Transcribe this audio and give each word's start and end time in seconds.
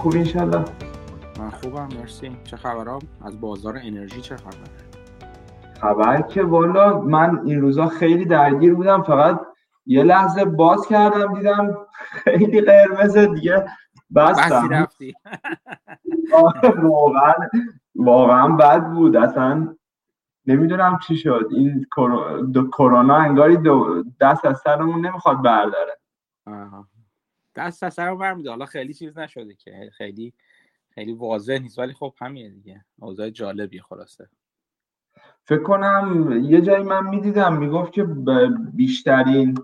شما 0.00 0.10
خوب 0.10 0.20
انشالله. 0.20 0.64
من 1.38 1.50
خوبم 1.50 1.88
مرسی. 2.00 2.36
چه 2.44 2.56
خبرام؟ 2.56 2.98
از 3.24 3.40
بازار 3.40 3.78
انرژی 3.82 4.20
چه 4.20 4.36
خبر؟ 4.36 4.54
خبر 5.80 6.22
که 6.22 6.42
والا 6.42 7.00
من 7.00 7.40
این 7.44 7.60
روزا 7.60 7.86
خیلی 7.86 8.24
درگیر 8.24 8.74
بودم 8.74 9.02
فقط 9.02 9.40
یه 9.86 10.02
لحظه 10.02 10.44
باز 10.44 10.86
کردم 10.86 11.34
دیدم 11.34 11.76
خیلی 11.92 12.60
قرمز 12.60 13.16
دیگه. 13.16 13.66
بستم. 14.14 14.68
رفتی. 14.68 15.14
واقعا 16.82 17.34
واقعا 17.94 18.48
بد 18.48 18.84
بود. 18.84 19.16
اصلا 19.16 19.74
نمی‌دونم 20.46 20.98
چی 21.06 21.16
شد. 21.16 21.48
این 21.50 21.86
کرونا 22.72 23.16
انگاری 23.16 23.58
دست 24.20 24.44
از 24.44 24.58
سرمون 24.64 25.06
نمی‌خواد 25.06 25.42
برداره. 25.42 25.98
دست 27.54 27.82
از 27.82 27.94
سرمون 27.94 28.18
برمیده 28.18 28.50
حالا 28.50 28.66
خیلی 28.66 28.94
چیز 28.94 29.18
نشده 29.18 29.54
که. 29.54 29.90
خیلی 29.92 30.34
خیلی 30.90 31.12
واضح 31.12 31.58
نیست. 31.58 31.78
ولی 31.78 31.92
خب 31.92 32.14
همینه 32.20 32.48
دیگه. 32.48 32.84
اوضاع 32.98 33.30
جالبی 33.30 33.80
خلاصه. 33.80 34.28
فکر 35.44 35.62
کنم 35.62 36.32
یه 36.44 36.60
جایی 36.60 36.84
من 36.84 37.06
می‌دیدم 37.06 37.56
می‌گفت 37.56 37.92
که 37.92 38.04
بیشترین 38.74 39.58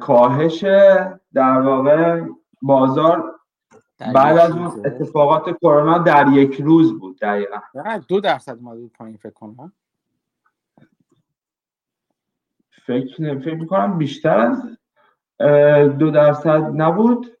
کاهش 0.00 0.64
در 1.34 1.60
واقع 1.60 2.22
بازار 2.62 3.40
بعد 4.14 4.38
از 4.38 4.50
اون 4.50 4.66
اتفاقات 4.66 5.58
کرونا 5.58 5.98
در 5.98 6.26
یک 6.32 6.60
روز 6.60 6.98
بود 6.98 7.18
دقیقا. 7.18 7.58
دو 8.08 8.20
درصد 8.20 8.58
اومد 8.58 8.88
پایین 8.88 9.16
فکر 9.16 9.30
کنم. 9.32 9.72
فکر 12.86 13.38
فکر 13.38 13.54
می‌کنم 13.54 13.98
بیشتر 13.98 14.38
از 14.38 14.78
دو 15.98 16.10
درصد 16.10 16.62
نبود. 16.76 17.38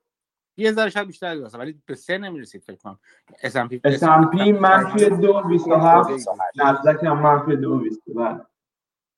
یه 0.56 0.72
ذره 0.72 0.90
شاید 0.90 1.06
بیشتر 1.06 1.36
درصد 1.36 1.58
ولی 1.58 1.82
به 1.86 1.94
سه 1.94 2.18
نمی‌رسید 2.18 2.62
فکر 2.62 2.76
کنم. 2.76 2.98
S&P 3.42 3.80
S&P 3.98 4.60
منفی 4.60 5.10
دو 5.10 5.42
بیست 5.42 5.68
و 5.68 5.74
هفت 5.74 6.28
نزدک 6.56 7.04
هم 7.04 7.20
منفی 7.20 7.56
دو 7.56 7.78
بیست 7.78 8.00
بله 8.16 8.40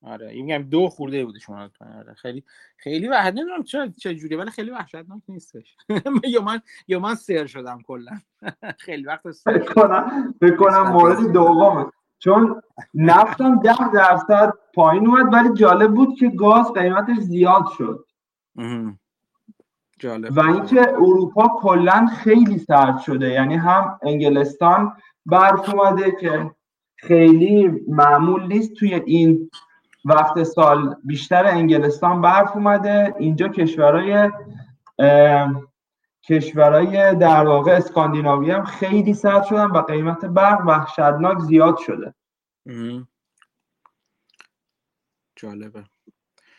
آره 0.07 0.29
این 0.29 0.45
میگم 0.45 0.63
دو 0.63 0.89
خورده 0.89 1.25
بوده 1.25 1.39
شما 1.39 1.71
آره. 1.99 2.15
خیلی 2.15 2.45
خیلی 2.77 3.09
وحشت 3.09 3.35
نمی‌دونم 3.35 3.63
چه 3.63 3.93
چه 3.99 4.15
جوری 4.15 4.37
ولی 4.37 4.51
خیلی 4.51 4.71
وحشتناک 4.71 5.23
نیستش. 5.29 5.77
یا 6.35 6.43
من 6.43 6.61
یا 6.89 7.01
من 7.01 7.15
سر 7.15 7.47
شدم 7.47 7.83
کلا. 7.83 8.13
خیلی 8.87 9.05
وقت 9.05 9.31
فکر 9.31 9.73
کنم 9.73 10.35
فکر 10.41 10.57
کنم 10.57 10.83
مورد 10.93 11.33
دومه. 11.33 11.87
چون 12.19 12.63
نفتم 12.95 13.61
ده 13.61 13.93
درصد 13.95 14.53
پایین 14.75 15.07
اومد 15.07 15.33
ولی 15.35 15.55
جالب 15.55 15.95
بود 15.95 16.19
که 16.19 16.29
گاز 16.29 16.73
قیمتش 16.73 17.17
زیاد 17.17 17.65
شد. 17.79 18.07
جالب. 19.99 20.33
و 20.37 20.41
اینکه 20.41 20.81
اروپا 20.81 21.49
کلا 21.59 22.07
خیلی 22.07 22.59
سرد 22.59 22.99
شده. 23.01 23.31
یعنی 23.31 23.55
هم 23.55 23.99
انگلستان 24.03 24.97
برف 25.27 25.75
اومده 25.75 26.17
که 26.21 26.51
خیلی 26.97 27.85
معمول 27.89 28.47
نیست 28.47 28.73
توی 28.73 28.95
این 28.95 29.51
وقت 30.05 30.43
سال. 30.43 30.97
بیشتر 31.05 31.47
انگلستان 31.47 32.21
برف 32.21 32.57
اومده. 32.57 33.15
اینجا 33.19 33.49
کشورهای 33.49 34.31
کشورهای 36.23 37.15
در 37.15 37.47
واقع 37.47 37.73
اسکاندیناوی 37.73 38.51
هم 38.51 38.65
خیلی 38.65 39.15
سرد 39.15 39.45
شدن 39.45 39.67
و 39.67 39.83
قیمت 39.83 40.25
برق 40.25 40.67
وحشتناک 40.67 41.39
زیاد 41.39 41.77
شده. 41.77 42.15
جالبه. 45.37 45.85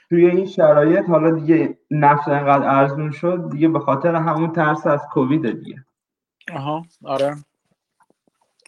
توی 0.10 0.26
این 0.26 0.46
شرایط 0.46 1.10
حالا 1.10 1.32
دیگه 1.32 1.78
نفت 1.92 2.28
انقدر 2.28 2.68
ارزون 2.68 3.12
شد 3.12 3.50
دیگه 3.52 3.68
به 3.68 3.80
خاطر 3.80 4.16
همون 4.16 4.52
ترس 4.52 4.88
از 4.88 5.02
کووید 5.12 5.60
دیگه. 5.64 5.86
آها 6.54 6.86
آره. 7.04 7.36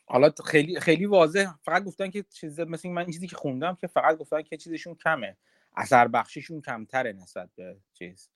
حالا 0.05 0.29
خیلی 0.45 0.79
خیلی 0.79 1.05
واضح. 1.05 1.45
فقط 1.63 1.83
گفتن 1.83 2.09
که 2.09 2.25
چیز 2.33 2.59
مثل 2.59 2.89
من 2.89 3.05
چیزی 3.05 3.27
که 3.27 3.35
خوندم 3.35 3.75
که 3.75 3.87
فقط 3.87 4.17
گفتن 4.17 4.41
که 4.41 4.57
چیزشون 4.57 4.95
کمه. 4.95 5.37
اثر 5.75 6.07
بخشیشون 6.07 6.61
کمتره 6.61 7.13
نسبت 7.13 7.49
به 7.55 7.77
چیز 7.93 8.29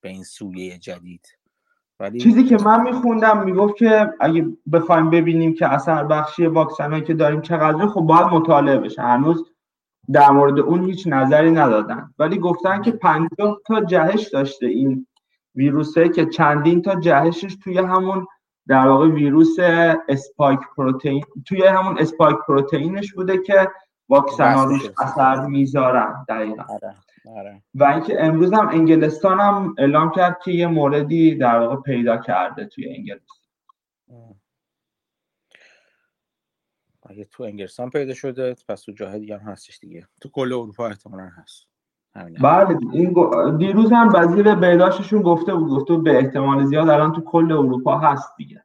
به 0.00 0.08
این 0.08 0.24
سویه 0.24 0.78
جدید. 0.78 1.38
ولی 2.00 2.20
چیزی 2.20 2.44
که 2.44 2.56
من 2.56 2.82
میخوندم 2.82 3.44
می‌گفت 3.44 3.76
که 3.76 4.14
اگه 4.20 4.46
بخوایم 4.72 5.10
ببینیم 5.10 5.54
که 5.54 5.72
اثر 5.72 6.04
بخشی 6.04 6.46
واکسن 6.46 7.00
که 7.00 7.14
داریم 7.14 7.40
چقدر 7.40 7.86
خب 7.86 8.00
باید 8.00 8.26
مطالعه 8.26 8.78
بشه. 8.78 9.02
هنوز 9.02 9.50
در 10.12 10.30
مورد 10.30 10.58
اون 10.58 10.84
هیچ 10.84 11.06
نظری 11.06 11.50
ندادن. 11.50 12.10
ولی 12.18 12.38
گفتن 12.38 12.82
که 12.82 12.90
50 12.90 13.60
تا 13.66 13.80
جهش 13.80 14.28
داشته 14.28 14.66
این 14.66 15.06
ویروسه 15.54 16.08
که 16.08 16.26
چندین 16.26 16.82
تا 16.82 17.00
جهشش 17.00 17.56
توی 17.64 17.78
همون 17.78 18.26
در 18.68 18.88
واقع 18.88 19.08
ویروس 19.08 19.56
spike 20.08 20.60
protein 20.76 21.24
توی 21.44 21.66
همون 21.66 21.98
spike 21.98 22.36
protein 22.48 22.98
ش 22.98 23.12
بوده 23.12 23.38
که 23.38 23.68
واکسن 24.08 24.54
ها 24.54 24.64
روش 24.64 24.90
اثر 25.02 25.46
می‌ذارن 25.46 26.26
دقیقا. 26.28 26.62
آره، 26.62 26.94
آره. 27.38 27.62
و 27.74 27.84
اینکه 27.84 28.24
امروز 28.24 28.52
هم 28.52 28.68
انگلستان 28.68 29.40
هم 29.40 29.74
اعلام 29.78 30.10
کرد 30.10 30.38
که 30.44 30.52
یه 30.52 30.66
موردی 30.66 31.34
در 31.34 31.58
واقع 31.58 31.76
پیدا 31.76 32.16
کرده 32.16 32.66
توی 32.66 32.96
انگلستان. 32.96 33.36
اگه 37.08 37.24
تو 37.24 37.42
انگلستان 37.42 37.90
پیدا 37.90 38.14
شده 38.14 38.56
پس 38.68 38.82
تو 38.82 38.92
جاهای 38.92 39.20
دیگه 39.20 39.38
هم 39.38 39.52
هستش 39.52 39.78
دیگه. 39.78 40.08
تو 40.20 40.28
کل 40.28 40.52
اروپا 40.52 40.86
احتمالا 40.86 41.28
هست. 41.36 41.66
بله 42.42 42.78
این 42.92 43.14
دیروز 43.56 43.92
هم 43.92 44.12
وزیر 44.14 44.54
بهداشتشون 44.54 45.22
گفته 45.22 45.54
بود 45.54 45.70
گفته 45.70 45.96
به 45.96 46.18
احتمال 46.18 46.64
زیاد 46.64 46.88
الان 46.88 47.12
تو 47.12 47.20
کل 47.20 47.52
اروپا 47.52 47.98
هست 47.98 48.36
دیگه. 48.36 48.64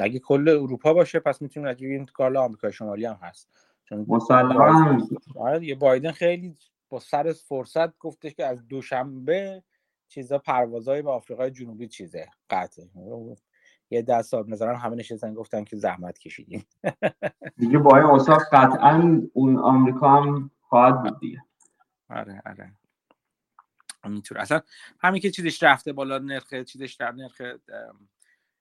اگه 0.00 0.18
کل 0.18 0.48
اروپا 0.48 0.94
باشه 0.94 1.20
پس 1.20 1.42
می‌تونیم 1.42 1.68
نگیم 1.68 1.90
این 1.90 2.06
کال 2.06 2.36
آمریکا 2.36 2.70
شمالی 2.70 3.04
هم 3.04 3.18
هست. 3.22 3.48
چون 3.84 4.06
مسلما 4.08 4.98
آره 5.36 5.58
دیگه 5.58 5.74
بایدن 5.74 6.12
خیلی 6.12 6.56
با 6.88 7.00
سر 7.00 7.32
فرصت 7.32 7.98
گفتش 7.98 8.34
که 8.34 8.46
از 8.46 8.68
دوشنبه 8.68 9.62
چیزا 10.08 10.38
پروازهای 10.38 11.02
به 11.02 11.10
آفریقای 11.10 11.50
جنوبی 11.50 11.88
چیزه 11.88 12.26
قطعه. 12.50 12.88
یه 13.90 14.02
دست 14.02 14.30
سال 14.30 14.44
نظرم 14.48 14.76
همه 14.76 14.96
نشستن 14.96 15.34
گفتن 15.34 15.64
که 15.64 15.76
زحمت 15.76 16.18
کشیدیم. 16.18 16.66
دیگه 17.58 17.78
با 17.78 17.96
این 17.96 18.06
اوصاف 18.06 18.42
قطعا 18.52 19.22
اون 19.32 19.58
آمریکا 19.58 20.22
هم 20.22 20.50
خواهد 20.60 21.02
بود 21.02 21.20
دیگه. 21.20 21.42
آره 22.10 22.42
آره. 22.46 22.72
همینطور 24.04 24.38
اصلا 24.38 24.60
همین 25.00 25.20
که 25.20 25.30
چیزش 25.30 25.62
رفته 25.62 25.92
بالا 25.92 26.18
نرخ 26.18 26.54
چیزش 26.54 26.94
در 26.94 27.12
نرخ 27.12 27.42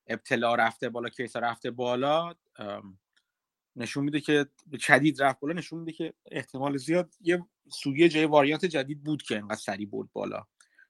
ابتلا 0.07 0.55
رفته 0.55 0.89
بالا 0.89 1.09
کیسا 1.09 1.39
رفته 1.39 1.71
بالا 1.71 2.33
نشون 3.75 4.03
میده 4.03 4.19
که 4.19 4.45
شدید 4.79 5.21
رفت 5.21 5.39
بالا 5.39 5.53
نشون 5.53 5.79
میده 5.79 5.91
که 5.91 6.13
احتمال 6.31 6.77
زیاد 6.77 7.13
یه 7.21 7.45
سویه 7.69 8.09
جای 8.09 8.25
واریانت 8.25 8.65
جدید 8.65 9.03
بود 9.03 9.23
که 9.23 9.37
انقدر 9.37 9.55
سریع 9.55 9.87
برد 9.87 10.09
بالا. 10.13 10.45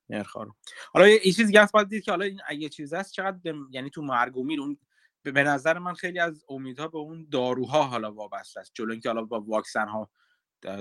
نرخ 0.09 0.35
رو. 0.35 0.55
حالا 0.93 1.07
یه 1.07 1.19
چیز 1.19 1.47
دیگه 1.47 1.67
باید 1.73 1.87
دید 1.87 2.03
که 2.03 2.11
حالا 2.11 2.25
این 2.25 2.39
اگه 2.47 2.69
چیز 2.69 2.93
هست 2.93 3.11
چقدر 3.11 3.53
یعنی 3.69 3.89
تو 3.89 4.01
مرگ 4.01 4.37
و 4.37 4.43
میر 4.43 4.61
اون 4.61 4.77
به 5.23 5.43
نظر 5.43 5.79
من 5.79 5.93
خیلی 5.93 6.19
از 6.19 6.45
امیدها 6.49 6.87
به 6.87 6.97
اون 6.97 7.27
داروها 7.31 7.83
حالا 7.83 8.11
وابسته 8.13 8.59
است. 8.59 8.71
جلو 8.73 8.91
اینکه 8.91 9.09
حالا 9.09 9.23
با 9.23 9.41
واکسن 9.41 9.87
ها 9.87 10.09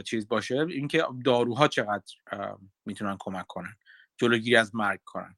چیز 0.04 0.28
باشه 0.28 0.66
اینکه 0.68 1.04
داروها 1.24 1.68
چقدر 1.68 2.04
می‌تونن 2.84 3.16
کمک 3.18 3.46
کنن 3.46 3.74
جلوگیری 4.16 4.56
از 4.56 4.74
مرگ 4.74 5.00
کنن. 5.04 5.36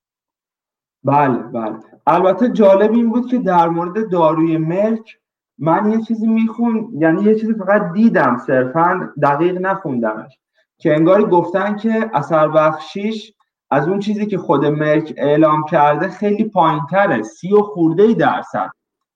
بله 1.04 1.38
بله. 1.38 1.78
البته 2.06 2.48
جالب 2.48 2.92
این 2.92 3.10
بود 3.10 3.30
که 3.30 3.38
در 3.38 3.68
مورد 3.68 4.10
داروی 4.10 4.56
مرک 4.56 5.18
من 5.58 5.92
یه 5.92 6.02
چیزی 6.02 6.26
میخون 6.26 6.90
یعنی 6.98 7.22
یه 7.22 7.34
چیزی 7.34 7.54
فقط 7.54 7.92
دیدم 7.92 8.38
صرفا 8.46 9.14
دقیق 9.22 9.58
نخوندمش. 9.60 10.38
که 10.78 10.94
انگاری 10.94 11.24
گفتن 11.24 11.76
که 11.76 12.10
اثر 12.14 12.48
بخشیش 12.48 13.32
از 13.70 13.88
اون 13.88 13.98
چیزی 13.98 14.26
که 14.26 14.38
خود 14.38 14.64
مرک 14.64 15.14
اعلام 15.16 15.64
کرده 15.64 16.08
خیلی 16.08 16.44
پایین 16.44 16.80
تره 16.90 17.22
سی 17.22 17.52
و 17.52 17.60
خورده 17.60 18.14
درصد 18.14 18.70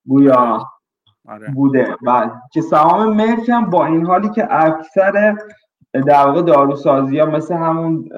گویا 0.06 0.66
آره. 1.28 1.48
بوده. 1.54 1.96
بله 2.02 2.32
که 2.52 2.60
سهام 2.60 3.16
مرک 3.16 3.48
هم 3.48 3.70
با 3.70 3.86
این 3.86 4.06
حالی 4.06 4.30
که 4.30 4.48
اکثر 4.50 5.36
در 5.92 6.26
واقع 6.26 6.42
داروسازی 6.42 7.18
ها 7.18 7.26
مثل 7.26 7.54
همون 7.54 8.08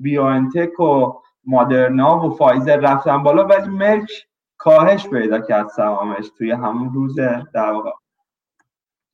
بیوانتک 0.00 0.80
و 0.80 1.12
مادرنا 1.44 2.26
و 2.26 2.30
فایزر 2.30 2.76
رفتن 2.76 3.22
بالا 3.22 3.44
ولی 3.44 3.68
مرک 3.68 4.10
کاهش 4.56 5.08
پیدا 5.08 5.40
کرد 5.40 5.68
سهامش 5.68 6.30
توی 6.38 6.50
همون 6.50 6.92
روز 6.92 7.16
در 7.54 7.72
واقع 7.72 7.90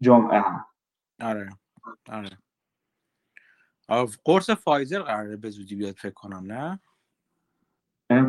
جمعه 0.00 0.40
هم. 0.40 0.64
آره. 1.22 1.48
آره. 2.12 2.30
قرص 4.24 4.50
فایزر 4.50 5.02
قراره 5.02 5.36
به 5.36 5.50
زودی 5.50 5.74
بیاد 5.74 5.94
فکر 5.94 6.14
کنم 6.14 6.52
نه؟ 6.52 6.80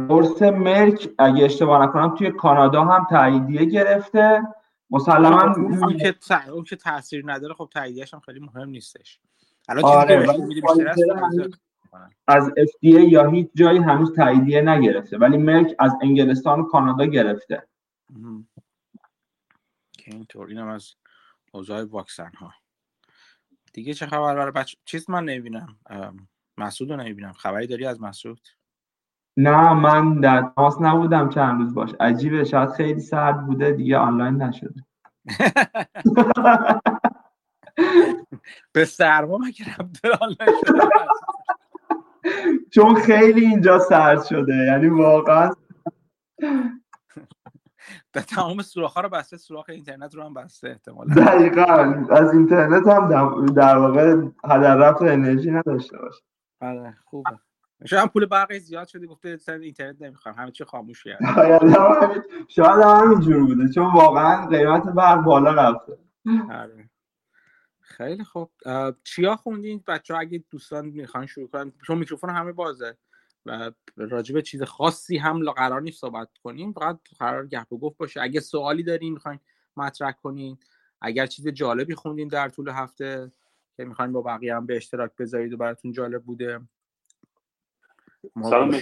قرص 0.08 0.42
مرک 0.42 1.10
اگه 1.20 1.46
اشتباه 1.46 1.84
نکنم 1.84 2.16
توی 2.16 2.32
کانادا 2.32 2.84
هم 2.84 3.08
تاییدیه 3.10 3.66
گرفته. 3.66 4.42
مسلما 4.90 5.42
اون 5.42 5.98
که 5.98 6.50
اون 6.50 6.64
که 6.64 6.76
تاثیر 6.76 7.24
نداره 7.26 7.54
خب 7.54 7.70
تاییدیهش 7.74 8.14
هم 8.14 8.20
خیلی 8.20 8.40
مهم 8.40 8.70
نیستش. 8.70 9.20
الان 9.70 9.86
آره 9.86 10.28
از 12.28 12.50
FDA 12.50 13.12
یا 13.12 13.30
هیچ 13.30 13.50
جایی 13.56 13.80
هنوز 13.80 14.16
تاییدیه 14.16 14.62
نگرفته 14.62 15.18
ولی 15.18 15.38
مرک 15.38 15.76
از 15.80 15.92
انگلستان 16.02 16.60
و 16.60 16.64
کانادا 16.64 17.06
گرفته. 17.06 17.68
که 19.92 20.12
اینطور. 20.12 20.48
اینم 20.48 20.68
از 20.68 20.94
اوضاع 21.52 21.84
واکسن 21.84 22.32
ها 22.38 22.54
دیگه 23.76 23.94
چه 23.94 24.06
خبر 24.06 24.36
برای 24.36 24.52
بچه؟ 24.52 24.78
چیز 24.86 25.10
من 25.10 25.24
نمی‌بینم. 25.26 25.78
مسعود 26.58 26.92
رو 26.92 26.98
نمی‌بینم. 26.98 27.32
خبری 27.32 27.68
داری 27.68 27.86
از 27.86 28.02
مسعود؟ 28.02 28.48
نه 29.38 29.74
من 29.74 30.20
در 30.20 30.52
تماس 30.56 30.82
نبودم 30.82 31.30
چند 31.30 31.62
روز 31.62 31.74
باش. 31.74 31.90
عجیبه 32.00 32.44
شاید 32.44 32.70
خیلی 32.70 33.00
سرد 33.00 33.46
بوده 33.46 33.72
دیگه 33.72 33.98
آنلاین 33.98 34.42
نشده. 34.42 34.86
به 38.74 38.86
سرما 38.86 39.38
مگه 39.38 39.66
آنلاین 40.22 40.60
شده 40.68 40.80
چون 42.74 42.96
خیلی 42.96 43.46
اینجا 43.46 43.80
سرد 43.80 44.24
شده 44.24 44.56
یعنی 44.56 44.88
واقعا 44.88 45.52
به 48.16 48.22
تمام 48.22 48.62
سوراخ 48.62 48.98
رو 48.98 49.10
بسته 49.10 49.38
سوراخ 49.38 49.70
اینترنت 49.70 50.16
رو 50.16 50.24
هم 50.24 50.34
بسته 50.34 50.70
احتمالا. 50.70 51.16
دقیقا. 51.16 51.64
از 52.10 52.34
اینترنت 52.34 52.88
هم 52.88 53.10
در 53.46 53.78
واقع 53.78 54.16
هدر 54.44 54.76
رفت 54.76 55.02
انرژی 55.02 55.52
نداشته 55.52 55.98
باشه. 55.98 56.22
آره 56.62 56.98
خوبه. 57.06 57.40
شاید 57.86 58.10
پول 58.10 58.26
برقی 58.26 58.60
زیاد 58.60 58.88
شده 58.88 59.08
گفته 59.08 59.38
سر 59.38 59.54
اینترنت 59.54 60.02
نمی‌خوام. 60.02 60.36
همه 60.36 60.52
چی 60.52 60.64
خاموش 60.64 61.04
کرد 61.04 61.20
شاید 62.56 62.82
هم 62.84 63.12
اینجور 63.12 63.46
بوده 63.46 63.70
چون 63.70 63.94
واقعا 63.94 64.48
قیمت 64.48 64.84
برق 64.84 65.22
بالا 65.24 65.52
رفته. 65.52 65.98
آره. 66.52 66.90
خیلی 67.82 68.24
خوب. 68.24 68.52
چیا 69.04 69.36
خوندین؟ 69.36 69.84
بچه 69.88 70.14
ها 70.14 70.20
اگه 70.20 70.44
دوستان 70.50 70.86
می‌خوان 70.86 71.26
شروع 71.26 71.48
کنن. 71.48 71.72
چون 71.88 71.98
میکروفون 71.98 72.30
همه 72.30 72.52
بازه. 72.52 72.98
و 73.46 73.72
راجع 73.96 74.34
به 74.34 74.42
چیز 74.42 74.64
خاصی 74.64 75.18
هم 75.18 75.52
قرار 75.52 75.82
نیست 75.82 76.02
صحبت 76.02 76.30
کنیم. 76.44 76.74
فقط 76.74 77.00
قرار 77.20 77.48
گپ 77.48 77.74
و 77.74 77.78
گفت 77.78 77.98
باشه. 77.98 78.22
اگه 78.22 78.40
سوالی 78.40 78.84
دارین 78.84 79.14
می‌خواین 79.14 79.40
مطرح 79.78 80.12
کنین. 80.12 80.58
اگر 81.02 81.26
چیز 81.26 81.48
جالبی 81.48 81.96
خوندین 81.96 82.28
در 82.28 82.50
طول 82.50 82.70
هفته 82.70 83.32
که 83.78 83.86
می‌خواین 83.86 84.12
با 84.12 84.22
بقیه 84.22 84.56
هم 84.56 84.66
به 84.66 84.76
اشتراک 84.76 85.12
بذارید 85.20 85.54
و 85.54 85.58
براتون 85.58 85.92
جالب 85.92 86.24
بوده. 86.24 86.62
سلام 88.44 88.80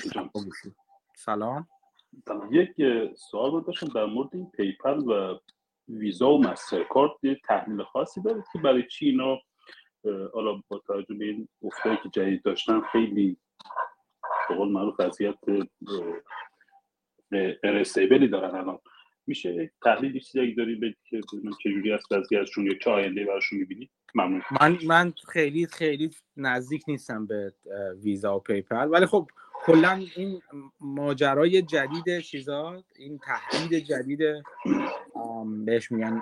سلام. 1.15 1.67
یک 2.51 2.71
سوال 3.15 3.51
بود 3.51 3.65
داشتم 3.65 3.87
در 3.87 4.05
مورد 4.05 4.29
این 4.33 4.49
پیپل 4.49 4.97
و 4.97 5.39
ویزا 5.87 6.29
و 6.29 6.41
مسترکارد 6.41 7.11
یه 7.23 7.39
تحلیل 7.47 7.83
خاصی 7.83 8.21
دارید 8.21 8.43
که 8.53 8.59
برای 8.59 8.87
چی 8.87 9.05
اینا 9.05 9.37
حالا 10.33 10.61
با 10.67 10.79
توجه 10.87 11.15
به 11.15 11.25
این 11.25 11.49
که 12.03 12.09
جدید 12.11 12.43
داشتن 12.43 12.81
خیلی 12.91 13.37
به 14.49 14.55
قول 14.55 14.71
معروف 14.71 14.95
وضعیت 14.99 15.35
ارستیبلی 17.63 18.27
دارن 18.27 18.55
الان. 18.55 18.79
میشه 19.27 19.71
تحلیل 19.83 20.19
چیزی 20.19 20.53
داری 20.53 20.75
به 20.75 20.95
که 21.09 21.21
چجوری 21.63 21.91
است 21.91 22.11
وضعیتشون 22.11 22.65
یا 22.65 22.73
چه 22.73 22.91
آینده 22.91 23.25
براشون 23.25 23.59
می‌بینی 23.59 23.89
ممنون. 24.15 24.41
من 24.61 24.77
من 24.85 25.13
خیلی 25.29 25.65
خیلی 25.65 26.09
نزدیک 26.37 26.83
نیستم 26.87 27.25
به 27.25 27.53
ویزا 28.03 28.37
و 28.37 28.39
پیپل 28.39 28.87
ولی 28.91 29.05
خب 29.05 29.27
کلا 29.65 30.05
این 30.15 30.41
ماجرای 30.79 31.61
جدید 31.61 32.19
چیزا 32.19 32.83
این 32.95 33.19
تهدید 33.19 33.79
جدید 33.79 34.19
بهش 35.65 35.91
میگن 35.91 36.21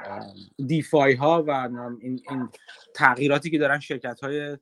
دیفای 0.68 1.14
ها 1.14 1.44
و 1.48 1.52
این, 2.02 2.20
این 2.30 2.50
تغییراتی 2.94 3.50
که 3.50 3.58
دارن 3.58 3.80
شرکت 3.80 4.20
های 4.20 4.58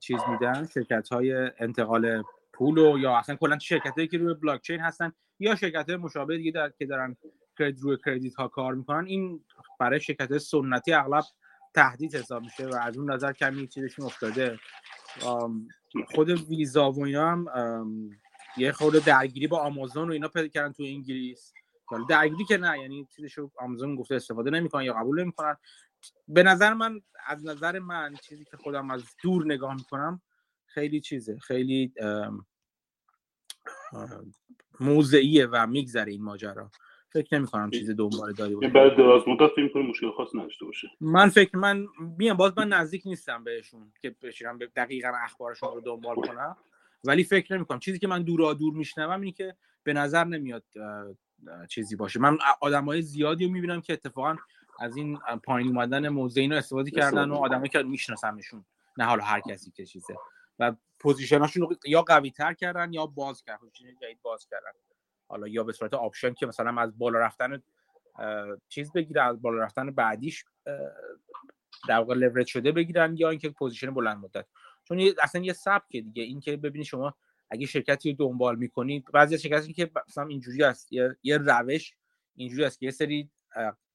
چیز 0.00 0.18
میدن 0.30 0.66
شرکت 0.66 1.08
های 1.08 1.50
انتقال 1.58 2.22
پول 2.60 2.78
و 2.78 2.98
یا 2.98 3.16
اصلا 3.16 3.36
کلا 3.36 3.58
شرکت 3.58 3.92
هایی 3.96 4.08
که 4.08 4.18
روی 4.18 4.34
بلاک 4.34 4.62
چین 4.62 4.80
هستن 4.80 5.12
یا 5.38 5.54
شرکت 5.54 5.88
های 5.88 5.96
مشابه 5.96 6.36
دیگه 6.36 6.50
در... 6.50 6.72
که 6.78 6.86
دارن 6.86 7.16
کردیت 7.58 7.82
روی 7.82 7.96
کردیت 8.04 8.34
ها 8.34 8.48
کار 8.48 8.74
می‌کنن 8.74 9.06
این 9.06 9.44
برای 9.78 10.00
شرکت 10.00 10.38
سنتی 10.38 10.92
اغلب 10.92 11.24
تهدید 11.74 12.14
حساب 12.14 12.42
میشه 12.42 12.66
و 12.66 12.74
از 12.74 12.98
اون 12.98 13.12
نظر 13.12 13.32
کمی 13.32 13.68
چیزشون 13.68 14.06
افتاده. 14.06 14.58
خود 16.14 16.30
ویزا 16.30 16.90
و 16.90 17.04
اینا 17.04 17.30
هم 17.30 17.46
یه 18.56 18.72
خورده 18.72 19.00
درگیری 19.06 19.46
با 19.46 19.58
آمازون 19.58 20.08
و 20.08 20.12
اینا 20.12 20.28
پیدا 20.28 20.48
کردن 20.48 20.72
تو 20.72 20.82
انگلیس. 20.82 21.52
درگیری 22.08 22.44
که 22.44 22.56
نه 22.56 22.80
یعنی 22.80 23.08
چیزشو 23.16 23.50
آمازون 23.58 23.96
گفته 23.96 24.14
استفاده 24.14 24.50
نمی‌کنن 24.50 24.84
یا 24.84 24.94
قبول 24.94 25.22
نمی‌کنن. 25.22 25.56
به 26.28 26.42
نظر 26.42 26.74
من 26.74 27.00
از 27.26 27.46
نظر 27.46 27.78
من 27.78 28.14
چیزی 28.14 28.44
که 28.44 28.56
خودم 28.56 28.90
از 28.90 29.04
دور 29.22 29.44
نگاه 29.44 29.74
می‌کنم 29.74 30.22
خیلی 30.74 31.00
چیزه 31.00 31.38
خیلی 31.38 31.92
موضعیه 34.80 35.46
و 35.46 35.66
میگذره 35.66 36.12
این 36.12 36.22
ماجرا. 36.22 36.70
فکر 37.12 37.38
نمی 37.38 37.46
کنم 37.46 37.70
چیز 37.70 37.90
دنبال 37.90 38.32
داری 38.32 38.54
باشه. 38.54 38.68
بعد 38.68 38.96
دراز 38.96 39.22
مدت 39.28 39.50
فکر 39.56 39.68
کنم 39.68 39.86
مشکل 39.86 40.10
خاص 40.10 40.34
نداشته 40.34 40.64
باشه. 40.64 40.88
من 41.00 41.28
فکر 41.28 41.58
من 41.58 41.86
میام 42.18 42.36
باز 42.36 42.52
من 42.58 42.68
نزدیک 42.68 43.02
نیستم 43.06 43.44
بهشون 43.44 43.92
که 44.02 44.16
بشینم 44.22 44.58
به 44.58 44.66
دقیقا 44.76 45.12
اخبارشون 45.24 45.74
رو 45.74 45.80
دنبال 45.80 46.16
کنم. 46.16 46.56
ولی 47.04 47.24
فکر 47.24 47.56
نمی 47.56 47.64
کنم 47.64 47.78
چیزی 47.78 47.98
که 47.98 48.08
من 48.08 48.22
دورا 48.22 48.54
دور 48.54 48.74
میشنوم 48.74 49.20
اینه 49.20 49.32
که 49.32 49.56
به 49.82 49.92
نظر 49.92 50.24
نمیاد 50.24 50.64
چیزی 51.68 51.96
باشه. 51.96 52.20
من 52.20 52.38
آدمای 52.60 53.02
زیادی 53.02 53.44
رو 53.46 53.52
می‌بینم 53.52 53.80
که 53.80 53.92
اتفاقا 53.92 54.36
از 54.80 54.96
این 54.96 55.18
پایین 55.44 55.68
اومدن 55.68 56.08
موضع 56.08 56.40
اینو 56.40 56.56
استفاده 56.56 56.90
کردن 56.90 57.30
و 57.30 57.34
آدمایی 57.34 57.68
که 57.68 57.82
میشناسمشون. 57.82 58.64
نه 58.98 59.04
حالا 59.04 59.24
هر 59.24 59.40
کسی 59.40 59.70
که 59.70 59.86
چیزه. 59.86 60.16
و 60.60 60.72
position 60.98 61.41
اشون 61.41 61.62
رو 61.62 61.76
یا 61.86 62.02
قوی 62.02 62.30
تر 62.30 62.54
کردن 62.54 62.92
یا 62.92 63.06
باز 63.06 63.42
کردن. 63.42 63.70
جدید 64.00 64.22
باز 64.22 64.46
کردن. 64.50 64.70
حالا 65.28 65.48
یا 65.48 65.64
به 65.64 65.72
صورت 65.72 65.94
option 65.94 66.34
که 66.34 66.46
مثلا 66.46 66.80
از 66.80 66.98
بالا 66.98 67.18
رفتن 67.18 67.62
چیز 68.68 68.92
بگیره 68.92 69.22
از 69.22 69.42
بالا 69.42 69.62
رفتن 69.62 69.90
بعدیش 69.90 70.44
در 71.88 71.98
واقع 71.98 72.14
لورج 72.14 72.46
شده 72.46 72.72
بگیرن 72.72 73.16
یا 73.16 73.30
اینکه 73.30 73.50
position 73.50 73.94
بلند 73.94 74.16
مدت. 74.16 74.46
چون 74.84 75.14
اصلا 75.22 75.40
یه 75.40 75.52
سبک 75.52 75.92
دیگه. 75.92 76.22
این 76.22 76.40
که 76.40 76.56
ببینید 76.56 76.86
شما 76.86 77.14
اگه 77.50 77.66
شرکتی 77.66 78.10
رو 78.10 78.16
دنبال 78.16 78.56
می‌کنید 78.56 79.04
بعضی 79.12 79.34
از 79.34 79.42
شرکتی 79.42 79.72
که 79.72 79.90
مثلا 80.08 80.26
اینجوری 80.26 80.64
است 80.64 80.92
یه 81.22 81.38
روش 81.38 81.94
اینجوری 82.36 82.64
است 82.64 82.78
که 82.78 82.86
یه 82.86 82.92
سری 82.92 83.30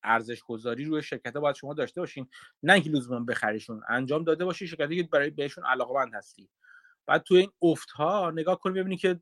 ارزش 0.06 0.44
گذاری 0.44 0.86
روی 0.86 1.04
شرکت 1.04 1.34
باید 1.34 1.56
شما 1.56 1.74
داشته 1.74 2.02
باشین 2.02 2.28
نه 2.64 2.74
اینکه 2.74 2.90
لزوما 2.90 3.26
بخریشون 3.26 3.82
انجام 3.90 4.24
داده 4.24 4.46
باشی 4.46 4.68
شرکتی 4.68 5.04
که 5.04 5.04
برای 5.04 5.30
بهشون 5.30 5.66
علاقه 5.66 6.12
هستی. 6.14 6.50
بعد 7.06 7.24
تو 7.24 7.36
این 7.36 7.52
افت 7.62 7.92
ها 7.92 8.32
نگاه 8.32 8.60
کنید 8.60 8.78
ببینید 8.78 9.00
که 9.00 9.20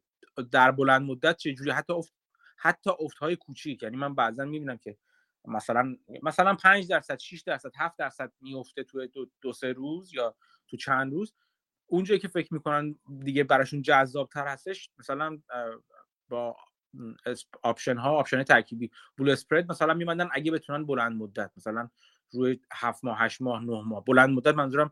در 0.51 0.71
بلند 0.71 1.01
مدت 1.01 1.37
چه 1.37 1.53
جوری 1.53 1.71
حتی 1.71 1.93
افت 1.93 2.13
حتی 2.57 2.89
افت 2.99 3.17
های 3.17 3.35
کوچیک. 3.35 3.83
یعنی 3.83 3.97
من 3.97 4.15
بعضا 4.15 4.45
می‌بینم 4.45 4.77
که 4.77 4.97
مثلا 5.45 5.95
مثلا 6.23 6.55
5 6.55 6.87
درصد 6.87 7.19
6 7.19 7.41
درصد 7.41 7.71
7 7.77 7.97
درصد 7.97 8.31
میفته 8.41 8.83
تو 8.83 9.07
دو, 9.07 9.25
دو 9.41 9.53
سه 9.53 9.71
روز 9.71 10.13
یا 10.13 10.35
تو 10.67 10.77
چند 10.77 11.13
روز. 11.13 11.33
اونجایی 11.85 12.19
که 12.19 12.27
فکر 12.27 12.53
می‌کنن 12.53 12.99
دیگه 13.23 13.43
براشون 13.43 13.81
جذاب 13.81 14.29
تر 14.29 14.47
هستش 14.47 14.89
مثلا 14.97 15.39
با 16.29 16.55
option 17.61 17.97
ها 17.97 18.11
option 18.11 18.43
ترکیبی. 18.43 18.91
bull 19.17 19.29
spread 19.29 19.71
مثلا 19.71 19.93
می‌بندن 19.93 20.29
اگه 20.31 20.51
بتونن 20.51 20.85
بلند 20.85 21.21
مدت 21.21 21.51
مثلا 21.57 21.89
روی 22.31 22.59
7 22.73 23.03
ماه 23.03 23.19
8 23.19 23.41
ماه 23.41 23.63
9 23.63 23.81
ماه 23.85 24.03
بلند 24.05 24.29
مدت 24.29 24.55
منظورم 24.55 24.91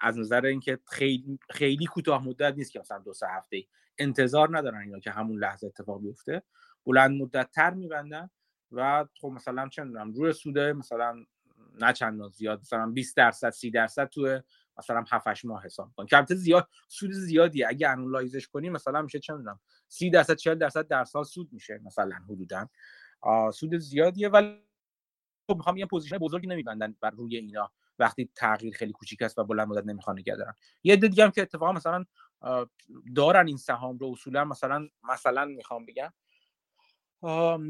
از 0.00 0.18
نظر 0.18 0.44
اینکه 0.46 0.78
خیلی 0.86 1.38
خیلی 1.50 1.86
کوتاه 1.86 2.24
مدت 2.24 2.54
نیست 2.56 2.72
که 2.72 2.80
مثلا 2.80 2.98
دو 2.98 3.12
سه 3.12 3.26
هفته 3.30 3.64
انتظار 3.98 4.58
ندارن 4.58 4.80
اینا 4.80 4.98
که 4.98 5.10
همون 5.10 5.38
لحظه 5.38 5.66
اتفاق 5.66 6.02
بیفته. 6.02 6.42
بلند 6.86 7.22
مدت 7.22 7.50
تر 7.50 7.70
میبندن 7.74 8.30
و 8.72 9.06
خب 9.20 9.28
مثلا 9.28 9.68
چه 9.68 9.84
می‌دونم 9.84 10.12
روی 10.12 10.32
سوده 10.32 10.72
مثلا 10.72 11.24
نه 11.80 11.92
چندان 11.92 12.30
زیاد 12.30 12.60
مثلا 12.60 12.86
20 12.86 13.16
درصد 13.16 13.50
30 13.50 13.70
درصد 13.70 14.08
تو 14.08 14.40
مثلا 14.78 15.04
7 15.10 15.26
8 15.26 15.44
ماه 15.44 15.64
حساب 15.64 15.92
کن 15.96 16.06
که 16.06 16.16
البته 16.16 16.34
زیاد 16.34 16.68
سود 16.88 17.12
زیادیه. 17.12 17.66
اگه 17.68 17.88
annualize 17.88 18.37
ش 18.37 18.48
کنیم 18.48 18.72
مثلا 18.72 19.02
میشه 19.02 19.18
چه 19.18 19.32
می‌دونم 19.32 19.60
30 19.88 20.10
درصد 20.10 20.34
40 20.34 20.58
درصد 20.58 20.88
در 20.88 21.04
سال 21.04 21.24
سود 21.24 21.52
میشه 21.52 21.80
مثلا 21.84 22.16
حدودا. 22.28 22.68
سود 23.54 23.76
زیادیه 23.76 24.28
ولی 24.28 24.62
خب 25.50 25.56
می‌خوام 25.56 25.76
یه 25.76 25.86
position 25.86 26.18
بزرگی 26.18 26.46
نمیبندن 26.46 26.96
بر 27.00 27.10
روی 27.10 27.36
اینا. 27.36 27.72
وقتی 27.98 28.30
تغییر 28.34 28.74
خیلی 28.76 28.92
کوچیک 28.92 29.22
است 29.22 29.38
و 29.38 29.44
بلند 29.44 29.68
مدت 29.68 29.86
نمی‌خوان 29.86 30.18
نگه 30.18 30.36
دارن. 30.36 30.54
یه 30.84 30.94
عده 30.94 31.08
دیگه 31.08 31.24
هم 31.24 31.30
که 31.30 31.42
اتفاقا 31.42 31.72
مثلا 31.72 32.04
دارن 33.16 33.46
این 33.46 33.56
سهام 33.56 33.98
رو 33.98 34.12
اصولا 34.12 34.44
مثلا 34.44 34.88
مثلا 35.02 35.44
می‌خوام 35.44 35.86
بگم 35.86 36.12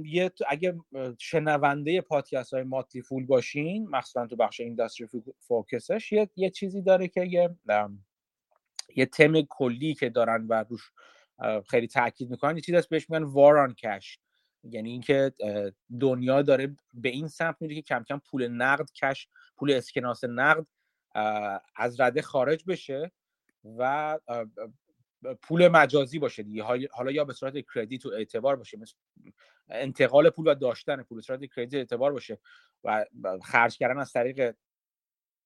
یه 0.04 0.32
اگه 0.48 0.78
شنونده 1.18 2.00
پادکست 2.00 2.54
های 2.54 2.62
ماتلی 2.62 3.02
فول 3.02 3.26
باشین 3.26 3.88
مخصوصا 3.88 4.26
تو 4.26 4.36
بخش 4.36 4.60
اینداستری 4.60 5.08
فوکسش 5.38 6.12
یه, 6.12 6.30
یه 6.36 6.50
چیزی 6.50 6.82
داره 6.82 7.08
که 7.08 7.24
یه 7.24 7.56
یه 8.96 9.06
تم 9.06 9.42
کلی 9.42 9.94
که 9.94 10.10
دارن 10.10 10.46
و 10.48 10.64
روش 10.68 10.90
خیلی 11.70 11.86
تاکید 11.86 12.30
می‌کنن 12.30 12.56
یه 12.56 12.62
چیزی 12.62 12.78
هست 12.78 12.88
بهش 12.88 13.10
میگن 13.10 13.24
واران 13.24 13.74
کش. 13.74 14.18
یعنی 14.64 14.90
اینکه 14.90 15.32
دنیا 16.00 16.42
داره 16.42 16.76
به 16.94 17.08
این 17.08 17.28
سمت 17.28 17.56
میره 17.60 17.74
که 17.74 17.82
کم 17.82 18.02
کم 18.02 18.18
پول 18.30 18.48
نقد 18.48 18.90
کش 18.90 19.28
پول 19.56 19.72
اسکناس 19.72 20.24
نقد 20.24 20.66
از 21.76 22.00
رده 22.00 22.22
خارج 22.22 22.64
بشه 22.66 23.12
و 23.78 24.18
پول 25.34 25.68
مجازی 25.68 26.18
باشه 26.18 26.42
دیگه. 26.42 26.62
حالا 26.92 27.10
یا 27.10 27.24
به 27.24 27.32
صورت 27.32 27.54
credit 27.74 28.06
و 28.06 28.08
اعتبار 28.08 28.56
باشه 28.56 28.78
مثل 28.78 28.94
انتقال 29.68 30.30
پول 30.30 30.46
و 30.48 30.54
داشتن 30.54 31.02
پول 31.02 31.16
به 31.16 31.22
صورت 31.22 31.40
credit 31.56 31.74
اعتبار 31.74 32.12
باشه 32.12 32.38
و 32.84 33.04
خرج 33.42 33.78
کردن 33.78 33.98
از 33.98 34.12
طریق 34.12 34.54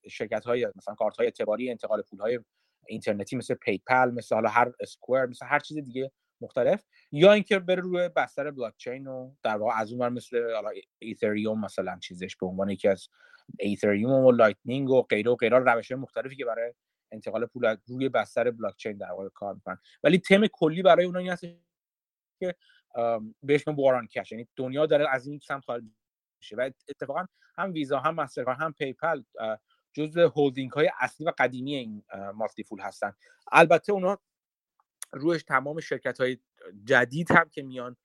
شرکت 0.08 0.44
های 0.44 0.68
مثلا 0.76 0.94
کارت 0.94 1.16
های 1.16 1.26
اعتباری 1.26 1.70
انتقال 1.70 2.02
پول 2.02 2.20
های 2.20 2.40
اینترنتی 2.86 3.36
مثل 3.36 3.54
PayPal 3.54 4.10
مثل 4.10 4.34
حالا 4.34 4.48
هر 4.48 4.72
Square 4.80 5.26
مثل 5.26 5.46
هر 5.46 5.58
چیز 5.58 5.78
دیگه 5.78 6.12
مختلف. 6.40 6.84
یا 7.12 7.32
اینکه 7.32 7.58
بره 7.58 7.82
روی 7.82 8.08
بستر 8.08 8.50
بلاک 8.50 8.74
چین 8.76 9.06
و 9.06 9.34
در 9.42 9.56
واقع 9.56 9.80
از 9.80 9.92
اون 9.92 10.08
مثل 10.08 10.54
حالا 10.54 10.70
Ethereum 10.98 11.60
مثلا 11.60 11.98
چیزش 11.98 12.36
به 12.36 12.46
عنوان 12.46 12.70
یکی 12.70 12.88
از 12.88 13.08
Ethereum 13.58 14.24
و 14.24 14.32
Lightning 14.32 14.90
و 14.90 15.02
غیره 15.02 15.30
و 15.30 15.36
غیره 15.36 15.58
روش 15.58 15.92
مختلفی 15.92 16.36
که 16.36 16.44
برای 16.44 16.72
انتقال 17.12 17.46
پول 17.46 17.76
روی 17.86 18.08
بستر 18.08 18.50
بلاک 18.50 18.76
چین 18.76 18.96
در 18.96 19.10
واقع 19.10 19.28
کار 19.28 19.54
می‌کنن. 19.54 19.78
ولی 20.04 20.18
تم 20.18 20.46
کلی 20.46 20.82
برای 20.82 21.04
اونها 21.04 21.20
این 21.20 21.30
هست 21.30 21.44
که 22.40 22.54
بهش 23.42 23.68
war 23.68 23.91
on 23.91 24.06
cash. 24.06 24.32
یعنی 24.32 24.48
دنیا 24.56 24.86
داره 24.86 25.08
از 25.10 25.26
این 25.26 25.38
سمت 25.38 25.64
خارج 25.64 25.82
میشه. 26.40 26.56
و 26.56 26.70
اتفاقا 26.88 27.26
هم 27.56 27.72
ویزا 27.72 28.00
هم 28.00 28.14
مسترکارد 28.14 28.58
هم 28.58 28.72
PayPal 28.72 29.22
جزء 29.92 30.28
هولدینگ 30.28 30.70
های 30.70 30.90
اصلی 31.00 31.26
و 31.26 31.32
قدیمی 31.38 31.74
این 31.74 32.02
Motley 32.34 32.62
Fool 32.62 32.80
هستن. 32.80 33.12
البته 33.52 33.92
اونا 33.92 34.18
روش 35.12 35.42
تمام 35.42 35.80
شرکت 35.80 36.20
های 36.20 36.38
جدید 36.84 37.30
هم 37.30 37.48
که 37.48 37.62
میان 37.62 37.96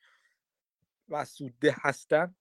و 1.10 1.26
سودده 1.25 1.75
هستن 1.80 2.36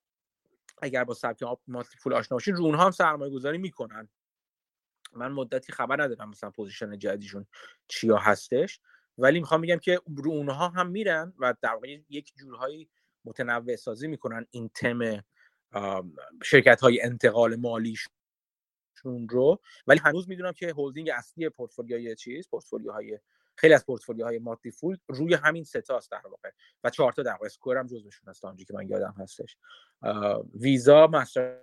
اگر 0.82 1.04
با 1.04 1.14
سبک 1.14 1.42
Motley 1.66 1.96
Fool 1.98 2.14
آشنا 2.14 2.36
باشین 2.36 2.56
رو 2.56 2.64
اونها 2.64 2.84
هم 2.84 2.90
سرمایه 2.90 3.32
گذاری 3.32 3.58
می‌کنن. 3.58 4.08
من 5.16 5.32
مدتی 5.32 5.72
خبر 5.72 6.02
ندارم 6.02 6.30
مثلا 6.30 6.50
position 6.50 6.98
جدیدشون 6.98 7.46
چیا 7.88 8.16
هستش 8.16 8.80
ولی 9.18 9.40
می‌خوام 9.40 9.60
بگم 9.60 9.76
که 9.76 10.00
رو 10.16 10.30
اونها 10.30 10.68
هم 10.68 10.88
میرن 10.88 11.32
و 11.38 11.54
در 11.60 11.72
واقع 11.74 11.98
یک 12.08 12.32
جورهایی 12.36 12.88
متنوع 13.24 13.76
سازی 13.76 14.08
می‌کنن 14.08 14.46
این 14.50 14.68
تم 14.68 15.24
شرکت 16.42 16.80
های 16.80 17.02
انتقال 17.02 17.56
مالیشون 17.56 18.12
رو. 19.28 19.60
ولی 19.86 19.98
هنوز 19.98 20.28
می‌دونم 20.28 20.52
که 20.52 20.68
هولدینگ 20.68 21.10
اصلی 21.10 21.48
پورتفولیوی 21.48 22.16
چیز 22.16 22.48
پورتفولیوهای 22.48 23.18
خیلی 23.56 23.74
از 23.74 23.86
portfolio 23.86 24.38
های 24.38 24.46
Motley 24.46 24.70
Fool 24.70 24.96
روی 25.08 25.34
همین 25.34 25.64
ستاست 25.64 26.10
در 26.10 26.26
واقع 26.26 26.50
و 26.84 26.90
چهار 26.90 27.12
تا 27.12 27.22
در 27.22 27.32
واقع 27.32 27.46
Square 27.46 27.78
هم 27.78 27.86
جزوشون 27.86 28.28
هست 28.28 28.42
که 28.66 28.74
من 28.74 28.88
یادم 28.88 29.14
هستش. 29.18 29.56
ویزا 30.54 31.06
مستر 31.06 31.60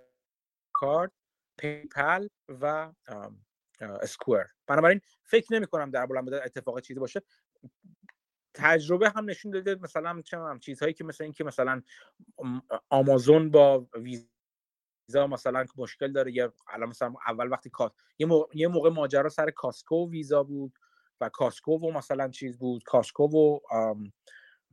کارت 0.72 1.10
PayPal 1.58 2.28
و 2.48 2.92
Square. 3.80 4.46
بنابراین 4.66 5.00
فکر 5.24 5.54
نمی 5.54 5.66
کنم 5.66 5.90
در 5.90 6.06
بلند 6.06 6.24
مدت 6.24 6.42
اتفاق 6.44 6.80
چیزی 6.80 7.00
باشه. 7.00 7.22
تجربه 8.54 9.10
هم 9.10 9.30
نشون 9.30 9.50
داده 9.50 9.74
مثلا 9.74 10.22
چه 10.22 10.38
چیزهایی 10.60 10.94
که 10.94 11.04
مثلا 11.04 11.24
اینکه 11.24 11.44
مثلا 11.44 11.82
آمازون 12.88 13.50
با 13.50 13.86
ویزا 13.94 15.26
مثلا 15.26 15.64
مشکل 15.76 16.12
داره 16.12 16.32
یا 16.32 16.54
الان 16.68 16.88
مثلا 16.88 17.14
اول 17.26 17.52
وقتی 17.52 17.70
یه 18.18 18.26
موقع, 18.26 18.46
یه 18.54 18.68
موقع 18.68 18.90
ماجرا 18.90 19.28
سر 19.28 19.50
Costco 19.50 20.10
ویزا 20.10 20.42
بود 20.42 20.78
و 21.20 21.28
Costco 21.28 21.78
و 21.78 21.92
مثلا 21.92 22.28
چیز 22.28 22.58
بود. 22.58 22.82
Costco 22.82 23.24
و 23.24 23.60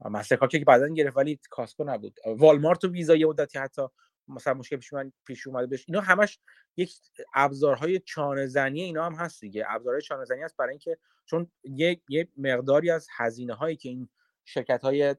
مسترکارد 0.06 0.52
که 0.52 0.60
بعدا 0.60 0.88
گرفت 0.88 1.18
ولی 1.18 1.40
کاسکو 1.50 1.84
نبود. 1.84 2.20
والمارت 2.26 2.84
و 2.84 2.88
ویزا 2.88 3.16
یه 3.16 3.26
مدتی 3.26 3.60
حتی 3.60 3.82
مثلا 4.30 4.54
مشکل 4.54 4.78
پیش 4.78 4.94
من 4.94 5.12
پیش 5.26 5.48
اومده 5.48 5.68
بهش. 5.68 5.86
اینا 5.88 6.02
همش 6.02 6.40
یک 6.78 6.94
ابزارهای 7.34 8.00
چانه 8.00 8.48
زنی 8.48 8.82
اینا 8.82 9.06
هم 9.06 9.14
هست 9.14 9.42
دیگه. 9.42 9.66
ابزارهای 9.68 10.02
چانه 10.02 10.26
زنی 10.26 10.42
هست 10.42 10.58
برای 10.58 10.72
اینکه 10.72 10.98
چون 11.26 11.52
یه, 11.64 12.02
یه 12.10 12.28
مقداری 12.38 12.92
از 12.92 13.08
هزینه 13.18 13.54
هایی 13.54 13.76
که 13.76 13.90
این 13.90 14.10
شرکت 14.46 14.82
های 14.82 15.16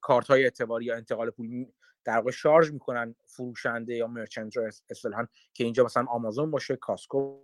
کارت 0.00 0.26
های 0.26 0.44
اعتباری 0.44 0.84
یا 0.84 0.96
انتقال 0.96 1.30
پول 1.30 1.66
در 2.04 2.16
واقع 2.16 2.30
شارژ 2.30 2.70
می‌کنن 2.70 3.14
فروشنده 3.26 3.94
یا 3.94 4.06
مرچنت 4.06 4.54
اصطلاحا 4.90 5.26
که 5.54 5.64
اینجا 5.64 5.84
مثلا 5.84 6.04
آمازون 6.04 6.50
باشه 6.50 6.76
کاسکو 6.76 7.42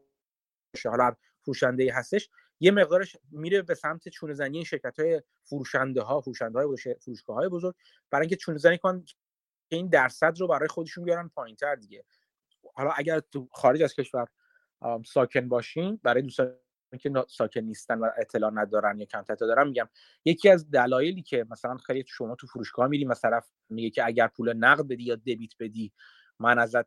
باشه 0.74 0.88
حالا 0.88 1.14
فروشنده 1.42 1.92
هستش 1.94 2.30
یه 2.60 2.70
مقدارش 2.70 3.16
میره 3.30 3.62
به 3.62 3.74
سمت 3.74 4.08
چونه 4.08 4.34
زنی 4.34 4.56
این 4.56 4.64
شرکت 4.64 5.00
های 5.00 5.22
فروشنده 5.44 6.02
ها 6.02 6.20
فروشنده 6.20 6.58
های 6.58 6.76
فروشگاه 7.00 7.36
های 7.36 7.48
بزرگ. 7.48 7.74
برای 8.10 8.22
اینکه 8.22 8.36
چونه 8.36 8.58
زنی 8.58 8.78
کن 8.78 9.04
که 9.68 9.76
این 9.76 9.88
درصد 9.88 10.40
رو 10.40 10.46
برای 10.46 10.68
خودشون 10.68 11.04
بیارن 11.04 11.28
پایین 11.28 11.56
تر 11.56 11.74
دیگه. 11.74 12.04
حالا 12.74 12.90
اگر 12.90 13.20
تو 13.20 13.48
خارج 13.52 13.82
از 13.82 13.94
کشور 13.94 14.26
ساکن 15.06 15.48
باشین 15.48 16.00
برای 16.02 16.22
دوستان 16.22 16.56
که 17.00 17.24
ساکن 17.28 17.60
نیستن 17.60 17.98
و 17.98 18.10
اطلاع 18.18 18.50
ندارن 18.54 18.98
یا 18.98 19.04
کم 19.04 19.22
دارن 19.22 19.66
میگم 19.66 19.88
یکی 20.24 20.50
از 20.50 20.70
دلایلی 20.70 21.22
که 21.22 21.46
مثلا 21.50 21.76
خیلی 21.76 22.04
شما 22.06 22.34
تو 22.34 22.46
فروشگاه 22.46 22.86
میری 22.86 23.04
مثلا 23.04 23.40
میگه 23.68 23.90
که 23.90 24.06
اگر 24.06 24.28
پول 24.28 24.52
نقد 24.52 24.88
بدی 24.88 25.02
یا 25.02 25.16
دبیت 25.16 25.52
بدی 25.60 25.92
من 26.38 26.58
ازت 26.58 26.86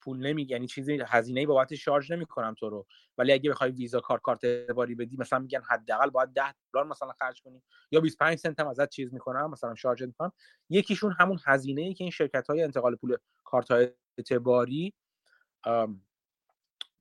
پول 0.00 0.18
نمی 0.26 0.42
یعنی 0.50 0.66
چیزی 0.66 0.98
هزینه 1.06 1.46
بابت 1.46 1.74
شارژ 1.74 2.12
نمی‌کنم 2.12 2.54
تو 2.58 2.70
رو. 2.70 2.86
ولی 3.18 3.32
اگه 3.32 3.50
بخوای 3.50 3.70
ویزا 3.70 4.00
کارت 4.00 4.22
کارت 4.22 4.44
اعتباری 4.44 4.94
بدی 4.94 5.16
مثلا 5.16 5.38
میگن 5.38 5.62
حداقل 5.70 6.10
باید 6.10 6.28
10 6.34 6.42
دلار 6.74 6.86
مثلا 6.86 7.12
خرج 7.18 7.42
کنی 7.42 7.62
یا 7.90 8.00
25 8.00 8.38
سنت 8.38 8.60
هم 8.60 8.66
ازت 8.68 8.88
چیز 8.88 9.12
می‌کنم 9.14 9.50
مثلا 9.50 9.74
شارژ 9.74 10.02
می‌کنم. 10.02 10.32
یکیشون 10.70 11.14
همون 11.18 11.38
هزینه 11.44 11.82
ای 11.82 11.94
که 11.94 12.04
این 12.04 12.10
شرکت 12.10 12.46
های 12.50 12.62
انتقال 12.62 12.96
پول 12.96 13.16
کارت 13.44 13.70
های 13.70 13.88
اعتباری 14.18 14.92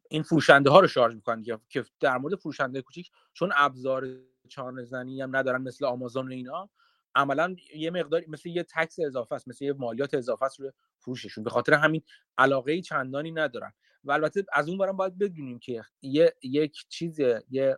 این 0.10 0.24
فروشنده 0.24 0.70
ها 0.70 0.80
رو 0.80 0.88
شارژ 0.88 1.16
می‌کنن 1.16 1.44
که 1.70 1.86
در 2.00 2.18
مورد 2.18 2.36
فروشنده 2.36 2.82
کوچیک 2.82 3.12
چون 3.34 3.52
ابزار 3.56 4.08
چانه 4.50 4.84
زنی 4.84 5.22
هم 5.22 5.36
ندارن 5.36 5.62
مثل 5.62 5.86
آمازون 5.86 6.28
و 6.28 6.32
اینا 6.32 6.70
عملا 7.16 7.56
یه 7.76 7.92
مقدار 7.92 8.24
مثل 8.28 8.50
یه 8.50 8.64
تکس 8.64 9.00
اضافه 9.00 9.36
است 9.36 9.48
مثل 9.48 9.66
یه 9.66 9.74
مالیات 9.74 10.14
اضافه 10.14 10.46
است 10.46 10.60
روی 10.60 10.72
فروششون 11.02 11.44
به 11.44 11.50
خاطر 11.50 11.74
همین 11.74 12.02
علاقه 12.38 12.82
چندانی 12.82 13.32
ندارن. 13.32 13.74
و 14.04 14.12
البته 14.12 14.46
از 14.54 14.70
اون 14.70 14.78
برم 14.78 14.98
باید 14.98 15.18
بدونیم 15.18 15.60
که 15.60 15.84
یه 16.02 16.36
یک 16.44 16.86
چیز 16.90 17.20
یه 17.50 17.78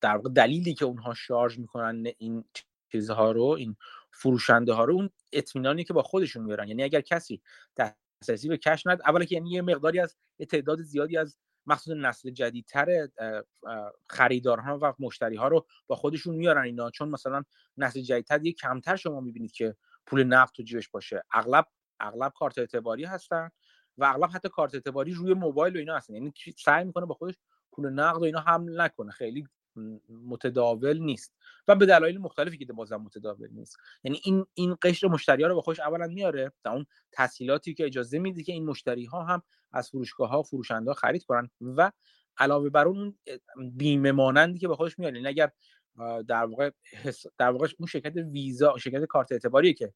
در 0.00 0.18
دلیلی 0.18 0.74
که 0.74 0.84
اونها 0.84 1.14
شارژ 1.14 1.58
می‌کنن 1.58 2.06
این 2.18 2.44
چیزها 2.92 3.32
رو 3.32 3.44
این 3.44 3.76
فروشنده 4.12 4.72
ها 4.72 4.84
رو 4.84 4.94
اون 4.94 5.10
اطمینانی 5.32 5.84
که 5.84 5.92
با 5.92 6.02
خودشون 6.02 6.44
میارن. 6.44 6.68
یعنی 6.68 6.82
اگر 6.82 7.00
کسی 7.00 7.42
دسترسی 7.76 8.48
به 8.48 8.56
کش 8.56 8.86
ند 8.86 9.00
اولا 9.06 9.24
که 9.24 9.34
یعنی 9.34 9.50
یه 9.50 9.62
مقداری 9.62 10.00
از 10.00 10.16
یه 10.38 10.46
تعداد 10.46 10.82
زیادی 10.82 11.16
از 11.16 11.38
مخصوص 11.66 11.96
نسل 11.96 12.30
جدیدتر 12.30 13.08
خریدارها 14.10 14.78
و 14.82 14.94
مشتری 14.98 15.36
ها 15.36 15.48
رو 15.48 15.66
با 15.86 15.96
خودشون 15.96 16.34
میارن 16.34 16.64
اینا. 16.64 16.90
چون 16.90 17.08
مثلا 17.08 17.44
نسل 17.76 18.00
جدیدتر 18.00 18.46
یه 18.46 18.52
کمتر 18.52 18.96
شما 18.96 19.20
می‌بینید 19.20 19.52
که 19.52 19.76
پول 20.06 20.24
نقد 20.24 20.50
تو 20.52 20.62
جیبش 20.62 20.88
باشه. 20.88 21.24
اغلب 21.32 21.66
اغلب 22.00 22.32
کارت 22.36 22.58
اعتباری 22.58 23.04
هستن 23.04 23.50
و 23.98 24.04
اغلب 24.04 24.30
حتی 24.34 24.48
کارت 24.48 24.74
اعتباری 24.74 25.12
روی 25.12 25.34
موبایل 25.34 25.76
و 25.76 25.78
اینا 25.78 25.96
هستن. 25.96 26.14
یعنی 26.14 26.32
سعی 26.58 26.84
می‌کنه 26.84 27.06
با 27.06 27.14
خودش 27.14 27.34
پول 27.72 27.90
نقد 27.90 28.20
و 28.20 28.24
اینا 28.24 28.40
حمل 28.40 28.80
نکنه. 28.80 29.10
خیلی 29.10 29.46
متداول 30.08 30.98
نیست. 30.98 31.34
و 31.68 31.74
به 31.74 31.86
دلایل 31.86 32.18
مختلفی 32.18 32.58
که 32.58 32.72
بازم 32.72 32.96
متداول 32.96 33.48
نیست. 33.50 33.76
یعنی 34.04 34.20
این 34.24 34.46
این 34.54 34.76
قشر 34.82 35.06
مشتری 35.08 35.42
ها 35.42 35.48
رو 35.48 35.54
با 35.54 35.60
خودش 35.60 35.80
اولا 35.80 36.06
میاره 36.06 36.52
تا 36.64 36.72
اون 36.72 36.86
تسهیلاتی 37.12 37.74
که 37.74 37.84
اجازه 37.84 38.18
میده 38.18 38.42
که 38.42 38.52
این 38.52 38.66
مشتری 38.66 39.04
ها 39.04 39.24
هم 39.24 39.42
از 39.72 39.88
فروشگاه 39.90 40.30
ها 40.30 40.42
فروشنده 40.42 40.90
ها 40.90 40.94
خرید 40.94 41.24
کنن 41.24 41.50
و 41.60 41.92
علاوه 42.38 42.70
بر 42.70 42.86
اون 42.86 43.18
بیمه 43.72 44.12
مانندی 44.12 44.58
که 44.58 44.68
به 44.68 44.76
خودش 44.76 44.98
میاره. 44.98 45.16
یعنی 45.16 45.28
اگر 45.28 45.50
در 46.28 46.44
واقع 46.44 46.70
در 47.38 47.50
واقع 47.50 47.68
اون 47.78 47.86
شرکت 47.86 48.16
ویزا 48.16 48.78
شرکت 48.78 49.04
کارت 49.04 49.32
اعتباری 49.32 49.74
که 49.74 49.94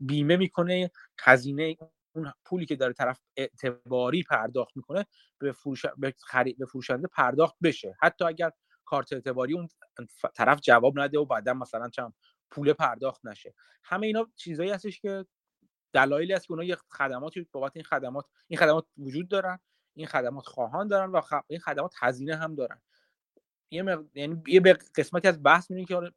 بیمه 0.00 0.36
می‌کنه 0.36 0.90
هزینه 1.20 1.76
اون 2.14 2.32
پولی 2.44 2.66
که 2.66 2.76
داره 2.76 2.92
طرف 2.92 3.20
اعتباری 3.36 4.22
پرداخت 4.22 4.76
می‌کنه 4.76 5.06
به, 5.38 5.52
فروش... 5.52 5.86
به, 5.86 6.14
خرید... 6.18 6.58
به 6.58 6.66
فروشنده 6.66 7.08
پرداخت 7.08 7.56
بشه. 7.62 7.96
حتی 8.00 8.24
اگر 8.24 8.50
کارت 8.84 9.12
اعتباری 9.12 9.54
اون 9.54 9.68
طرف 10.34 10.60
جواب 10.60 10.98
نده 10.98 11.18
و 11.18 11.24
بعدا 11.24 11.54
مثلا 11.54 11.88
چم 11.88 12.14
پول 12.50 12.72
پرداخت 12.72 13.26
نشه. 13.26 13.54
همه 13.84 14.06
اینا 14.06 14.26
چیزایی 14.36 14.70
هستش 14.70 15.00
که 15.00 15.26
دلایلی 15.92 16.32
است 16.32 16.46
که 16.46 16.52
اونها 16.52 16.64
یه 16.64 16.76
خدماتی 16.90 17.48
بابت 17.52 17.72
این 17.74 17.84
خدمات 17.84 18.24
این 18.48 18.58
خدمات 18.58 18.86
وجود 18.98 19.28
دارن 19.28 19.58
این 19.96 20.06
خدمات 20.06 20.44
خواهان 20.44 20.88
دارن 20.88 21.10
و 21.10 21.20
این 21.46 21.60
خدمات 21.60 21.94
هزینه 22.00 22.36
هم 22.36 22.54
دارن. 22.54 22.82
یه 23.70 23.84
یعنی 24.14 24.42
یه 24.46 24.60
قسمتی 24.96 25.28
از 25.28 25.42
بحث 25.42 25.70
می‌بینیم 25.70 25.86
که 25.86 26.12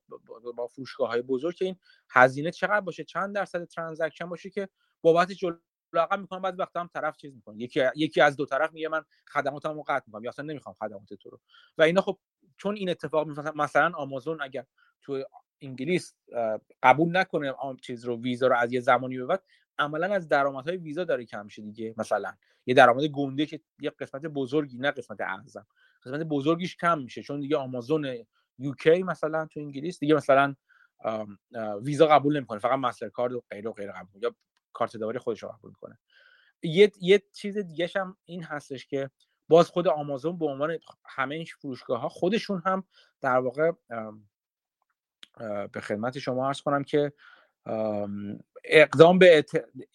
با 0.56 0.68
فروشگاه 0.68 1.10
های 1.10 1.22
بزرگ 1.22 1.56
که 1.56 1.66
این 1.66 1.76
هزینه 2.10 2.52
چقدر 2.52 2.82
باشه 2.82 3.04
چند 3.04 3.36
درصد 3.36 3.66
ترانزکشن 3.66 4.30
باشه 4.30 4.50
که 4.50 4.70
بابت 5.02 5.32
جلو 5.32 5.58
عقب 5.94 6.20
می‌کنم 6.20 6.42
بعد 6.42 6.60
وقتا 6.60 6.80
هم 6.80 6.90
طرف 6.94 7.18
چیز 7.18 7.36
می‌کنه. 7.36 7.62
یکی 7.62 7.82
یکی 7.96 8.22
از 8.22 8.36
دو 8.36 8.46
طرف 8.46 8.74
میگه 8.74 8.90
من 8.90 9.04
خدماتمو 9.28 9.84
قطع 9.88 10.04
می‌کنم 10.08 10.24
یا 10.24 10.30
اصلا 10.30 10.46
نمی‌خوام 10.46 10.76
خدمات 10.80 11.14
تو 11.14 11.30
رو. 11.30 11.40
و 11.78 11.82
اینا 11.82 12.02
خب 12.02 12.20
چون 12.58 12.76
این 12.76 12.90
اتفاق 12.90 13.28
میفته 13.28 13.52
مثلا 13.56 13.92
آمازون 13.96 14.42
اگر 14.42 14.66
تو 15.02 15.24
انگلیس 15.62 16.16
قبول 16.84 17.18
نکنه 17.18 17.52
آن 17.52 17.78
چیز 17.78 18.06
رو 18.06 18.22
ویزا 18.22 18.48
رو 18.48 18.56
از 18.56 18.74
یه 18.74 18.80
زمانی 18.80 19.18
به 19.18 19.26
بعد 19.26 19.44
عملا 19.78 20.14
از 20.16 20.28
درآمدهای 20.28 20.78
ویزا 20.78 21.04
داره 21.04 21.26
کم 21.26 21.46
میشه 21.46 21.62
دیگه 21.62 21.94
مثلا. 21.98 22.34
یه 22.66 22.74
درآمد 22.74 23.04
گنده 23.04 23.46
که 23.46 23.60
یه 23.82 23.90
قسمت 23.90 24.22
بزرگی 24.22 24.78
نه 24.78 24.92
قسمت 24.92 25.22
اعظم. 25.22 25.68
قسمت 26.06 26.22
بزرگیش 26.22 26.76
کم 26.76 27.00
میشه 27.00 27.24
چون 27.24 27.40
دیگه 27.40 27.58
آمازون 27.58 28.26
یوکی 28.58 29.04
مثلا 29.04 29.46
تو 29.46 29.60
انگلیس 29.60 30.00
دیگه 30.00 30.16
مثلا 30.16 30.56
ویزا 31.82 32.08
قبول 32.08 32.38
نمی‌کنه 32.38 32.60
فقط 32.60 32.80
مستر 32.80 33.10
کارد 33.10 33.34
و 33.34 33.44
غیر 33.52 33.68
و 33.68 33.74
غیر 33.74 33.92
قبول 33.92 34.24
یا 34.24 34.36
کارت 34.74 34.98
داوری 34.98 35.20
خودش 35.20 35.44
رو 35.44 35.50
قبول 35.50 35.70
می‌کنه. 35.72 36.00
یه 36.64 36.92
یه 37.02 37.24
چیز 37.34 37.58
دیگه 37.58 37.90
هم 37.96 38.18
این 38.26 38.44
هستش 38.44 38.86
که 38.86 39.10
باز 39.48 39.70
خود 39.70 39.88
آمازون 39.88 40.38
به 40.38 40.46
عنوان 40.46 40.80
همه 41.06 41.36
این 41.36 41.46
فروشگاه 41.46 42.02
ها 42.02 42.10
خودشون 42.10 42.62
هم 42.66 42.84
در 43.22 43.38
واقع 43.38 43.72
به 45.72 45.82
خدمت 45.82 46.20
شما 46.20 46.48
عرض 46.48 46.62
کنم 46.62 46.84
که 46.84 47.14
اقدام 48.64 49.20
به 49.20 49.46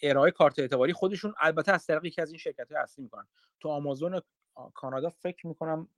ارائه 0.02 0.30
کارت 0.30 0.58
اعتباری 0.58 0.92
خودشون 0.92 1.34
البته 1.40 1.72
از 1.72 1.86
طریق 1.86 2.04
یکی 2.04 2.20
از 2.20 2.30
این 2.30 2.38
شرکت 2.38 2.72
های 2.72 2.80
اصلی 2.80 3.04
می‌کنن. 3.04 3.26
تو 3.60 3.68
آمازون 3.68 4.20
کانادا 4.74 5.10
فکر 5.10 5.46
می‌کنم 5.46 5.88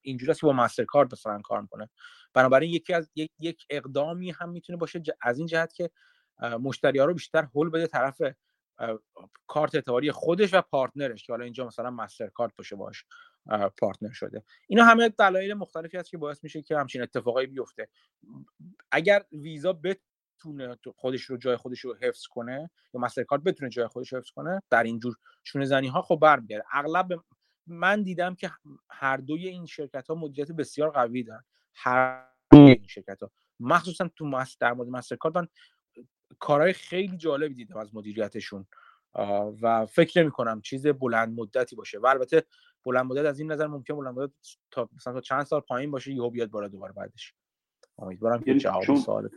اینجوری 0.00 0.30
است 0.30 0.40
که 0.40 0.46
با 0.46 0.52
مسترکارد 0.52 1.12
مثلا 1.12 1.40
کار 1.40 1.60
می‌کنه. 1.60 1.88
بنابراین 2.34 2.70
یکی 2.70 2.94
از 2.94 3.10
یک, 3.14 3.30
یک 3.40 3.66
اقدامی 3.70 4.30
هم 4.30 4.48
می‌تونه 4.50 4.78
باشه 4.78 5.02
از 5.20 5.38
این 5.38 5.46
جهت 5.46 5.74
که 5.74 5.90
مشتری 6.60 6.98
ها 6.98 7.04
رو 7.04 7.14
بیشتر 7.14 7.42
هول 7.42 7.70
بده 7.70 7.86
طرف 7.86 8.22
کارت 9.46 9.74
اعتباری 9.74 10.12
خودش 10.12 10.54
و 10.54 10.60
پارتنرش 10.60 11.24
که 11.24 11.32
حالا 11.32 11.44
اینجا 11.44 11.66
مثلا 11.66 11.90
مستر 11.90 12.28
کارت 12.28 12.56
باشه 12.56 12.76
باش 12.76 13.04
پارتنر 13.78 14.12
شده. 14.12 14.44
اینا 14.68 14.84
همه 14.84 15.08
دلایل 15.08 15.54
مختلفی 15.54 15.96
هست 15.96 16.10
که 16.10 16.18
باعث 16.18 16.44
میشه 16.44 16.62
که 16.62 16.78
همچین 16.78 17.02
اتفاقایی 17.02 17.46
بیفته. 17.46 17.88
اگر 18.90 19.24
ویزا 19.32 19.72
بتونه 19.72 20.76
خودش 20.96 21.22
رو 21.22 21.36
جای 21.36 21.56
خودش 21.56 21.80
رو 21.80 21.96
حفظ 22.02 22.26
کنه 22.26 22.70
یا 22.94 23.00
مستر 23.00 23.22
کارت 23.22 23.42
بتونه 23.42 23.70
جای 23.70 23.86
خودش 23.86 24.12
رو 24.12 24.18
حفظ 24.18 24.30
کنه 24.30 24.62
در 24.70 24.82
این 24.82 24.98
جور 24.98 25.16
شونه 25.44 25.64
زنی 25.64 25.88
ها 25.88 26.02
خب 26.02 26.18
برمیگرده. 26.22 26.64
اغلب 26.72 27.24
من 27.66 28.02
دیدم 28.02 28.34
که 28.34 28.50
هر 28.90 29.16
دوی 29.16 29.48
این 29.48 29.66
شرکت 29.66 30.08
ها 30.08 30.14
مدیریت 30.14 30.52
بسیار 30.52 30.90
قوی 30.90 31.22
دارن. 31.22 31.44
هر 31.74 32.28
دوی 32.50 32.60
این 32.70 32.86
شرکت 32.86 33.22
ها 33.22 33.30
مخصوصا 33.60 34.08
تو 34.16 34.26
مست 34.26 34.60
در 34.60 34.72
مورد 34.72 34.88
مستر 34.88 35.16
من 35.34 35.48
کارهای 36.38 36.72
خیلی 36.72 37.16
جالبی 37.16 37.54
دیدم 37.54 37.76
از 37.76 37.94
مدیریتشون. 37.94 38.66
و 39.62 39.86
فکر 39.86 40.22
نمی 40.22 40.30
کنم 40.30 40.60
چیز 40.60 40.86
بلند 40.86 41.40
مدتی 41.40 41.76
باشه. 41.76 41.98
و 41.98 42.06
البته 42.06 42.42
بلند 42.84 43.06
مدت 43.06 43.24
از 43.24 43.38
این 43.40 43.52
نظر 43.52 43.66
ممکن 43.66 43.96
بلند 43.96 44.18
مدت 44.18 44.32
تا 44.70 44.88
مثلا 44.96 45.12
تا 45.12 45.20
چند 45.20 45.42
سال 45.42 45.60
پایین 45.60 45.90
باشه 45.90 46.12
یهو 46.12 46.30
بیاد 46.30 46.50
بالا 46.50 46.68
دوباره 46.68 46.92
بعدش. 46.92 47.34
امیدوارم 47.98 48.38
که 48.38 48.46
یعنی 48.46 48.60
جواب 48.60 48.96
سوالت 48.96 49.30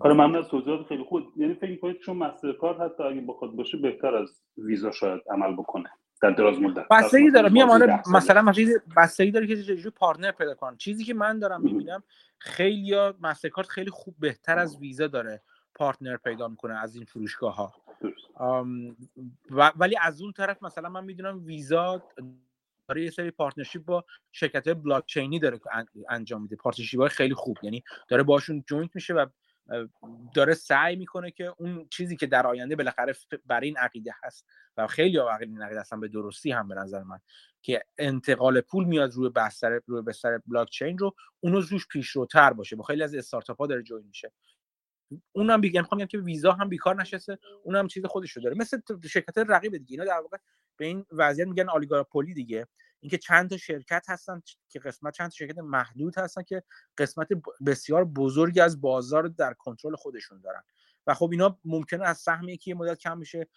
آره 0.00 0.14
ممنون 0.14 0.36
از 0.36 0.48
توضیحات 0.48 0.86
خیلی 0.86 1.04
خوب. 1.04 1.22
یعنی 1.36 1.54
فکر 1.54 1.76
کنید 1.76 1.98
چون 1.98 2.16
مسترکارد 2.16 2.80
حتی 2.80 3.02
اگه 3.02 3.20
بخواد 3.20 3.50
باشه 3.50 3.78
بهتر 3.78 4.14
از 4.14 4.42
ویزا 4.56 4.90
شاید 4.90 5.22
عمل 5.30 5.52
بکنه. 5.52 5.90
در 6.22 6.30
دراز 6.30 6.58
مدت. 6.58 6.88
بستگی 6.88 7.30
داره. 7.30 7.48
میام 7.48 7.70
آره 7.70 8.02
مثلا 8.14 8.42
مثلا 8.42 8.72
بستگی 8.96 9.30
داره 9.30 9.46
که 9.46 9.62
چجوری 9.62 9.90
پارتنر 9.90 10.30
پیدا 10.30 10.54
کنن 10.54 10.76
چیزی 10.76 11.04
که 11.04 11.14
من 11.14 11.38
دارم 11.38 11.62
می‌بینم 11.62 12.02
خیلی 12.38 12.96
مسترکارد 13.20 13.66
خیلی 13.66 13.90
خوب 13.90 14.14
بهتر 14.18 14.58
از 14.58 14.78
ویزا 14.78 15.06
داره 15.06 15.42
partner 15.74 16.16
پیدا 16.16 16.48
می‌کنه 16.48 16.74
از 16.74 16.94
این 16.94 17.04
فروشگاه 17.04 17.54
ها 17.56 17.74
ولی 19.76 19.96
از 20.00 20.22
اون 20.22 20.32
طرف 20.32 20.62
مثلا 20.62 20.88
من 20.88 21.04
می‌دونم 21.04 21.44
ویزا 21.44 22.02
داره 22.88 23.04
یه 23.04 23.10
سری 23.10 23.30
partnership 23.30 23.84
با 23.84 24.04
شرکت 24.32 24.68
بلاک 24.68 25.06
چینی 25.06 25.38
داره 25.38 25.60
انجام 26.08 26.42
میده. 26.42 26.56
partnership 26.56 27.00
های 27.00 27.08
خیلی 27.08 27.34
خوب. 27.34 27.58
یعنی 27.62 27.84
داره 28.08 28.22
باشون 28.22 28.64
joint 28.66 28.90
میشه 28.94 29.14
و 29.14 29.26
داره 30.34 30.54
سعی 30.54 30.96
می‌کنه 30.96 31.30
که 31.30 31.54
اون 31.58 31.88
چیزی 31.90 32.16
که 32.16 32.26
در 32.26 32.46
آینده 32.46 32.76
بالاخره 32.76 33.14
برای 33.46 33.66
این 33.68 33.76
عقیده 33.76 34.14
هست 34.22 34.46
و 34.76 34.86
خیلی 34.86 35.16
ها 35.16 35.36
این 35.36 35.62
عقیده 35.62 35.80
هستن 35.80 36.00
به 36.00 36.08
درستی 36.08 36.52
هم 36.52 36.68
به 36.68 36.74
نظر 36.74 37.02
من 37.02 37.18
که 37.62 37.84
انتقال 37.98 38.60
پول 38.60 38.84
میاد 38.84 39.12
روی 39.12 39.28
بستر 39.28 39.80
روی 39.86 40.02
بستر 40.02 40.38
بلاک 40.46 40.70
چین 40.70 40.98
رو 40.98 41.14
اونو 41.40 41.60
روش 41.60 41.88
پیشروتر 41.88 42.52
باشه. 42.52 42.76
با 42.76 42.84
خیلی 42.84 43.02
از 43.02 43.14
استارتاپ 43.14 43.58
ها 43.58 43.66
داره 43.66 43.82
جوین 43.82 44.06
میشه. 44.06 44.32
اونم 45.32 45.60
میگم 45.60 45.80
می‌خوام 45.80 46.06
که 46.06 46.18
ویزا 46.18 46.52
هم 46.52 46.68
بیکار 46.68 47.00
نشسته. 47.00 47.38
اونم 47.62 47.88
چیز 47.88 48.06
خودش 48.06 48.30
رو 48.30 48.42
داره. 48.42 48.56
مثل 48.56 48.80
شرکت 49.04 49.38
رقیب 49.38 49.76
دیگه. 49.76 49.90
اینا 49.90 50.04
در 50.04 50.20
واقع 50.20 50.36
به 50.76 50.86
این 50.86 51.06
وضعیت 51.10 51.48
میگن 51.48 51.68
آلیگارپولی 51.68 52.34
دیگه. 52.34 52.66
اینکه 53.02 53.18
چند 53.18 53.50
تا 53.50 53.56
شرکت 53.56 54.04
هستن 54.08 54.42
که 54.68 54.78
قسمت 54.78 55.14
چند 55.14 55.30
تا 55.30 55.34
شرکت 55.34 55.58
محدود 55.58 56.18
هستن 56.18 56.42
که 56.42 56.62
قسمت 56.98 57.28
بسیار 57.66 58.04
بزرگی 58.04 58.60
از 58.60 58.80
بازار 58.80 59.28
در 59.28 59.54
کنترل 59.54 59.96
خودشون 59.96 60.40
دارن. 60.40 60.62
و 61.06 61.14
خب 61.14 61.28
اینا 61.32 61.58
ممکنه 61.64 62.04
از 62.04 62.18
سهم 62.18 62.48
یکی 62.48 62.74
مدت 62.74 62.98
کم 62.98 63.20
بشه 63.20 63.48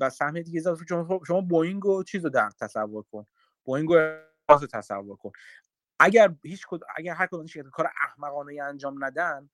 و 0.00 0.10
سهم 0.10 0.40
دیگه 0.42 0.58
اضافه 0.60 0.84
شما 0.88 1.20
شما 1.26 1.40
بوئینگ 1.40 1.86
و 1.86 2.02
چیزو 2.02 2.28
در 2.28 2.50
تصور 2.50 3.02
کن. 3.02 3.26
بوئینگ 3.64 3.88
رو 3.88 4.66
تصور 4.72 5.16
کن. 5.16 5.30
اگر 6.00 6.34
هیچ 6.42 6.66
کد... 6.68 6.80
اگر 6.96 7.14
هر 7.14 7.26
کدوم 7.26 7.46
شرکت 7.46 7.70
کار 7.70 7.90
احمقانه 8.02 8.62
انجام 8.62 9.04
ندن 9.04 9.50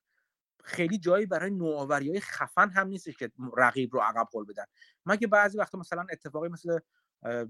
خیلی 0.63 0.97
جایی 0.97 1.25
برای 1.25 1.51
نوآوری 1.51 2.09
های 2.09 2.19
خفن 2.19 2.69
هم 2.69 2.87
نیستش 2.87 3.17
که 3.17 3.31
رقیب 3.57 3.93
رو 3.93 3.99
عقب 3.99 4.27
هول 4.31 4.45
بدن. 4.45 4.65
مگه 5.05 5.27
بعضی 5.27 5.57
وقتا 5.57 5.77
مثلا 5.77 6.05
اتفاقی 6.11 6.49
مثل 6.49 6.79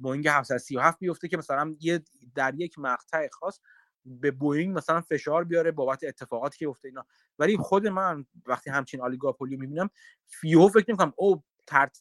بوینگ 0.01 0.27
737 0.27 0.99
بیفته 0.99 1.27
که 1.27 1.37
مثلا 1.37 1.75
یه 1.79 2.03
در 2.35 2.55
یک 2.55 2.79
مقطع 2.79 3.27
خاص 3.31 3.59
به 4.05 4.31
بوینگ 4.31 4.77
مثلا 4.77 5.01
فشار 5.01 5.43
بیاره 5.43 5.71
بابت 5.71 6.03
اتفاقاتی 6.03 6.57
که 6.57 6.67
افتاد 6.67 6.85
اینا. 6.85 7.05
ولی 7.39 7.57
خود 7.57 7.87
من 7.87 8.25
وقتی 8.45 8.69
همچین 8.69 9.01
oligopoly 9.01 9.57
می‌بینم 9.57 9.89
فیو 10.25 10.67
فکر 10.67 10.85
نمی‌کنم 10.87 11.13
او 11.17 11.43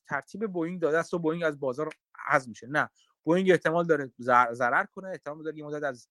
ترتیب 0.07 0.47
بوینگ 0.47 0.81
داده 0.81 0.99
است 0.99 1.15
و 1.15 1.19
بوینگ 1.19 1.45
از 1.45 1.61
بازار 1.61 1.89
حذف 2.29 2.49
میشه. 2.49 2.67
نه 2.67 2.91
بوینگ 3.25 3.51
احتمال 3.51 3.87
داره 3.87 4.13
ضرر 4.53 4.85
کنه 4.85 5.09
احتمال 5.09 5.43
داره 5.43 5.59
یه 5.59 5.65
مدت 5.65 5.83
از 5.83 6.09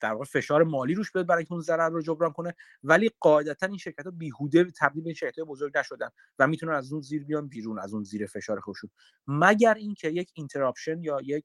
در 0.00 0.12
واقع 0.12 0.24
فشار 0.24 0.64
مالی 0.64 0.94
روش 0.94 1.12
بیاد 1.12 1.26
برای 1.26 1.38
اینکه 1.38 1.52
اون 1.52 1.62
ضرر 1.62 1.88
رو 1.88 2.02
جبران 2.02 2.32
کنه. 2.32 2.54
ولی 2.82 3.10
قاعدتا 3.20 3.66
این 3.66 3.78
شرکت 3.78 4.04
ها 4.04 4.10
بیهوده 4.10 4.64
تبدیل 4.80 5.04
به 5.04 5.14
شرکت 5.14 5.40
بزرگ 5.40 5.78
نشدن 5.78 6.08
و 6.38 6.46
می‌تونن 6.46 6.72
از 6.72 6.92
اون 6.92 7.02
زیر 7.02 7.24
بیان 7.24 7.48
بیرون 7.48 7.78
از 7.78 7.94
اون 7.94 8.02
زیر 8.02 8.26
فشار 8.26 8.60
خودشون. 8.60 8.90
مگر 9.26 9.74
اینکه 9.74 10.08
یک 10.08 10.30
interruption 10.34 11.02
یا 11.02 11.20
یک 11.24 11.44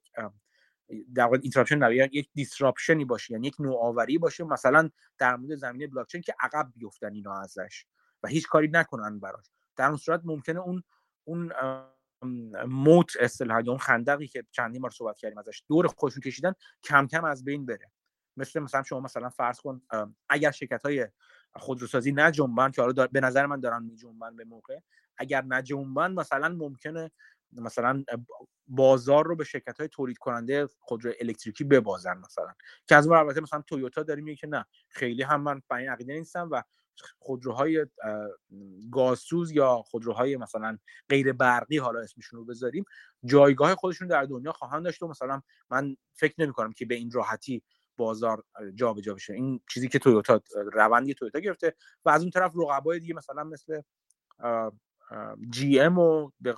در 1.16 1.24
واقع 1.24 1.38
interruption 1.42 1.78
نه 1.78 1.96
یک 1.96 2.30
disruption 2.34 2.99
ی 2.99 3.06
باشه 3.06 3.34
یعنی 3.34 3.48
یک 3.48 3.56
نوآوری 3.60 4.18
باشه 4.18 4.44
مثلا 4.44 4.90
در 5.18 5.36
مورد 5.36 5.56
زمینه 5.56 5.88
بلاکچین 5.88 6.22
که 6.22 6.36
عقب 6.40 6.72
بیفتن 6.76 7.14
اینا 7.14 7.42
ازش 7.42 7.86
و 8.24 8.28
هیچ 8.28 8.48
کاری 8.48 8.68
نکنن 8.68 9.20
براش. 9.20 9.46
در 9.76 9.88
اون 9.88 9.98
صورت 9.98 10.22
ممکنه 10.24 10.60
اون 10.60 10.84
اون 11.24 11.52
موت 12.68 13.12
اصطلاحا 13.20 13.64
اون 13.68 13.78
خندقی 13.78 14.28
که 14.28 14.44
چندین 14.52 14.82
بار 14.82 14.92
صحبت 14.92 15.18
کردیم 15.18 15.38
ازش 15.38 15.64
دور 15.68 15.88
خودشون 15.88 16.22
کشیدن 16.22 16.54
کم 16.84 17.08
کم 17.08 17.26
از 17.26 17.44
بین 17.44 17.66
بره. 17.66 17.92
مثل 18.38 18.60
مثلا 18.60 18.84
شما 18.84 19.00
مثلا 19.00 19.30
فرض 19.30 19.60
کن 19.60 19.82
اگر 20.30 20.52
شرکت 20.52 20.86
های 20.86 21.08
خودروسازی 21.56 22.12
نجنبن 22.12 22.72
که 22.72 22.82
حالا 22.82 23.08
به 23.08 23.22
نظر 23.22 23.46
من 23.46 23.60
دارن 23.60 23.84
میجنبن 23.84 24.36
به 24.36 24.44
موقع 24.44 24.80
اگر 25.18 25.44
نجنبن 25.48 26.12
مثلا 26.12 26.50
ممکنه 26.50 27.12
مثلا 27.52 28.04
بازار 28.68 29.28
رو 29.28 29.36
به 29.36 29.44
شرکت 29.44 29.80
های 29.80 29.88
تولید 29.88 30.18
کننده 30.18 30.68
خودرو 30.80 31.14
الکتریکی 31.22 31.64
ببازن 31.64 32.18
مثلا. 32.18 32.54
که 32.88 32.96
از 32.96 33.08
اون 33.08 33.18
البته 33.18 33.42
مثلا 33.42 33.62
تویوتا 33.62 34.04
داریم 34.04 34.24
میگه 34.24 34.38
که 34.38 34.48
نه 34.48 34.66
خیلی 34.90 35.24
هم 35.24 35.42
من 35.42 35.62
به 35.70 35.76
این 35.76 35.90
عقیده 35.90 36.14
نیستم 36.14 36.50
و 36.52 36.64
خودروهای 37.20 37.86
گازسوز 38.92 39.52
یا 39.52 39.76
خودروهای 39.76 40.38
مثلا 40.38 40.78
غیر 41.10 41.34
برقی 41.34 41.78
حالا 41.78 42.00
اسمشون 42.00 42.40
رو 42.40 42.46
بذاریم 42.46 42.86
جایگاه 43.26 43.76
خودشون 43.76 44.08
در 44.08 44.24
دنیا 44.24 44.52
خواهند 44.52 44.84
داشت 44.84 45.02
و 45.04 45.08
مثلا 45.08 45.42
من 45.70 45.98
فکر 46.14 46.34
نمی 46.38 46.54
کنم 46.54 46.74
که 46.74 46.86
به 46.86 46.96
این 46.96 47.12
راحتی 47.12 47.64
بازار 47.98 48.44
جابجا 48.76 49.02
جا 49.02 49.14
بشه. 49.14 49.34
این 49.34 49.62
چیزی 49.70 49.88
که 49.88 50.00
تویوتا 50.00 50.42
روندی 50.74 51.14
تویوتا 51.14 51.40
گرفته 51.40 51.76
و 52.06 52.10
از 52.10 52.22
اون 52.22 52.32
طرف 52.32 52.54
رقبای 52.56 53.00
دیگه 53.00 53.14
مثلا 53.14 53.44
مثل 53.44 53.82
جی 55.50 55.80
ام 55.80 56.00
و 56.00 56.30
به 56.42 56.56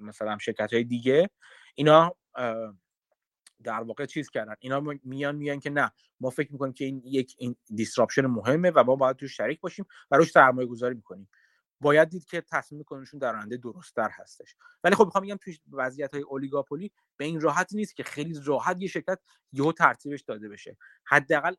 مثلا 0.00 0.38
شرکت 0.38 0.72
های 0.72 0.84
دیگه 0.84 1.30
اینا 1.74 2.16
در 3.62 3.82
واقع 3.82 4.06
چیز 4.06 4.30
کردن. 4.30 4.54
اینا 4.58 4.80
میان 5.04 5.36
میان 5.36 5.60
که 5.60 5.70
نه 5.70 5.92
ما 6.20 6.30
فکر 6.30 6.52
می‌کنیم 6.52 6.72
که 6.72 6.84
این 6.84 7.02
یک 7.04 7.34
این 7.38 7.56
دیسراپشن 7.74 8.26
مهمه 8.26 8.70
و 8.70 8.84
ما 8.84 8.96
باید 8.96 9.16
توش 9.16 9.36
شریک 9.36 9.60
باشیم 9.60 9.86
و 10.10 10.16
روش 10.16 10.30
سرمایه 10.30 10.68
گذاری 10.68 10.94
می‌کنیم. 10.94 11.28
باید 11.80 12.08
دید 12.08 12.24
که 12.24 12.40
تصمیم 12.40 12.82
کنشون 12.82 13.20
در 13.20 13.36
آینده 13.36 13.56
درستتر 13.56 14.08
هستش. 14.12 14.56
ولی 14.84 14.94
خب 14.94 15.04
می‌خوام 15.04 15.24
بگم 15.24 15.36
توی 15.36 15.58
وضعیت 15.72 16.14
های 16.14 16.22
اولیگاپولی 16.22 16.92
به 17.16 17.24
این 17.24 17.40
راحتی 17.40 17.76
نیست 17.76 17.96
که 17.96 18.02
خیلی 18.02 18.40
راحت 18.44 18.80
یه 18.80 18.88
شرکت 18.88 19.18
یهو 19.52 19.72
ترتیبش 19.72 20.22
داده 20.22 20.48
بشه. 20.48 20.76
حداقل 21.04 21.54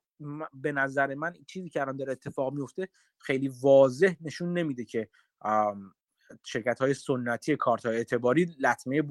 به 0.54 0.72
نظر 0.72 1.16
من 1.16 1.34
چیزی 1.48 1.70
که 1.70 1.82
الان 1.82 1.98
داره 1.98 2.12
اتفاق 2.12 2.54
میفته 2.54 2.90
خیلی 3.18 3.48
واضح 3.62 4.16
نشون 4.22 4.54
نمیده 4.54 4.86
که 4.86 5.10
شرکت 6.44 6.80
های 6.80 6.94
سنتی 6.94 7.56
کارت 7.56 7.86
های 7.86 7.98
اعتباری 7.98 8.56
لطمه 8.60 9.02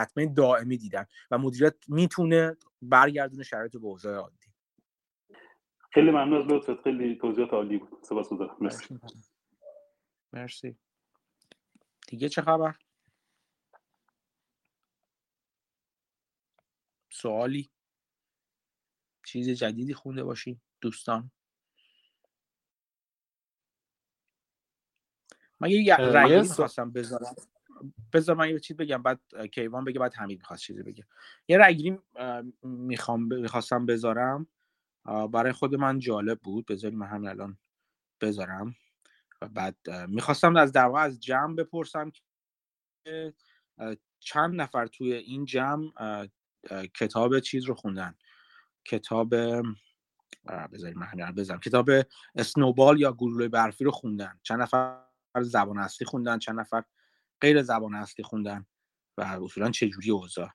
حتما 0.00 0.24
دائمی 0.24 0.76
دیدن 0.76 1.06
و 1.30 1.38
مدیریت 1.38 1.74
می‌تونه 1.88 2.56
برگردونه 2.82 3.42
شرایط 3.42 3.72
به 3.72 3.84
اوضاع 3.84 4.16
عادی. 4.16 4.36
خیلی 5.92 6.10
ممنون 6.10 6.42
از 6.42 6.46
لطفت. 6.52 6.82
خیلی 6.82 7.18
توضیحات 7.18 7.52
عالی 7.52 7.78
بود. 7.78 8.02
سپاسگزارم 8.02 8.56
مرسی. 8.60 9.00
مرسی. 10.32 10.76
دیگه 12.08 12.28
چه 12.28 12.42
خبر؟ 12.42 12.74
سوالی؟ 17.10 17.70
چیز 19.26 19.48
جدیدی 19.48 19.94
خونده 19.94 20.24
باشی 20.24 20.60
دوستان؟ 20.80 21.30
من 25.60 25.70
یه 25.70 25.96
رأی 25.96 26.40
می‌خواستم 26.40 26.90
بذارم؟ 26.90 27.34
بذار 28.12 28.36
من 28.36 28.48
یه 28.50 28.58
چیز 28.58 28.76
بگم 28.76 29.02
بعد 29.02 29.20
کیوان 29.52 29.84
بگه 29.84 30.00
بعد 30.00 30.14
حمید 30.14 30.38
می‌خواست 30.38 30.62
چیزی 30.62 30.82
بگه. 30.82 31.06
یه 31.48 31.58
رأیگیری 31.58 31.98
می‌خوام 32.62 33.22
می‌خواستم 33.22 33.86
بذارم. 33.86 34.46
برای 35.32 35.52
خود 35.52 35.74
من 35.74 35.98
جالب 35.98 36.40
بود. 36.40 36.66
بذاریم 36.66 36.98
من 36.98 37.06
همین 37.06 37.28
الان 37.28 37.58
بذارم. 38.20 38.74
و 39.42 39.48
بعد 39.48 39.76
می‌خواستم 40.08 40.56
از 40.56 40.72
در 40.72 40.96
از 40.96 41.20
جمع 41.20 41.54
بپرسم 41.54 42.12
که 43.04 43.34
چند 44.20 44.60
نفر 44.60 44.86
توی 44.86 45.12
این 45.12 45.44
جمع 45.44 45.92
کتاب 46.94 47.40
چیز 47.40 47.64
رو 47.64 47.74
خوندن. 47.74 48.14
کتاب 48.84 49.34
بذاریم 50.72 50.98
من 50.98 51.06
همین 51.06 51.30
بذارم. 51.32 51.60
کتاب 51.60 51.90
اسنوبال 52.34 53.00
یا 53.00 53.12
گلوله 53.12 53.48
برفی 53.48 53.84
رو 53.84 53.90
خوندن. 53.90 54.40
چند 54.42 54.60
نفر 54.60 55.00
زبان 55.40 55.78
اصلی 55.78 56.06
خوندن 56.06 56.38
چند 56.38 56.60
نفر 56.60 56.84
غیر 57.44 57.62
زبان 57.62 57.94
اصلی 57.94 58.24
خوندن 58.24 58.66
و 59.18 59.22
اصولا 59.22 59.70
چجوری 59.70 60.10
اوضاع. 60.10 60.50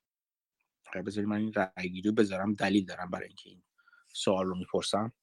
بذاریم 1.06 1.30
من 1.30 1.38
این 1.38 1.54
رأیگیری 1.54 2.12
بذارم 2.12 2.54
دلیل 2.54 2.86
دارم 2.86 3.12
برای 3.12 3.28
اینکه 3.28 3.50
این 3.50 3.64
سوال 4.14 4.48
رو 4.48 4.56
می‌پرسم. 4.58 5.14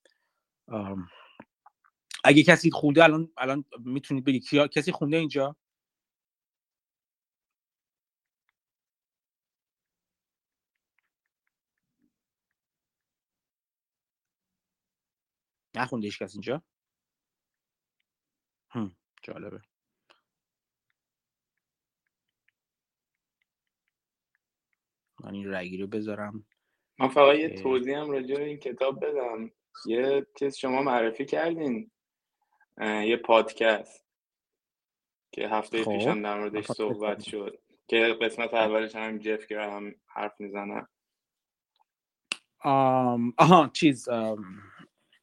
اگه 2.24 2.42
کسی 2.42 2.70
خونده 2.70 3.04
الان 3.04 3.32
الان 3.38 3.64
می‌تونید 3.80 4.24
بگید 4.24 4.48
کیا 4.48 4.68
کسی 4.68 4.92
خونده 4.92 5.16
اینجا؟ 5.16 5.56
نخونده 15.74 16.06
هیچ 16.06 16.18
کس 16.22 16.34
اینجا؟ 16.34 16.62
هم. 18.70 18.96
جالبه. 19.22 19.60
من 25.26 25.34
این 25.34 25.54
رگی 25.54 25.76
رو 25.76 25.86
بذارم 25.86 26.46
من 26.98 27.08
فقط 27.08 27.38
یه 27.38 27.48
توضیح 27.48 27.98
هم 27.98 28.10
راجع 28.10 28.36
این 28.36 28.56
کتاب 28.56 29.04
بدم 29.04 29.50
یه 29.86 30.26
چیز 30.38 30.56
شما 30.56 30.82
معرفی 30.82 31.24
کردین 31.24 31.90
یه 32.80 33.16
پادکست 33.16 34.06
که 35.32 35.48
هفته 35.48 35.84
خب. 35.84 35.92
پیشم 35.92 36.22
در 36.22 36.40
موردش 36.40 36.64
صحبت 36.64 37.20
شد 37.22 37.58
که 37.88 38.16
قسمت 38.22 38.54
اولش 38.54 38.96
هم 38.96 39.18
جف 39.18 39.52
هم 39.52 39.94
حرف 40.06 40.32
می‌زنه 40.40 40.88
آها 43.36 43.70
چیز 43.72 44.08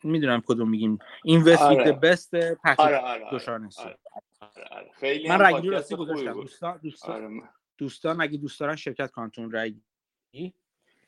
می‌دونم 0.03 0.41
کدوم 0.45 0.69
میگیم 0.69 0.97
این 1.23 1.49
آره. 1.49 1.91
بست 1.91 2.33
آره 2.33 2.57
آره 2.77 2.97
آره. 2.97 3.25
آره, 4.39 4.67
آره. 4.71 4.91
خیلی 4.93 5.29
من 5.29 5.41
رگی 5.41 5.69
راستی 5.69 5.95
گذاشتم 5.95 6.33
دوستان 6.33 6.79
دوستان, 6.83 7.23
آره. 7.23 7.49
دوستان 7.77 8.21
اگه 8.21 8.37
دوست 8.37 8.59
دارن 8.59 8.75
شرکت 8.75 9.11
کانتون 9.11 9.51
رگی 9.51 9.83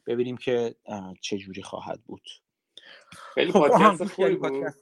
ببینیم 0.07 0.38
که 0.38 0.75
چه 1.21 1.38
جوری 1.38 1.61
خواهد 1.61 2.01
بود. 2.05 2.29
خیلی 3.33 3.51
خب 3.51 3.59
پادکست 3.59 4.03
خوبی 4.03 4.35
بود. 4.35 4.73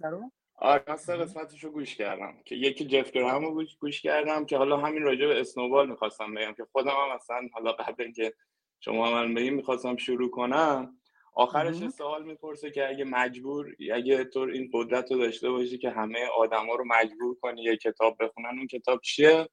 آره 0.55 0.83
قسمتش 0.83 1.63
رو 1.63 1.71
گوش 1.71 1.95
کردم 1.95 2.33
که 2.45 2.55
یکی 2.55 2.85
جف 2.85 3.11
گرام 3.11 3.45
رو 3.45 3.65
گوش 3.79 4.01
کردم 4.01 4.45
که 4.45 4.57
حالا 4.57 4.77
همین 4.77 5.03
راجع 5.03 5.27
به 5.27 5.41
اسنوبال 5.41 5.89
می‌خواستم 5.89 6.33
بگم 6.33 6.53
که 6.53 6.65
خودم 6.71 6.91
هم 6.91 7.15
اصلا 7.15 7.49
حالا 7.53 7.71
قبل 7.71 8.03
اینکه 8.03 8.33
شما 8.79 9.11
من 9.11 9.33
بگیم 9.33 9.53
می‌خواستم 9.53 9.95
شروع 9.95 10.29
کنم 10.29 10.97
آخرش 11.33 11.89
سوال 11.89 12.25
می‌پرسه 12.25 12.71
که 12.71 12.89
اگه 12.89 13.03
مجبور 13.03 13.75
اگه 13.93 14.23
تو 14.23 14.39
این 14.39 14.69
قدرت 14.73 15.11
رو 15.11 15.17
داشته 15.17 15.49
باشی 15.49 15.77
که 15.77 15.89
همه 15.89 16.25
آدما 16.37 16.75
رو 16.75 16.85
مجبور 16.87 17.35
کنی 17.41 17.63
یه 17.63 17.77
کتاب 17.77 18.17
بخونن 18.19 18.57
اون 18.57 18.67
کتاب 18.67 19.01
چیه؟ 19.01 19.49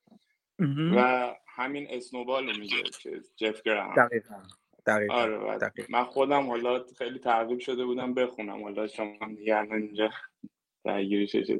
و 0.96 1.35
همین 1.48 1.87
اسنوبال 1.90 2.48
رو 2.48 2.59
میگه 2.59 2.83
که 3.03 3.20
جف 3.37 3.62
گرام 3.62 3.94
دقیقا. 3.94 4.42
دقیقا. 4.87 5.14
آره 5.14 5.71
من 5.88 6.05
خودم 6.05 6.47
حالا 6.47 6.85
خیلی 6.99 7.19
ترغیب 7.19 7.59
شده 7.59 7.85
بودم 7.85 8.14
بخونم. 8.14 8.62
حالا 8.62 8.87
شما 8.87 9.16
دیگه 9.37 9.61
اینجا 9.61 10.11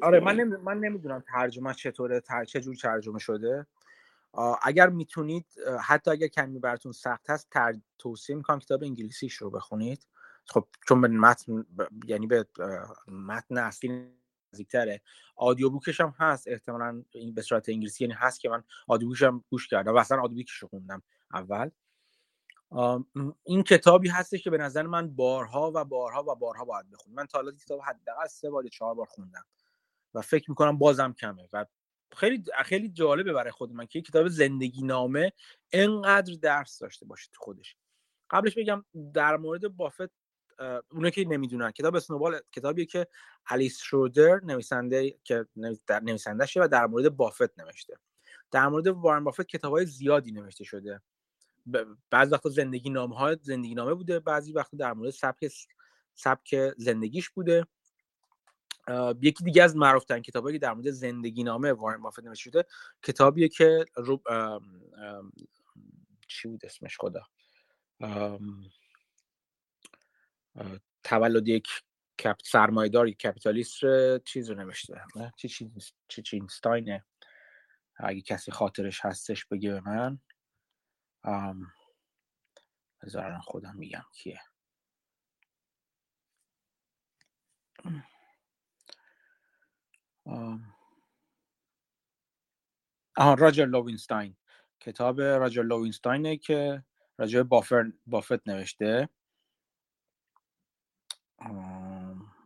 آره 0.03 0.21
من 0.21 0.37
نمی... 0.37 0.57
من 0.57 0.81
نمی‌دونم 0.81 1.25
ترجمه 1.33 1.75
چطوره 1.75 2.21
تر... 2.21 2.45
چه 2.45 2.61
جور 2.61 2.75
ترجمه 2.75 3.19
شده. 3.19 3.67
اگر 4.63 4.89
می‌تونید 4.89 5.47
حتی 5.83 6.11
اگر 6.11 6.27
کمی 6.27 6.59
براتون 6.59 6.93
سخت 6.93 7.31
هست 7.31 7.51
تر... 7.51 7.75
توصیه 7.99 8.37
می‌کنم 8.37 8.59
کتاب 8.59 8.83
انگلیسیش 8.83 9.35
رو 9.35 9.51
بخونید. 9.51 10.07
خب 10.47 10.67
چون 10.89 11.01
به 11.01 11.09
متن 11.09 11.67
یعنی 12.07 12.27
به 12.27 12.47
متن 13.09 13.59
اصلی 13.59 14.11
نزدیکتره. 14.53 15.01
آدیو 15.37 15.71
بوکش 15.71 16.01
هم 16.01 16.15
هست. 16.19 16.49
احتمالا 16.49 17.03
این 17.11 17.35
به 17.35 17.43
صورت 17.43 17.69
انگلیسی 17.69 18.05
یعنی 18.05 18.15
هست 18.15 18.41
که 18.41 18.49
من 18.49 18.65
آدیو 18.89 19.09
بوکش 19.09 19.23
هم 19.23 19.45
گوش 19.51 19.69
کردم. 19.69 19.95
و 19.95 19.97
اصلا 19.97 20.21
آدیو 20.21 20.37
بوکش 20.37 20.59
رو 20.59 20.69
خوندم 20.69 21.03
اول. 21.35 21.71
این 23.45 23.63
کتابی 23.63 24.09
هستش 24.09 24.43
که 24.43 24.51
به 24.51 24.59
نظر 24.59 24.83
من 24.83 25.15
بارها 25.15 25.73
و 25.75 25.85
بارها 25.85 26.23
و 26.23 26.35
بارها 26.35 26.65
باید 26.65 26.91
بخونم 26.91 27.15
من 27.15 27.27
تا 27.27 27.39
حالا 27.39 27.53
کتاب 27.53 27.81
حداقل 27.81 28.27
سه 28.27 28.51
بار 28.51 28.69
چهار 28.69 28.95
بار 28.95 29.07
خوندم 29.07 29.45
و 30.15 30.21
فکر 30.21 30.51
می‌کنم 30.51 30.79
بازم 30.79 31.13
کمه 31.13 31.49
و 31.53 31.67
خیلی 32.17 32.45
خیلی 32.65 32.89
جالبه 32.89 33.33
برای 33.33 33.51
خود 33.51 33.73
من 33.73 33.87
که 33.87 34.03
کتاب 34.03 34.29
زندگی 34.29 34.83
نامه 34.83 35.33
انقدر 35.73 36.35
درس 36.43 36.79
داشته 36.79 37.07
باشه 37.07 37.31
تو 37.33 37.43
خودش. 37.43 37.77
قبلش 38.31 38.55
بگم 38.55 38.85
در 39.15 39.37
مورد 39.37 39.69
بافت 39.69 40.11
اونا 40.93 41.11
که 41.11 41.25
نمی‌دونن 41.25 41.71
کتاب 41.71 41.97
اسنوبال 41.97 42.41
کتابیه 42.53 42.87
که 42.87 43.07
الیس 43.47 43.83
شرودر 43.83 44.41
نویسنده 44.45 45.19
که 45.25 45.47
نویسندهشه 46.03 46.63
و 46.63 46.69
در 46.69 46.87
مورد 46.87 47.17
بافت 47.17 47.59
نوشته. 47.59 47.97
در 48.51 48.69
مورد 48.69 48.87
وارن 48.87 49.25
بافت 49.25 49.47
کتاب 49.47 49.73
های 49.73 49.87
زیادی 49.87 50.33
نوشته 50.33 50.65
شده. 50.65 51.03
بعضی 52.11 52.33
وقتا 52.33 52.49
زندگی 52.49 52.91
نامه 52.91 53.17
ها 53.17 53.35
زندگی 53.35 53.75
نامه 53.75 53.95
بوده 53.95 54.21
بعضی 54.21 54.53
وقتا 54.53 54.77
در 54.77 54.93
مورد 54.93 55.11
سبک 55.11 55.53
سبک 56.15 56.73
زندگیش 56.77 57.31
بوده. 57.31 57.67
یکی 59.23 59.45
دیگه 59.45 59.63
از 59.63 59.77
معروف 59.77 60.05
ترین 60.05 60.23
که 60.23 60.33
در 60.59 60.73
مورد 60.73 60.91
زندگی 60.91 61.45
نامه 61.45 61.73
وارن 61.73 62.03
بافت 62.03 62.25
نوشته 62.25 62.51
شده 62.51 62.65
کتابیه 63.03 63.49
که 63.49 63.85
رو 63.97 64.23
چی 66.29 66.49
بود 66.49 66.65
اسمش 66.65 66.99
خدا؟ 66.99 67.23
تولد 71.05 71.49
یک 71.49 71.69
کپ 72.19 72.37
سرمایدار 72.45 73.11
کپیتالیست 73.11 73.81
چیز 74.25 74.51
رو 74.51 74.57
نوشته. 74.57 75.03
چی 75.37 75.49
چی 76.09 76.23
چی 76.23 76.43
اگه 77.97 78.21
کسی 78.21 78.53
خاطرش 78.53 79.05
هستش 79.05 79.45
بگه 79.45 79.71
به 79.71 79.81
من. 79.81 80.19
بذارم 83.03 83.41
خودم 83.41 83.77
میگم 83.77 84.05
کیه. 84.15 84.41
آها 93.17 93.35
راجر 93.35 93.67
لوینستاین. 93.67 94.37
کتاب 94.81 95.21
راجر 95.21 95.63
لوینستاینه 95.63 96.37
که 96.37 96.85
راجع 97.19 97.43
بافر 97.43 97.93
بافت 98.07 98.49
نوشته. 98.49 99.09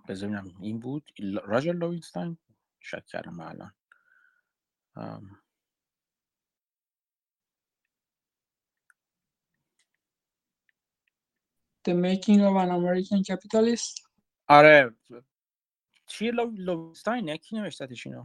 بذاریم 0.09 0.57
این 0.61 0.81
بود؟ 0.81 1.13
راجر 1.45 1.73
لوینستاین؟ 1.73 2.39
شک 2.81 3.07
کردم 3.07 3.41
الان. 3.41 3.75
The 11.85 11.93
Making 11.93 12.41
of 12.49 12.57
an 12.57 12.71
American 12.71 13.23
Capitalist. 13.23 14.03
آره. 14.49 14.95
چیه 16.07 16.31
لو... 16.31 16.51
لوستاین؟ 16.57 17.37
کی 17.37 17.57
نوشتتش 17.57 18.07
اینو؟ 18.07 18.25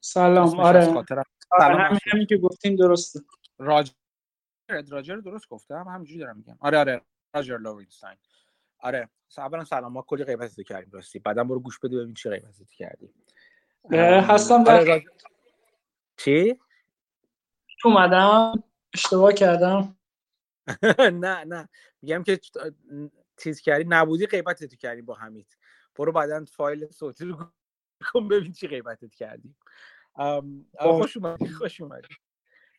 سلام. 0.00 0.60
آره. 0.60 0.84
سلام 0.84 1.80
همین 1.80 1.98
همین 2.12 2.26
که 2.26 2.36
گفتیم 2.36 2.76
درسته. 2.76 3.20
راجر 3.58 3.92
راجر 4.88 5.16
درست 5.16 5.48
گفتم 5.48 5.88
همینجوری 5.88 6.20
دارم 6.20 6.36
میگم. 6.36 6.56
آره 6.60 6.78
آره. 6.78 7.00
راجر 7.34 7.58
لوینستاین. 7.58 8.16
آره. 8.78 9.08
اولا 9.38 9.64
سلام. 9.64 9.92
ما 9.92 10.02
کلی 10.02 10.24
غیبت 10.24 10.60
کردیم 10.60 10.92
راستی. 10.92 11.18
بعدا 11.18 11.44
برو 11.44 11.60
گوش 11.60 11.78
بده 11.78 11.98
ببین 11.98 12.14
چه 12.14 12.30
غیبتی 12.30 12.64
کردیم. 12.76 13.14
هستم 13.92 14.60
آره 14.60 14.84
راجر... 14.84 15.00
چی؟ 16.16 16.60
اومدم. 17.84 18.64
اشتباه 18.94 19.32
کردم. 19.32 19.96
نه 20.98 21.44
نه. 21.44 21.68
میگم 22.02 22.22
که 22.22 22.40
چیز 23.36 23.60
کردی. 23.60 23.84
نبودی 23.88 24.26
غیبتت 24.26 24.74
کردی 24.74 25.02
با 25.02 25.14
حمید. 25.14 25.56
برو 25.96 26.12
بعدا 26.12 26.44
فایل 26.44 26.90
صوتی 26.90 27.24
رو 27.24 27.52
کن 28.12 28.28
ببین 28.28 28.52
چی 28.52 28.68
غیبتت 28.68 29.14
کردی. 29.14 29.54
خوش 30.78 31.16
اومدی 31.16 31.48
خوش 31.48 31.80
اومدی. 31.80 32.08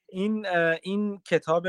این 0.09 0.45
این 0.83 1.19
کتاب 1.19 1.67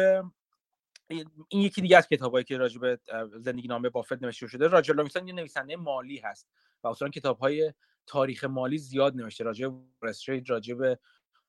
این 1.08 1.62
یکی 1.62 1.80
دیگه 1.80 1.96
از 1.96 2.08
کتابایی 2.08 2.44
که 2.44 2.58
راجع 2.58 2.80
به 2.80 2.98
زندگی 3.38 3.68
نامه 3.68 3.88
بافت 3.88 4.22
نوشته 4.22 4.46
شده 4.46 4.68
راجر 4.68 4.94
لانگستون 4.94 5.28
یه 5.28 5.34
نویسنده 5.34 5.76
مالی 5.76 6.18
هست 6.18 6.48
و 6.84 6.88
اصلا 6.88 7.08
کتابهای 7.08 7.72
تاریخ 8.06 8.44
مالی 8.44 8.78
زیاد 8.78 9.16
نوشته 9.16 9.44
راجع 9.44 9.68
به 9.68 10.12
راجع 10.48 10.74
به 10.74 10.98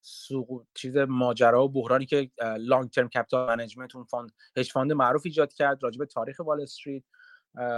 سوق 0.08 0.66
چیز 0.74 0.98
ماجرا 0.98 1.64
و 1.64 1.70
بحرانی 1.70 2.06
که 2.06 2.32
Long-Term 2.60 3.10
Capital 3.10 3.56
Management 3.56 3.96
اون 3.96 4.06
fund 4.06 4.32
hedge 4.58 4.72
fund 4.72 4.92
معروف 4.92 5.22
ایجاد 5.26 5.54
کرد 5.54 5.84
راجع 5.84 6.00
به 6.00 6.06
تاریخ 6.06 6.40
وال 6.40 6.62
استریت 6.62 7.04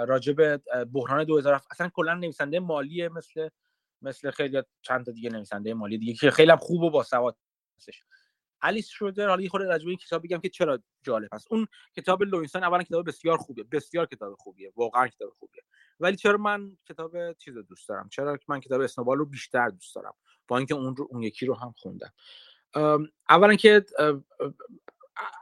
راجع 0.08 0.34
به 0.34 0.58
بحران 0.94 1.24
2000 1.24 1.62
اصلا 1.72 1.90
کلا 1.94 2.14
نویسنده 2.14 2.60
مالی 2.60 3.08
مثل 3.08 3.50
مثل 4.02 4.32
خیلی 4.32 4.62
چند 4.82 5.06
تا 5.06 5.12
دیگه 5.12 5.30
نویسنده 5.30 5.74
مالی 5.74 5.98
دیگه 5.98 6.14
که 6.14 6.32
خیلی 6.32 6.56
خوب 6.56 6.82
و 6.82 6.90
باسواد 6.90 7.38
هستش. 7.78 8.04
الیس 8.62 8.88
شرودر 8.88 9.28
حالا 9.28 9.42
یه 9.42 9.50
خورده 9.50 9.68
راجع 9.68 9.88
این 9.88 9.98
کتاب 9.98 10.24
بگم 10.24 10.38
که 10.38 10.50
چرا 10.50 10.80
جالب 11.04 11.30
است 11.32 11.48
اون 11.52 11.68
کتاب 11.96 12.24
لوینستاین 12.24 12.64
اولا 12.64 12.84
کتاب 12.84 13.08
بسیار 13.08 13.38
خوبه 13.38 13.64
بسیار 13.64 14.06
کتاب 14.06 14.36
خوبیه 14.36 14.72
واقعا 14.76 15.08
کتاب 15.08 15.34
خوبیه. 15.40 15.64
ولی 16.00 16.16
چرا 16.16 16.38
من 16.38 16.78
کتاب 16.86 17.34
چیز 17.34 17.58
دوست 17.58 17.90
دارم؟ 17.90 18.10
چرا 18.10 18.38
من 18.48 18.60
کتاب 18.60 18.82
Snowball 18.82 19.18
رو 19.18 19.26
بیشتر 19.26 19.70
دوست 19.70 19.96
دارم؟ 19.96 20.14
با 20.50 20.58
اینکه 20.58 20.74
اون 20.74 20.96
رو 20.96 21.08
اون 21.10 21.22
یکی 21.24 21.46
رو 21.46 21.56
هم 21.56 21.74
خوندم. 21.78 22.14
اولا 23.30 23.56
که 23.56 23.86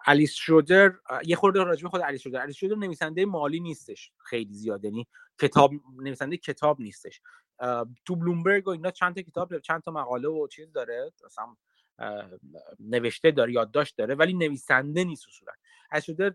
الیس 0.06 0.34
شودر 0.34 0.94
یه 1.26 1.36
خورده 1.36 1.64
راجع 1.64 1.88
خود 1.88 2.02
الیس 2.02 2.22
شودر. 2.22 2.42
الیس 2.42 2.56
شودر 2.56 2.76
نویسنده 2.76 3.26
مالی 3.26 3.60
نیستش 3.60 4.12
خیلی 4.18 4.54
زیاد 4.54 4.84
یعنی 4.86 5.08
کتاب 5.42 5.72
نویسنده 6.00 6.38
کتاب 6.38 6.82
نیستش. 6.82 7.22
تو 8.06 8.16
بلومبرگ 8.16 8.68
و 8.68 8.70
اینا 8.70 8.92
چند 8.92 9.16
تا 9.16 9.22
کتاب 9.22 9.60
چند 9.60 9.82
تا 9.82 9.92
مقاله 9.92 10.28
و 10.28 10.48
چیز 10.48 10.72
داره 10.72 11.12
مثلا 11.26 11.56
نوشته 12.80 13.32
داره 13.32 13.54
یادداشت 13.54 13.98
داره 13.98 14.16
ولی 14.16 14.34
نویسنده 14.34 15.04
نیست 15.04 15.28
اصولا. 15.28 15.52
الیس 15.92 16.06
شودر 16.06 16.34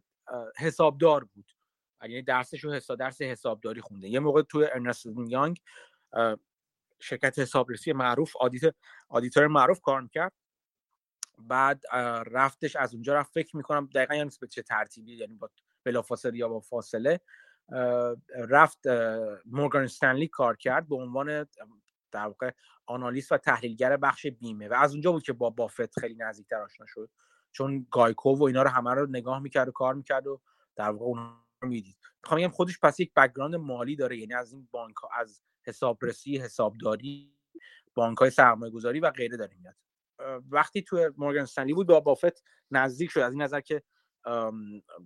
حسابدار 0.59 1.25
بود. 1.25 1.53
یعنی 2.03 2.23
درسش 2.23 2.65
رو 2.65 2.73
حساب 2.73 2.99
درس 2.99 3.23
حسابداری 3.23 3.81
خونده. 3.81 4.09
یه 4.09 4.19
موقع 4.21 4.43
تو 4.43 4.59
ارنست 4.59 5.07
یانگ 5.29 5.61
شرکت 7.03 7.39
حسابرسی 7.39 7.93
معروف 7.93 8.37
audit 8.37 8.75
auditor 9.09 9.47
معروف 9.47 9.81
کار 9.81 10.01
می‌کرد. 10.01 10.33
بعد 11.39 11.83
رفتش 12.27 12.77
از 12.77 12.95
اونجا 12.95 13.15
رفت. 13.15 13.33
فکر 13.33 13.57
می‌کنم 13.57 13.89
دقیقا 13.95 14.15
یعنی 14.15 14.31
به 14.41 14.47
چه 14.47 14.63
ترتیبی 14.63 15.17
یعنی 15.17 15.35
با 15.35 15.51
بلافاصله 15.85 16.37
یا 16.37 16.49
با 16.49 16.61
فاصله 16.61 17.21
رفت 18.49 18.87
مورگان 19.47 19.85
استنلی 19.85 20.29
کار 20.29 20.57
کرد 20.57 20.89
به 20.89 20.97
عنوان 20.97 21.47
در 22.13 22.27
واقع 22.27 22.51
analyst 22.87 23.33
و 23.33 23.37
تحلیلگر 23.37 23.97
بخش 23.97 24.27
بیمه. 24.27 24.69
و 24.69 24.75
از 24.75 24.93
اونجا 24.93 25.13
بود 25.13 25.23
که 25.23 25.33
با 25.33 25.51
بافت 25.51 26.01
خیلی 26.01 26.15
نزدیکتر 26.15 26.63
آشنا 26.63 26.87
شد. 26.87 27.11
چون 27.53 27.87
GEICO 27.91 28.37
و 28.37 28.43
اینا 28.43 28.63
رو 28.63 28.71
همه 28.71 28.95
رو 28.95 29.07
نگاه 29.07 29.39
می‌کرد 29.39 29.69
و 29.69 29.73
کار 29.73 29.95
می‌کرد 29.95 30.27
و 30.27 30.41
در 30.77 30.91
واقع 30.91 31.05
اون 31.05 31.42
می‌دید. 31.69 31.97
می‌خوام 32.25 32.41
بگم 32.41 32.49
خودش 32.49 32.79
پس 32.83 33.01
یک 33.01 33.15
background 33.15 33.55
مالی 33.55 33.97
داره 33.97 34.19
یعنی 34.19 34.35
از 34.35 34.53
این 34.53 34.69
بانک 34.71 34.95
از 35.19 35.43
حسابرسی 35.67 36.37
حسابداری 36.37 37.37
بانک 37.95 38.19
های 38.19 38.31
سرمایه 38.31 38.73
گذاری 38.73 39.01
و 39.01 39.11
غیره 39.11 39.37
داره 39.37 39.57
میاد. 39.61 39.77
وقتی 40.51 40.83
تو 40.83 41.13
مورگان 41.17 41.43
استنلی 41.43 41.75
بود 41.75 41.87
با 41.87 42.01
بافت 42.01 42.45
نزدیک 42.71 43.11
شد. 43.11 43.21
از 43.21 43.33
این 43.33 43.43
نظر 43.43 43.61
که 43.61 43.83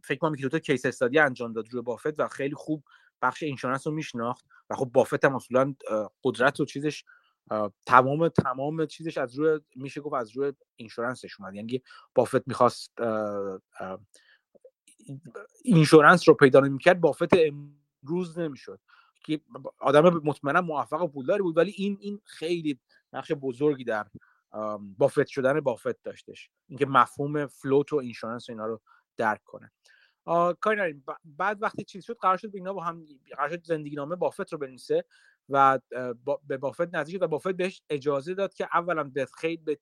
فکر 0.05 0.19
کنم 0.21 0.35
که 0.35 0.43
دو 0.43 0.49
تا 0.49 0.59
case 0.59 0.87
study 0.87 1.19
انجام 1.19 1.53
داد 1.53 1.69
روی 1.69 1.83
بافت 1.83 2.21
و 2.21 2.29
خیلی 2.29 2.55
خوب 2.55 2.85
بخش 3.23 3.43
insurance 3.43 3.87
رو 3.87 3.93
میشناخت 3.93 4.45
و 4.71 4.75
خب 4.75 4.85
بافت 4.85 5.25
هم 5.25 5.35
اصولا 5.35 5.75
قدرت 6.25 6.61
و 6.61 6.65
چیزش 6.65 7.05
تمام 7.87 8.29
تمام 8.29 8.87
چیزش 8.87 9.19
از 9.19 9.35
روی 9.35 9.61
میشه 9.75 10.01
گفت 10.01 10.15
از 10.15 10.37
روی 10.37 10.53
insurance 10.77 11.29
ش 11.29 11.41
اومد. 11.41 11.55
یعنی 11.55 11.83
بافت 12.15 12.49
می‌خواست 12.49 12.93
اینشورنس 15.65 16.29
رو 16.29 16.35
پیدا 16.35 16.61
نمی‌کرد 16.61 17.01
بافت 17.01 17.29
امروز 17.33 18.39
نمی‌شد. 18.39 18.81
که 19.25 19.41
آدم 19.79 20.21
مطمئنا 20.25 20.61
موفق 20.61 21.03
و 21.03 21.07
پولداری 21.07 21.43
بود 21.43 21.57
ولی 21.57 21.75
این 21.77 21.99
این 22.01 22.21
خیلی 22.25 22.81
نقش 23.13 23.33
بزرگی 23.33 23.85
در 23.85 24.07
بافت 24.99 25.27
شدن 25.27 25.61
بافت 25.61 26.03
داشتش. 26.03 26.51
اینکه 26.69 26.87
مفهوم 26.87 27.47
فلوت 27.47 27.93
و 27.93 27.97
اینشورنس 27.97 28.49
و 28.49 28.53
اینا 28.53 28.67
رو 28.67 28.81
درک 29.17 29.45
کنه. 29.45 29.73
کاری 30.61 30.77
نداریم. 30.77 31.05
بعد 31.25 31.63
وقتی 31.63 31.85
چیز 31.85 32.05
شد 32.05 32.17
قرار 32.21 32.37
شد 32.37 32.51
اینا 32.55 32.73
با 32.73 32.85
هم 32.85 33.07
قرار 33.37 33.49
شد 33.49 33.65
زندگی 33.65 33.97
نامه 33.97 34.17
بافت 34.17 34.53
رو 34.53 34.59
بنویسه 34.59 35.05
و 35.49 35.81
به 36.47 36.57
بافت 36.57 36.95
نزدیک 36.95 37.23
و 37.23 37.27
بافت 37.27 37.49
بهش 37.49 37.83
اجازه 37.91 38.35
داد 38.35 38.55
که 38.55 38.69
اولا 38.73 39.05
به 39.05 39.27
خیلی 39.39 39.57
به 39.57 39.79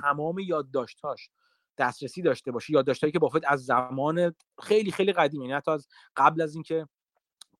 تمام 0.00 0.38
یادداشتاش 0.38 1.30
دسترسی 1.78 2.22
داشته 2.22 2.52
باشه 2.52 2.72
یادداشتایی 2.72 3.12
که 3.12 3.18
بافت 3.18 3.42
از 3.46 3.64
زمان 3.64 4.34
خیلی 4.62 4.90
خیلی 4.90 5.12
قدیم 5.12 5.40
یعنی 5.40 5.52
حتی 5.52 5.70
از 5.70 5.88
قبل 6.16 6.40
از 6.40 6.54
اینکه 6.54 6.88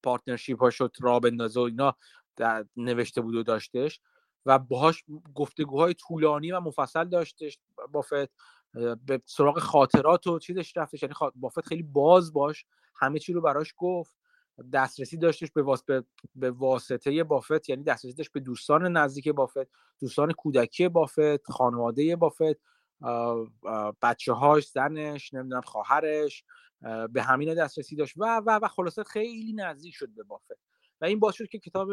پارتنرشیپ 0.02 0.60
ها 0.60 0.70
شد 0.70 0.96
را 1.00 1.20
بندازه 1.20 1.60
و 1.60 1.62
اینا 1.62 1.96
نوشته 2.76 3.20
بود 3.20 3.34
و 3.34 3.42
داشتش 3.42 4.00
و 4.46 4.58
باهاش 4.58 5.04
گفتگوهای 5.34 5.94
طولانی 5.94 6.52
و 6.52 6.60
مفصل 6.60 7.04
داشتش 7.04 7.58
بافت 7.92 8.30
به 9.06 9.22
سراغ 9.26 9.58
خاطرات 9.58 10.26
و 10.26 10.38
چیزش 10.38 10.76
رفتش 10.76 11.02
یعنی 11.02 11.14
بافت 11.34 11.66
خیلی 11.66 11.82
باز 11.82 12.32
باش 12.32 12.66
همه 12.96 13.18
چی 13.18 13.32
رو 13.32 13.40
براش 13.40 13.74
گفت 13.76 14.16
دسترسی 14.72 15.16
داشتش 15.16 15.50
به, 15.86 16.04
به 16.34 16.50
واسطه 16.50 17.24
بافت 17.24 17.68
یعنی 17.68 17.82
دسترسی 17.82 18.16
داشت 18.16 18.32
به 18.32 18.40
دوستان 18.40 18.96
نزدیک 18.96 19.28
بافت 19.28 19.68
دوستان 20.00 20.32
کودکی 20.32 20.88
بافت 20.88 21.50
خانواده 21.50 22.16
بافت 22.16 22.60
بچه 24.02 24.32
هاش 24.32 24.68
زنش 24.68 25.34
نمی‌دونم 25.34 25.60
خواهرش 25.60 26.44
به 27.10 27.22
همین 27.22 27.54
دسترسی 27.54 27.96
داشت. 27.96 28.14
و 28.16 28.42
و 28.46 28.58
و 28.62 28.68
خلاصه 28.68 29.04
خیلی 29.04 29.52
نزدیک 29.52 29.94
شد 29.94 30.08
به 30.08 30.22
بافت 30.22 30.50
و 31.00 31.04
این 31.04 31.20
باعث 31.20 31.34
شد 31.34 31.48
که 31.48 31.58
کتاب 31.58 31.90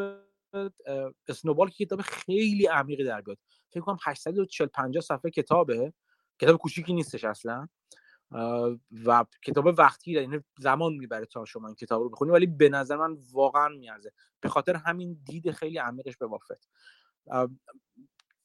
اسنوبال 1.27 1.69
که 1.69 1.85
کتاب 1.85 2.01
خیلی 2.01 2.65
عمیقی 2.67 3.03
در 3.03 3.21
بیاد. 3.21 3.37
فکر 3.69 3.81
کنم 3.81 3.97
840 4.03 4.67
50 4.67 5.01
صفحه 5.01 5.31
کتابه. 5.31 5.93
کتاب 6.39 6.57
کوچیکی 6.57 6.93
نیستش 6.93 7.23
اصلا. 7.23 7.67
و 9.05 9.25
کتاب 9.43 9.65
وقتی 9.77 10.11
یعنی 10.11 10.39
زمان 10.59 10.93
می‌بره 10.93 11.25
تا 11.25 11.45
شما 11.45 11.67
این 11.67 11.75
کتاب 11.75 12.01
رو 12.01 12.09
بخونید 12.09 12.33
ولی 12.33 12.47
به 12.47 12.69
نظر 12.69 12.95
من 12.95 13.17
واقعا 13.31 13.69
میارزه. 13.69 14.11
به 14.39 14.49
خاطر 14.49 14.75
همین 14.75 15.21
دید 15.25 15.51
خیلی 15.51 15.77
عمیقش 15.77 16.17
به 16.17 16.27
بافت 16.27 16.69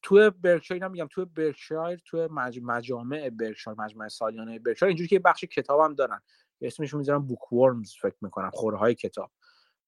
تو 0.06 0.30
برکشایر 0.30 0.84
هم 0.84 0.90
میگم 0.90 1.08
تو 1.10 1.24
برکشایر 1.26 2.00
تو 2.04 2.28
مجامع 2.62 3.30
برکشایر 3.30 3.76
مجمع 3.80 4.08
سالیانه 4.08 4.58
برکشایر 4.58 4.88
اینجوری 4.88 5.08
که 5.08 5.18
بخش 5.18 5.44
کتاب 5.44 5.80
هم 5.80 5.94
دارن. 5.94 6.20
اسمش 6.60 6.94
می‌ذارم 6.94 7.26
بوک 7.26 7.52
ورمز 7.52 7.94
فکر 8.02 8.16
می‌کنم 8.20 8.50
خوره 8.52 8.78
های 8.78 8.94
کتاب. 8.94 9.30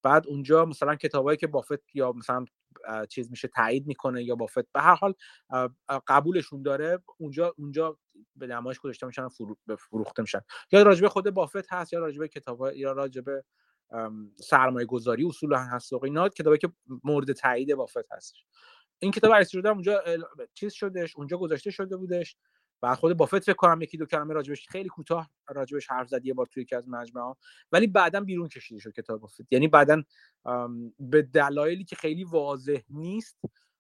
بعد 0.02 0.26
اونجا 0.26 0.64
مثلا 0.64 0.96
کتابایی 0.96 1.36
که 1.38 1.46
بافت 1.46 1.94
یا 1.94 2.12
مثلا 2.12 2.44
چیز 3.08 3.30
میشه 3.30 3.48
تایید 3.48 3.86
می‌کنه 3.86 4.22
یا 4.24 4.34
بافت 4.34 4.72
به 4.72 4.80
هر 4.80 4.94
حال 4.94 5.14
قبولشون 6.06 6.62
داره. 6.62 6.98
اونجا 7.18 7.54
اونجا 7.58 7.98
به 8.36 8.46
نمایش 8.46 8.78
گذاشته 8.78 9.06
میشن 9.06 9.28
فروخته 9.78 10.22
میشن. 10.22 10.40
یا 10.72 10.82
راجبه 10.82 11.08
خود 11.08 11.30
بافت 11.30 11.72
هست 11.72 11.92
یا 11.92 11.98
راجبه 11.98 12.28
کتاب 12.28 12.76
یا 12.76 12.92
راجبه 12.92 13.44
سرمایه 14.36 14.86
گذاری 14.86 15.26
اصول 15.26 15.54
هست. 15.54 15.92
و 15.92 16.00
اینا 16.04 16.28
کتابی 16.28 16.58
که 16.58 16.68
مورد 17.04 17.32
تایید 17.32 17.74
بافت 17.74 18.12
هست 18.12 18.34
این 18.98 19.12
کتاب 19.12 19.32
ارسیل 19.32 19.66
اونجا 19.66 20.02
چیز 20.54 20.72
شدش 20.72 21.16
اونجا 21.16 21.36
گذاشته 21.36 21.70
شده 21.70 21.96
بودش 21.96 22.36
و 22.82 22.94
خود 22.94 23.16
بافت 23.16 23.38
فکر 23.38 23.52
کنم 23.52 23.82
یکی 23.82 23.96
دو 23.98 24.06
کلمه 24.06 24.34
راجبش 24.34 24.68
خیلی 24.68 24.88
کوتاه 24.88 25.30
راجبش 25.48 25.90
حرف 25.90 26.08
زد 26.08 26.26
یه 26.26 26.34
بار 26.34 26.46
توی 26.46 26.62
یکی 26.62 26.74
از 26.74 26.88
مجمع 26.88 27.34
ولی 27.72 27.86
بعدا 27.86 28.20
بیرون 28.20 28.48
کشیده 28.48 28.80
شد 28.80 28.92
کتاب 28.92 29.20
بافت. 29.20 29.40
یعنی 29.50 29.68
بعدا 29.68 30.02
به 30.98 31.22
دلایلی 31.22 31.84
که 31.84 31.96
خیلی 31.96 32.24
واضح 32.24 32.80
نیست 32.90 33.38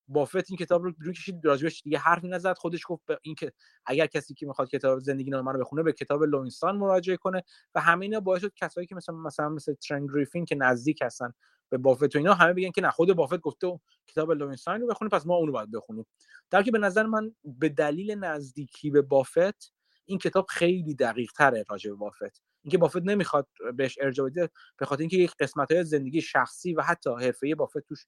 بافت 0.08 0.50
این 0.50 0.56
کتاب 0.58 0.82
رو 0.82 0.92
بیرون 0.92 1.14
کشید 1.14 1.44
راجبش 1.44 1.82
دیگه 1.82 1.98
حرف 1.98 2.24
نزد. 2.24 2.56
خودش 2.56 2.80
گفت 2.86 3.02
این 3.22 3.34
که 3.34 3.52
اگر 3.86 4.06
کسی 4.06 4.34
که 4.34 4.46
می‌خواد 4.46 4.68
کتاب 4.68 4.98
زندگی 4.98 5.30
نامه 5.30 5.52
رو 5.52 5.60
بخونه 5.60 5.82
به 5.82 5.92
کتاب 5.92 6.22
لوینستان 6.22 6.76
مراجعه 6.76 7.16
کنه. 7.16 7.42
و 7.74 7.80
همه 7.80 8.20
باعث 8.20 8.40
شد 8.40 8.52
کسایی 8.56 8.86
که 8.86 8.94
مثلا 8.94 9.14
مثلا 9.14 9.48
مثل 9.48 9.74
ترنگ 9.74 10.10
گریفین 10.14 10.44
که 10.44 10.54
نزدیک 10.54 11.02
هستن 11.02 11.32
به 11.70 11.78
بافت 11.78 12.16
و 12.16 12.18
اینا 12.18 12.34
همه 12.34 12.52
بگن 12.52 12.70
که 12.70 12.80
نه 12.80 12.90
خود 12.90 13.12
بافت 13.12 13.40
گفته 13.40 13.80
کتاب 14.06 14.32
لوینستاین 14.32 14.80
رو 14.80 14.86
بخونیم 14.86 15.10
پس 15.10 15.26
ما 15.26 15.36
اونو 15.36 15.52
باید 15.52 15.70
بخونیم. 15.70 16.06
در 16.50 16.62
که 16.62 16.70
به 16.70 16.78
نظر 16.78 17.06
من 17.06 17.34
به 17.44 17.68
دلیل 17.68 18.14
نزدیکی 18.18 18.90
به 18.90 19.02
بافت 19.02 19.72
این 20.04 20.18
کتاب 20.18 20.46
خیلی 20.48 20.94
دقیق 20.94 21.32
تره 21.32 21.64
راجع 21.70 21.90
به 21.90 21.96
بافت. 21.96 22.42
اینکه 22.62 22.78
بافت 22.78 23.02
نمی‌خواد 23.02 23.48
بهش 23.76 23.98
ارجاع 24.00 24.30
بده 24.30 24.50
به 24.78 24.86
خاطر 24.86 25.00
اینکه 25.00 25.16
یک 25.16 25.34
قسمت 25.40 25.72
های 25.72 25.84
زندگی 25.84 26.20
شخصی 26.20 26.74
و 26.74 26.82
حتی 26.82 27.10
حرفه 27.10 27.54
بافت 27.54 27.78
توش 27.78 28.06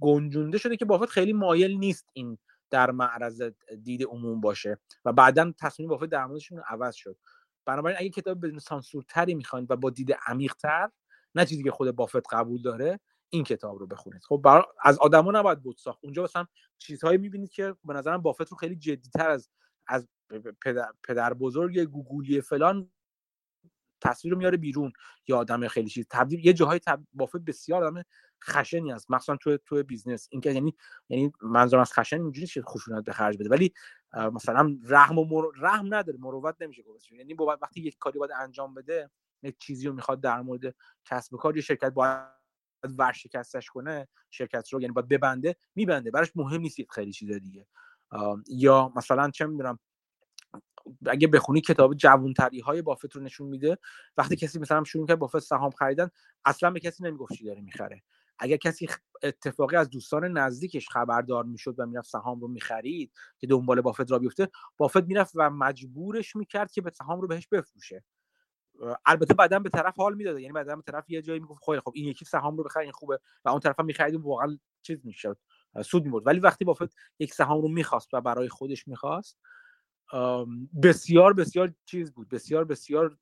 گنجونده 0.00 0.58
شده 0.58 0.76
که 0.76 0.84
بافت 0.84 1.08
خیلی 1.08 1.32
مایل 1.32 1.78
نیست 1.78 2.06
این 2.12 2.38
در 2.70 2.90
معرض 2.90 3.42
دید 3.82 4.02
عموم 4.02 4.40
باشه 4.40 4.78
و 5.04 5.12
بعدا 5.12 5.52
تصمیم 5.60 5.88
بافت 5.88 6.04
در 6.04 6.26
موردشون 6.26 6.62
عوض 6.68 6.94
شد. 6.94 7.16
بنابراین 7.66 7.98
اگه 8.00 8.10
کتاب 8.10 8.46
بدون 8.46 8.58
سانسورتری 8.58 9.34
می‌خواین 9.34 9.66
و 9.70 9.76
با 9.76 9.90
دید 9.90 10.16
عمیقتر 10.26 10.90
نه 11.34 11.46
چیزی 11.46 11.62
که 11.62 11.70
خود 11.70 11.90
بافت 11.90 12.34
قبول 12.34 12.62
داره 12.62 13.00
این 13.30 13.44
کتاب 13.44 13.78
رو 13.78 13.86
بخونید. 13.86 14.22
خب 14.24 14.40
برا... 14.44 14.74
از 14.82 14.98
آدما 14.98 15.30
نباید 15.30 15.62
بود 15.62 15.76
ساخت. 15.76 15.98
اونجا 16.02 16.22
مثلا 16.22 16.46
چیزهایی 16.78 17.18
می‌بینید 17.18 17.50
که 17.50 17.74
به 17.84 17.94
نظرم 17.94 18.22
بافت 18.22 18.48
رو 18.48 18.56
خیلی 18.56 18.76
جدیتر 18.76 19.30
از 19.30 19.48
از 19.86 20.08
پدر, 20.64 20.92
پدر 21.08 21.34
بزرگ 21.34 21.78
گوگولی 21.80 22.40
فلان 22.40 22.90
تصویر 24.00 24.34
میاره 24.34 24.56
بیرون. 24.56 24.92
یا 25.28 25.38
آدم 25.38 25.68
خیلی 25.68 25.88
چیز 25.88 26.06
تبدیل 26.10 26.46
یه 26.46 26.52
جاهای 26.52 26.78
تب... 26.78 27.00
بافت 27.12 27.36
بسیار 27.36 27.84
آدم 27.84 28.02
خشنی 28.44 28.92
است 28.92 29.10
مخصوصا 29.10 29.36
تو 29.36 29.56
تو 29.56 29.82
بیزنس. 29.82 30.28
این 30.30 30.40
که 30.40 30.52
یعنی 30.52 30.74
یعنی 31.08 31.32
منظورم 31.42 31.80
از 31.80 31.92
خشن 31.92 32.22
اینجوری 32.22 32.46
که 32.46 32.62
خشونت 32.62 33.04
به 33.04 33.12
خرج 33.12 33.38
بده. 33.38 33.48
ولی 33.48 33.72
مثلا 34.32 34.78
رحم 34.84 35.18
و 35.18 35.24
مر... 35.24 35.44
رحم 35.56 35.94
نداره. 35.94 36.18
مروت 36.18 36.56
نمیشه 36.60 36.82
گفت. 36.82 37.12
یعنی 37.12 37.34
وقتی 37.34 37.80
یک 37.80 37.96
کاری 37.98 38.18
باید 38.18 38.32
انجام 38.40 38.74
بده 38.74 39.10
یک 39.42 39.58
چیزی 39.58 39.86
رو 39.88 39.94
می‌خواد 39.94 40.20
در 40.20 40.40
مورد 40.40 40.74
کسب 41.04 41.34
و 41.34 41.36
کار 41.36 41.56
یه 41.56 41.62
شرکت 41.62 41.92
باید 41.92 42.26
ورشکستش 42.98 43.70
کنه 43.70 44.08
شرکت 44.30 44.68
رو 44.72 44.80
یعنی 44.82 44.92
باید 44.92 45.08
ببنده 45.08 45.56
میبنده. 45.74 46.10
براش 46.10 46.32
مهم 46.36 46.60
نیست 46.60 46.76
خیلی 46.90 47.12
چیز 47.12 47.32
دیگه. 47.32 47.66
یا 48.48 48.92
مثلا 48.96 49.30
چه 49.30 49.46
می‌دونم 49.46 49.78
اگه 51.06 51.28
بخونی 51.28 51.60
کتاب 51.60 51.94
جوانتری 51.94 52.60
های 52.60 52.82
بافت 52.82 53.16
رو 53.16 53.22
نشون 53.22 53.48
میده 53.48 53.78
وقتی 54.16 54.36
کسی 54.36 54.58
مثلا 54.58 54.84
شروع 54.84 55.06
کرد 55.06 55.18
بافت 55.18 55.38
سهام 55.38 55.70
خریدن 55.70 56.10
اصلا 56.44 56.70
به 56.70 56.80
کسی 56.80 57.04
نمی‌گفت 57.04 57.32
چی 57.34 57.44
داره 57.44 57.60
می‌خره. 57.60 58.02
اگر 58.38 58.56
کسی 58.56 58.88
اتفاقی 59.22 59.76
از 59.76 59.90
دوستان 59.90 60.38
نزدیکش 60.38 60.88
خبردار 60.88 61.44
می‌شد 61.44 61.74
و 61.78 61.86
می‌رفت 61.86 62.08
سهام 62.10 62.40
رو 62.40 62.48
می‌خرید 62.48 63.12
که 63.38 63.46
دنبال 63.46 63.80
بافت 63.80 64.10
را 64.10 64.18
بیفته 64.18 64.48
بافت 64.76 65.04
می‌رفت 65.04 65.32
و 65.36 65.50
مجبورش 65.50 66.36
می‌کرد 66.36 66.72
که 66.72 66.80
به 66.82 66.90
سهام 66.90 67.20
رو 67.20 67.28
بهش 67.28 67.48
بفروشه. 67.48 68.04
البته 69.06 69.34
بعدا 69.34 69.58
به 69.58 69.68
طرف 69.68 69.96
حال 69.96 70.14
می‌داده. 70.14 70.40
یعنی 70.42 70.52
بعدا 70.52 70.76
به 70.76 70.82
طرف 70.82 71.10
یه 71.10 71.22
جایی 71.22 71.40
می‌گفت 71.40 71.64
خیلی 71.64 71.80
خب 71.80 71.92
این 71.94 72.08
یکی 72.08 72.24
سهام 72.24 72.56
رو 72.56 72.64
بخره 72.64 72.82
این 72.82 72.92
خوبه. 72.92 73.20
و 73.44 73.48
اون 73.48 73.60
طرف 73.60 73.80
هم 73.80 73.86
می‌خرید 73.86 74.14
واقعا 74.14 74.58
چیز 74.82 75.06
می‌شد 75.06 75.38
سود 75.84 76.04
می‌برد. 76.04 76.26
ولی 76.26 76.40
وقتی 76.40 76.64
بافت 76.64 76.94
یک 77.18 77.34
سهام 77.34 77.62
رو 77.62 77.68
می‌خواست 77.68 78.14
و 78.14 78.20
برای 78.20 78.48
خودش 78.48 78.88
می‌خواست 78.88 79.38
بسیار 80.82 81.32
بسیار 81.32 81.74
چیز 81.84 82.12
بود. 82.12 82.28
بسیار 82.28 82.64
بسیار 82.64 83.18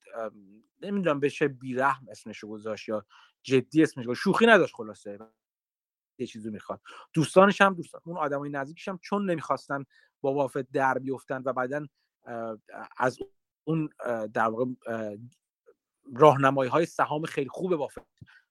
نمی‌دونم 0.83 1.21
بشه 1.21 1.49
بیرحم 1.49 2.07
اسمش 2.11 2.38
رو 2.38 2.49
گذاشت 2.49 2.88
یا 2.88 3.07
جدی 3.42 3.83
اسمش 3.83 4.05
گذاشت. 4.05 4.23
شوخی 4.23 4.47
نداشت 4.47 4.75
خلاصه. 4.75 5.18
یه 6.18 6.27
چیزی 6.27 6.51
می‌خواد. 6.51 6.81
دوستانش 7.12 7.61
هم 7.61 7.75
دوستان. 7.75 8.01
اون 8.05 8.16
آدمای 8.16 8.51
نزدیکش 8.51 8.88
هم 8.88 8.99
چون 9.03 9.31
نمی‌خواستن 9.31 9.85
با 10.21 10.33
بافت 10.33 10.73
در 10.73 10.99
بیفتن 10.99 11.42
و 11.44 11.53
بعدا 11.53 11.87
از 12.97 13.18
اون 13.64 13.88
در 14.33 14.49
واقع 14.49 14.64
راهنمایی 16.16 16.71
های 16.71 16.87
سهام 16.87 17.25
خیلی 17.25 17.49
خوب 17.49 17.77
بافت. 17.77 17.99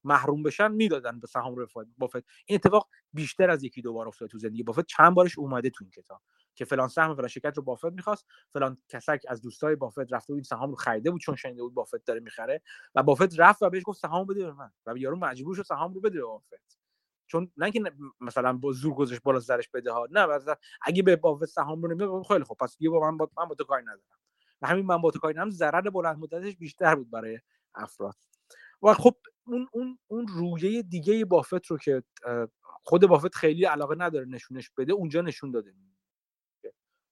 محروم 0.04 0.44
بشن 0.44 0.72
می‌دادن 0.72 1.20
به 1.20 1.28
سهام 1.28 1.56
بافت. 1.98 2.16
این 2.46 2.56
اتفاق 2.56 2.90
بیشتر 3.14 3.50
از 3.50 3.64
یکی 3.64 3.82
دو 3.82 3.94
بار 3.94 4.08
افتاد 4.08 4.30
تو 4.30 4.38
زندگی 4.40 4.64
بافت. 4.64 4.86
چند 4.86 5.14
بارش 5.16 5.38
اومده 5.40 5.70
تو 5.70 5.84
این 5.84 5.92
کتاب 5.92 6.22
که 6.56 6.66
فلان 6.66 6.88
سهم 6.88 7.16
فلان 7.16 7.28
شرکت 7.28 7.58
رو 7.58 7.64
بافت 7.64 7.86
می‌خواست. 7.86 8.26
فلان 8.54 8.78
کسک 8.90 9.22
از 9.28 9.42
دوستای 9.42 9.76
بافت 9.76 10.14
رفته 10.14 10.34
بود 10.34 10.38
این 10.38 10.44
سهام 10.44 10.70
رو 10.70 10.76
خریده 10.76 11.12
بود 11.12 11.22
چون 11.22 11.36
شنیده 11.36 11.64
بود 11.64 11.74
بافت 11.74 12.06
داره 12.06 12.20
می‌خره. 12.20 12.62
و 12.96 13.04
بافت 13.04 13.40
رفت 13.40 13.62
و 13.62 13.70
بهش 13.70 13.84
گفت 13.86 14.00
سهام 14.00 14.28
بده 14.28 14.46
به 14.46 14.54
من. 14.54 14.72
و 14.86 14.98
یارو 14.98 15.18
مجبور 15.18 15.56
شد 15.56 15.64
سهام 15.64 15.94
رو 15.94 16.02
بده 16.02 16.20
به 16.20 16.26
بافت. 16.26 16.78
چون 17.28 17.52
نه 17.58 17.72
که 17.72 17.82
مثلا 18.22 18.54
با 18.54 18.72
زور 18.72 18.94
گذاشت 18.94 19.22
بالا 19.24 19.40
سرش 19.40 19.70
بده 19.70 19.92
ها. 19.92 20.08
نه 20.12 20.28
اگه 20.82 21.04
به 21.04 21.16
بافت 21.16 21.46
سهام 21.46 21.82
رو 21.82 21.88
نمیده 21.88 22.24
خیلی 22.28 22.44
خب 22.44 22.56
پس 22.60 22.78
یه 22.80 22.90
با 22.90 23.00
من 23.12 23.18
با 23.18 23.30
من 23.38 23.46
با 23.46 23.56
تو 23.56 23.64
کاری 23.64 23.84
ندارم. 23.84 24.20
و 24.62 24.68
همین 24.68 24.88
با 24.88 25.12
تو 25.12 25.28
ندارم 25.30 25.50
ضرر 25.50 25.90
بلند 25.90 26.18
مدتش 26.18 26.56
بیشتر 26.56 26.96
بود 26.96 27.10
برای 27.10 27.40
افراد. 27.76 28.16
و 28.82 28.94
خب 28.94 29.16
اون 29.48 29.68
اون 29.72 30.00
اون 30.08 30.28
رویه 30.28 30.84
دیگه 30.84 31.26
بافت 31.26 31.66
رو 31.66 31.78
که 31.78 32.04
خود 32.84 33.08
بافت 33.08 33.36
خیلی 33.36 33.66
علاقه 33.66 33.96
نداره 33.96 34.26
نشونش 34.26 34.72
بده 34.78 34.94
اونجا 34.94 35.22
نشون 35.22 35.52
داده 35.52 35.74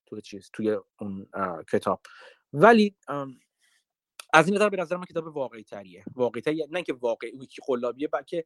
توی 0.06 0.22
چیز 0.22 0.50
توی 0.54 0.78
اون 1.00 1.28
کتاب. 1.72 2.02
ولی 2.54 2.96
از 4.34 4.48
این 4.48 4.56
نظر 4.56 4.70
به 4.70 4.78
نظر 4.78 4.98
من 4.98 5.06
کتاب 5.06 5.28
واقعی 5.28 5.64
تریه 5.64 6.04
واقعی 6.16 6.42
تریه 6.42 6.68
نه 6.72 6.84
که 6.84 6.94
واقعی 6.94 7.48
که 7.48 7.62
قلابیه 7.68 8.08
بلکه 8.08 8.46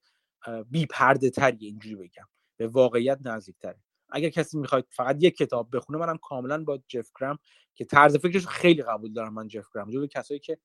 بی 0.69 0.85
پرده 0.85 1.29
تریه 1.29 1.69
اینجوری 1.69 1.95
بگم. 1.95 2.27
به 2.57 2.67
واقعیت 2.67 3.19
نزدیک 3.25 3.57
تره 3.59 3.79
اگر 4.11 4.29
کسی 4.29 4.57
می‌خواید 4.57 4.85
فقط 4.89 5.23
یک 5.23 5.37
کتاب 5.37 5.75
بخونه 5.75 5.99
منم 5.99 6.17
کاملا 6.17 6.63
با 6.63 6.79
جف 6.87 7.11
گرام 7.19 7.39
که 7.75 7.85
طرز 7.85 8.17
فکرش 8.17 8.47
خیلی 8.47 8.81
قبول 8.81 9.13
دارم 9.13 9.33
من 9.33 9.47
جف 9.47 9.67
گرام 9.75 9.91
جزو 9.91 10.07
کسایی 10.07 10.39
که 10.39 10.57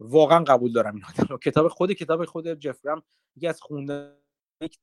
واقعا 0.00 0.44
قبول 0.44 0.72
دارم 0.72 0.94
این 0.94 1.04
آدم 1.04 1.36
کتاب 1.36 1.68
خود 1.68 1.92
کتاب 1.92 2.24
خود 2.24 2.54
جفرم 2.54 3.02
یکی 3.36 3.46
از 3.46 3.60
خونده 3.60 4.22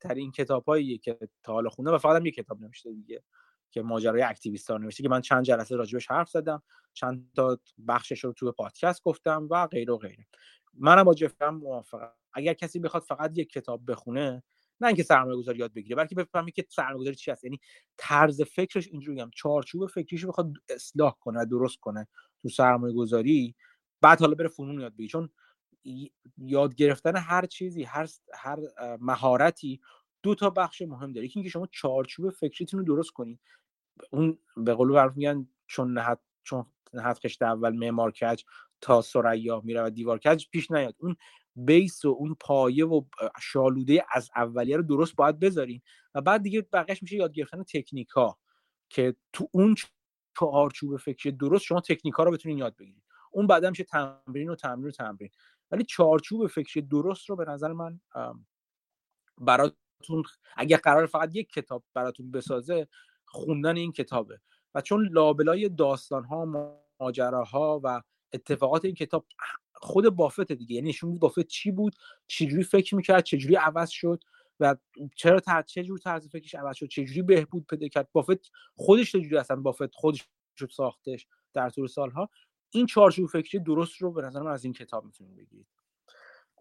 ترین 0.00 0.32
کتابایی 0.32 0.98
که 0.98 1.18
تا 1.42 1.52
حالا 1.52 1.70
خونده 1.70 1.90
و 1.90 1.98
فقط 1.98 2.16
هم 2.16 2.26
یک 2.26 2.34
کتاب 2.34 2.60
نوشته 2.60 2.92
دیگه 2.92 3.22
که 3.70 3.82
ماجرای 3.82 4.22
اکتیویست 4.22 4.70
ها 4.70 4.78
نوشته 4.78 5.02
که 5.02 5.08
من 5.08 5.20
چند 5.20 5.44
جلسه 5.44 5.76
راجبش 5.76 6.10
حرف 6.10 6.28
زدم 6.30 6.62
چند 6.92 7.30
تا 7.36 7.58
بخشش 7.88 8.24
رو 8.24 8.32
تو 8.32 8.52
پادکست 8.52 9.02
گفتم 9.02 9.48
و 9.50 9.66
غیره 9.66 9.92
و 9.92 9.96
غیره. 9.96 10.26
منم 10.74 11.04
با 11.04 11.14
جفرم 11.14 11.56
موافقم. 11.56 12.12
اگر 12.32 12.52
کسی 12.52 12.78
بخواد 12.78 13.02
فقط 13.02 13.38
یک 13.38 13.50
کتاب 13.50 13.90
بخونه 13.90 14.42
نه 14.80 14.86
اینکه 14.86 15.02
سرمایه 15.02 15.36
گذاری 15.36 15.58
یاد 15.58 15.72
بگیره 15.72 15.96
بلکه 15.96 16.14
بفهمه 16.14 16.50
که 16.50 16.66
سرمایه 16.68 17.14
چی 17.14 17.30
هست. 17.30 17.44
یعنی 17.44 17.60
طرز 17.96 18.42
فکرش 18.42 18.88
اینجوری 18.88 19.14
میگم 19.14 19.30
چارچوب 19.34 19.86
فکریش 19.86 20.24
بخواد 20.26 20.52
اصلاح 20.68 21.16
کنه 21.20 21.44
درست 21.44 21.80
کنه 21.80 22.08
تو 22.42 22.48
سرمایه 22.48 22.94
گذاری 22.94 23.54
بعد 24.00 24.20
حالا 24.20 24.34
بره 24.34 24.48
فنون 24.48 24.80
یاد 24.80 24.92
بگیره. 24.92 25.08
چون 25.08 25.30
یاد 26.38 26.74
گرفتن 26.74 27.16
هر 27.16 27.46
چیزی 27.46 27.82
هر 27.82 28.08
هر 28.34 28.58
مهارتی 29.00 29.80
دو 30.22 30.34
تا 30.34 30.50
بخش 30.50 30.82
مهم 30.82 31.12
داره. 31.12 31.28
اینکه 31.34 31.50
شما 31.50 31.68
چارچوب 31.72 32.30
فکریتون 32.30 32.80
رو 32.80 32.86
درست 32.86 33.10
کنید 33.10 33.40
اون 34.10 34.38
به 34.56 34.74
قول 34.74 34.88
معروف 34.88 35.16
میگن 35.16 35.48
چون 35.66 35.92
نهت 35.92 36.18
چون 36.42 36.66
نهت 36.92 37.18
خشت 37.18 37.42
اول 37.42 37.76
معمار 37.76 38.10
کج 38.10 38.42
تا 38.80 39.02
سریا 39.02 39.60
میره 39.64 39.82
و 39.82 39.90
دیوار 39.90 40.18
کج 40.18 40.46
پیش 40.50 40.70
نیاد. 40.70 40.94
اون 40.98 41.16
بیس 41.56 42.04
و 42.04 42.08
اون 42.08 42.36
پایه 42.40 42.86
و 42.86 43.02
شالوده 43.40 44.04
از 44.12 44.30
اولیه 44.36 44.76
رو 44.76 44.82
درست 44.82 45.16
باید 45.16 45.40
بذارین. 45.40 45.80
و 46.14 46.20
بعد 46.20 46.42
دیگه 46.42 46.62
بقیش 46.62 47.02
میشه 47.02 47.16
یاد 47.16 47.32
گرفتن 47.32 47.62
تکنیک 47.62 48.08
ها 48.08 48.38
که 48.88 49.16
تو 49.32 49.48
اون 49.52 49.74
چارچوب 50.38 50.96
فکری 50.96 51.32
درست 51.32 51.64
شما 51.64 51.80
تکنیک 51.80 52.14
ها 52.14 52.24
رو 52.24 52.30
بتونین 52.30 52.58
یاد 52.58 52.76
بگیرید 52.76 53.02
اون 53.30 53.46
بعدا 53.46 53.70
میشه 53.70 53.84
تمرین 53.84 54.50
و 54.50 54.54
تمرین 54.54 54.86
و 54.86 54.90
تمرین. 54.90 55.30
ولی 55.70 55.84
چارچوب 55.84 56.46
فکری 56.46 56.82
درست 56.82 57.30
رو 57.30 57.36
به 57.36 57.44
نظر 57.44 57.72
من 57.72 58.00
براتون 59.38 60.24
اگر 60.56 60.76
قرار 60.76 61.06
فقط 61.06 61.36
یک 61.36 61.52
کتاب 61.52 61.84
براتون 61.94 62.30
بسازه 62.30 62.88
خوندن 63.26 63.76
این 63.76 63.92
کتابه. 63.92 64.40
و 64.74 64.80
چون 64.80 65.08
لابلای 65.12 65.68
داستان 65.68 66.24
ها 66.24 66.70
ماجراها 67.00 67.80
و 67.84 68.02
اتفاقات 68.32 68.84
این 68.84 68.94
کتاب 68.94 69.26
خود 69.72 70.08
بافت 70.08 70.52
دیگه. 70.52 70.74
یعنی 70.74 70.88
نشون 70.88 71.18
بافت 71.18 71.46
چی 71.46 71.70
بود 71.70 71.96
چجوری 72.26 72.62
فکر 72.62 72.94
می‌کرد 72.94 73.24
چجوری 73.24 73.56
عوض 73.56 73.88
شد 73.90 74.24
و 74.60 74.76
چرا 75.14 75.40
تر... 75.40 75.62
چه 75.62 75.84
جور 75.84 75.98
طرز 75.98 76.28
فکرش 76.28 76.54
عوض 76.54 76.76
شد 76.76 76.86
چجوری 76.86 77.22
بهبود 77.22 77.66
پیدا 77.66 77.88
کرد. 77.88 78.08
بافت 78.12 78.50
خودش 78.76 79.12
چجوری 79.12 79.36
اصلا 79.36 79.56
بافت 79.56 79.94
خودش 79.94 80.28
شد 80.56 80.70
ساختش 80.70 81.26
در 81.54 81.70
طول 81.70 81.86
سالها. 81.86 82.30
این 82.70 82.86
چارچوب 82.86 83.28
فکری 83.28 83.60
درست 83.60 83.96
رو 84.02 84.12
به 84.12 84.22
نظر 84.22 84.42
من 84.42 84.50
از 84.50 84.64
این 84.64 84.72
کتاب 84.72 85.04
می‌تونید 85.04 85.36
بگیرید. 85.36 85.66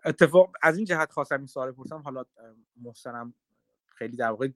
اتفاق 0.05 0.51
از 0.61 0.77
این 0.77 0.85
جهت 0.85 1.11
خواستم 1.11 1.37
این 1.37 1.47
سوال 1.47 1.71
پرسم 1.71 1.97
حالا 1.97 2.25
محسنم 2.81 3.33
خیلی 3.85 4.17
در 4.17 4.29
واقع 4.29 4.49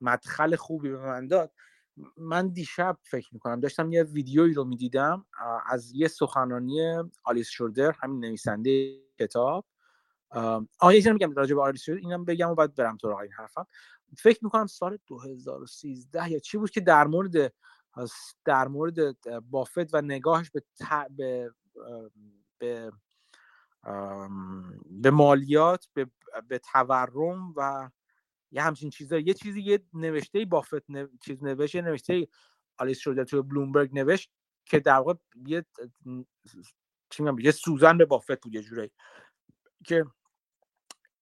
مدخل 0.00 0.56
خوبی 0.56 0.88
به 0.88 0.98
من 0.98 1.26
داد. 1.26 1.52
من 2.16 2.48
دیشب 2.48 2.98
فکر 3.02 3.28
می‌کنم 3.32 3.60
داشتم 3.60 3.92
یه 3.92 4.02
ویدیویی 4.02 4.54
رو 4.54 4.64
می‌دیدم 4.64 5.26
از 5.66 5.92
یه 5.94 6.08
سخنرانی 6.08 6.94
آلیس 7.24 7.48
شوردر 7.48 7.94
همین 8.02 8.20
نویسنده 8.20 9.00
کتاب. 9.18 9.64
آه 10.78 10.96
یه 10.96 11.12
میگم 11.12 11.32
راجع 11.32 11.54
به 11.54 11.62
آلیس 11.62 11.82
شوردر 11.82 12.00
اینم 12.00 12.24
بگم 12.24 12.50
و 12.50 12.54
بعد 12.54 12.74
برم 12.74 12.96
تو 12.96 13.16
این 13.16 13.32
حرفم. 13.32 13.66
فکر 14.18 14.44
می‌کنم 14.44 14.66
سال 14.66 14.98
2013 15.06 16.30
یا 16.30 16.38
چی 16.38 16.58
بود 16.58 16.70
که 16.70 16.80
در 16.80 17.06
مورد 17.06 17.52
در 18.44 18.68
مورد 18.68 19.16
بافت 19.50 19.94
و 19.94 20.02
نگاهش 20.02 20.50
به 20.50 20.62
به 21.16 21.50
به, 22.58 22.92
به 24.90 25.10
مالیات 25.10 25.88
به, 25.94 26.06
به 26.48 26.58
تورم 26.58 27.54
و 27.56 27.90
یه 28.50 28.62
همچین 28.62 28.90
چیزا 28.90 29.18
یه 29.18 29.34
چیزی 29.34 29.60
یه 29.60 29.82
نوشته 29.94 30.44
بافت 30.44 30.84
چیز 31.24 31.44
نوشته 31.44 31.78
یه 31.78 31.84
نوشته 31.84 32.28
آلیس 32.78 32.98
شده 32.98 33.24
تو 33.24 33.42
بلومبرگ 33.42 33.90
نوشت 33.92 34.30
که 34.64 34.80
در 34.80 34.96
واقع 34.96 35.14
یه 35.46 35.64
چی 37.10 37.24
یه 37.38 37.50
سوزن 37.50 37.98
به 37.98 38.04
بافت 38.04 38.40
بود 38.40 38.54
یه 38.54 38.62
جوری 38.62 38.90
که 39.84 40.04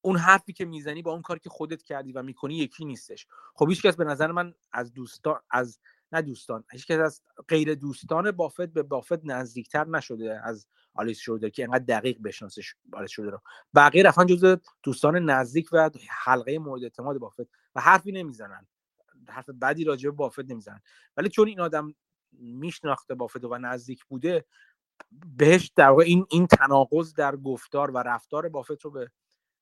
اون 0.01 0.17
حرفی 0.17 0.53
که 0.53 0.65
می‌زنی 0.65 1.03
با 1.03 1.13
اون 1.13 1.23
کاری 1.23 1.41
که 1.41 1.51
خودت 1.51 1.83
کردی 1.83 2.13
و 2.13 2.23
می‌کنی 2.23 2.57
یکی 2.57 2.85
نیستش. 2.85 3.27
خب 3.55 3.69
هیچ 3.69 3.83
کس 3.83 3.97
به 3.97 4.05
نظر 4.05 4.33
من 4.33 4.55
از 4.73 4.95
دوستان 4.95 5.41
از 5.51 5.81
نه 6.13 6.23
دوستان 6.23 6.65
هیچ 6.73 6.87
کس 6.87 6.99
از 6.99 7.23
غیر 7.49 7.75
دوستان 7.75 8.31
بافت 8.31 8.67
به 8.67 8.83
بافت 8.83 9.25
نزدیکتر 9.25 9.85
نشده 9.85 10.41
از 10.45 10.67
آلیس 10.95 11.19
شده 11.19 11.51
که 11.51 11.65
انقدر 11.65 11.85
دقیق 11.85 12.23
بشناسش 12.23 12.75
آلیس 12.93 13.11
شده 13.11 13.31
رو. 13.31 13.41
بقیه 13.75 14.03
رفتن 14.03 14.27
جز 14.27 14.57
دوستان 14.83 15.31
نزدیک 15.31 15.69
و 15.73 15.91
حلقه 16.09 16.59
مورد 16.59 16.83
اعتماد 16.83 17.19
بافت 17.19 17.49
و 17.75 17.81
حرفی 17.81 18.13
نمی‌زنن. 18.13 18.67
حرف 19.29 19.51
بدی 19.51 19.85
راجع 19.85 20.11
به 20.11 20.17
بافت 20.17 20.51
نمی‌زنن. 20.51 20.81
ولی 21.17 21.29
چون 21.29 21.49
این 21.49 21.61
آدم 21.61 21.95
میشناخته 22.33 23.15
بافت 23.15 23.45
و 23.45 23.59
نزدیک 23.59 24.05
بوده 24.05 24.45
بهش 25.37 25.73
در 25.77 25.89
واقع 25.89 26.05
این 26.05 26.27
این 26.31 26.47
تناقض 26.47 27.15
در 27.15 27.37
گفتار 27.37 27.91
و 27.91 27.99
رفتار 27.99 28.49
بافت 28.49 28.85
رو 28.85 28.91
به 28.91 29.11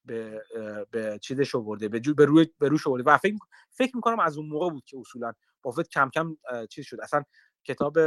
به 0.07 0.43
به 0.91 1.19
چیزش 1.23 1.55
آورده 1.55 1.89
به 1.89 2.01
به 2.01 2.25
روی 2.25 2.47
به 2.59 2.69
روش 2.69 2.87
آورده 2.87 3.05
و 3.11 3.19
فکر 3.19 3.37
فکر 3.71 3.97
می‌کنم 3.97 4.21
از 4.21 4.39
اون 4.39 4.47
موقع 4.47 4.71
بود 4.71 4.85
که 4.85 4.99
اصولا 4.99 5.33
بافت 5.63 5.89
کم 5.89 6.11
کم 6.11 6.37
چیز 6.71 6.85
شد. 6.85 7.01
اصلا 7.03 7.23
کتاب 7.65 7.99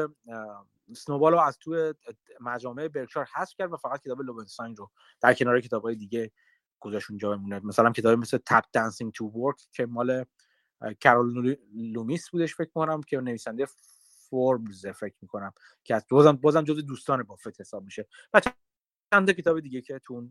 Snowball 0.96 1.32
رو 1.32 1.40
از 1.40 1.58
توی 1.58 1.94
مجامع 2.42 2.88
برکشایر 2.88 3.28
حذف 3.36 3.56
کرد 3.58 3.74
و 3.74 3.78
فقط 3.78 4.02
کتاب 4.02 4.22
لوونستاین 4.22 4.76
رو 4.76 4.90
در 5.22 5.34
کنار 5.34 5.62
کتاب 5.62 5.84
های 5.84 5.96
دیگه 5.96 6.32
گذاشت 6.80 7.10
اونجا 7.10 7.30
بمونه 7.38 7.60
مثلا 7.64 7.92
کتاب 7.92 8.20
مثل 8.20 8.38
Tap 8.46 8.64
Dancing 8.74 9.12
to 9.12 9.26
Work 9.26 9.56
که 9.72 9.86
مال 9.86 10.26
کارول 11.04 11.56
لومیس 11.76 12.30
بودش 12.30 12.56
فکر 12.56 12.70
کنم 12.70 13.02
که 13.02 13.18
نویسنده 13.18 13.68
فوربز 14.30 14.88
فکر 14.88 15.16
می‌کنم 15.22 15.54
که 15.84 16.02
بازم 16.10 16.32
بازم 16.32 16.64
جز 16.64 16.86
دوستان 16.86 17.24
بافت 17.24 17.62
حساب 17.62 17.84
میشه. 17.84 18.08
و 18.34 18.42
چند 19.14 19.32
کتاب 19.32 19.60
دیگه 19.60 19.82
که 19.82 20.00
تو 20.00 20.30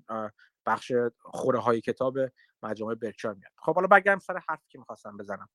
بخش 0.67 0.93
خوره 1.21 1.59
های 1.59 1.81
کتاب 1.81 2.19
مجامع 2.63 2.95
برکشار 2.95 3.35
میاد. 3.35 3.53
خب 3.59 3.75
حالا 3.75 3.87
برگردم 3.87 4.19
سر 4.19 4.39
حرفی 4.49 4.69
که 4.69 4.79
می‌خواستم 4.79 5.17
بزنم. 5.17 5.49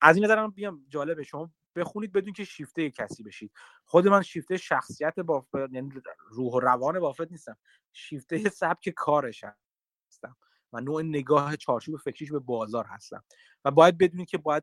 از 0.00 0.16
این 0.16 0.24
نظرم 0.24 0.50
بیام 0.50 0.86
جالبه 0.88 1.22
شما 1.22 1.50
بخونید 1.76 2.12
بدون 2.12 2.32
که 2.32 2.44
شیفته 2.44 2.90
کسی 2.90 3.22
بشید. 3.22 3.52
خود 3.84 4.08
من 4.08 4.22
شیفته 4.22 4.56
شخصیت 4.56 5.20
بافت 5.20 5.54
یعنی 5.72 5.90
روح 6.30 6.52
و 6.54 6.60
روان 6.60 7.00
بافت 7.00 7.30
نیستم. 7.30 7.56
شیفته 7.92 8.48
سبک 8.48 8.88
کارش 8.88 9.44
هستم 9.44 9.63
و 10.74 10.80
نوع 10.80 11.02
نگاه 11.02 11.56
چارچوب 11.56 11.96
فکریش 11.96 12.32
به 12.32 12.38
بازار 12.38 12.84
هستم 12.84 13.24
و 13.64 13.70
باید 13.70 13.98
بدونید 13.98 14.28
که 14.28 14.38
باید 14.38 14.62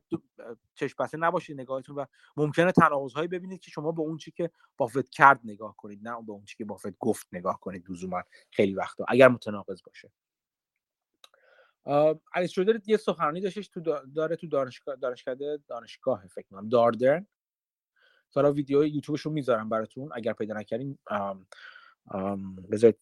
چشم 0.74 0.96
بسته 0.98 1.18
نباشید 1.18 1.60
نگاهتون 1.60 1.96
و 1.96 2.04
ممکنه 2.36 2.72
تناقض 2.72 3.14
ببینید 3.14 3.60
که 3.60 3.70
شما 3.70 3.92
به 3.92 4.02
اون 4.02 4.16
چی 4.16 4.30
که 4.30 4.50
بافت 4.76 5.10
کرد 5.10 5.40
نگاه 5.44 5.76
کنید 5.76 6.08
نه 6.08 6.22
به 6.26 6.32
اون 6.32 6.44
چی 6.44 6.56
که 6.56 6.64
بافت 6.64 6.98
گفت 6.98 7.26
نگاه 7.32 7.60
کنید. 7.60 7.90
لزوما 7.90 8.22
خیلی 8.50 8.74
وقتا 8.74 9.04
اگر 9.08 9.28
متناقض 9.28 9.82
باشه. 9.86 10.12
الیس 12.34 12.58
یه 12.86 12.96
سخنرانی 12.96 13.40
داشتش 13.40 13.68
تو 13.68 13.80
داره 14.14 14.36
تو 14.36 14.46
دانشگاه 14.46 14.96
دانشگاه 14.96 15.34
دانشگاه 15.68 16.26
فکر 16.26 16.46
کنم 16.50 16.68
داردرن. 16.68 17.26
حالا 18.34 18.52
ویدیو 18.52 18.86
یوتیوبش 18.86 19.20
رو 19.20 19.32
می‌ذارم 19.32 19.68
براتون. 19.68 20.10
اگر 20.14 20.32
پیدا 20.32 20.54
نکردین 20.54 20.98
بذارید 22.72 22.98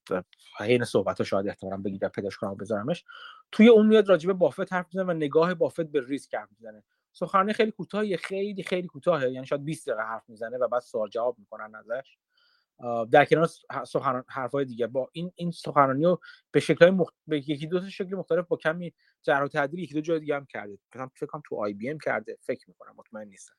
حین 0.59 0.85
صحبت 0.85 1.19
ها 1.19 1.25
شاید 1.25 1.49
احتمالا 1.49 1.77
بگید 1.77 2.09
پیداش 2.09 2.37
کنم 2.37 2.55
بذارمش. 2.55 3.05
توی 3.53 3.69
اون 3.69 3.87
میاد 3.87 4.09
راجع 4.09 4.27
به 4.27 4.33
بافت 4.33 4.73
حرف 4.73 4.87
می‌زنه 4.87 5.05
و 5.13 5.17
نگاه 5.17 5.55
بافت 5.55 5.81
به 5.81 6.07
ریسک 6.07 6.35
حرف 6.35 6.49
می‌زنه. 6.59 6.83
سخنرانی 7.13 7.53
خیلی 7.53 7.71
کوتاهه 7.71 8.17
خیلی 8.17 8.63
خیلی 8.63 8.87
کوتاهه. 8.87 9.31
یعنی 9.31 9.47
شاید 9.47 9.65
20 9.65 9.89
دقیقه 9.89 10.03
حرف 10.03 10.29
می‌زنه 10.29 10.59
و 10.59 10.69
بعد 10.69 10.83
سوال 10.83 11.09
جواب 11.09 11.39
می‌کنن 11.39 11.75
ازش. 11.75 12.17
در 13.11 13.25
کنار 13.25 13.49
سخنران 13.87 14.25
حرفای 14.29 14.65
دیگه. 14.65 14.87
با 14.87 15.09
این 15.13 15.33
این 15.35 15.51
سخنرانی 15.51 16.05
رو 16.05 16.21
به 16.53 16.61
شکل 16.61 16.91
مخ... 16.91 17.11
به 17.27 17.39
یکی 17.51 17.67
دو 17.67 17.91
شکل 17.91 18.15
مختلف 18.15 18.47
با 18.49 18.57
کمی 18.57 18.93
جر 19.23 19.43
و 19.45 19.49
تعدیل 19.49 19.81
یکی 19.81 19.95
دو 19.95 20.01
جای 20.01 20.21
دیگه 20.21 20.37
هم 20.37 20.47
کرده. 20.47 20.79
مثلا 20.95 21.09
فکر 21.15 21.27
کنم 21.27 21.43
تو 21.49 21.57
آی 21.57 21.75
بی 21.75 21.91
ام 21.91 21.99
کرده. 21.99 22.39
فکر 22.41 22.65
می‌کنم 22.69 22.95
مطمئن 22.97 23.29
نیستم. 23.29 23.55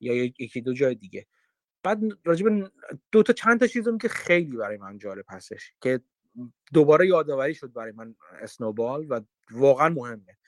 یا 0.00 0.14
یکی 0.14 0.60
دو 0.60 0.72
جای 0.74 0.94
دیگه. 0.94 1.26
بعد 1.84 2.00
راجب 2.24 2.70
دو 3.12 3.22
تا 3.22 3.32
چند 3.32 3.60
تا 3.60 3.66
چیزم 3.66 3.98
که 3.98 4.08
خیلی 4.08 4.56
برای 4.56 4.76
من 4.76 4.98
جالب 4.98 5.24
هستش 5.28 5.72
که 5.80 6.00
دوباره 6.72 7.06
یادآوری 7.06 7.54
شد 7.54 7.72
برای 7.72 7.92
من 7.92 8.14
اسنوبال 8.40 9.06
و 9.08 9.20
واقعا 9.50 9.88
مهمه. 9.88 10.38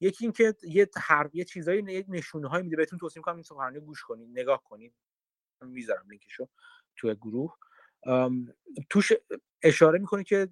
یکی 0.00 0.24
اینکه 0.24 0.54
یه 0.62 0.88
هر 0.96 1.30
یه 1.32 1.44
چیزایی 1.44 1.84
یه 1.88 2.04
نشونه 2.08 2.48
هایی 2.48 2.64
میده. 2.64 2.76
بهتون 2.76 2.98
توصیه 2.98 3.20
می‌کنم 3.20 3.34
این 3.34 3.42
سخنرانی 3.42 3.80
گوش 3.80 4.02
کنید 4.02 4.28
نگاه 4.38 4.64
کنید. 4.64 4.94
می‌ذارم 5.62 6.06
لینکشو 6.10 6.48
توی 6.96 7.14
گروه. 7.14 7.56
توش 8.90 9.12
اشاره 9.62 9.98
می‌کنه 9.98 10.24
که 10.24 10.48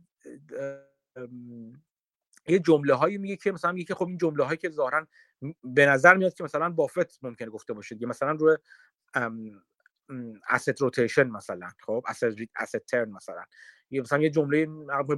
یه 2.47 2.59
جمله 2.59 2.95
هایی 2.95 3.19
میگه 3.19 3.37
که 3.37 3.53
مثلا 3.53 3.73
میگه 3.73 3.85
که 3.85 3.95
خب 3.95 4.07
این 4.07 4.19
جمله 4.19 4.45
هایی 4.45 4.59
که 4.59 4.71
ظاهرا 4.71 5.07
به 5.65 5.87
نظر 5.87 6.17
میاد 6.17 6.35
که 6.35 6.45
مثلا 6.45 6.71
بافت 6.71 7.25
ممکنه 7.25 7.49
گفته 7.49 7.73
باشه 7.73 7.97
یا 8.01 8.09
مثلا 8.09 8.31
روی 8.31 8.57
asset 10.49 10.81
روتیشن 10.81 11.27
مثلا 11.27 11.71
خب؟ 11.81 12.05
asset 12.59 12.85
ترن 12.89 13.11
مثلا. 13.11 13.45
یه 13.91 14.01
مثلا 14.01 14.19
یه 14.23 14.31
جمله 14.31 14.67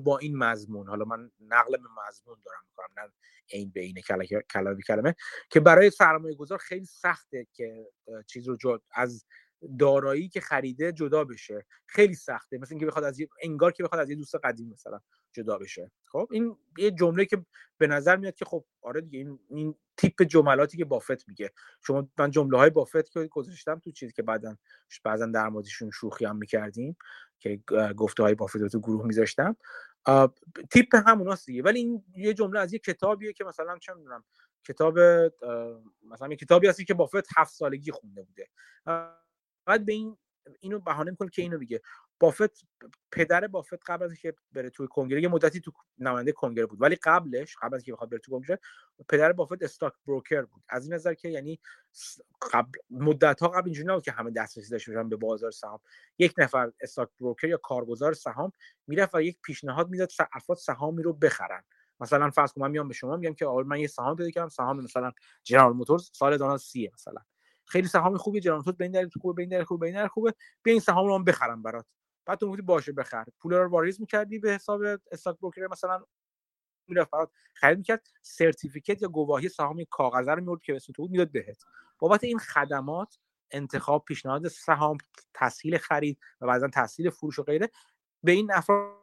با 0.03 0.19
این 0.19 0.37
مضمون. 0.37 0.89
حالا 0.89 1.05
من 1.05 1.31
نقل 1.41 1.77
به 1.77 1.89
مضمون 2.09 2.39
دارم 2.45 2.63
می‌کنم 2.69 3.05
نه 3.05 3.13
این 3.47 3.71
به 3.71 3.81
اینه 3.81 4.03
کلمه 4.03 4.83
کلمه 4.87 5.15
که 5.51 5.61
برای 5.61 5.91
سرمایه 5.91 6.35
گذار 6.35 6.59
خیلی 6.59 6.87
سخته 6.87 7.47
که 7.53 7.91
چیز 8.27 8.49
رو 8.49 8.81
از 8.95 9.27
دارایی 9.79 10.29
که 10.29 10.41
خریده 10.41 10.93
جدا 10.93 11.25
بشه. 11.25 11.67
خیلی 11.87 12.15
سخته. 12.15 12.59
مثل 12.59 12.73
اینکه 12.73 12.87
بخواد 12.87 13.05
از 13.05 13.19
انگار 13.43 13.73
که 13.73 13.83
بخواد 13.83 14.01
از 14.01 14.11
یه 14.11 14.17
دوست 14.17 14.35
قدیم 14.45 14.69
مثلا. 14.69 15.01
جدا 15.35 15.59
بشه. 15.59 15.91
خب؟ 16.07 16.29
این 16.31 16.57
یه 16.79 16.91
جمله 16.91 17.25
که 17.25 17.47
به 17.79 17.87
نظر 17.87 18.17
میاد 18.17 18.35
که 18.35 18.45
خب 18.45 18.65
آره 18.83 19.01
دیگه 19.01 19.19
این, 19.19 19.39
این 19.51 19.75
تیپ 19.97 20.23
جملاتی 20.23 20.77
که 20.77 20.85
بافت 20.85 21.29
میگه. 21.29 21.51
شما 21.87 22.09
من 22.19 22.31
جمله 22.31 22.59
های 22.59 22.71
بافت 22.71 23.11
که 23.11 23.27
گذاشتم 23.27 23.79
تو 23.79 23.91
چیزی 23.91 24.13
که 24.13 24.23
بعدا 24.23 24.57
بعضا 25.05 25.27
در 25.27 25.49
موردشون 25.49 25.91
شوخی 25.91 26.25
هم 26.25 26.37
می‌کردیم 26.37 26.97
که 27.39 27.61
گفته 27.97 28.23
های 28.23 28.35
بافت 28.35 28.57
رو 28.57 28.69
تو 28.69 28.81
گروه 28.81 29.07
میذاشتم. 29.07 29.57
تیپ 30.71 30.95
هموناست 31.07 31.47
دیگه. 31.47 31.63
ولی 31.63 31.79
این 31.79 32.05
یه 32.17 32.35
جمله 32.35 32.61
از 32.61 32.73
یه 32.73 32.79
کتابیه 32.79 33.33
که 33.33 33.45
مثلا 33.45 33.79
چه 33.79 33.95
می‌دونم 33.95 34.25
کتاب 34.69 34.99
مثلا 36.03 36.29
یه 36.31 36.37
کتابی 36.37 36.67
هستی 36.67 36.85
که 36.85 36.95
بافت 36.95 37.27
هفت 37.37 37.55
سالگی 37.55 37.91
خونده 37.91 38.23
بوده. 38.23 38.49
بعد 39.67 39.87
به 39.87 39.93
این 39.93 40.17
اینو 40.61 40.79
بهانه 40.79 41.11
می‌کنه 41.11 41.31
که 41.31 41.43
اینو 41.43 41.59
بگه. 41.59 41.81
بافت 42.21 42.67
پدر 43.13 43.47
بافت 43.47 43.91
قبل 43.91 44.05
از 44.05 44.11
اینکه 44.11 44.35
بره 44.53 44.71
توی 44.71 44.87
کنگره 44.91 45.23
یه 45.23 45.29
مدتی 45.29 45.61
تو 45.61 45.73
نماینده 45.99 46.33
کنگره 46.33 46.67
بود. 46.67 46.83
ولی 46.83 46.97
قبلش 46.97 47.57
قبل 47.63 47.75
از 47.75 47.81
اینکه 47.81 47.93
بخواد 47.93 48.11
بره 48.11 48.19
تو 48.19 48.33
کنگره 48.33 48.59
پدر 49.09 49.33
بافت 49.33 49.63
استاک 49.63 49.93
بروکر 50.07 50.43
بود. 50.43 50.63
از 50.69 50.85
این 50.85 50.95
نظر 50.95 51.15
که 51.15 51.29
یعنی 51.29 51.61
قبل 52.53 52.79
مدت 52.91 53.41
ها 53.41 53.49
قبل 53.49 53.65
اینجوری 53.65 53.89
نبود 53.89 54.03
که 54.03 54.13
همه 54.13 54.31
دسترسی 54.31 54.71
داشته 54.71 54.93
باشن 54.93 55.09
به 55.09 55.17
بازار 55.17 55.51
سهام. 55.51 55.81
یک 56.19 56.35
نفر 56.39 56.73
استاک 56.81 57.09
بروکر 57.21 57.49
یا 57.49 57.57
کارگزار 57.57 58.13
سهام 58.13 58.53
می‌رفت 58.87 59.15
و 59.15 59.23
یک 59.23 59.39
پیشنهاد 59.43 59.91
می‌داد 59.91 60.11
افراد 60.33 60.59
سهامی 60.59 61.03
رو 61.03 61.13
بخرن. 61.13 61.63
مثلا 62.01 62.31
فرض 62.31 62.53
کنم 62.53 62.65
من 62.65 62.71
میام 62.71 62.89
به 62.89 62.95
شما 62.95 63.17
میگم 63.17 63.35
که 63.35 63.47
من 63.47 63.81
یه 63.81 63.87
سهام 63.87 64.17
پیدا 64.17 64.31
کردم 64.31 64.49
سهام 64.49 64.81
مثلا 64.81 65.13
جنرال 65.43 65.73
موتورز 65.73 66.11
سال 66.13 66.37
2030 66.39 66.91
مثلا. 66.95 67.21
خیلی 67.67 67.89
سهام 67.89 68.17
خوبی 68.17 68.41
جرانتوت 68.41 68.77
به 68.77 68.85
این 68.85 68.93
دلیل 68.93 69.09
خوبه 69.21 69.47
به 69.47 69.55
این 69.57 69.65
خوبه 69.65 69.91
به 69.93 69.99
این 69.99 70.09
خوبه. 70.09 70.35
به 70.63 70.71
این 70.71 70.81
سهام 70.81 71.07
رو 71.07 71.19
من 71.19 71.25
بخرم 71.25 71.63
برات. 71.63 71.87
بعد 72.27 72.39
تو 72.39 72.51
گفتی 72.51 72.63
باشه 72.63 72.93
بخر. 72.93 73.25
پول 73.41 73.55
رو 73.55 73.69
واریز 73.71 74.01
می‌کردی 74.01 74.39
به 74.39 74.53
حساب 74.53 74.83
استاک 75.13 75.39
بروکر 75.41 75.67
مثلا 75.71 76.05
می‌رفت 76.89 77.11
برات 77.11 77.31
خرید 77.55 77.79
می‌کرد. 77.79 78.09
سرتیفیکت 78.23 79.03
یا 79.03 79.09
گواهی 79.09 79.49
سهام 79.49 79.85
کاغذی 79.91 80.31
رو 80.31 80.41
میورد 80.41 80.63
که 80.63 80.77
اسم 80.77 80.93
تو 80.93 81.03
بود 81.03 81.11
می‌داد 81.11 81.33
بهت. 81.33 81.63
بابت 81.99 82.25
این 82.25 82.39
خدمات 82.39 83.19
انتخاب 83.51 84.05
پیشنهاد 84.05 84.49
سهام 84.49 84.99
تسهیل 85.35 85.79
خرید 85.79 86.19
و 86.41 86.47
بعضا 86.47 86.69
تسهیل 86.69 87.11
فروش 87.11 87.39
و 87.39 87.43
غیره 87.43 87.71
به 88.23 88.33
این 88.33 88.53
افراد 88.53 88.95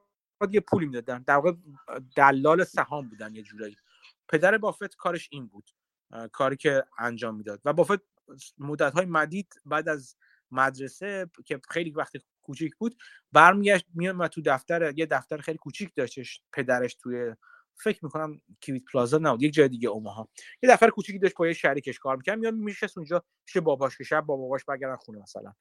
یه 0.51 0.59
پولی 0.59 0.86
می‌دادن. 0.86 1.24
در 1.28 1.36
واقع 1.36 1.53
دلال 2.15 2.63
سهام 2.63 3.09
بودن 3.09 3.36
یه 3.36 3.41
جورایی. 3.41 3.78
پدر 4.30 4.57
بافت 4.57 4.95
کارش 4.95 5.30
این 5.32 5.47
بود 5.47 5.69
کاری 6.32 6.57
که 6.57 6.86
انجام 6.97 7.36
می‌داد. 7.36 7.61
و 7.65 7.74
بافت 7.74 8.01
مدت 8.57 8.93
های 8.93 9.05
مدید 9.05 9.53
بعد 9.65 9.89
از 9.89 10.15
مدرسه 10.51 11.30
که 11.45 11.61
خیلی 11.69 11.91
وقت 11.91 12.13
کوچیک 12.41 12.75
بود. 12.75 12.95
برمیگشت 13.31 13.85
و 14.19 14.27
تو 14.27 14.41
دفتر 14.45 14.93
یه 14.97 15.05
دفتر 15.05 15.37
خیلی 15.37 15.57
کوچیک 15.57 15.91
داشتش 15.95 16.41
پدرش 16.53 16.95
توی 16.95 17.35
فکر 17.83 18.05
می‌کنم 18.05 18.41
کیویت 18.61 18.83
پلازا 18.93 19.17
نبود 19.17 19.43
یک 19.43 19.53
جای 19.53 19.69
دیگه 19.69 19.89
اوماها. 19.89 20.29
یه 20.63 20.69
دفتر 20.69 20.89
کوچیکی 20.89 21.19
داشت 21.19 21.35
با 21.37 21.47
یه 21.47 21.53
شریکش 21.53 21.99
کار 21.99 22.15
می‌کرد 22.17 22.39
میاد 22.39 22.53
میشست 22.53 22.97
اونجا 22.97 23.23
پیش 23.45 23.57
باباش 23.57 23.97
که 23.97 24.03
شب 24.03 24.21
با 24.21 24.37
باباش 24.37 24.65
برگردن 24.65 24.95
خونه 24.95 25.19
مثلا. 25.19 25.53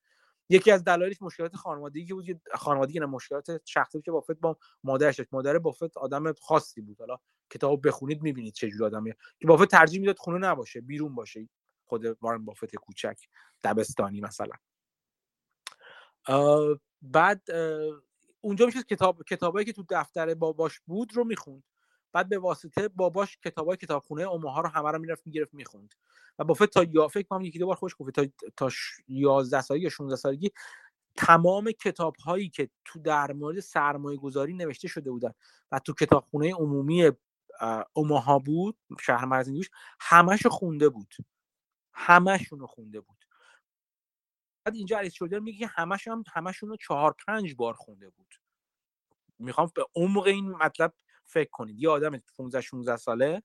یکی 0.51 0.71
از 0.71 0.85
دلایلش 0.85 1.23
مشکلات 1.23 1.57
خانوادگی 1.57 2.07
که 2.07 2.15
بود 2.15 2.43
خانوادگی 2.55 3.01
نه 3.01 3.07
مشکلات 3.07 3.63
شخصی 3.67 4.03
که 4.03 4.11
بافت 4.13 4.33
با 4.41 4.59
مادرش 4.85 5.17
داشت. 5.17 5.31
مادر 5.35 5.59
بافت 5.59 5.97
آدم 5.99 6.33
خاصی 6.33 6.81
بود. 6.81 7.01
حالا 7.01 7.17
کتاب 7.51 7.89
بخونید 7.89 8.23
می‌بینید 8.23 8.55
چه 8.55 8.71
جور 8.71 8.85
آدمیه. 8.87 9.17
که 9.41 9.47
بافت 9.47 9.71
ترجیح 9.71 10.01
می‌داد 10.01 10.19
خونه 10.19 10.39
نباشه 10.49 10.81
بیرون 10.81 11.15
باشه. 11.15 11.49
خود 11.87 12.07
وارن 12.23 12.45
بافت 12.45 12.77
کوچک 12.77 13.19
دبستانی 13.65 14.21
مثلا. 14.21 14.55
بعد 17.03 17.43
اونجا 18.41 18.67
میشه 18.67 18.83
کتاب 18.83 19.23
کتابایی 19.23 19.67
که 19.67 19.73
تو 19.73 19.85
دفتر 19.91 20.35
باباش 20.35 20.81
بود 20.81 21.17
رو 21.17 21.25
می‌خوند. 21.25 21.65
بعد 22.13 22.29
به 22.29 22.39
واسطه 22.39 22.89
باباش 22.89 23.39
کتابای 23.45 23.77
کتابخونه 23.77 24.23
اوماها 24.23 24.61
رو 24.61 24.69
همه 24.69 24.91
رو 24.91 24.99
می‌رفت 24.99 25.27
می‌گرفت 25.27 25.55
می‌خوند. 25.55 25.95
و 26.39 26.45
بافت 26.45 26.67
تا 26.67 26.85
یا 26.85 27.09
فکر 27.09 27.27
کنم 27.29 27.45
یکی 27.45 27.59
دو 27.59 27.67
بار 27.67 27.77
خوش 27.77 27.97
گفت 27.99 28.11
تا 28.11 28.27
تا 28.57 28.71
11 29.09 29.61
سالگی 29.61 29.85
یا 29.85 29.91
16 29.91 30.17
سالگی 30.17 30.51
تمام 31.17 31.73
کتاب 31.73 32.17
هایی 32.17 32.49
که 32.49 32.71
تو 32.85 32.99
در 32.99 33.33
مورد 33.33 33.61
سرمایه 33.61 34.19
گذاری 34.19 34.55
نوشته 34.55 34.89
شده 34.89 35.11
بودن 35.11 35.33
و 35.73 35.79
تو 35.79 35.95
کتابخونه 35.95 36.55
عمومی 36.55 37.11
اوماها 37.93 38.39
بود 38.39 38.77
شهر 39.01 39.25
مرز 39.25 39.51
همش 40.01 40.47
خونده 40.47 40.89
بود. 40.89 41.15
همشون 41.93 42.61
رو 42.61 42.67
خونده 42.67 43.01
بود. 43.01 43.20
اینجا 44.75 44.99
علیس 44.99 45.15
شولدر 45.15 45.39
میگه 45.39 45.59
که 45.59 45.67
همش 45.67 46.09
هم 46.09 46.25
همشون 46.33 46.69
رو 46.69 46.77
چهار 46.77 47.15
پنج 47.27 47.55
بار 47.55 47.75
خونده 47.75 48.09
بود. 48.09 48.35
می‌خوام 49.39 49.71
به 49.75 49.87
عمق 49.95 50.27
این 50.27 50.51
مطلب 50.51 50.95
فکر 51.25 51.51
کنید. 51.51 51.79
یه 51.79 51.89
آدم 51.89 52.19
15 52.37 52.61
16 52.61 52.97
ساله 52.97 53.43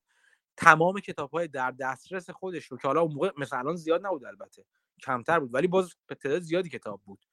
تمام 0.58 1.00
کتاب 1.00 1.32
های 1.32 1.48
در 1.48 1.72
دسترس 1.72 2.30
خودش 2.30 2.66
رو 2.66 2.78
که 2.78 2.88
حالا 2.88 3.02
اون 3.02 3.14
موقع 3.14 3.32
مثلا 3.38 3.76
زیاد 3.76 4.06
نبود 4.06 4.26
البته 4.26 4.66
کمتر 5.04 5.40
بود 5.40 5.54
ولی 5.54 5.68
باز 5.68 5.96
به 6.08 6.16
تعداد 6.16 6.42
زیادی 6.42 6.70
کتاب 6.70 7.02
بود. 7.06 7.26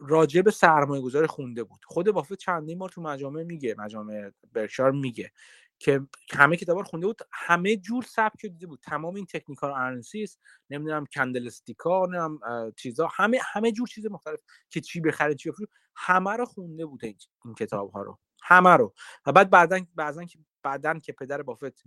راجع 0.00 0.42
به 0.42 0.50
سرمایه 0.50 1.02
گذار 1.02 1.26
خونده 1.26 1.64
بود. 1.64 1.80
خود 1.84 2.10
بافت 2.10 2.34
چندین 2.34 2.78
بار 2.78 2.88
تو 2.88 3.02
مجامع 3.02 3.42
میگه 3.42 3.74
مجامع 3.78 4.30
برکشار 4.52 4.92
میگه. 4.92 5.32
که 5.78 6.00
همه 6.32 6.56
کتابا 6.56 6.80
رو 6.80 6.86
خونده 6.86 7.06
بود. 7.06 7.18
همه 7.32 7.76
جور 7.76 8.02
سبک 8.02 8.42
دیده 8.42 8.66
بود. 8.66 8.80
تمام 8.82 9.14
این 9.14 9.26
تکنیکال 9.26 9.70
آنالیسیس 9.70 10.38
نمی‌دونم 10.70 11.06
کندلستیکا 11.06 12.06
نمی‌دونم 12.06 12.38
چیزا 12.76 13.08
همه 13.14 13.38
همه 13.54 13.72
جور 13.72 13.88
چیز 13.88 14.06
مختلف 14.06 14.40
که 14.70 14.80
چی 14.80 15.00
بخره 15.00 15.34
چی 15.34 15.50
بفروشه 15.50 15.72
همه 15.96 16.30
رو 16.30 16.44
خونده 16.44 16.86
بود 16.86 17.04
این, 17.04 17.16
این 17.44 17.54
کتاب 17.54 17.90
ها 17.90 18.02
رو. 18.02 18.18
همه 18.42 18.70
رو. 18.76 18.94
و 19.26 19.32
بعد 19.32 19.50
بعدا 19.50 19.80
بعضا 19.94 20.24
که 20.24 20.38
بعدا 20.62 20.98
که 20.98 21.12
پدر 21.12 21.42
بافت 21.42 21.82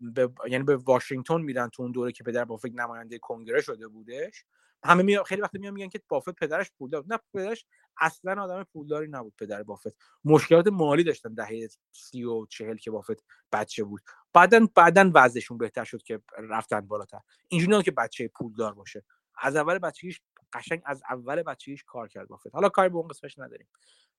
به 0.00 0.30
یعنی 0.48 0.64
به 0.64 0.76
واشنگتن 0.76 1.40
میدن 1.40 1.68
تو 1.68 1.82
اون 1.82 1.92
دوره 1.92 2.12
که 2.12 2.24
پدر 2.24 2.44
بافت 2.44 2.66
نماینده 2.74 3.18
کنگره 3.18 3.60
شده 3.60 3.88
بودش. 3.88 4.44
همه 4.84 5.02
می... 5.02 5.18
خیلی 5.26 5.42
وقت 5.42 5.54
میان 5.54 5.74
میگن 5.74 5.88
که 5.88 6.00
بافت 6.08 6.30
پدرش 6.30 6.70
پولدار 6.78 7.04
نه 7.08 7.18
پدرش 7.34 7.66
اصلا 8.00 8.42
آدم 8.42 8.64
پولداری 8.72 9.08
نبود 9.08 9.34
پدر 9.38 9.62
بافت. 9.62 9.96
مشکلات 10.24 10.66
مالی 10.66 11.04
داشتن 11.04 11.34
دهه 11.34 11.68
سی 11.92 12.24
و 12.24 12.46
چهل 12.46 12.76
که 12.76 12.90
بافت 12.90 13.24
بچه 13.52 13.84
بود. 13.84 14.02
بعدا 14.32 14.66
بعدا 14.74 15.10
وضعشون 15.14 15.58
بهتر 15.58 15.84
شد 15.84 16.02
که 16.02 16.20
رفتن 16.38 16.80
بالاتر. 16.80 17.20
اینجوری 17.48 17.82
که 17.82 17.90
بچه 17.90 18.28
پولدار 18.28 18.74
باشه. 18.74 19.04
از 19.38 19.56
اول 19.56 19.78
بچگیش 19.78 20.20
قشنگ 20.52 20.82
از 20.84 21.02
اول 21.10 21.42
بچگیش 21.42 21.84
کار 21.84 22.08
کرد 22.08 22.28
بافت. 22.28 22.54
حالا 22.54 22.68
کاری 22.68 22.88
به 22.88 22.96
اون 22.96 23.08
قسمتش 23.08 23.38
نداریم. 23.38 23.68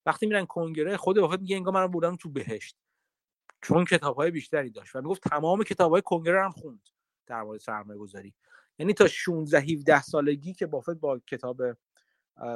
وقتی 0.05 0.26
میرن 0.26 0.45
کنگره 0.45 0.97
خود 0.97 1.20
بافت 1.20 1.39
میگه 1.39 1.55
انگار 1.55 1.74
من 1.74 1.88
بودم 1.88 2.16
تو 2.16 2.30
بهشت. 2.30 2.78
چون 3.61 3.86
کتاب 3.86 4.16
های 4.16 4.32
بیشتری 4.32 4.70
داشت 4.70 4.95
و 4.95 5.01
می‌گفت 5.01 5.30
تمام 5.30 5.64
کتاب 5.64 5.91
های 5.91 6.01
کنگره 6.01 6.43
هم 6.43 6.51
خوند 6.51 6.89
در 7.26 7.41
مورد 7.41 7.59
سرمایه 7.59 7.99
گذاری 7.99 8.34
یعنی 8.80 8.94
تا 8.94 9.08
16 9.08 9.60
17 9.60 10.02
سالگی 10.02 10.54
که 10.54 10.66
بافت 10.66 10.90
با 10.90 11.20
کتاب 11.20 11.62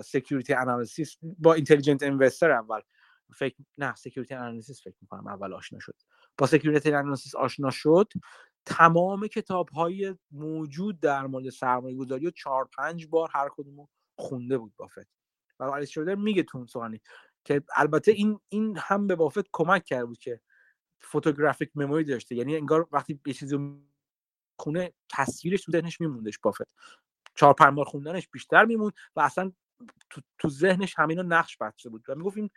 Security 0.05 0.53
Analysis 0.53 1.17
با 1.21 1.53
Intelligent 1.53 2.03
Investor 2.03 2.51
اول. 2.51 2.81
فکر 3.35 3.55
نه 3.77 3.95
Security 3.95 4.33
Analysis 4.33 4.83
فکر 4.83 4.95
می‌کنم 5.01 5.27
اول 5.27 5.53
آشنا 5.53 5.79
شد. 5.79 5.95
با 6.37 6.47
Security 6.47 6.91
Analysis 6.91 7.35
آشنا 7.35 7.69
شد. 7.69 8.07
تمام 8.65 9.27
کتاب 9.27 9.69
های 9.69 10.15
موجود 10.31 10.99
در 10.99 11.27
مورد 11.27 11.49
سرمایه 11.49 11.95
گذاری 11.95 12.27
و 12.27 12.31
چهار 12.31 12.69
پنج 12.77 13.07
بار 13.07 13.29
هر 13.33 13.49
کدوم 13.51 13.87
خونده 14.17 14.57
بود 14.57 14.73
بافت. 14.77 15.07
و 15.59 15.63
آلیس 15.63 15.89
شرودر 15.89 16.15
میگه 16.15 16.43
تو 16.43 16.65
اون 16.75 16.99
که 17.45 17.63
البته 17.75 18.11
این 18.11 18.39
این 18.49 18.77
هم 18.77 19.07
به 19.07 19.15
بافت 19.15 19.45
کمک 19.53 19.83
کرده 19.83 20.05
بود 20.05 20.17
که 20.17 20.41
photographic 20.99 21.71
memory 21.75 22.03
داشته. 22.03 22.35
یعنی 22.35 22.55
انگار 22.55 22.87
وقتی 22.91 23.19
یه 23.25 23.33
چیزی 23.33 23.57
خونه 24.59 24.93
تصویرش 25.09 25.61
تو 25.61 25.71
ذهنش 25.71 26.01
میموندش 26.01 26.39
بافت. 26.39 26.67
چهار 27.35 27.53
پنج 27.53 27.75
بار 27.75 27.85
خوندنش 27.85 28.27
بیشتر 28.27 28.65
میموند 28.65 28.93
و 29.15 29.19
اصلا 29.19 29.51
تو, 30.09 30.21
تو 30.37 30.49
ذهنش 30.49 30.93
همینو 30.97 31.23
نقش 31.23 31.57
بسته 31.57 31.89
بود 31.89 32.05
و 32.07 32.15
می‌گفت 32.15 32.37
این 32.37 32.49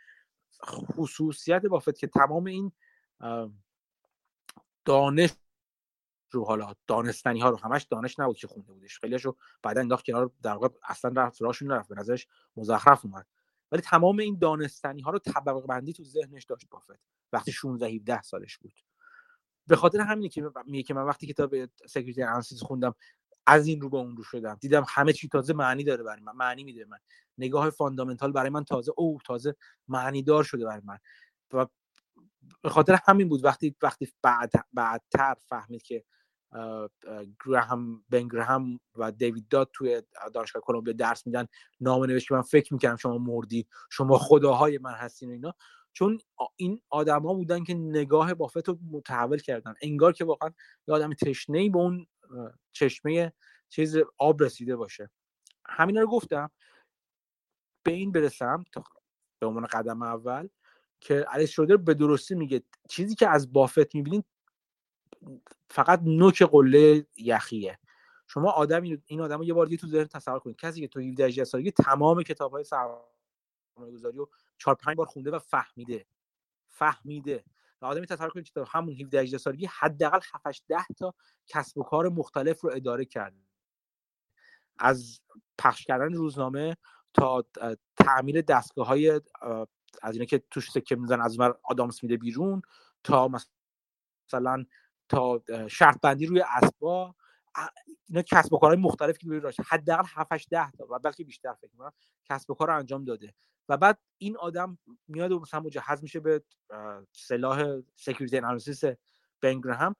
خصوصیت 0.65 1.65
بافت 1.65 1.97
که 1.97 2.07
تمام 2.07 2.45
این 2.45 2.71
دانش 4.85 5.29
رو 6.31 6.45
حالا 6.45 6.73
دانستنی 6.87 7.39
ها 7.39 7.49
رو 7.49 7.57
همش 7.57 7.83
دانش 7.83 8.19
نبود 8.19 8.37
که 8.37 8.47
خونده 8.47 8.73
بودش. 8.73 8.99
خیلیشو 8.99 9.35
بعدا 9.63 9.81
انداخت 9.81 10.05
کنار 10.05 10.31
در 10.43 10.53
واقع 10.53 10.67
اصلا 10.83 11.11
رفت 11.15 11.41
راشون 11.41 11.71
نرفت 11.71 11.89
به 11.89 11.95
نظرش 11.95 12.27
مزخرف 12.57 13.05
اومد. 13.05 13.27
ولی 13.71 13.81
تمام 13.81 14.19
این 14.19 14.37
دانستنی 14.37 15.01
ها 15.01 15.11
رو 15.11 15.19
طبقه 15.19 15.67
بندی 15.67 15.93
تو 15.93 16.03
ذهنش 16.03 16.45
داشت 16.45 16.69
بافت. 16.69 16.99
وقتی 17.33 17.51
16 17.51 17.87
17 17.87 18.21
سالش 18.21 18.57
بود. 18.57 18.73
به 19.71 19.77
خاطر 19.77 19.99
همینه 19.99 20.29
که 20.29 20.51
میگه 20.65 20.83
که 20.83 20.93
من 20.93 21.03
وقتی 21.03 21.27
کتاب 21.27 21.55
Security 21.87 22.23
Analysis 22.23 22.63
خوندم 22.63 22.95
از 23.47 23.67
این 23.67 23.81
رو 23.81 23.89
به 23.89 23.97
اون 23.97 24.17
رو 24.17 24.23
شدم. 24.23 24.57
دیدم 24.61 24.85
همه 24.87 25.13
چی 25.13 25.27
تازه 25.27 25.53
معنی 25.53 25.83
داره 25.83 26.03
برای 26.03 26.21
من 26.21 26.35
معنی 26.35 26.63
میده 26.63 26.85
من. 26.85 26.97
نگاه 27.37 27.69
fundamental 27.69 28.31
برای 28.31 28.49
من 28.49 28.63
تازه 28.63 28.91
او 28.97 29.17
تازه 29.25 29.55
معنی 29.87 30.23
دار 30.23 30.43
شده 30.43 30.65
برای 30.65 30.81
من. 30.85 30.97
و 31.53 31.65
به 32.63 32.69
خاطر 32.69 32.99
همین 33.05 33.29
بود 33.29 33.45
وقتی 33.45 33.75
وقتی 33.81 34.13
بعد 34.21 34.51
بعدتر 34.73 35.35
فهمید 35.45 35.81
که 35.81 36.03
گراهام 37.45 38.03
بن 38.09 38.27
گراهام 38.27 38.79
و 38.95 39.11
دیوید 39.11 39.47
داد 39.47 39.69
توی 39.73 40.01
دانشگاه 40.33 40.61
کلمبیا 40.61 40.93
درس 40.93 41.27
میدن 41.27 41.47
نامه 41.79 42.07
نوشت 42.07 42.31
من 42.31 42.41
فکر 42.41 42.73
می‌کردم 42.73 42.95
شما 42.95 43.17
مردین 43.17 43.67
شما 43.89 44.17
خداهای 44.17 44.77
من 44.77 44.93
هستین 44.93 45.29
و 45.29 45.31
اینا. 45.31 45.55
چون 45.93 46.19
این 46.55 46.81
آدما 46.89 47.33
بودن 47.33 47.63
که 47.63 47.73
نگاه 47.73 48.33
بافت 48.33 48.67
رو 48.67 48.77
متحول 48.91 49.39
کردن. 49.39 49.73
انگار 49.81 50.13
که 50.13 50.25
واقعا 50.25 50.49
یه 50.87 50.95
آدم 50.95 51.13
تشنه 51.13 51.59
ای 51.59 51.69
به 51.69 51.77
اون 51.77 52.07
چشمه 52.71 53.33
چیز 53.69 53.97
آب 54.17 54.43
رسیده 54.43 54.75
باشه. 54.75 55.09
همین 55.65 55.97
رو 55.97 56.07
گفتم 56.07 56.51
به 57.83 57.91
این 57.91 58.11
برسم 58.11 58.63
تا 58.71 58.83
به 59.39 59.47
عنوان 59.47 59.65
قدم 59.65 60.01
اول 60.01 60.49
که 60.99 61.15
علیس 61.15 61.49
شودر 61.49 61.77
به 61.77 61.93
درستی 61.93 62.35
میگه 62.35 62.63
چیزی 62.89 63.15
که 63.15 63.27
از 63.27 63.53
بافت 63.53 63.95
می‌بینید 63.95 64.25
فقط 65.69 66.01
نوک 66.03 66.43
قله 66.43 67.07
یخیه. 67.17 67.79
شما 68.27 68.51
آدم 68.51 68.81
این 69.05 69.21
آدم 69.21 69.43
یه 69.43 69.53
بار 69.53 69.65
دیگه 69.65 69.77
تو 69.77 69.87
ذهن 69.87 70.05
تصور 70.05 70.39
کنید. 70.39 70.55
کسی 70.55 70.81
که 70.81 70.87
تو 70.87 70.99
17 70.99 71.43
سالگی 71.43 71.71
تمام 71.71 72.23
کتاب 72.23 72.51
های 72.51 72.65
گذاری 73.93 74.17
رو 74.17 74.29
4 74.61 74.75
5 74.75 74.97
بار 74.97 75.05
خونده 75.05 75.31
و 75.31 75.39
فهمیده. 75.39 76.05
فهمیده. 76.67 77.43
و 77.81 77.85
آدمی 77.85 78.07
تصور 78.07 78.29
کنید 78.29 78.49
که 78.49 78.63
همون 78.67 78.93
17 78.93 79.21
18 79.21 79.37
سالگی 79.37 79.65
حداقل 79.65 80.19
7 80.33 80.47
8 80.47 80.63
10 80.67 80.77
تا 80.97 81.13
کسب 81.47 81.77
و 81.77 81.83
کار 81.83 82.09
مختلف 82.09 82.61
رو 82.61 82.71
اداره 82.73 83.05
کرد 83.05 83.33
از 84.79 85.21
پخش 85.57 85.85
کردن 85.85 86.13
روزنامه 86.13 86.77
تا 87.13 87.45
تعمیر 87.97 88.41
دستگاه 88.41 88.87
های 88.87 89.21
از 90.01 90.13
اینا 90.13 90.25
که 90.25 90.43
توش 90.51 90.71
سکه 90.71 90.95
میزن 90.95 91.21
از 91.21 91.39
اون 91.39 91.53
آدامس 91.63 92.03
میده 92.03 92.17
بیرون 92.17 92.61
تا 93.03 93.27
مثلا 93.27 94.65
تا 95.09 95.41
شرط 95.67 96.01
بندی 96.01 96.25
روی 96.25 96.41
اسبا 96.41 97.15
اینا 98.09 98.21
کسب 98.21 98.53
و 98.53 98.57
کارهای 98.57 98.81
مختلف 98.81 99.17
که 99.17 99.27
روی 99.27 99.41
حداقل 99.67 100.03
7 100.07 100.33
8 100.33 100.49
10 100.49 100.71
تا 100.71 100.87
و 100.89 100.99
بلکه 100.99 101.23
بیشتر 101.23 101.53
فکر 101.53 101.71
کنم 101.77 101.91
کسب 102.25 102.51
و 102.51 102.53
کار 102.53 102.67
رو 102.67 102.77
انجام 102.77 103.05
داده 103.05 103.33
و 103.69 103.77
بعد 103.77 103.99
این 104.17 104.37
آدم 104.37 104.77
میاد 105.07 105.31
و 105.31 105.39
مثلا 105.39 105.59
مجهز 105.59 106.03
میشه 106.03 106.19
به 106.19 106.43
سلاح 107.11 107.81
سکیوریتی 107.95 108.37
انالیسیس 108.37 108.83
بنگرهم. 109.41 109.95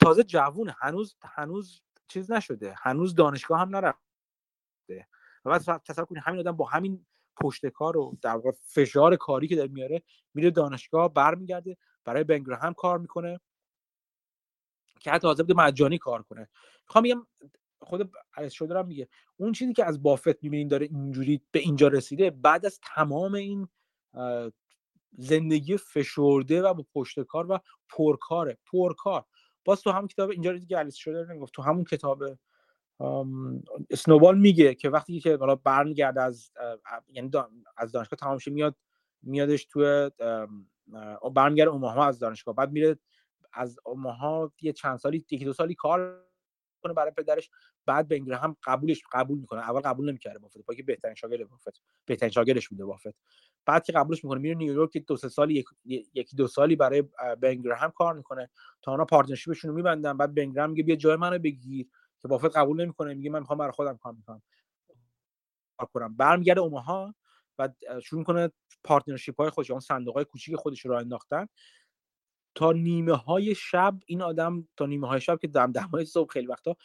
تازه 0.00 0.24
جوونه 0.24 0.74
هنوز 0.80 1.16
هنوز 1.22 1.82
چیز 2.08 2.30
نشده 2.30 2.74
هنوز 2.78 3.14
دانشگاه 3.14 3.60
هم 3.60 3.76
نرفته 3.76 5.08
و 5.44 5.50
بعد 5.50 5.82
تصور 5.84 6.04
کنید 6.04 6.22
همین 6.26 6.40
آدم 6.40 6.52
با 6.52 6.64
همین 6.64 7.06
پشت 7.40 7.66
کار 7.66 7.96
و 7.96 8.16
در 8.22 8.34
واقع 8.34 8.50
فشار 8.50 9.16
کاری 9.16 9.48
که 9.48 9.56
داره 9.56 9.68
میاره 9.68 10.02
میره 10.34 10.50
دانشگاه 10.50 11.14
برمیگرده 11.14 11.76
برای 12.04 12.24
بنگرهم 12.24 12.74
کار 12.74 12.98
می‌کنه. 12.98 13.40
که 15.00 15.10
حتی 15.10 15.26
حاضر 15.26 15.44
مجانی 15.56 15.98
کار 15.98 16.22
کنه. 16.22 16.48
می‌خوام 16.88 17.04
بگم 17.04 17.26
خود 17.80 18.10
علیس 18.36 18.52
شده 18.52 18.82
میگه 18.82 19.08
اون 19.36 19.52
چیزی 19.52 19.72
که 19.72 19.84
از 19.84 20.02
بافت 20.02 20.42
می‌بینین 20.42 20.68
داره 20.68 20.86
اینجوری 20.86 21.42
به 21.50 21.58
اینجا 21.58 21.88
رسیده 21.88 22.30
بعد 22.30 22.66
از 22.66 22.80
تمام 22.82 23.34
این 23.34 23.68
زندگی 25.18 25.76
فشرده 25.76 26.62
و 26.62 26.74
با 26.74 26.86
پشت 26.94 27.20
کار 27.20 27.50
و 27.50 27.58
پرکاره 27.88 28.58
پرکار. 28.72 29.24
باز 29.64 29.82
تو 29.82 29.90
همون 29.90 30.08
کتاب 30.08 30.30
اینجا 30.30 30.52
دیگه 30.52 30.76
علیس 30.76 30.94
شده 30.94 31.32
می‌گفت 31.32 31.54
تو 31.54 31.62
همون 31.62 31.84
کتاب 31.84 32.22
اسنوبال 33.90 34.38
میگه 34.38 34.74
که 34.74 34.90
وقتی 34.90 35.20
که 35.20 35.36
حالا 35.36 35.54
برمیگرده 35.54 36.22
از 36.22 36.50
یعنی 37.08 37.30
از 37.76 37.92
دانشگاه 37.92 38.18
تمام 38.18 38.38
میاد 38.46 38.76
میادش 39.22 39.64
تو 39.64 40.10
برمیگرده 41.34 41.70
اوماها 41.70 42.06
از 42.06 42.18
دانشگاه 42.18 42.54
بعد 42.54 42.72
میره 42.72 42.98
از 43.56 43.78
اوماها 43.84 44.52
یه 44.60 44.72
چند 44.72 44.96
سالی 44.98 45.16
یکی 45.16 45.44
دو 45.44 45.52
سالی 45.52 45.74
کار 45.74 46.26
کنه 46.82 46.92
برای 46.92 47.10
پدرش 47.10 47.50
بعد 47.86 48.08
بنگر 48.08 48.32
هم 48.34 48.56
قبولش 48.64 49.02
قبول 49.12 49.38
می‌کنه. 49.38 49.60
اول 49.60 49.80
قبول 49.80 50.08
نمی‌کرده 50.10 50.38
بافت 50.38 50.58
با 50.66 50.74
که 50.74 50.82
بهترین 50.82 51.14
شاگرد 51.14 51.48
بافت. 51.48 51.82
بهترین 52.06 52.32
شاگردش 52.32 52.68
بوده 52.68 52.84
بافت. 52.84 53.14
بعد 53.66 53.84
که 53.84 53.92
قبولش 53.92 54.24
می‌کنه 54.24 54.40
میره 54.40 54.54
نیویورک 54.54 54.98
دو 54.98 55.16
سه 55.16 55.28
سالی 55.28 55.64
یکی 55.84 56.36
دو 56.36 56.46
سالی 56.46 56.76
برای 56.76 57.04
هم 57.76 57.90
کار 57.90 58.14
می‌کنه. 58.14 58.50
تا 58.82 58.90
اونا 58.90 59.04
پارتنرشیپشون 59.04 59.70
رو 59.70 59.76
میبندن. 59.76 60.16
بعد 60.16 60.34
بنگرهم 60.34 60.70
میگه 60.70 60.82
بیا 60.82 60.96
جای 60.96 61.16
منو 61.16 61.38
بگیر. 61.38 61.88
که 62.22 62.28
بافت 62.28 62.56
قبول 62.56 62.82
نمی‌کنه 62.82 63.14
میگه 63.14 63.30
من 63.30 63.38
می‌خوام 63.38 63.58
برای 63.58 63.72
خودم 63.72 63.96
کار 63.96 64.12
می‌کنم. 64.12 64.42
کار 65.78 65.88
کنم. 65.92 66.16
برمیگرده 66.16 66.60
اوماها 66.60 67.14
و 67.58 67.68
شروع 68.02 68.24
کنه 68.24 68.52
پارتنرشیپ 68.84 69.40
های 69.40 69.50
خودش 69.50 69.70
اون 69.70 69.80
صندوق 69.80 70.14
های 70.14 70.24
کوچیک 70.24 70.56
خودش 70.56 70.86
رو 70.86 70.94
انداختن. 70.94 71.46
تا 72.56 72.72
نیمه 72.72 73.12
های 73.12 73.54
شب 73.54 73.98
این 74.06 74.22
آدم 74.22 74.68
تا 74.76 74.86
نیمه 74.86 75.08
های 75.08 75.20
شب 75.20 75.38
که 75.38 75.48
دم 75.48 75.72
دمای 75.72 76.04
صبح 76.04 76.32
خیلی 76.32 76.46
وقتا 76.46 76.76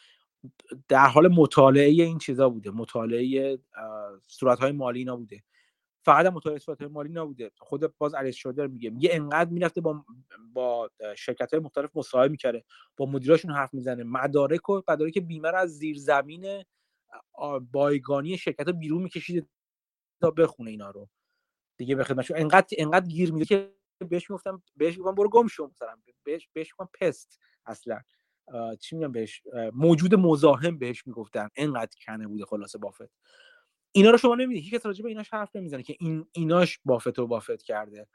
در 0.88 1.06
حال 1.06 1.28
مطالعه 1.28 1.88
این 1.88 2.18
چیزا 2.18 2.48
بوده 2.48 2.70
مطالعه 2.70 3.58
صورت 4.28 4.58
های 4.58 4.72
مالی 4.72 4.98
اینا 4.98 5.16
بوده. 5.16 5.42
فقط 6.04 6.26
مطالعه 6.26 6.58
صورت 6.58 6.78
های 6.78 6.88
مالی 6.88 7.08
نبوده. 7.12 7.50
خود 7.58 7.98
باز 7.98 8.14
علیس 8.14 8.34
شودر 8.36 8.66
میگه 8.66 8.90
میگه 8.90 9.08
انقدر 9.12 9.50
می‌رفته 9.50 9.80
با 9.80 10.04
با 10.52 10.90
شرکت 11.16 11.54
های 11.54 11.62
مختلف 11.62 11.90
مصاحبه 11.96 12.28
می‌کرده 12.28 12.64
با 12.96 13.06
مدیراشون 13.06 13.50
حرف 13.50 13.74
می‌زنه. 13.74 14.04
مدارک 14.04 14.68
و 14.68 14.82
مدارک 14.88 15.18
بیمه 15.18 15.50
رو 15.50 15.58
از 15.58 15.78
زیر 15.78 15.98
زمین 15.98 16.62
بایگانی 17.72 18.38
شرکت 18.38 18.66
ها 18.66 18.72
بیرون 18.72 19.02
میکشیده 19.02 19.46
تا 20.20 20.30
بخونه 20.30 20.70
اینا 20.70 20.90
رو. 20.90 21.08
دیگه 21.78 21.94
به 21.94 22.04
خدمتشون 22.04 22.36
انقدر 22.36 22.66
انقدر 22.78 23.06
گیر 23.06 23.32
میده 23.32 23.44
که 23.44 23.74
بهش 24.08 24.30
می‌گفتم 24.30 24.62
بهش 24.76 24.98
میگم 24.98 25.14
برو 25.14 25.28
گم 25.28 25.46
شو 25.46 25.66
مثلا 25.66 25.96
بهش 26.24 26.48
بهش 26.52 26.74
میگم 26.78 26.90
پست 27.00 27.40
اصلا. 27.66 28.00
چی 28.80 28.96
میگم 28.96 29.12
بهش؟ 29.12 29.42
موجود 29.72 30.14
مزاحم 30.14 30.78
بهش 30.78 31.06
می‌گفتن 31.06 31.48
انقدر 31.56 31.96
کنه 32.06 32.26
بوده 32.28 32.44
خلاصه 32.44 32.78
بافت. 32.78 33.10
اینا 33.92 34.10
رو 34.10 34.18
شما 34.18 34.34
نمی‌دید 34.34 34.64
هیچ 34.64 34.74
کس 34.74 34.86
راجع 34.86 35.02
به 35.02 35.08
ایناش 35.08 35.34
حرف 35.34 35.56
نمی‌زنه 35.56 35.82
که 35.82 35.96
این 36.00 36.26
ایناش 36.32 36.80
بافت 36.84 37.18
و 37.18 37.26
بافت 37.26 37.62
کرده. 37.62 38.08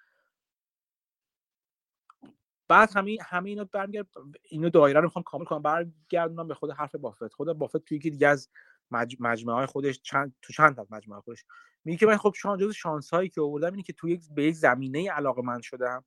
بعد 2.70 2.90
همه 2.96 3.18
همه 3.22 3.50
اینا 3.50 3.64
برمیگرد 3.64 4.08
اینو 4.50 4.70
دایره 4.70 5.00
رو 5.00 5.06
می‌خوام 5.06 5.24
کامل 5.24 5.46
کنم 5.46 5.62
برگردونم 5.62 6.48
به 6.48 6.54
خود 6.54 6.72
حرف 6.72 6.96
بافت. 6.96 7.34
خود 7.34 7.54
بافت 7.54 7.78
توی 7.78 7.98
یکی 7.98 8.10
دیگه 8.10 8.28
از 8.28 8.50
مجموعه 8.92 9.58
های 9.58 9.66
خودش 9.66 10.02
چند 10.02 10.36
تو 10.42 10.54
چند 10.54 10.76
تا 10.76 10.88
مجموعه 10.90 11.22
خودش. 11.22 11.46
میگه 11.86 11.98
که 11.98 12.06
من 12.06 12.18
خب 12.18 12.34
جز 12.36 12.74
شانس 12.74 13.10
هایی 13.10 13.30
که 13.30 13.42
آوردم 13.42 13.72
اینه 13.72 13.84
که 13.84 13.94
توی 13.94 14.12
یک 14.12 14.22
به 14.36 14.44
یک 14.44 14.56
زمینه 14.56 15.12
علاقه 15.12 15.42
من 15.42 15.62
شدم 15.62 16.06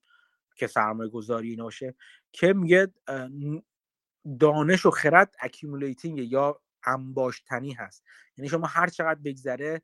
که 0.56 0.66
سرمایه 0.66 1.10
گذاری 1.10 1.56
باشه 1.56 1.94
که 2.32 2.52
میگه 2.52 2.92
دانش 4.40 4.86
و 4.86 4.90
خرد 4.90 5.34
accumulating 5.40 6.18
یا 6.18 6.60
انباشتنی 6.84 7.72
هست. 7.72 8.04
یعنی 8.36 8.48
شما 8.48 8.66
هر 8.66 8.86
چقدر 8.86 9.20
بگذره 9.24 9.82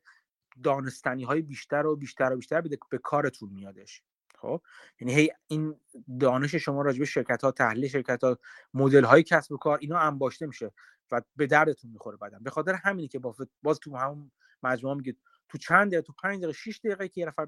دانستنی 0.63 1.23
های 1.23 1.41
بیشتر 1.41 1.85
و 1.85 1.95
بیشتر 1.95 2.33
و 2.33 2.35
بیشتر 2.35 2.61
به 2.61 2.97
کارتون 2.97 3.49
میادش. 3.49 4.03
خب 4.37 4.61
یعنی 4.99 5.13
هی 5.15 5.29
این 5.47 5.79
دانش 6.19 6.55
شما 6.55 6.81
راجع 6.81 6.99
به 6.99 7.05
شرکت 7.05 7.43
ها 7.43 7.51
تحلیل 7.51 7.87
شرکت 7.89 8.23
ها 8.23 8.37
مدل 8.73 9.03
های 9.03 9.23
کسب 9.23 9.51
و 9.51 9.57
کار 9.57 9.77
اینا 9.81 9.99
انباشته 9.99 10.45
میشه 10.45 10.71
و 11.11 11.21
به 11.35 11.47
دردتون 11.47 11.91
می‌خوره 11.91 12.17
بعدم 12.17 12.43
به 12.43 12.49
خاطر 12.49 12.73
همینی 12.73 13.07
که 13.07 13.19
باز 13.63 13.79
تو 13.79 13.97
همون 13.97 14.31
مجموعه 14.63 14.97
میگه 14.97 15.15
تو 15.49 15.57
چند 15.57 15.87
دقیقه 15.87 16.01
تو 16.01 16.13
5 16.13 16.37
دقیقه 16.37 16.53
6 16.53 16.79
دقیقه 16.83 17.07
که 17.07 17.21
یه 17.21 17.27
نفر 17.27 17.47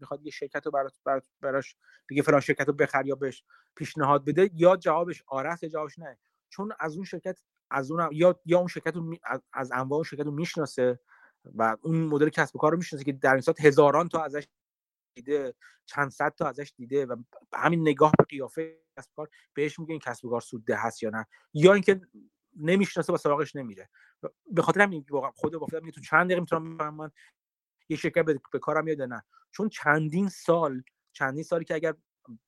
می‌خواد 0.00 0.26
یه 0.26 0.30
شرکت 0.30 0.66
رو 0.66 0.72
برات 0.72 0.94
براش 1.40 1.76
بگه 2.10 2.22
فلان 2.22 2.40
شرکت 2.40 2.68
رو 2.68 2.72
بخر 2.72 3.06
یا 3.06 3.14
بهش 3.14 3.44
پیشنهاد 3.76 4.24
بده 4.24 4.50
یا 4.54 4.76
جوابش 4.76 5.22
آره 5.26 5.50
است 5.50 5.64
جوابش 5.64 5.98
نه. 5.98 6.18
چون 6.48 6.72
از 6.80 6.96
اون 6.96 7.04
شرکت 7.04 7.38
از 7.70 7.90
اون 7.90 8.08
یا 8.12 8.40
یا 8.44 8.58
اون 8.58 8.68
شرکت 8.68 8.96
رو 8.96 9.16
از 9.52 9.72
انواع 9.72 9.96
اون 9.96 10.04
شرکت 10.04 10.24
رو 10.24 10.30
می‌شناسه 10.32 11.00
و 11.54 11.76
اون 11.82 11.96
مدل 11.96 12.28
کسب 12.28 12.56
و 12.56 12.58
کار 12.58 12.72
رو 12.72 12.78
می‌شناسه 12.78 13.04
که 13.04 13.12
در 13.12 13.32
این 13.32 13.40
ساعت 13.40 13.60
هزاران 13.60 14.08
تا 14.08 14.24
ازش 14.24 14.46
دیده 15.14 15.54
چند 15.86 16.10
صد 16.10 16.34
تا 16.34 16.48
ازش 16.48 16.72
دیده 16.76 17.06
و 17.06 17.16
همین 17.54 17.80
نگاه 17.80 18.12
به 18.18 18.24
قیافه 18.24 18.78
کسب 18.98 19.10
کار 19.16 19.28
بهش 19.54 19.78
میگه 19.78 19.90
این 19.90 20.00
کسب 20.00 20.28
کار 20.28 20.40
سودده 20.40 20.76
هست 20.76 21.02
یا 21.02 21.10
نه. 21.10 21.26
یا 21.54 21.72
اینکه 21.72 22.00
نمی‌شناسه 22.56 23.12
و 23.12 23.16
سراغش 23.16 23.56
نمیره. 23.56 23.88
به 24.50 24.62
خاطر 24.62 24.80
همین 24.80 25.06
خود 25.34 25.52
با 25.52 25.66
تو 25.94 26.00
چند 26.00 26.26
دقیقه 26.26 26.40
می‌تونم 26.40 26.94
من 26.94 27.10
یه 27.88 27.96
شرکت 27.96 28.24
به 28.24 28.58
کارم 28.58 28.84
میاد 28.84 29.02
نه. 29.02 29.24
چون 29.50 29.68
چندین 29.68 30.28
سال 30.28 30.82
چندین 31.12 31.42
سالی 31.42 31.64
که 31.64 31.74
اگر 31.74 31.94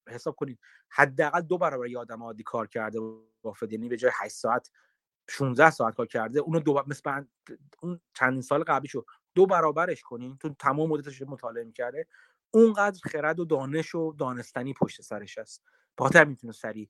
حساب 0.08 0.36
کنید 0.36 0.58
حداقل 0.88 1.40
دو 1.40 1.58
برابر 1.58 1.86
یه 1.86 1.98
آدم 1.98 2.22
عادی 2.22 2.42
کار 2.42 2.66
کرده 2.66 3.00
با 3.42 3.54
یعنی 3.70 3.88
به 3.88 3.96
جای 3.96 4.10
8 4.14 4.34
ساعت 4.34 4.70
16 5.30 5.70
ساعت 5.70 5.94
کار 5.94 6.06
کرده 6.06 6.40
اونو 6.40 6.60
دو 6.60 6.84
مثل 6.86 7.24
اون 7.82 8.00
چندین 8.14 8.42
سال 8.42 8.62
قبلیشو 8.62 9.04
دو 9.34 9.46
برابرش 9.46 10.02
کنین 10.02 10.36
تو 10.38 10.54
تمام 10.54 10.88
مدتش 10.90 11.22
مطالعه 11.22 11.64
می‌کرده 11.64 12.06
اونقدر 12.55 13.00
خرد 13.05 13.40
و 13.40 13.44
دانش 13.44 13.94
و 13.94 14.12
دانستنی 14.12 14.74
پشت 14.74 15.02
سرش 15.02 15.38
هست. 15.38 15.62
بخاطر 15.98 16.24
می‌تونه 16.24 16.52
سریع 16.52 16.88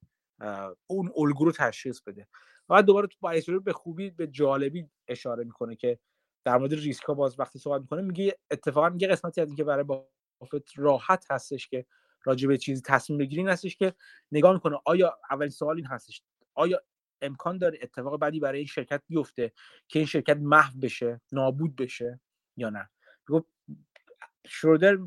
اون 0.87 1.13
الگو 1.17 1.45
رو 1.45 1.53
تشخیص 1.53 2.01
بده. 2.01 2.29
بعد 2.69 2.85
دوباره 2.85 3.07
تو 3.07 3.61
به 3.61 3.73
خوبی 3.73 4.11
به 4.11 4.27
جالبی 4.27 4.87
اشاره 5.09 5.45
می‌کنه 5.45 5.77
که 5.77 5.99
در 6.45 6.59
مورد 6.59 6.75
ریسک 6.75 7.07
باز 7.07 7.41
وقتی 7.41 7.59
صحبت 7.59 7.81
می‌کنه 7.81 8.03
میگه 8.03 8.39
اتفاقا 8.51 8.97
یه 9.01 9.09
قسمتی 9.09 9.41
از 9.41 9.49
اینکه 9.49 9.65
برای 9.65 9.85
بافت 9.85 10.79
راحت 10.79 11.27
هستش 11.31 11.69
که 11.69 11.87
راجع 12.25 12.49
به 12.49 12.59
چیزی 12.59 12.83
تصمیم 12.87 13.19
بگیرین 13.19 13.49
هستش 13.49 13.77
که 13.77 13.95
نگاه 14.33 14.53
می‌کنه 14.53 14.79
آیا 14.85 15.19
اولین 15.31 15.51
سوال 15.51 15.77
این 15.77 15.87
هستش 15.87 16.23
آیا 16.55 16.83
امکان 17.23 17.59
داره 17.59 17.79
اتفاق 17.83 18.21
بعدی 18.21 18.41
برای 18.41 18.59
این 18.59 18.67
شرکت 18.67 19.03
بیفته 19.09 19.53
که 19.89 19.99
این 19.99 20.07
شرکت 20.07 20.37
محو 20.37 20.79
بشه 20.81 21.21
نابود 21.33 21.77
بشه 21.77 22.21
یا 22.57 22.71
نه؟ 22.71 22.91
شرودر 24.47 24.99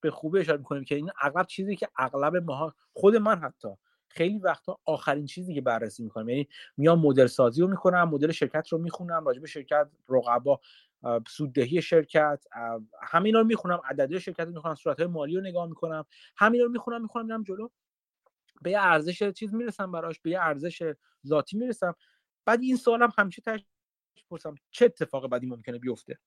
به 0.00 0.10
خوبی 0.10 0.40
اشاره 0.40 0.58
می‌کنیم 0.58 0.84
که 0.84 0.94
این 0.94 1.10
اغلب 1.20 1.46
چیزی 1.46 1.76
که 1.76 1.88
اغلب 1.96 2.36
ماها 2.36 2.74
خود 2.92 3.16
من 3.16 3.38
حتی 3.38 3.68
خیلی 4.08 4.38
وقتا 4.38 4.78
آخرین 4.84 5.26
چیزی 5.26 5.54
که 5.54 5.60
بررسی 5.60 6.02
می‌کنم 6.02 6.28
یعنی 6.28 6.48
میام 6.76 7.00
مدل 7.00 7.26
سازی 7.26 7.62
رو 7.62 7.68
می‌کنم 7.68 8.08
مدل 8.08 8.32
شرکت 8.32 8.68
رو 8.68 8.78
می‌خونم 8.78 9.24
راجع 9.26 9.40
به 9.40 9.46
شرکت 9.46 9.88
رقبا 10.08 10.60
سوددهی 11.28 11.82
شرکت 11.82 12.44
همینا 13.02 13.40
رو 13.40 13.46
می‌خونم 13.46 13.80
عددی 13.84 14.20
شرکت 14.20 14.40
رو 14.40 14.52
می‌خونم 14.52 14.74
صورت 14.74 14.98
های 14.98 15.08
مالی 15.08 15.36
رو 15.36 15.40
نگاه 15.40 15.66
می‌کنم 15.66 16.04
همینا 16.36 16.64
رو 16.64 16.70
می‌خونم 16.70 17.02
می‌خونم 17.02 17.26
میرم 17.26 17.42
جلو 17.42 17.68
به 18.62 18.70
یه 18.70 18.80
ارزش 18.80 19.30
چیز 19.30 19.54
می‌رسم 19.54 19.92
براش 19.92 20.20
به 20.20 20.30
یه 20.30 20.40
ارزش 20.40 20.92
ذاتی 21.26 21.56
می‌رسم. 21.56 21.94
بعد 22.44 22.60
این 22.62 22.76
سوالم 22.76 23.12
همیشه 23.18 23.42
تش 23.42 23.64
پرسم 24.30 24.54
چه 24.70 24.84
اتفاق 24.84 25.28
بعدی 25.28 25.46
ممکنه 25.46 25.78
بیفته؟ 25.78 26.18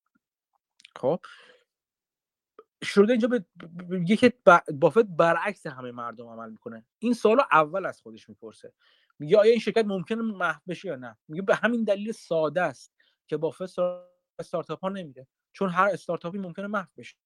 خب؟ 0.95 1.20
شده 2.84 3.11
اینجا 3.13 3.28
به 3.28 3.45
میگه 3.88 4.15
که 4.15 4.34
بافت 4.73 5.03
برعکس 5.03 5.67
همه 5.67 5.91
مردم 5.91 6.28
عمل 6.28 6.49
می‌کنه. 6.49 6.86
این 6.99 7.13
سوالو 7.13 7.41
اول 7.51 7.86
از 7.86 8.01
خودش 8.01 8.30
می‌پرسه. 8.30 8.73
میگه 9.19 9.38
آیا 9.38 9.51
این 9.51 9.59
شرکت 9.59 9.86
ممکنه 9.86 10.21
محو 10.21 10.59
بشه 10.67 10.88
یا 10.88 10.95
نه؟ 10.95 11.17
میگه 11.28 11.41
به 11.41 11.55
همین 11.55 11.84
دلیل 11.84 12.11
ساده 12.11 12.61
است 12.61 12.93
که 13.28 13.38
بافت 13.38 13.80
استارتاپ 14.39 14.80
ها 14.80 14.89
نمیره. 14.89 15.28
چون 15.53 15.69
هر 15.69 15.89
استارتاپی 15.93 16.38
ممکنه 16.38 16.67
محو 16.67 16.88
بشه. 16.97 17.17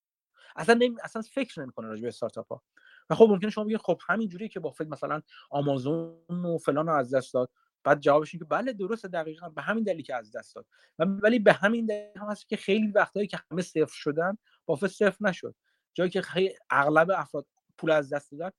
اصلا 0.56 0.74
نمی... 0.74 0.96
اصلا 1.02 1.22
فکر 1.22 1.60
نمی‌کنه 1.60 1.88
راجع 1.88 2.02
به 2.02 2.08
استارتاپ 2.08 2.48
ها 2.48 2.62
و 3.10 3.14
خب 3.14 3.26
ممکنه 3.30 3.50
شما 3.50 3.64
بگید 3.64 3.76
خب 3.76 4.00
همین 4.08 4.28
جوریه 4.28 4.48
که 4.48 4.60
بافت 4.60 4.82
مثلا 4.82 5.22
آمازون 5.50 6.44
و 6.44 6.58
فلان 6.58 6.86
رو 6.86 6.94
از 6.94 7.14
دست 7.14 7.34
داد. 7.34 7.50
بعد 7.84 8.00
جوابش 8.00 8.32
که 8.32 8.44
بله 8.44 8.72
درسته 8.72 9.08
دقیقا. 9.08 9.48
به 9.48 9.62
همین 9.62 9.84
دلیل 9.84 10.02
که 10.02 10.14
از 10.14 10.36
دست 10.36 10.54
داد. 10.54 10.66
ولی 10.98 11.38
به 11.38 11.52
همین 11.52 11.86
دلیل 11.86 12.18
هم 12.18 12.26
هست 12.26 12.48
که 12.48 12.56
خیلی 12.56 12.86
وقتایی 12.86 13.26
که 13.26 13.40
همه 13.50 13.62
صفر 13.62 13.94
شدن 13.94 14.38
بافت 14.72 14.86
صفر 14.86 15.16
نشد. 15.20 15.54
جایی 15.94 16.10
که 16.10 16.22
اغلب 16.70 17.10
افراد 17.10 17.46
پول 17.78 17.90
از 17.90 18.12
دست 18.12 18.32
دادن 18.32 18.50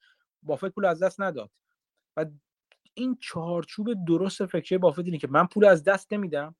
بافت 0.43 0.65
پول 0.65 0.85
از 0.85 1.03
دست 1.03 1.21
نداد. 1.21 1.51
و 2.17 2.25
این 2.93 3.17
چارچوب 3.21 4.05
درست 4.07 4.45
فکری 4.45 4.77
بافت 4.77 4.99
اینه 4.99 5.17
که 5.17 5.27
من 5.27 5.47
پول 5.47 5.65
از 5.65 5.83
دست 5.83 6.13
نمیدم 6.13 6.55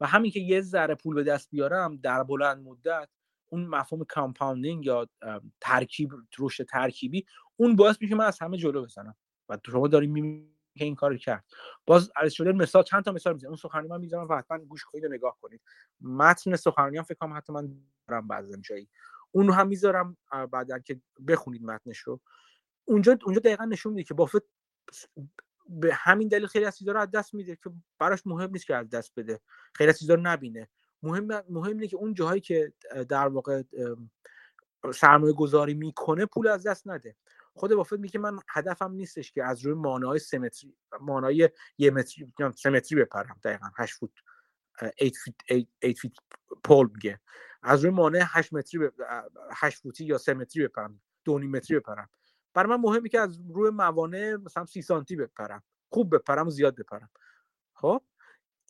و 0.00 0.06
همین 0.06 0.30
که 0.30 0.40
یه 0.40 0.60
ذره 0.60 0.94
پول 0.94 1.14
به 1.14 1.22
دست 1.22 1.50
بیارم 1.50 1.96
در 1.96 2.22
بلند 2.22 2.64
مدت 2.64 3.08
اون 3.46 3.66
مفهوم 3.66 4.04
compounding 4.04 4.86
یا 4.86 5.08
ترکیب 5.60 6.10
رشد 6.38 6.64
ترکیبی 6.64 7.26
اون 7.56 7.76
باعث 7.76 7.96
میشه 8.00 8.14
من 8.14 8.24
از 8.24 8.38
همه 8.40 8.56
جلو 8.56 8.84
بزنم. 8.84 9.16
و 9.48 9.58
شما 9.66 9.88
داریم 9.88 10.10
که 10.78 10.84
این 10.84 10.94
کار 10.94 11.16
کرد. 11.16 11.44
باز 11.86 12.10
عرض 12.16 12.32
شده 12.32 12.52
مثال 12.52 12.82
چند 12.82 13.04
تا 13.04 13.12
مثال 13.12 13.32
می‌زنم 13.32 13.48
اون 13.48 13.56
سخنرانی 13.56 13.88
من 13.88 14.00
می‌ذارم 14.00 14.28
و 14.28 14.36
حتما 14.36 14.58
گوش 14.58 14.84
کنید 14.84 15.04
و 15.04 15.08
نگاه 15.08 15.36
کنید. 15.40 15.60
متن 16.00 16.56
سخنرانی 16.56 16.96
هم 16.96 17.02
فکر 17.02 17.14
کنم 17.14 17.36
حتی 17.36 17.52
من 17.52 17.72
دارم 18.08 18.28
بعضی 18.28 18.60
جایی. 18.60 18.88
اون 19.32 19.46
رو 19.46 19.54
هم 19.54 19.68
می‌ذارم 19.68 20.16
بعدا 20.52 20.78
که 20.78 21.00
بخونید 21.28 21.62
متنش 21.62 21.98
رو 21.98 22.20
اونجا 22.84 23.18
اونجا 23.24 23.40
دقیقا 23.40 23.64
نشون 23.64 23.92
میده 23.92 24.04
که 24.04 24.14
بافت 24.14 24.42
به 25.68 25.94
همین 25.94 26.28
دلیل 26.28 26.46
خیلی 26.46 26.64
از 26.64 26.78
چیزا 26.78 26.92
از 26.92 27.10
دست 27.10 27.34
میده 27.34 27.56
که 27.56 27.70
براش 27.98 28.26
مهم 28.26 28.50
نیست 28.50 28.66
که 28.66 28.76
از 28.76 28.90
دست 28.90 29.12
بده. 29.16 29.40
خیلی 29.74 29.90
از 29.90 29.98
چیزا 29.98 30.14
رو 30.14 30.20
نبینه. 30.20 30.68
مهم 31.02 31.26
مهم 31.48 31.72
اینه 31.72 31.86
که 31.86 31.96
اون 31.96 32.14
جاهایی 32.14 32.40
که 32.40 32.72
در 33.08 33.28
واقع 33.28 33.62
سرمایه 34.94 35.32
گذاری 35.32 35.74
می‌کنه 35.74 36.26
پول 36.26 36.48
از 36.48 36.66
دست 36.66 36.88
نده. 36.88 37.16
خود 37.60 37.74
بافت 37.74 37.92
میگه 37.92 38.20
من 38.20 38.38
هدفم 38.48 38.92
نیستش 38.92 39.32
که 39.32 39.44
از 39.44 39.60
روی 39.60 39.74
مانای 39.74 40.18
سمتری 40.18 40.76
مانای 41.00 41.50
یه 41.78 41.90
متری 41.90 42.32
سمتری 42.56 43.00
بپرم 43.00 43.40
دقیقا 43.44 43.66
8 43.76 43.94
فوت 43.94 44.10
8 45.00 45.14
فیت 45.24 45.66
8 45.84 45.98
فیت 46.00 46.12
پول 46.64 46.90
میگه. 46.94 47.20
از 47.62 47.84
روی 47.84 47.90
مانع 47.90 48.22
8 48.26 48.52
متری 48.52 48.88
8 49.52 49.82
فوتی 49.82 50.04
یا 50.04 50.18
3 50.18 50.34
متری 50.34 50.68
بپرم 50.68 51.00
2 51.24 51.38
متری 51.38 51.78
بپرم. 51.78 52.08
برای 52.54 52.70
من 52.70 52.80
مهمه 52.80 53.08
که 53.08 53.20
از 53.20 53.40
روی 53.54 53.70
موانع 53.70 54.36
مثلا 54.36 54.66
30 54.66 54.82
سانتی 54.82 55.16
بپرم 55.16 55.62
خوب 55.88 56.14
بپرم 56.14 56.46
و 56.46 56.50
زیاد 56.50 56.76
بپرم. 56.76 57.10
خب؟ 57.74 58.02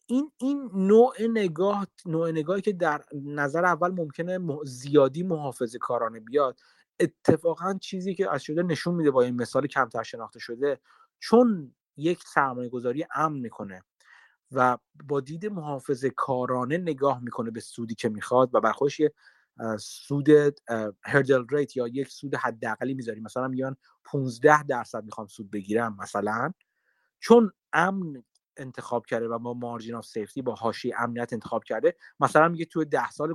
این 0.06 0.32
این 0.38 0.70
نوع 0.74 1.14
نگاه 1.20 1.86
نوع 2.06 2.30
نگاهی 2.30 2.60
که 2.62 2.72
در 2.72 3.04
نظر 3.12 3.64
اول 3.64 3.90
ممکنه 3.90 4.38
زیادی 4.64 5.22
محافظه 5.22 5.78
کارانه 5.78 6.20
بیاد 6.20 6.60
اتفاقا 7.00 7.74
چیزی 7.82 8.14
که 8.14 8.32
از 8.34 8.42
شده 8.42 8.62
نشون 8.62 8.94
میده 8.94 9.10
با 9.10 9.22
این 9.22 9.36
مثال 9.36 9.66
کمتر 9.66 10.02
شناخته 10.02 10.40
شده 10.40 10.80
چون 11.18 11.74
یک 11.96 12.22
سرمایه 12.22 12.68
گذاری 12.68 13.06
امن 13.14 13.38
می‌کنه 13.38 13.84
و 14.52 14.78
با 15.04 15.20
دید 15.20 15.46
محافظه 15.46 16.10
کارانه 16.10 16.78
نگاه 16.78 17.20
می‌کنه 17.24 17.50
به 17.50 17.60
سودی 17.60 17.94
که 17.94 18.08
می‌خواد 18.08 18.54
و 18.54 18.60
بر 18.60 18.72
خودش 18.72 19.00
سود 19.80 20.28
هردل 21.04 21.44
ریت 21.50 21.76
یا 21.76 21.88
یک 21.88 22.08
سود 22.08 22.34
حداقلی 22.34 22.94
می‌ذاری 22.94 23.20
مثلا 23.20 23.48
میگن 23.48 23.76
15 24.04 24.62
درصد 24.62 25.04
می‌خوام 25.04 25.26
سود 25.26 25.50
بگیرم 25.50 25.96
مثلا. 26.00 26.52
چون 27.20 27.52
امن 27.72 28.24
انتخاب 28.56 29.06
کرده 29.06 29.28
و 29.28 29.38
با 29.38 29.54
مارجین 29.54 29.94
آف 29.94 30.06
سیفتی 30.06 30.42
با 30.42 30.54
هاشی 30.54 30.92
امنیت 30.94 31.32
انتخاب 31.32 31.64
کرده 31.64 31.96
مثلا 32.20 32.48
میگه 32.48 32.64
توی 32.64 32.84
10 32.84 33.10
سال 33.10 33.34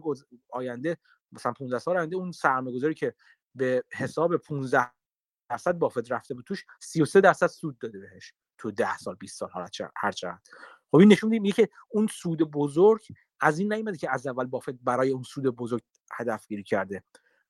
آینده 0.50 0.98
مثلا 1.32 1.52
15 1.52 1.80
سال 1.80 1.98
آینده 1.98 2.16
اون 2.16 2.32
سرمایه‌گذاری 2.32 2.94
که 2.94 3.16
به 3.56 3.84
حساب 3.94 4.38
15 4.38 4.92
درصد 5.50 5.78
بافت 5.78 6.12
رفته 6.12 6.34
بود. 6.34 6.46
توش 6.46 6.66
33 6.82 7.22
درصد 7.22 7.48
سود 7.48 7.78
داده 7.78 8.00
بهش 8.00 8.34
تو 8.58 8.72
10 8.72 8.98
سال 8.98 9.16
20 9.16 9.40
سال 9.40 9.50
هر 9.96 10.12
چقدر 10.12 10.40
خب 10.92 10.98
این 10.98 11.12
نشون 11.12 11.30
میده 11.30 11.52
که 11.52 11.70
اون 11.90 12.08
سود 12.08 12.40
بزرگ 12.52 13.02
از 13.40 13.60
این 13.60 13.74
نیومده 13.74 13.98
که 13.98 14.12
از 14.12 14.28
اول 14.28 14.46
بافت 14.46 14.70
برای 14.70 15.10
اون 15.10 15.24
سود 15.24 15.44
بزرگ 15.44 15.82
هدف 16.12 16.48
گیری 16.48 16.64
کرده. 16.64 17.04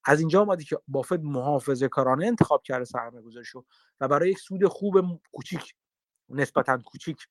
از 0.06 0.20
اینجا 0.20 0.42
اومده 0.42 0.64
که 0.64 0.78
بافت 0.88 1.20
محافظه 1.20 1.88
کارانه 1.88 2.26
انتخاب 2.26 2.64
کرده 2.64 2.86
سرمایه 2.86 3.24
گذاریشو 3.24 3.66
و 4.00 4.08
برای 4.08 4.30
یک 4.30 4.40
سود 4.40 4.68
خوب 4.68 5.22
کوچیک 5.32 5.76
نسبتا 6.30 6.78
کوچیک 6.78 7.28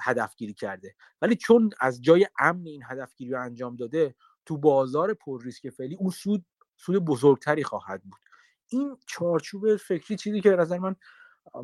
هدف 0.00 0.36
گیری 0.36 0.54
کرده. 0.54 0.94
ولی 1.22 1.36
چون 1.36 1.70
از 1.80 2.02
جای 2.02 2.26
امن 2.38 2.66
این 2.66 2.82
هدف 2.86 3.14
گیری 3.14 3.30
رو 3.30 3.42
انجام 3.42 3.76
داده 3.76 4.14
تو 4.46 4.58
بازار 4.58 5.14
پر 5.14 5.44
ریسک 5.44 5.70
فعلی 5.70 5.94
اون 5.94 6.10
سود 6.10 6.46
سود 6.80 7.04
بزرگتری 7.04 7.64
خواهد 7.64 8.02
بود. 8.02 8.20
این 8.68 8.96
چارچوب 9.06 9.76
فکری 9.76 10.16
چیزی 10.16 10.40
که 10.40 10.50
نظر 10.50 10.78
من 10.78 10.96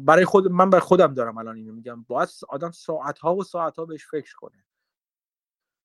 برای 0.00 0.24
خود 0.24 0.48
من 0.48 0.70
برای 0.70 0.80
خودم 0.80 1.14
دارم 1.14 1.38
الان 1.38 1.56
اینو 1.56 1.72
میگم 1.72 2.02
باید 2.02 2.28
آدم 2.48 2.70
ساعت 2.70 3.18
ها 3.18 3.36
و 3.36 3.44
ساعت 3.44 3.76
ها 3.76 3.84
بهش 3.84 4.06
فکر 4.06 4.34
کنه. 4.36 4.64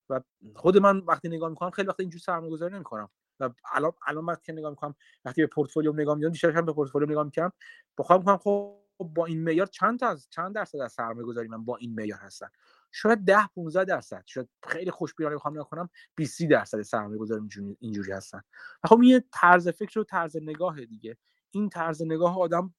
و 0.09 0.21
خود 0.55 0.77
من 0.77 0.97
وقتی 0.97 1.29
نگاه 1.29 1.49
می‌کنم 1.49 1.69
خیلی 1.71 1.88
وقت 1.88 1.99
اینجور 1.99 2.21
سرمایه 2.21 2.51
گذاری 2.51 2.75
نمی‌کنم. 2.75 3.09
و 3.39 3.49
الان 3.73 3.91
الان 4.07 4.25
وقتی 4.25 4.41
که 4.45 4.53
نگاه 4.53 4.69
می‌کنم 4.69 4.95
وقتی 5.25 5.41
به 5.41 5.47
پورتفولیوم 5.47 5.99
نگاه 5.99 6.15
می‌کنم 6.15 6.32
بیشتر 6.32 6.51
هم 6.51 6.65
به 6.65 6.73
پورتفولیوم 6.73 7.11
نگاه 7.11 7.23
می‌کنم 7.23 7.51
بخوام 7.97 8.19
می‌کنم 8.19 8.38
خب 8.38 8.77
با 8.99 9.25
این 9.25 9.43
معیار 9.43 9.67
چند 9.67 9.99
تا 9.99 10.07
از 10.07 10.27
چند 10.29 10.55
درصد 10.55 10.77
از 10.77 10.93
سرمایه 10.93 11.27
گذاری 11.27 11.47
من 11.47 11.65
با 11.65 11.77
این 11.77 11.95
معیار 11.95 12.19
هستن؟ 12.19 12.49
شاید 12.91 13.25
10 13.25 13.47
15 13.55 13.85
درصد 13.85 14.23
شاید 14.25 14.49
خیلی 14.67 14.91
خوشبینانه 14.91 15.35
بخوام 15.35 15.53
نگاه 15.53 15.69
کنم 15.69 15.89
20 16.15 16.43
درصد 16.43 16.81
سرمایه 16.81 17.19
گذاری 17.19 17.41
اینجوری 17.79 18.11
هستن. 18.11 18.41
خب 18.85 18.99
این 18.99 19.23
طرز 19.31 19.67
فکر 19.67 19.99
و 19.99 20.03
طرز 20.03 20.37
نگاه 20.37 20.85
دیگه. 20.85 21.17
این 21.51 21.69
طرز 21.69 22.01
نگاه 22.01 22.39
آدم 22.39 22.73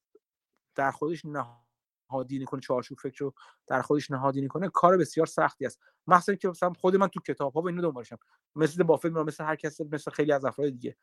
در 0.75 0.91
خودش 0.91 1.21
نهادینه 1.25 2.45
کنه 2.45 2.61
چارچوب 2.61 2.99
فکر 2.99 3.23
رو 3.23 3.33
در 3.67 3.81
خودش 3.81 4.11
نهادینه 4.11 4.47
کنه 4.47 4.69
کار 4.69 4.97
بسیار 4.97 5.25
سختی 5.25 5.65
است. 5.65 5.79
مثلا 6.07 6.35
که 6.35 6.47
مثلا 6.47 6.73
خود 6.73 6.95
من 6.95 7.07
تو 7.07 7.19
کتاب 7.19 7.53
ها 7.53 7.61
و 7.61 7.67
اینو 7.67 7.81
دنبالشم. 7.81 8.17
مثل 8.55 8.83
بافت 8.83 9.05
مثل 9.05 9.43
هر 9.43 9.55
کس 9.55 9.81
مثل 9.81 10.11
خیلی 10.11 10.31
از 10.31 10.45
افراد 10.45 10.69
دیگه. 10.69 10.97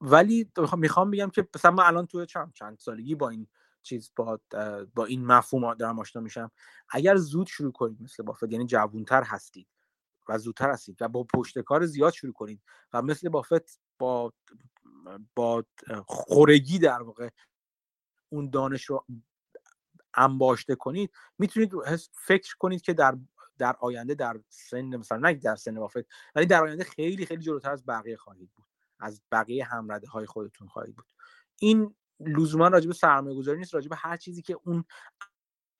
ولی 0.00 0.52
می‌خوام 0.76 1.10
بگم 1.10 1.30
که 1.30 1.48
مثلا 1.54 1.70
من 1.70 1.84
الان 1.84 2.06
تو 2.06 2.24
چند 2.24 2.52
چند 2.52 2.78
سالگی 2.78 3.14
با 3.14 3.28
این 3.28 3.48
چیز 3.82 4.12
با 4.16 4.40
با 4.94 5.04
این 5.04 5.26
مفهوم 5.26 5.74
دارم 5.74 5.98
آشنا 5.98 6.22
میشم. 6.22 6.50
اگر 6.88 7.16
زود 7.16 7.46
شروع 7.46 7.72
کنید 7.72 8.02
مثل 8.02 8.22
بافت 8.22 8.52
یعنی 8.52 8.66
جوونتر 8.66 9.22
هستید 9.22 9.68
و 10.28 10.38
زودتر 10.38 10.70
هستید 10.70 10.96
و 11.02 11.08
با 11.08 11.24
پشت 11.24 11.58
کار 11.58 11.86
زیاد 11.86 12.12
شروع 12.12 12.32
کنید 12.32 12.62
و 12.92 13.02
مثل 13.02 13.28
بافت 13.28 13.80
با 13.98 14.32
با 15.34 15.64
خورگی 16.06 16.78
در 16.78 17.02
واقع 17.02 17.28
اون 18.28 18.50
دانش 18.50 18.84
رو 18.84 19.06
انباشته 20.14 20.74
کنید 20.74 21.10
می‌تونید 21.38 21.72
فکر 22.12 22.56
کنید 22.56 22.82
که 22.82 22.94
در 22.94 23.18
در 23.58 23.76
آینده 23.80 24.14
در 24.14 24.40
سن 24.48 24.96
مثلا 24.96 25.18
نه 25.18 25.34
در 25.34 25.56
سن 25.56 25.74
بافت 25.74 26.06
ولی 26.34 26.46
در 26.46 26.62
آینده 26.62 26.84
خیلی 26.84 27.26
خیلی 27.26 27.42
جلوتر 27.42 27.70
از 27.70 27.86
بقیه 27.86 28.16
خواهید 28.16 28.50
بود 28.54 28.66
از 29.00 29.22
بقیه 29.32 29.64
همرده 29.64 30.08
های 30.08 30.26
خودتون 30.26 30.68
خواهید 30.68 30.96
بود. 30.96 31.06
این 31.58 31.94
لزوما 32.26 32.68
راجع 32.68 32.86
به 32.86 32.94
سرمایه 32.94 33.36
گذاری 33.36 33.58
نیست 33.58 33.74
راجع 33.74 33.88
به 33.88 33.96
هر 33.96 34.16
چیزی 34.16 34.42
که 34.42 34.58
اون 34.64 34.84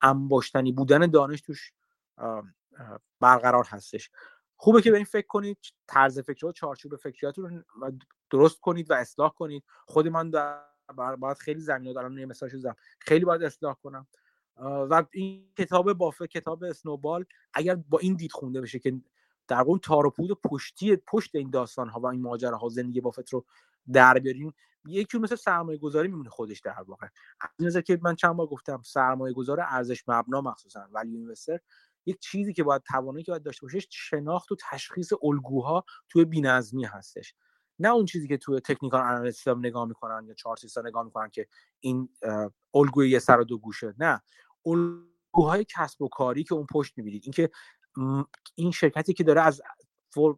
انباشتنی 0.01 0.71
بودن 0.71 1.07
دانش 1.11 1.41
توش 1.41 1.73
برقرار 3.19 3.65
هستش. 3.69 4.11
خوبه 4.55 4.81
که 4.81 4.91
به 4.91 4.97
این 4.97 5.05
فکر 5.05 5.27
کنید 5.27 5.57
طرز 5.87 6.19
فکر 6.19 6.45
و 6.45 6.51
چارچوب 6.51 6.95
فکریاتون 6.95 7.65
رو 7.75 7.91
درست 8.29 8.59
کنید 8.59 8.91
و 8.91 8.93
اصلاح 8.93 9.33
کنید. 9.33 9.63
خود 9.85 10.07
من 10.07 10.31
باید 11.19 11.37
خیلی 11.37 11.59
زمینه 11.59 11.93
دارم 11.93 12.17
یه 12.17 12.25
مثال 12.25 12.49
شدم 12.49 12.75
خیلی 12.99 13.25
باید 13.25 13.43
اصلاح 13.43 13.75
کنم. 13.83 14.07
و 14.61 15.03
این 15.11 15.53
کتاب 15.57 15.93
بافه 15.93 16.27
کتاب 16.27 16.63
اسنوبال 16.63 17.25
اگر 17.53 17.75
با 17.75 17.99
این 17.99 18.13
دید 18.13 18.31
خونده 18.31 18.61
بشه 18.61 18.79
که 18.79 19.01
در 19.47 19.61
اون 19.61 19.79
تار 19.79 20.05
و 20.05 20.09
پود 20.09 20.41
پشتی 20.41 20.95
پشت 20.95 21.35
این 21.35 21.49
داستان 21.49 21.89
ها 21.89 21.99
و 21.99 22.05
این 22.05 22.21
ماجره 22.21 22.55
ها 22.55 22.69
زندگی 22.69 23.01
بافت 23.01 23.33
رو 23.33 23.45
در 23.93 24.19
بیاریم 24.19 24.53
یکی 24.85 25.17
مثل 25.17 25.35
سرمایه 25.35 25.77
گذاری 25.77 26.07
میمونه 26.07 26.29
خودش 26.29 26.59
در 26.59 26.81
واقع. 26.87 27.07
از 27.65 27.77
که 27.77 27.99
من 28.01 28.15
چند 28.15 28.35
بار 28.35 28.47
گفتم 28.47 28.81
سرمایه 28.81 29.33
گذار 29.33 29.59
ارزش 29.59 30.03
مبنا 30.07 30.41
مخصوصا 30.41 30.87
ولی 30.91 31.17
اینوستر 31.17 31.59
یک 32.05 32.19
چیزی 32.19 32.53
که 32.53 32.63
باید 32.63 32.81
توانایی 32.81 33.23
که 33.23 33.31
باید 33.31 33.43
داشته 33.43 33.65
باشه 33.65 33.79
شناخت 33.89 34.51
و 34.51 34.55
تشخیص 34.71 35.11
الگوها 35.23 35.85
توی 36.09 36.25
بینظمی 36.25 36.85
هستش. 36.85 37.33
نه 37.79 37.89
اون 37.89 38.05
چیزی 38.05 38.27
که 38.27 38.37
توی 38.37 38.59
تکنیکال 38.59 39.01
آنالیست 39.01 39.47
نگاه 39.47 39.85
می‌کنن 39.85 40.25
یا 40.27 40.33
چارتیستا 40.33 40.81
نگاه 40.81 41.03
می‌کنن 41.03 41.29
که 41.29 41.47
این 41.79 42.09
الگوی 42.73 43.09
یه 43.09 43.19
سر 43.19 43.39
و 43.39 43.43
دو 43.43 43.57
گوشه. 43.57 43.93
نه. 43.97 44.21
الگوهای 44.65 45.65
کسب 45.69 46.01
و 46.01 46.07
کاری 46.07 46.43
که 46.43 46.53
اون 46.53 46.65
پشت 46.71 46.97
می‌بینید. 46.97 47.23
اینکه 47.23 47.49
این 48.55 48.71
شرکتی 48.71 49.13
که 49.13 49.23
داره 49.23 49.41
از 49.41 49.61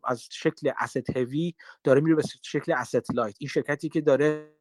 از 0.03 0.28
شکل 0.32 0.72
asset 0.72 1.18
هوی 1.18 1.53
داره 1.84 2.01
میره 2.01 2.16
به 2.16 2.24
شکل 2.43 2.84
asset 2.84 3.14
لایت 3.14 3.36
این 3.39 3.49
شرکتی 3.49 3.89
که 3.89 4.01
داره 4.01 4.56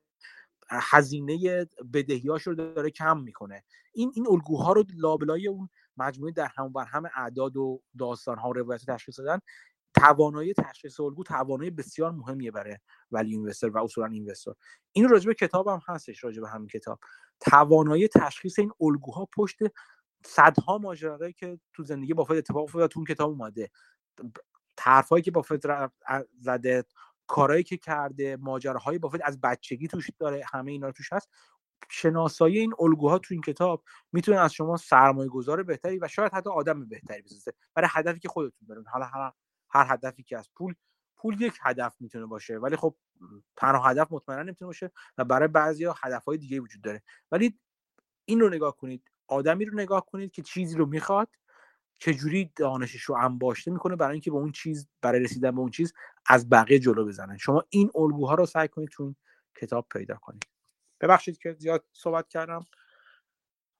هزینه 0.70 1.66
بدهیاش 1.92 2.42
رو 2.42 2.54
داره 2.54 2.90
کم 2.90 3.20
می‌کنه. 3.20 3.64
این 3.92 4.12
این 4.14 4.26
الگوها 4.30 4.72
رو 4.72 4.84
لابلای 4.96 5.48
اون 5.48 5.68
مجموعه 5.96 6.32
در 6.32 6.50
هم 6.56 6.72
بر 6.72 6.84
هم 6.84 7.02
اعداد 7.16 7.56
و 7.56 7.82
داستان 7.98 8.38
ها 8.38 8.50
روایت 8.50 8.84
تشخیص 8.86 9.18
دادن 9.20 9.40
توانایی 9.94 10.54
تشخیص 10.54 11.00
الگو 11.00 11.22
توانایی 11.22 11.70
بسیار 11.70 12.12
مهمیه 12.12 12.50
برای 12.50 12.76
ولی 13.10 13.30
اینوستر 13.30 13.70
و 13.70 13.84
اصولا 13.84 14.06
اینوستر. 14.06 14.52
این 14.92 15.08
راجع 15.08 15.26
به 15.26 15.34
کتاب 15.34 15.68
هم 15.68 15.80
هستش 15.88 16.24
راجع 16.24 16.40
به 16.40 16.48
همین 16.48 16.68
کتاب. 16.68 17.00
توانایی 17.40 18.08
تشخیص 18.08 18.58
این 18.58 18.72
الگوها 18.80 19.28
پشت 19.36 19.58
صدها 20.26 20.78
ماجرایی 20.78 21.32
که 21.32 21.60
تو 21.72 21.82
زندگی 21.82 22.14
بافت 22.14 22.30
اتفاق 22.30 22.62
افتاده 22.64 22.88
تو 22.88 23.00
اون 23.00 23.06
کتاب 23.06 23.30
اومده. 23.30 23.70
طرفایی 24.76 25.22
که 25.22 25.30
بافت 25.30 25.66
زده 26.40 26.84
کارهایی 27.26 27.62
که 27.62 27.76
کرده 27.76 28.36
ماجراهای 28.36 28.98
بافت 28.98 29.20
از 29.24 29.40
بچگی 29.40 29.88
توش 29.88 30.10
داره 30.18 30.44
همه 30.52 30.72
اینا 30.72 30.92
توش 30.92 31.12
هست. 31.12 31.28
شناسایی 31.90 32.58
این 32.58 32.74
الگوها 32.78 33.18
تو 33.18 33.34
این 33.34 33.42
کتاب 33.42 33.84
می‌تونه 34.12 34.38
از 34.38 34.52
شما 34.52 34.76
سرمایه 34.76 35.28
گذار 35.28 35.62
بهتری 35.62 35.98
و 35.98 36.08
شاید 36.08 36.32
حتی 36.32 36.50
آدم 36.50 36.88
بهتری 36.88 37.22
بسازه. 37.22 37.52
برای 37.74 37.88
هدفی 37.92 38.20
که 38.20 38.28
خودتون 38.28 38.66
دارین. 38.68 38.84
حالا 38.86 39.04
هر, 39.04 39.32
هر 39.70 39.94
هدفی 39.94 40.22
که 40.22 40.38
از 40.38 40.50
پول 40.54 40.74
پول 41.16 41.40
یک 41.40 41.58
هدف 41.62 41.96
می‌تونه 42.00 42.26
باشه 42.26 42.58
ولی 42.58 42.76
خب 42.76 42.96
تنها 43.56 43.88
هدف 43.88 44.08
مطمئنا 44.10 44.42
نمی‌تونه 44.42 44.66
باشه 44.66 44.90
و 45.18 45.24
برای 45.24 45.48
بعضیا 45.48 45.94
هدفهای 46.02 46.38
دیگه 46.38 46.60
وجود 46.60 46.82
داره. 46.82 47.02
ولی 47.32 47.58
این 48.24 48.40
رو 48.40 48.48
نگاه 48.48 48.76
کنید. 48.76 49.10
آدمی 49.28 49.64
رو 49.64 49.78
نگاه 49.78 50.06
کنید 50.06 50.32
که 50.32 50.42
چیزی 50.42 50.76
رو 50.76 50.86
می‌خواد 50.86 51.28
چجوری 51.98 52.52
دانشش 52.56 53.02
رو 53.02 53.16
انباشته 53.16 53.70
می‌کنه 53.70 53.96
برای 53.96 54.12
اینکه 54.12 54.30
به 54.30 54.36
اون 54.36 54.52
چیز 54.52 54.88
برای 55.02 55.20
رسیدن 55.20 55.50
به 55.50 55.60
اون 55.60 55.70
چیز 55.70 55.92
از 56.26 56.50
بقیه 56.50 56.78
جلو 56.78 57.06
بزنن. 57.06 57.36
شما 57.36 57.64
این 57.70 57.90
الگوها 57.94 58.34
رو 58.34 58.46
سعی 58.46 58.68
کنید 58.68 58.88
تو 58.88 59.14
کتاب 59.56 59.86
پیدا 59.92 60.16
کنید. 60.16 60.44
ببخشید 61.00 61.38
که 61.38 61.52
زیاد 61.52 61.84
صحبت 61.92 62.28
کردم. 62.28 62.64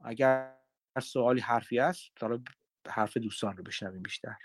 اگر 0.05 0.57
سوالی 1.03 1.41
حرفی 1.41 1.79
هست 1.79 2.13
حالا 2.21 2.45
حرف 2.89 3.17
دوستان 3.17 3.57
رو 3.57 3.65
بشنویم 3.65 4.03
بیشتر 4.03 4.37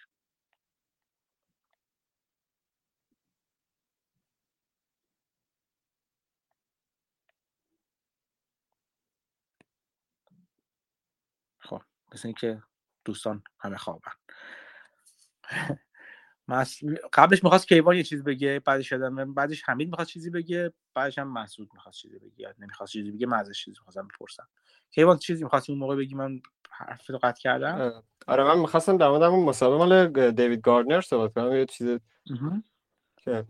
خب 11.60 11.82
مثل 12.14 12.28
اینکه 12.28 12.64
دوستان 13.06 13.44
همه 13.60 13.78
خوابن. 13.78 14.12
قبلش 17.14 17.44
می‌خواست 17.44 17.68
کیوان 17.68 17.96
یه 17.96 18.04
چیز 18.04 18.24
بگه 18.24 18.60
بعدش 18.60 18.90
شدم 18.90 19.34
بعدش 19.34 19.64
حمید 19.66 19.90
می‌خواست 19.90 20.10
چیزی 20.10 20.30
بگه 20.30 20.74
بعدش 20.94 21.20
هم 21.20 21.34
مسعود 21.34 21.70
می‌خواست 21.74 21.98
چیزی 21.98 22.20
بگه. 22.20 22.34
یاد 22.38 22.56
نمی‌خواست 22.60 22.92
چیزی 22.92 23.12
بگه 23.12 23.28
من 23.28 23.38
ازش 23.38 23.66
چیزی 23.66 23.78
می‌خواستم 23.80 24.08
بپرسم. 24.08 24.48
کیوان 24.92 25.18
چیزی 25.18 25.44
می‌خواست 25.44 25.70
اون 25.70 25.80
موقع 25.80 25.96
بگی؟ 25.96 26.16
من 26.16 26.42
حرف 26.70 27.10
رو 27.10 27.20
قطع 27.24 27.42
کردم. 27.42 28.04
آره 28.28 28.44
من 28.44 28.60
می‌خواستم 28.60 28.98
در 28.98 29.10
مورد 29.10 29.24
اون 29.24 29.46
مسابقه 29.46 29.78
مال 29.78 30.32
دیوید 30.32 30.62
گاردنر 30.62 31.02
صحبت 31.02 31.34
کنم 31.34 31.54
یه 31.54 31.66
چیز 31.66 32.00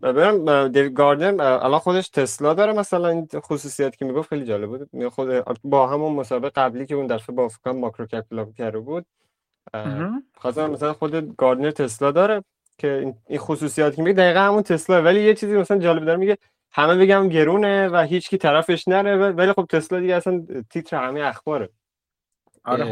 ببینم 0.02 0.68
دیوید 0.68 0.92
گاردن 0.92 1.40
الان 1.40 1.78
خودش 1.78 2.08
تسلا 2.08 2.54
داره 2.54 2.72
مثلا 2.72 3.08
این 3.08 3.28
خصوصیت 3.36 3.96
که 3.96 4.04
می‌گفت 4.04 4.28
خیلی 4.28 4.44
جالب 4.44 4.68
بود. 4.68 5.06
خود 5.06 5.28
با 5.64 5.86
همون 5.86 6.12
مسابقه 6.12 6.48
قبلی 6.48 6.86
که 6.86 6.94
اون 6.94 7.06
دفعه 7.06 7.36
با 7.36 7.48
فکر 7.48 7.72
ماکرو 7.72 8.06
کپیتال 8.06 8.52
کرده 8.52 8.78
بود 8.78 9.06
خواستم 10.38 10.70
مثلا 10.70 10.92
خود 10.92 11.36
گاردنر 11.36 11.70
تسلا 11.70 12.10
داره 12.10 12.44
که 12.78 13.14
این 13.26 13.38
خصوصیاتی 13.38 13.96
که 13.96 14.02
میگه 14.02 14.16
دقیقا 14.16 14.40
همون 14.40 14.62
تسلا 14.62 15.02
ولی 15.02 15.20
یه 15.20 15.34
چیزی 15.34 15.56
مثلا 15.56 15.78
جالب 15.78 16.04
داره 16.04 16.18
میگه 16.18 16.38
همه 16.72 16.96
بگم 16.96 17.28
گرونه 17.28 17.88
و 17.88 17.96
هیچ 17.96 18.30
کی 18.30 18.38
طرفش 18.38 18.88
نره 18.88 19.32
ولی 19.32 19.52
خب 19.52 19.66
تسلا 19.70 20.00
دیگه 20.00 20.14
اصلا 20.14 20.46
تیتر 20.70 21.04
همه 21.04 21.20
اخباره. 21.20 21.68
آره 22.64 22.84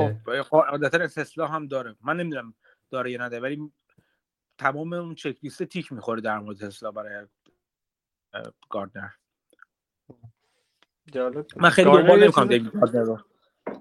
خب 0.43 0.57
عادتا 0.57 1.07
تسلا 1.07 1.47
هم 1.47 1.67
داره. 1.67 1.97
من 2.05 2.17
نمی‌دونم 2.17 2.55
داره 2.91 3.11
یا 3.11 3.25
نده 3.25 3.41
ولی 3.41 3.73
تمام 4.59 4.93
اون 4.93 5.15
چک 5.15 5.37
لیست 5.43 5.63
تیک 5.63 5.93
می‌خوره 5.93 6.21
در 6.21 6.39
مورد 6.39 6.57
تسلا 6.57 6.91
برای 6.91 7.27
گاردنر. 8.71 9.09
جالب. 11.13 11.47
من 11.57 11.71
خیلی 11.71 11.91
دنبال 11.91 12.23
نمی‌کنم 12.23 12.49
دیوید 12.49 12.73
گاردنر 12.73 13.03
رو. 13.03 13.19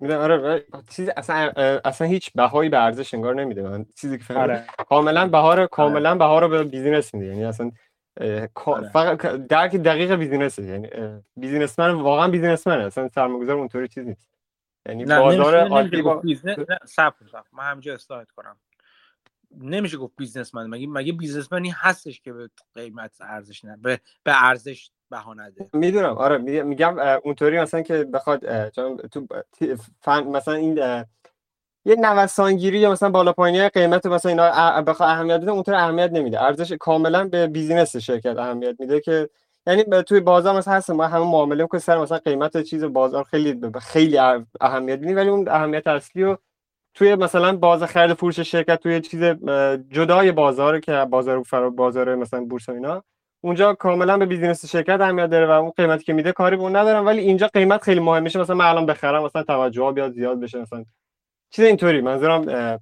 می‌دونم 0.02 0.20
آره 0.20 0.66
چیزی 0.90 1.12
اصلا 1.18 1.52
اصلا 1.86 2.08
هیچ 2.08 2.34
بهایی 2.34 2.70
به 2.70 2.84
ارزش 2.84 3.14
انگار 3.14 3.36
نمیده. 3.36 3.62
من 3.62 3.86
چیزی 3.96 4.18
که 4.18 4.34
آره. 4.34 4.68
کاملا 4.90 5.28
بهار 5.28 5.60
آره. 5.60 5.68
کاملا 5.68 6.16
بهار 6.16 6.42
رو 6.42 6.50
به 6.50 6.64
بیزینس 6.64 7.14
میده. 7.14 7.26
یعنی 7.26 7.46
اصلا 7.46 7.72
آره. 8.66 8.90
فقط 8.90 9.22
درک 9.22 9.76
دقیق 9.76 10.16
بیزینسه. 10.16 10.64
یعنی 10.64 10.90
بیزینسمن 11.36 11.92
واقعا 11.92 12.28
بیزینسمنه. 12.28 12.84
اصلا 12.84 13.08
سرمایه‌گذار 13.08 13.58
اونطوری 13.58 13.88
چیز 13.88 14.06
نیست. 14.06 14.30
یعنی 14.86 15.06
بازار 15.06 15.68
عادی 15.68 16.02
با 16.02 16.16
بیزنس 16.16 16.60
صبر 16.86 17.16
من 17.52 17.64
همینجا 17.64 17.94
اصلاحات 17.94 18.32
کنم. 18.32 18.60
نمیشه 19.62 19.98
گفت 19.98 20.14
بیزنسمن 20.18 20.68
مگه 20.68 20.88
مگه 20.88 21.14
بیزنسمنی 21.14 21.70
هستش 21.70 22.22
که 22.22 22.34
به 22.34 22.50
قیمت 22.76 23.12
ارزش 23.22 23.66
نه 23.66 23.78
به 23.82 24.00
به 24.24 24.44
ارزش 24.44 24.92
بها 25.10 25.34
نده؟ 25.34 25.70
می‌دونم. 25.74 26.18
آره 26.18 26.38
میگم 26.64 27.00
اونطوری 27.24 27.60
مثلا 27.60 27.82
که 27.82 28.04
بخواد 28.04 28.68
تو 29.08 29.28
فن 30.02 30.24
مثلا 30.24 30.54
این 30.54 31.06
یه 31.86 31.96
نوسانگیری 31.96 32.80
یا 32.80 32.92
مثلا 32.92 33.10
بالا 33.10 33.34
پایینی 33.34 33.70
قیمت 33.70 34.06
مثلا 34.06 34.30
اینا 34.30 34.82
بخواد 34.82 35.10
اهمیت 35.10 35.38
بده 35.38 35.52
اونطور 35.52 35.76
اهمیت 35.76 36.12
نمیده. 36.12 36.44
ارزش 36.44 36.72
کاملا 36.72 37.28
به 37.28 37.48
بیزینس 37.48 37.96
شرکت 37.98 38.38
اهمیت 38.38 38.76
میده 38.80 39.00
که 39.02 39.30
یعنی 39.68 39.84
توی 40.08 40.20
بازار 40.20 40.58
مثلا 40.58 40.74
هست 40.74 40.90
ما 40.90 41.08
همه 41.08 41.26
معامله 41.26 41.64
می‌کنیم 41.64 41.82
سر 41.82 41.98
مثلا 41.98 42.18
قیمت 42.18 42.62
چیز 42.62 42.84
بازار 42.84 43.24
خیلی 43.24 43.62
خیلی 43.82 44.18
اهمیت 44.62 45.00
میده 45.00 45.16
ولی 45.16 45.30
اون 45.30 45.50
اهمیت 45.50 45.88
اصلی 45.88 46.24
رو 46.24 46.38
توی 46.98 47.16
مثلا 47.16 47.58
بازار 47.58 47.88
خرید 47.88 48.14
فروش 48.14 48.40
شرکت 48.40 48.80
توی 48.80 49.02
چیز 49.02 49.24
جدای 49.90 50.32
بازار 50.32 50.80
که 50.80 51.06
بازار 51.10 51.44
فرا 51.44 51.70
بازار 51.70 52.16
مثلا 52.16 52.46
بورس 52.46 52.70
و 52.70 52.72
اینا 52.72 53.04
اونجا 53.42 53.74
کاملا 53.74 54.18
به 54.18 54.26
بیزینس 54.26 54.66
شرکت 54.66 55.02
اهمیت 55.02 55.30
داره 55.30 55.48
و 55.48 55.52
اون 55.52 55.72
قیمتی 55.78 56.04
که 56.04 56.14
میده 56.14 56.32
کاری 56.32 56.56
به 56.56 56.62
اون 56.62 56.76
ندارم 56.76 57.06
ولی 57.06 57.22
اینجا 57.22 57.48
قیمت 57.48 57.84
خیلی 57.84 58.00
مهم 58.00 58.24
میشه 58.24 58.40
مثلا 58.40 58.56
من 58.56 58.66
الان 58.66 58.86
بخرم 58.86 59.24
مثلا 59.24 59.44
توجه 59.44 59.92
بیاد 59.92 60.12
زیاد 60.12 60.40
بشه 60.40 60.62
مثلا 60.62 60.86
چیز 61.50 61.66
اینطوری. 61.66 62.02
منظورم 62.02 62.80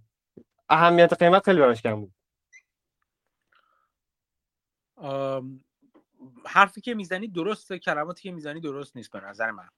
اهمیت 0.69 1.13
قیمت 1.13 1.45
خیلی 1.45 1.59
براش 1.59 1.81
کم 1.81 1.95
بود. 1.95 2.11
حرفی 6.45 6.81
که 6.81 6.93
می‌زنی 6.93 7.27
درسته 7.27 7.79
کلماتی 7.79 8.23
که 8.23 8.31
می‌زنی 8.31 8.59
درست 8.59 8.95
نیست 8.95 9.11
به 9.11 9.19
نظر 9.19 9.51
من. 9.51 9.69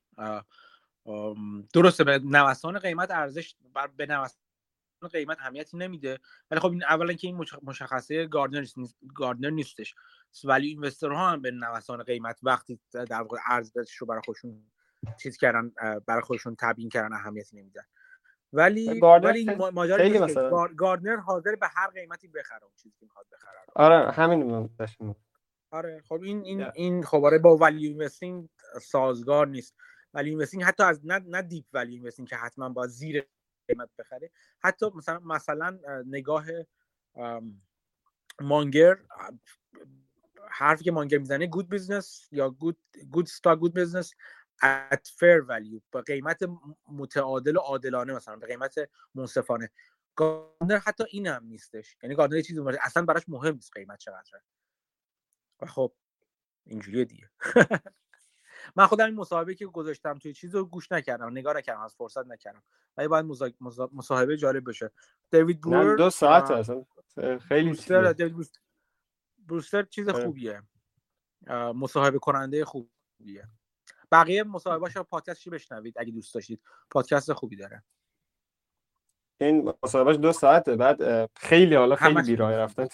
درسته 1.73 2.03
به 2.03 2.19
نوسان 2.19 2.79
قیمت 2.79 3.11
ارزش 3.11 3.55
به 3.97 4.05
نوسان 4.05 4.39
قیمت 5.11 5.37
اهمیتی 5.39 5.77
نمیده. 5.77 6.19
ولی 6.51 6.59
خب 6.59 6.71
این 6.71 6.83
اولا 6.83 7.13
که 7.13 7.27
این 7.27 7.45
مشخصه 7.63 8.25
گاردنر 8.25 8.59
نیست 8.59 8.97
گاردنر 9.15 9.49
نیستش. 9.49 9.95
ولی 10.43 10.67
investor 10.67 11.22
ها 11.22 11.29
هم 11.29 11.41
به 11.41 11.51
نوسان 11.51 12.03
قیمت 12.03 12.39
وقتی 12.43 12.79
در 12.91 13.21
واقع 13.21 13.37
ارزش 13.49 13.95
رو 13.95 14.07
برای 14.07 14.21
خودشون 14.25 14.63
چیز 15.23 15.37
کردن 15.37 15.71
برای 16.07 16.21
خودشون 16.21 16.55
تبیین 16.59 16.89
کردن 16.89 17.13
اهمیتی 17.13 17.57
نمیدن. 17.57 17.83
ولی 18.53 18.99
ولی 18.99 19.55
ماجرا 19.73 20.67
گاردنر 20.77 21.15
حاضر 21.15 21.55
به 21.55 21.67
هر 21.67 21.87
قیمتی 21.87 22.27
بخره 22.27 22.63
اون 22.63 22.73
چیزی 22.75 22.95
که 22.99 23.05
می‌خواد 23.05 23.25
بخره 23.33 23.57
آره 23.75 24.11
همین 24.11 24.69
آره 25.71 26.03
خب 26.09 26.21
این 26.23 26.45
این 26.45 26.65
این 26.75 27.03
خب 27.03 27.23
آره 27.23 27.37
با 27.37 27.57
value 27.57 27.87
investing 27.87 28.49
سازگار 28.81 29.47
نیست. 29.47 29.75
value 30.13 30.29
investing 30.29 30.63
حتی 30.63 30.83
از 30.83 31.05
نه 31.05 31.19
نه 31.19 31.41
deep 31.41 31.65
value 31.73 31.93
investing 31.93 32.27
که 32.27 32.35
حتما 32.35 32.69
با 32.69 32.87
زیر 32.87 33.27
قیمت 33.67 33.89
بخره. 33.99 34.31
حتی 34.59 34.85
مثلا 34.95 35.19
مثلا 35.19 35.79
نگاه 36.05 36.45
مانگر 38.41 38.97
حرفی 40.49 40.83
که 40.83 40.91
مانگر 40.91 41.17
می‌زنه 41.17 41.47
good 41.47 41.69
business 41.69 42.27
یا 42.31 42.49
good 42.49 42.77
good 43.11 43.25
stock 43.25 43.59
good 43.59 43.73
business 43.73 44.13
at 44.63 45.05
fair 45.19 45.41
value 45.49 45.81
با 45.91 46.01
قیمت 46.01 46.39
متعادل 46.87 47.57
و 47.57 47.59
عادلانه 47.59 48.13
مثلا 48.13 48.35
به 48.35 48.47
قیمت 48.47 48.75
منصفانه. 49.15 49.69
گاردنر 50.15 50.77
حتی 50.77 51.03
این 51.11 51.27
هم 51.27 51.45
نیستش. 51.45 51.97
یعنی 52.03 52.15
گاردنر 52.15 52.41
چیزی 52.41 52.59
اصلا 52.81 53.05
براش 53.05 53.23
مهم 53.27 53.53
نیست 53.53 53.71
قیمت 53.73 53.99
چقدره. 53.99 54.43
و 55.61 55.65
خب 55.65 55.93
اینجوریه 56.65 57.05
دیگه. 57.05 57.29
من 58.75 58.87
خودم 58.87 59.05
این 59.05 59.15
مصاحبه 59.15 59.55
که 59.55 59.65
گذاشتم 59.65 60.17
توی 60.17 60.33
چیز 60.33 60.55
رو 60.55 60.65
گوش 60.65 60.91
نکردم 60.91 61.31
نگاه 61.31 61.57
نکردم 61.57 61.81
از 61.81 61.95
فرصت 61.95 62.27
نکردم. 62.27 62.63
ولی 62.97 63.07
باید 63.07 63.25
مصاحبه 63.91 64.37
جالب 64.37 64.69
بشه. 64.69 64.91
دیوید 65.31 65.61
برور 65.61 65.95
دو 65.95 66.09
ساعت 66.09 66.51
اصلا. 66.51 66.85
خیلی 67.39 67.69
بروستر 67.69 68.13
دیوید 68.13 68.59
بروستر 69.37 69.83
چیز 69.83 70.09
خوبیه. 70.09 70.61
مصاحبه 71.75 72.19
کننده 72.19 72.65
خوبیه. 72.65 73.47
بقیه 74.11 74.43
مصاحبه‌اش 74.43 74.97
پادکستش 74.97 75.49
بشنوید؟ 75.49 75.93
اگه 75.97 76.11
دوست 76.11 76.33
داشتید. 76.33 76.61
پادکست 76.89 77.33
خوبی 77.33 77.55
داره. 77.55 77.83
این 79.41 79.73
مصاحبهش 79.83 80.15
دو 80.15 80.33
ساعته 80.33 80.75
بعد 80.75 81.29
خیلی 81.35 81.75
حالا 81.75 81.95
خیلی 81.95 82.21
بیراه 82.21 82.51
رفتن 82.51 82.87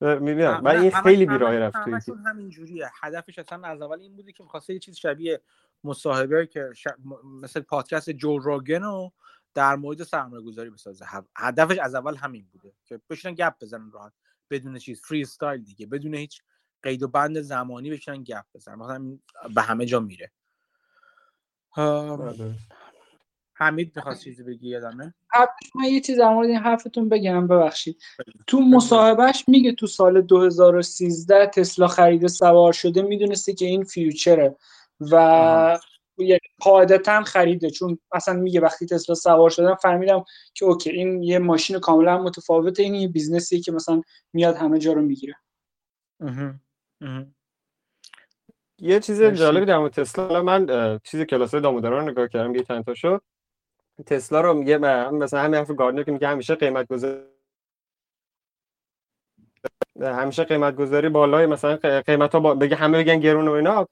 می‌بینم 0.00 0.60
من 0.60 0.76
این 0.76 0.90
خیلی 0.90 1.26
بیراه 1.26 1.58
رفت 1.58 2.04
توی 2.04 2.14
همین 2.26 2.50
جوریه 2.50 2.90
هدفش 3.00 3.38
اصلا 3.38 3.68
از 3.68 3.82
اول 3.82 4.00
این 4.00 4.16
بوده 4.16 4.32
که 4.32 4.42
می‌خواسته 4.42 4.72
یه 4.72 4.78
چیز 4.78 4.96
شبیه 4.96 5.40
مصاحبه 5.84 6.46
که 6.46 6.70
ش... 6.76 6.86
مثل 7.24 7.60
پادکست 7.60 8.10
جو 8.10 8.38
روگن 8.38 8.82
رو 8.82 9.12
در 9.54 9.76
مورد 9.76 10.02
سرمایه 10.02 10.42
گذاری 10.42 10.70
بسازه 10.70 11.06
هدفش 11.36 11.78
از 11.78 11.94
اول 11.94 12.16
همین 12.16 12.48
بوده 12.52 12.72
که 12.84 13.00
بشینن 13.10 13.34
گپ 13.34 13.54
بزنن 13.60 13.90
راحت. 13.90 14.12
بدون 14.50 14.78
چیز. 14.78 15.02
فری 15.02 15.22
استایل 15.22 15.64
دیگه. 15.64 15.86
بدون 15.86 16.14
هیچ 16.14 16.42
قید 16.82 17.02
و 17.02 17.08
بند 17.08 17.40
زمانی 17.40 17.90
بشینن 17.90 18.22
گپ 18.22 18.44
بزنن. 18.54 18.74
مثلا 18.74 19.18
به 19.54 19.62
همه 19.62 19.86
جا 19.86 20.00
میره. 20.00 20.32
حمید 23.58 23.92
می‌خواست 23.96 24.24
چیزی 24.24 24.42
بگی 24.42 24.68
یادمه؟ 24.68 25.14
من 25.74 25.84
یه 25.84 26.00
چیز 26.00 26.18
در 26.18 26.28
مورد 26.28 26.48
این 26.48 26.58
حرفتون 26.58 27.08
بگم 27.08 27.46
ببخشید. 27.46 28.02
تو 28.46 28.60
مصاحبهش 28.60 29.44
میگه 29.48 29.72
تو 29.72 29.86
سال 29.86 30.20
2013 30.20 31.46
تسلا 31.46 31.88
خریده 31.88 32.28
سوار 32.28 32.72
شده 32.72 33.02
می‌دونسته 33.02 33.52
که 33.52 33.64
این 33.64 33.84
future 33.84 34.46
ه 34.46 34.56
و 35.00 35.78
یعنی 36.18 36.38
قاعدتا 36.60 37.22
خریده. 37.22 37.70
چون 37.70 37.98
اصلا 38.12 38.34
میگه 38.34 38.60
وقتی 38.60 38.86
تسلا 38.86 39.14
سوار 39.14 39.50
شدم 39.50 39.74
فهمیدم 39.74 40.24
که 40.54 40.64
okay 40.64 40.90
این 40.90 41.22
یه 41.22 41.38
ماشین 41.38 41.78
کاملا 41.78 42.22
متفاوته 42.22 42.82
این 42.82 42.94
یه 42.94 43.08
business 43.08 43.54
ی 43.54 43.60
که 43.60 43.72
مثلا 43.72 44.02
میاد 44.32 44.56
همه 44.56 44.78
جا 44.78 44.92
رو 44.92 45.02
می‌گیره. 45.02 45.34
یه 48.78 49.00
چیز 49.00 49.22
جالبی 49.22 49.66
در 49.66 49.78
مورد 49.78 49.92
تسلا 49.92 50.42
من 50.42 50.98
چیز 51.04 51.22
کلاس 51.22 51.60
داموداران 51.60 52.08
نگاه 52.08 52.28
کردم 52.28 52.54
یه 52.54 52.62
چند 52.62 52.84
تا 52.84 52.94
شد 52.94 53.22
تسلا 54.06 54.40
رو 54.40 54.54
میگه 54.54 54.78
مثلا 55.10 55.40
همین 55.40 55.54
حرف 55.54 55.70
گاردنر 55.70 56.02
که 56.02 56.12
میگه 56.12 56.28
همیشه 56.28 56.54
قیمت 56.54 56.86
گذاری 56.88 57.20
همیشه 60.02 60.44
قیمت 60.44 60.76
گذاری 60.76 61.08
بالای 61.08 61.46
مثلا 61.46 61.76
قیمت 62.06 62.34
ها. 62.34 62.54
بگه 62.54 62.76
همه 62.76 62.98
بگن 62.98 63.20
گرون 63.20 63.48
و 63.48 63.52
اینا. 63.52 63.88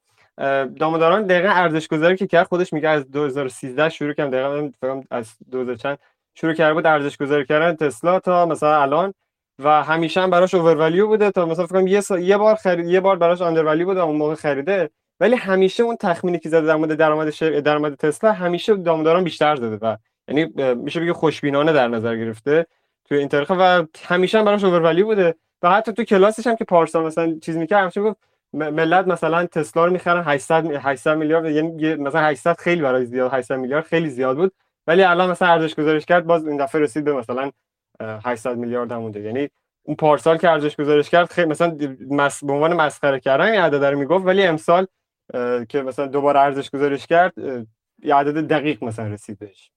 دامداران 0.79 1.27
دقیقا 1.27 1.49
ارزش 1.49 1.89
گذاری 1.89 2.17
که 2.17 2.27
کرد 2.27 2.47
خودش 2.47 2.73
میگه 2.73 2.89
از 2.89 3.11
2013 3.11 3.89
شروع 3.89 4.13
کردم 4.13 4.31
دقیقا 4.31 5.03
از 5.11 5.37
2000 5.51 5.75
چند 5.75 5.99
شروع 6.35 6.53
کرده 6.55 6.75
بود 6.75 6.87
ارزش 6.87 7.17
گذاری 7.17 7.47
کردن 7.47 7.77
تسلا 7.77 8.21
تا 8.21 8.47
مثلا 8.47 8.83
الان. 8.83 9.15
و 9.59 9.83
همیشه 9.83 10.21
هم 10.21 10.31
براش 10.31 10.55
اوورولیو 10.55 11.07
بوده 11.07 11.31
تا 11.31 11.47
مثلا 11.47 11.67
فکر 11.67 11.87
یه 11.87 12.03
یه 12.23 12.37
بار 12.37 12.55
خرید 12.55 12.87
یه 12.87 13.01
بار 13.01 13.17
براش 13.17 13.43
آندرولیو 13.43 13.87
بوده 13.87 14.01
اون 14.01 14.17
موقع 14.17 14.35
خریده. 14.35 14.91
ولی 15.21 15.37
همیشه 15.37 15.83
اون 15.83 15.97
تخمینی 15.97 16.39
که 16.39 16.49
زده 16.49 16.67
در 16.67 16.77
مورد 16.77 16.95
درآمد. 16.95 17.29
درآمد 17.63 17.95
تسلا 17.95 18.33
همیشه 18.33 18.77
دامداران 18.77 19.25
بیشتر 19.25 19.57
زده 19.57 19.77
و 19.77 19.97
یعنی 20.29 20.75
میشه 20.75 21.01
بگه 21.01 21.13
خوشبینانه 21.13 21.73
در 21.73 21.89
نظر 21.89 22.17
گرفته 22.17 22.67
توی 23.05 23.19
این 23.19 23.29
تاریخ 23.29 23.51
و 23.51 23.85
همیشه 24.05 24.39
هم 24.39 24.45
براش 24.45 24.65
اوورولی 24.65 25.03
بوده 25.03 25.35
و 25.63 25.71
حتی 25.71 25.93
تو 25.93 26.05
کلاسش 26.05 26.47
هم 26.47 26.57
که 26.57 26.65
پارسال 26.65 27.07
مثلا 27.07 27.39
چیز 27.43 27.57
می‌کرد 27.57 27.83
همیشه 27.83 28.03
گفت 28.03 28.17
ملت 28.53 29.09
مثلا 29.09 29.47
تسلا 29.47 29.85
رو 29.85 29.93
می‌خرن 29.93 30.23
800 30.27 30.67
800 30.67 31.17
میلیارد 31.17 31.51
یعنی 31.51 31.95
مثلا 31.95 32.21
800 32.21 32.57
خیلی 32.59 32.83
برای 32.83 33.07
زیاد 33.07 33.35
800 33.35 33.55
میلیارد 33.55 33.85
خیلی 33.85 34.11
زیاد 34.11 34.37
بود 34.37 34.53
ولی 34.87 35.03
الان 35.03 35.31
مثلا 35.31 35.49
ارزش 35.49 35.75
گذاریش 35.75 36.07
کرد 36.07 36.27
باز 36.27 36.47
این 36.47 36.57
دفعه 36.57 36.81
رسید 36.81 37.05
به 37.05 37.13
مثلا 37.13 37.51
800 38.01 38.57
میلیارد 38.57 38.93
هم 38.93 38.99
مونده 38.99 39.21
یعنی 39.21 39.49
اون 39.83 39.97
پارسال 39.97 40.37
که 40.37 40.51
ارزش 40.51 40.77
گذارش 40.77 41.11
کرد 41.11 41.31
خیلی 41.31 41.49
مثلا 41.49 41.77
به 42.43 42.53
عنوان 42.53 42.73
مسخره 42.75 43.21
کردن 43.21 43.45
این 43.45 43.61
عدد 43.61 43.85
رو 43.85 43.99
می‌گفت 43.99 44.27
ولی 44.27 44.43
امسال 44.43 44.87
که 45.69 45.83
مثلا 45.83 46.07
دوباره 46.07 46.41
ارزش 46.41 46.71
گذارش 46.71 47.07
کرد 47.07 47.33
یه 48.03 48.15
عدد 48.15 48.47
دقیق 48.47 48.85
مثلا 48.85 49.07
رسید 49.07 49.39
بهش. 49.39 49.71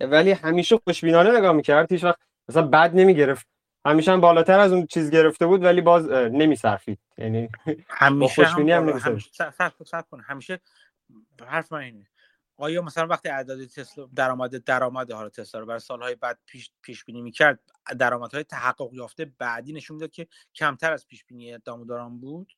ولی 0.00 0.30
همیشه 0.30 0.76
خوشبینانه 0.84 1.38
نگاه 1.38 1.52
می‌کرد 1.52 1.92
هیچ 1.92 2.04
وقت 2.04 2.18
مثلا 2.48 2.66
بد 2.66 2.90
نمی‌گرفت. 2.94 3.46
همیشه 3.86 4.12
هم 4.12 4.20
بالاتر 4.20 4.58
از 4.58 4.72
اون 4.72 4.86
چیز 4.86 5.10
گرفته 5.10 5.46
بود 5.46 5.64
ولی 5.64 5.80
باز 5.80 6.10
نمیصرفید. 6.10 6.98
یعنی 7.18 7.48
همیشه 7.88 8.44
خوشبینی 8.44 8.72
هم, 8.72 8.88
هم 8.88 8.98
همیشه 8.98 9.30
همیشه 10.24 10.60
حرف 11.46 11.72
من 11.72 11.80
اینه. 11.80 12.06
آیا 12.56 12.82
مثلا 12.82 13.06
وقتی 13.06 13.28
اعداد 13.28 13.64
تسلا 13.64 14.08
درآمد 14.14 14.64
درآمد 14.64 15.12
حالا 15.12 15.28
تسلا 15.28 15.60
رو 15.60 15.66
برای 15.66 15.80
سالهای 15.80 16.14
بعد 16.14 16.38
پیش 16.46 16.70
پیش 16.82 17.04
بینی 17.04 17.22
می‌کرد 17.22 17.60
درآمدهای 17.98 18.44
تحقق 18.44 18.88
یافته 18.92 19.24
بعدی 19.38 19.72
نشون 19.72 19.94
می‌داد 19.94 20.10
که 20.10 20.26
کمتر 20.54 20.92
از 20.92 21.06
پیش 21.06 21.24
بینی 21.24 21.58
داموداران 21.58 22.20
بود؟ 22.20 22.52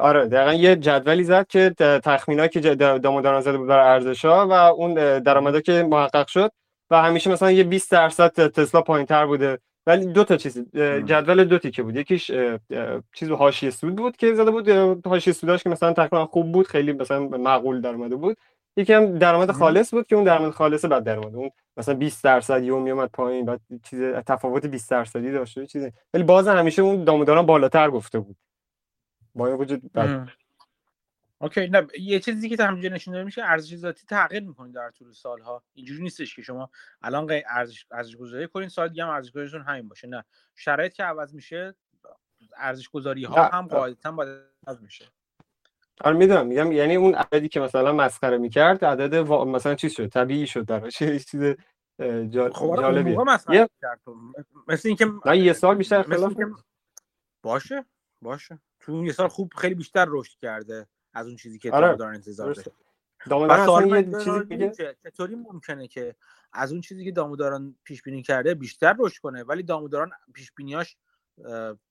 آره 0.00 0.26
دقیقا 0.26 0.52
یه 0.52 0.76
جدولی 0.76 1.24
زد 1.24 1.46
که 1.46 1.74
تخمینا 2.04 2.46
که 2.46 2.60
داموداران 2.74 3.40
زده 3.40 3.58
بود 3.58 3.68
برای 3.68 3.88
ارزش 3.88 4.24
ها 4.24 4.46
و 4.46 4.52
اون 4.52 4.94
درآمدا 5.18 5.60
که 5.60 5.86
محقق 5.90 6.26
شد 6.26 6.50
و 6.90 7.02
همیشه 7.02 7.30
مثلا 7.30 7.50
یه 7.50 7.64
20 7.64 7.92
درصد 7.92 8.46
تسلا 8.48 8.82
پایینتر 8.82 9.26
بوده. 9.26 9.58
ولی 9.86 10.06
دو 10.06 10.24
تا 10.24 10.36
چیز 10.36 10.58
جدول 11.04 11.44
دو 11.44 11.58
تیکه 11.58 11.82
بود. 11.82 11.96
یکیش 11.96 12.30
چیز 13.14 13.30
حاشیه 13.30 13.70
سود 13.70 13.96
بود 13.96 14.16
که 14.16 14.34
زده 14.34 14.50
بود 14.50 14.68
حاشیه 15.06 15.32
سوداش 15.32 15.62
که 15.62 15.70
مثلا 15.70 15.92
تقریبا 15.92 16.26
خوب 16.26 16.52
بود 16.52 16.66
خیلی 16.66 16.92
مثلا 16.92 17.20
معقول 17.20 17.80
درآمده 17.80 18.16
بود. 18.16 18.36
یکی 18.76 18.92
هم 18.92 19.18
درآمد 19.18 19.50
خالص 19.50 19.94
بود 19.94 20.06
که 20.06 20.16
اون 20.16 20.24
درآمد 20.24 20.50
خالص 20.52 20.84
بعد 20.84 21.04
درآمد. 21.04 21.34
اون 21.34 21.50
مثلا 21.76 21.94
20 21.94 22.24
درصد 22.24 22.62
یوم 22.62 22.82
میومد 22.82 23.10
پایین 23.12 23.46
بعد 23.46 23.60
چیز 23.82 24.02
تفاوت 24.02 24.66
20 24.66 24.90
درصدی 24.90 25.32
داشته 25.32 25.66
چیزی. 25.66 25.92
ولی 26.14 26.22
باز 26.22 26.48
همیشه 26.48 26.82
اون 26.82 27.04
داموداران 27.04 27.46
بالاتر 27.46 27.90
گفته 27.90 28.18
بود. 28.18 28.36
با 29.36 29.56
وجود 29.58 29.90
اوکی 31.38 31.68
نه 31.68 31.86
یه 32.00 32.20
چیزی 32.20 32.48
که 32.48 32.64
همینجا 32.64 32.88
نشون 32.88 33.14
داده 33.14 33.24
میشه 33.24 33.42
ارزش 33.42 33.76
ذاتی 33.76 34.06
تغییر 34.06 34.42
می‌کنید 34.42 34.74
در 34.74 34.90
طول 34.90 35.12
سالها. 35.12 35.62
اینجوری 35.74 36.02
نیستش 36.02 36.36
که 36.36 36.42
شما 36.42 36.70
الان 37.02 37.42
ارزش 37.50 37.86
ارزش 37.90 38.16
گذاری 38.16 38.48
کنین 38.48 38.68
سال 38.68 38.88
دیگه 38.88 39.04
هم 39.04 39.10
ارزش 39.10 39.30
گذاریتون 39.30 39.62
همین 39.62 39.88
باشه. 39.88 40.08
نه 40.08 40.24
شرایط 40.54 40.92
که 40.92 41.04
عوض 41.04 41.34
میشه 41.34 41.74
ارزش 42.56 42.88
گذاری 42.88 43.24
ها 43.24 43.44
هم 43.44 43.66
قاعدتا 43.66 44.12
باید 44.12 44.42
عوض 44.66 44.82
میشه. 44.82 45.04
آره 46.00 46.16
می‌دونم 46.16 46.46
میگم 46.46 46.72
یعنی 46.72 46.96
اون 46.96 47.14
عددی 47.14 47.48
که 47.48 47.60
مثلا 47.60 47.92
مسخره 47.92 48.38
می‌کرد 48.38 48.84
عدد 48.84 49.14
و... 49.14 49.44
مثلا 49.44 49.74
چیز 49.74 49.92
شد؟ 49.92 50.06
طبیعی 50.06 50.46
شد 50.46 50.64
در 50.64 50.90
چه 50.90 51.18
چیز 51.30 51.42
جا... 52.30 52.50
خب 52.50 52.76
جالبیه. 52.76 53.18
یه... 53.50 53.68
مثل 54.68 54.88
اینکه 54.88 55.06
نه 55.26 55.38
یه 55.38 55.52
سال 55.52 55.74
بیشتر 55.74 56.02
خلاف 56.02 56.32
باشه. 57.42 57.84
باشه. 58.22 58.60
تو 58.80 59.04
یه 59.04 59.12
سال 59.12 59.28
خوب 59.28 59.52
خیلی 59.56 59.74
بیشتر 59.74 60.06
رشد 60.08 60.38
کرده 60.38 60.86
از 61.14 61.26
اون 61.26 61.36
چیزی 61.36 61.58
که 61.58 61.72
آره. 61.72 61.96
دارن 61.96 62.14
انتظار 62.14 62.52
داره. 62.52 62.72
چطوری 65.04 65.34
ممکنه 65.34 65.88
که 65.88 66.16
از 66.52 66.72
اون 66.72 66.80
چیزی 66.80 67.04
که 67.04 67.12
داموداران 67.12 67.76
پیش 67.84 68.02
بینی 68.02 68.22
کرده 68.22 68.54
بیشتر 68.54 68.96
رشد 68.98 69.20
کنه 69.20 69.42
ولی 69.42 69.62
داموداران 69.62 70.10
پیش 70.34 70.52
بینیاش 70.52 70.96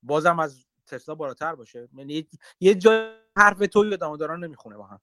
بازم 0.03 0.39
از 0.39 0.65
تسلا 0.88 1.15
بالاتر 1.15 1.55
باشه. 1.55 1.89
یعنی 1.93 2.28
یه 2.59 2.76
جای 2.76 3.11
حرف 3.38 3.57
تو 3.57 3.86
یا 3.86 3.95
داموداران 3.95 4.43
نمی‌خونه 4.43 4.78
با 4.78 4.86
هم. 4.86 5.01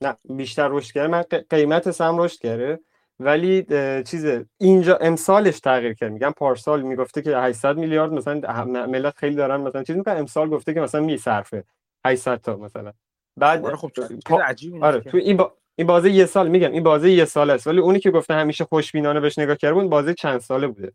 نه 0.00 0.16
بیشتر 0.24 0.68
رشد 0.68 0.92
کرده. 0.92 1.08
من 1.08 1.22
قیمت 1.50 1.90
سم 1.90 2.18
رشد 2.18 2.40
کرده. 2.40 2.80
ولی 3.20 3.66
چیز 4.02 4.26
اینجا 4.60 4.96
امسالش 4.96 5.60
تغییر 5.60 5.94
کرد. 5.94 6.12
میگم 6.12 6.32
پارسال 6.36 6.82
می‌گفته 6.82 7.22
که 7.22 7.36
800 7.36 7.76
میلیارد 7.76 8.12
مثلا 8.12 8.64
ملت 8.86 9.16
خیلی 9.16 9.36
دارن 9.36 9.60
مثلا 9.60 9.82
چیز 9.82 9.96
می‌کنن. 9.96 10.16
امسال 10.16 10.48
گفته 10.48 10.74
که 10.74 10.80
مثلا 10.80 11.00
میصرفه 11.00 11.64
800 12.06 12.40
تا 12.40 12.56
مثلا. 12.56 12.92
بعد 13.38 13.66
آره 13.66 13.76
خب 13.76 13.90
پا... 14.26 14.42
آره 14.82 15.00
تو 15.00 15.16
این 15.16 15.36
با... 15.36 15.54
این 15.78 15.86
بازه 15.86 16.10
یه 16.10 16.26
سال 16.26 16.48
میگم 16.48 16.72
این 16.72 16.82
بازه 16.82 17.10
یه 17.10 17.24
سال 17.24 17.50
است. 17.50 17.66
ولی 17.66 17.80
اونی 17.80 18.00
که 18.00 18.10
گفته 18.10 18.34
همیشه 18.34 18.64
خوشبینانه 18.64 19.20
بهش 19.20 19.38
نگاه 19.38 19.56
کرده 19.56 19.74
بود 19.74 19.90
بازه 19.90 20.14
چند 20.14 20.40
ساله 20.40 20.66
بوده. 20.66 20.92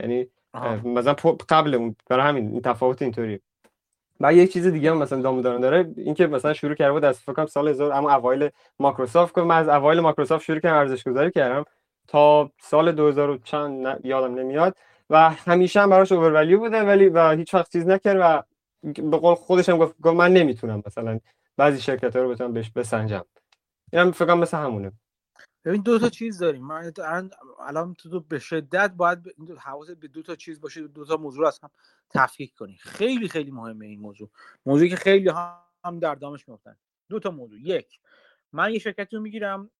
یعنی 0.00 0.26
مثلا 0.84 1.14
قبل 1.48 1.74
اون 1.74 1.96
برای 2.10 2.28
همین 2.28 2.48
این 2.52 2.60
تفاوت 2.62 3.02
اینطوری 3.02 3.40
و 4.20 4.34
یک 4.34 4.52
چیز 4.52 4.66
دیگه 4.66 4.90
هم 4.90 4.98
مثلا 4.98 5.22
داموداران 5.22 5.60
داره 5.60 5.92
اینکه 5.96 6.26
مثلا 6.26 6.52
شروع 6.52 6.74
کرده 6.74 6.92
بود 6.92 7.04
از 7.04 7.20
فکر 7.20 7.46
سال 7.46 7.68
1000 7.68 7.92
اما 7.92 8.12
اوایل 8.14 8.50
مایکروسافت 8.78 9.34
که 9.34 9.40
من 9.40 9.56
از 9.58 9.68
اوایل 9.68 10.00
مایکروسافت 10.00 10.44
شروع 10.44 10.60
کردم 10.60 10.76
ارزش 10.76 11.04
گذاری 11.08 11.30
کردم 11.30 11.64
تا 12.08 12.50
سال 12.60 12.92
2000 12.92 13.38
چند 13.44 14.00
یادم 14.04 14.34
نمیاد. 14.34 14.76
و 15.10 15.30
همیشه 15.30 15.80
هم 15.80 15.90
براش 15.90 16.12
اوورولیو 16.12 16.58
بوده 16.58 16.82
ولی 16.82 17.08
و 17.08 17.30
هیچ 17.30 17.54
وقت 17.54 17.72
چیز 17.72 17.86
نکرد 17.86 18.16
و 18.20 18.42
به 19.10 19.16
قول 19.16 19.34
خودش 19.34 19.68
هم 19.68 19.78
گفت 19.78 20.06
من 20.06 20.32
نمی‌تونم 20.32 20.82
مثلا 20.86 21.20
بعضی 21.56 21.80
شرکت 21.80 22.16
ها 22.16 22.22
رو 22.22 22.28
بتونم 22.28 22.52
بهش 22.52 22.70
بسنجم. 22.70 23.24
اینم 23.92 24.12
فکر 24.12 24.26
کنم 24.26 24.38
مثل 24.38 24.56
همونه. 24.56 24.92
ببین 25.64 25.82
دو 25.82 25.98
تا 25.98 26.08
چیز 26.08 26.38
داریم. 26.38 26.64
من 26.64 26.92
الان 27.60 27.94
تو 27.94 28.20
به 28.20 28.38
شدت 28.38 28.90
باید 28.90 29.18
حواست 29.58 29.92
به 29.92 30.08
دو 30.08 30.22
تا 30.22 30.36
چیز 30.36 30.60
باشه 30.60 30.88
دو 30.88 31.04
تا 31.04 31.16
موضوع 31.16 31.46
از 31.46 31.60
هم 31.62 31.70
تفکیک 32.10 32.54
کنی. 32.54 32.76
خیلی 32.76 33.28
خیلی 33.28 33.50
مهمه 33.50 33.86
این 33.86 34.00
موضوع. 34.00 34.30
موضوعی 34.66 34.90
که 34.90 34.96
خیلی 34.96 35.28
هم 35.84 35.98
در 36.00 36.14
دامش 36.14 36.48
میفتن 36.48 36.76
دو 37.08 37.20
تا 37.20 37.30
موضوع. 37.30 37.60
یک 37.60 38.00
من 38.52 38.72
یه 38.72 38.78
شرکتی 38.78 39.16
رو 39.16 39.22
می‌گیرم 39.22 39.70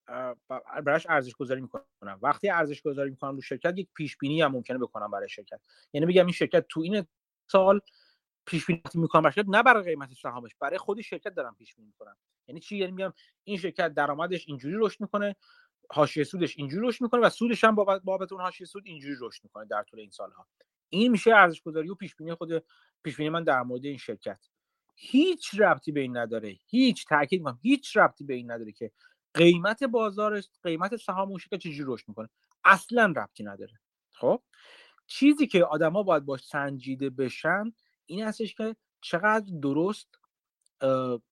براش 0.84 1.06
ارزش 1.08 1.34
گذاری 1.34 1.60
می‌کنم. 1.60 2.18
وقتی 2.22 2.48
ارزش 2.48 2.82
گذاری 2.82 3.10
می‌کنم 3.10 3.34
رو 3.34 3.42
شرکت 3.42 3.78
یک 3.78 3.88
پیش 3.94 4.16
بینی 4.16 4.42
هم 4.42 4.52
ممکنه 4.52 4.78
بکنم 4.78 5.10
برای 5.10 5.28
شرکت. 5.28 5.60
یعنی 5.92 6.06
بگم 6.06 6.26
این 6.26 6.32
شرکت 6.32 6.66
تو 6.68 6.80
این 6.80 7.06
سال 7.50 7.80
پیش 8.46 8.66
بینی 8.66 8.82
می‌کنم 8.94 9.30
شرکت 9.30 9.48
نه 9.48 9.62
برای 9.62 9.82
قیمت 9.84 10.12
سهامش 10.12 10.50
برای 10.60 10.78
خود 10.78 11.00
شرکت 11.00 11.34
دارم 11.34 11.54
پیش 11.58 11.74
بینی 11.74 11.86
می‌کنم. 11.86 12.16
یعنی 12.48 12.60
چی؟ 12.60 12.76
یعنی 12.76 12.92
میگم 12.92 13.12
این 13.44 13.58
شرکت 13.58 13.94
درآمدش 13.94 14.48
اینجوری 14.48 14.76
رشد 14.78 15.00
می‌کنه 15.00 15.36
حاشیه 15.90 16.24
سودش 16.24 16.58
اینجوری 16.58 16.88
رشد 16.88 17.02
می‌کنه 17.02 17.20
و 17.20 17.28
سودش 17.28 17.64
هم 17.64 17.74
بابت 17.74 18.32
اون 18.32 18.40
حاشیه 18.40 18.66
سود 18.66 18.82
اینجوری 18.86 19.14
رشد 19.20 19.44
می‌کنه 19.44 19.64
در 19.64 19.82
طول 19.82 20.00
این 20.00 20.10
سالها. 20.10 20.46
این 20.88 21.12
میشه 21.12 21.34
ارزش 21.34 21.62
گذاری 21.62 21.88
و 21.88 21.94
پیش 21.94 22.16
بینی 22.16 22.34
خود 22.34 22.64
پیش 23.02 23.16
بینی 23.16 23.28
من 23.28 23.44
در 23.44 23.62
مورد 23.62 23.84
این 23.84 23.98
شرکت. 23.98 24.46
هیچ 24.94 25.60
ربطی 25.60 25.92
به 25.92 26.00
این 26.00 26.16
نداره. 26.16 26.56
هیچ 26.66 27.06
تاکید 27.06 27.40
می‌کنم. 27.40 27.58
هیچ 27.62 27.96
ربطی 27.96 28.24
به 28.24 28.34
این 28.34 28.50
نداره 28.50 28.72
که 28.72 28.92
قیمت 29.34 29.84
بازارش 29.84 30.48
قیمت 30.62 30.96
سهام 30.96 31.28
اون 31.28 31.38
شرکت 31.38 31.58
چجوری 31.58 31.84
رشد 31.86 32.08
می‌کنه. 32.08 32.28
اصلا 32.64 33.14
ربطی 33.16 33.44
نداره. 33.44 33.80
خب؟ 34.12 34.42
چیزی 35.06 35.46
که 35.46 35.64
آدما 35.64 36.02
باید 36.02 36.24
باش 36.24 36.44
سنجیده 36.44 37.10
بشن 37.10 37.72
این 38.06 38.24
هستش 38.24 38.54
که 38.54 38.76
چقدر 39.00 39.52
درست 39.62 40.08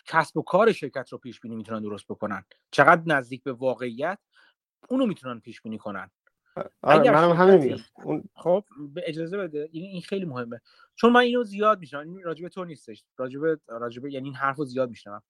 کسب 0.06 0.36
و 0.36 0.42
کار 0.42 0.72
شرکت 0.72 1.12
رو 1.12 1.18
پیش 1.18 1.40
بینی 1.40 1.56
می‌تونن 1.56 1.82
درست 1.82 2.04
بکنن. 2.08 2.44
چقدر 2.70 3.02
نزدیک 3.06 3.42
به 3.42 3.52
واقعیت 3.52 4.18
اونو 4.88 5.06
می‌تونن 5.06 5.40
پیش 5.40 5.62
بینی 5.62 5.78
کنن. 5.78 6.10
آره 6.82 7.10
منم 7.10 7.30
همین 7.32 7.80
اون... 7.94 8.24
خب 8.34 8.64
به 8.94 9.02
اجازه 9.06 9.38
بده. 9.38 9.68
این 9.72 9.84
این 9.84 10.02
خیلی 10.02 10.24
مهمه. 10.24 10.60
چون 10.94 11.12
من 11.12 11.20
اینو 11.20 11.44
زیاد 11.44 11.78
میشنم 11.78 12.00
این 12.00 12.22
راجبه 12.22 12.48
تو 12.48 12.64
نیستش. 12.64 13.04
راجبه 13.16 13.60
راجبه 13.68 14.12
یعنی 14.12 14.26
این 14.26 14.34
حرفو 14.34 14.64
زیاد 14.64 14.90
میشنم 14.90 15.22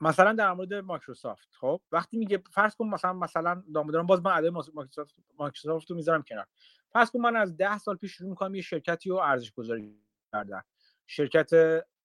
مثلا 0.00 0.32
در 0.32 0.52
مورد 0.52 0.74
مایکروسافت 0.74 1.48
خب 1.60 1.80
وقتی 1.92 2.16
میگه 2.16 2.42
فرض 2.52 2.74
کن 2.76 2.86
مثلا 2.88 3.12
مثلا 3.12 3.62
دارم 3.74 4.06
باز 4.06 4.22
من 4.22 4.32
ادای 4.32 4.50
مایکروسافت 4.50 5.14
مایکروسافت 5.38 5.90
رو 5.90 5.96
می‌ذارم 5.96 6.22
کنار. 6.22 6.46
فرض 6.92 7.10
کن 7.10 7.20
من 7.20 7.36
از 7.36 7.56
ده 7.56 7.78
سال 7.78 7.96
پیش 7.96 8.12
شروع 8.12 8.30
می‌کنم 8.30 8.54
یه 8.54 8.62
شرکتی 8.62 9.10
رو 9.10 9.16
ارزش 9.16 9.52
گذاری 9.52 9.98
کردن. 10.32 10.62
شرکت 11.06 11.50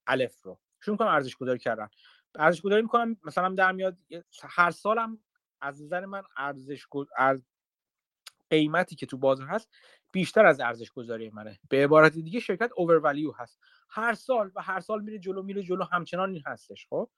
الف 0.08 0.42
رو. 0.42 0.60
شروع 0.80 0.94
می‌کنم 0.94 1.08
ارزش 1.08 1.36
گذاری 1.36 1.60
کردن. 1.60 1.90
ارزش 2.36 2.62
گذاری 2.62 2.82
می‌کنم 2.82 3.18
مثلا 3.24 3.50
در 3.50 3.72
میاد 3.72 3.98
هر 4.44 4.72
سالم 4.72 5.20
از 5.62 5.84
نظر 5.84 6.06
من 6.06 6.24
ارزش 6.38 6.86
ارز... 7.18 7.42
قیمتی 8.50 8.96
که 8.96 9.06
تو 9.06 9.18
بازار 9.18 9.48
هست 9.48 9.70
بیشتر 10.12 10.46
از 10.46 10.60
ارزش 10.60 10.92
گذاری 10.92 11.30
منه. 11.30 11.60
به 11.70 11.84
عبارت 11.84 12.14
دیگه 12.14 12.40
شرکت 12.40 12.72
اوور 12.76 13.16
هست. 13.40 13.60
هر 13.90 14.14
سال 14.14 14.52
و 14.56 14.62
هر 14.62 14.80
سال 14.80 15.04
میره 15.04 15.20
جلو 15.20 15.44
میره 15.44 15.64
جلو 15.64 15.84
همچنان 15.84 16.34
این 16.34 16.44
هستش 16.46 16.88
خب؟ 16.90 17.10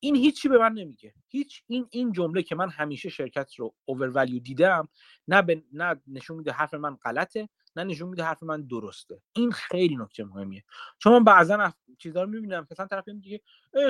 این 0.00 0.16
هیچی 0.16 0.48
به 0.48 0.58
من 0.58 0.72
نمیگه. 0.72 1.14
هیچ 1.28 1.62
این 1.66 1.86
این 1.90 2.12
جمله 2.12 2.42
که 2.42 2.54
من 2.54 2.68
همیشه 2.68 3.08
شرکت 3.08 3.54
رو 3.54 3.74
اوور 3.84 4.24
دیدم 4.24 4.88
نه 5.28 5.42
به 5.42 5.62
نه 5.72 6.00
نشون 6.06 6.36
میده 6.36 6.52
حرف 6.52 6.74
من 6.74 6.96
غلطه 6.96 7.48
نه 7.76 7.84
نشون 7.84 8.08
میده 8.08 8.24
حرف 8.24 8.42
من 8.42 8.62
درسته. 8.62 9.22
این 9.32 9.52
خیلی 9.52 9.96
نکته 9.96 10.24
مهمیه. 10.24 10.64
چون 10.98 11.12
من 11.12 11.24
بعضا 11.24 11.72
چیزا 11.98 12.22
رو 12.22 12.30
می‌بینم 12.30 12.66
مثلا 12.70 12.86
طرف 12.86 13.08
میگه 13.08 13.40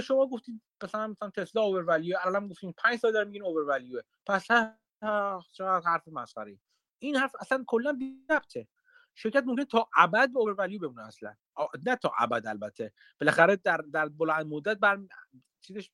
شما 0.02 0.26
گفتید 0.26 0.62
مثلا 0.82 1.06
مثلا 1.06 1.30
تسلا 1.30 1.62
اوور 1.62 1.84
ولیو 1.84 2.16
الان 2.24 2.48
گفتین 2.48 2.74
5 2.76 2.98
سال 2.98 3.12
دارم 3.12 3.26
میگین 3.26 3.42
اوور 3.42 4.02
پس 4.26 4.44
چقدر 5.52 5.82
حرف 5.84 6.08
مسخره. 6.08 6.58
این 6.98 7.16
حرف 7.16 7.32
اصلا 7.40 7.64
کلا 7.66 7.92
بی 7.92 8.26
شرکت 9.14 9.44
ممکن 9.46 9.64
تا 9.64 9.88
ابد 9.96 10.32
به 10.32 10.38
اوور 10.38 10.54
بمونه 10.54 11.06
اصلا. 11.06 11.34
نه 11.86 11.96
تا 11.96 12.12
ابد 12.18 12.46
البته. 12.46 12.92
بالاخره 13.20 13.56
در 13.56 13.76
در 13.76 14.08
بلند 14.08 14.46
مدت 14.46 14.78
بر 14.78 15.00
چیزش 15.60 15.90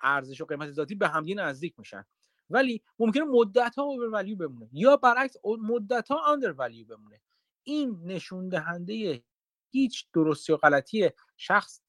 ارزش 0.00 0.40
و 0.40 0.44
قیمت 0.44 0.70
ذاتی 0.70 0.94
به 0.94 1.08
همدیگه 1.08 1.42
نزدیک 1.42 1.78
میشن. 1.78 2.04
ولی 2.50 2.82
ممکنه 2.98 3.24
مدت 3.24 3.74
ها 3.74 3.82
اوور 3.82 4.34
بمونه 4.34 4.68
یا 4.72 4.96
برعکس 4.96 5.36
مدت 5.44 6.08
ها 6.10 6.20
آندر 6.26 6.52
بمونه. 6.52 7.20
این 7.62 8.00
نشون 8.04 8.48
دهنده 8.48 9.22
هیچ 9.70 10.06
درستی 10.12 10.52
و 10.52 10.56
غلطی 10.56 11.10
شخص 11.36 11.80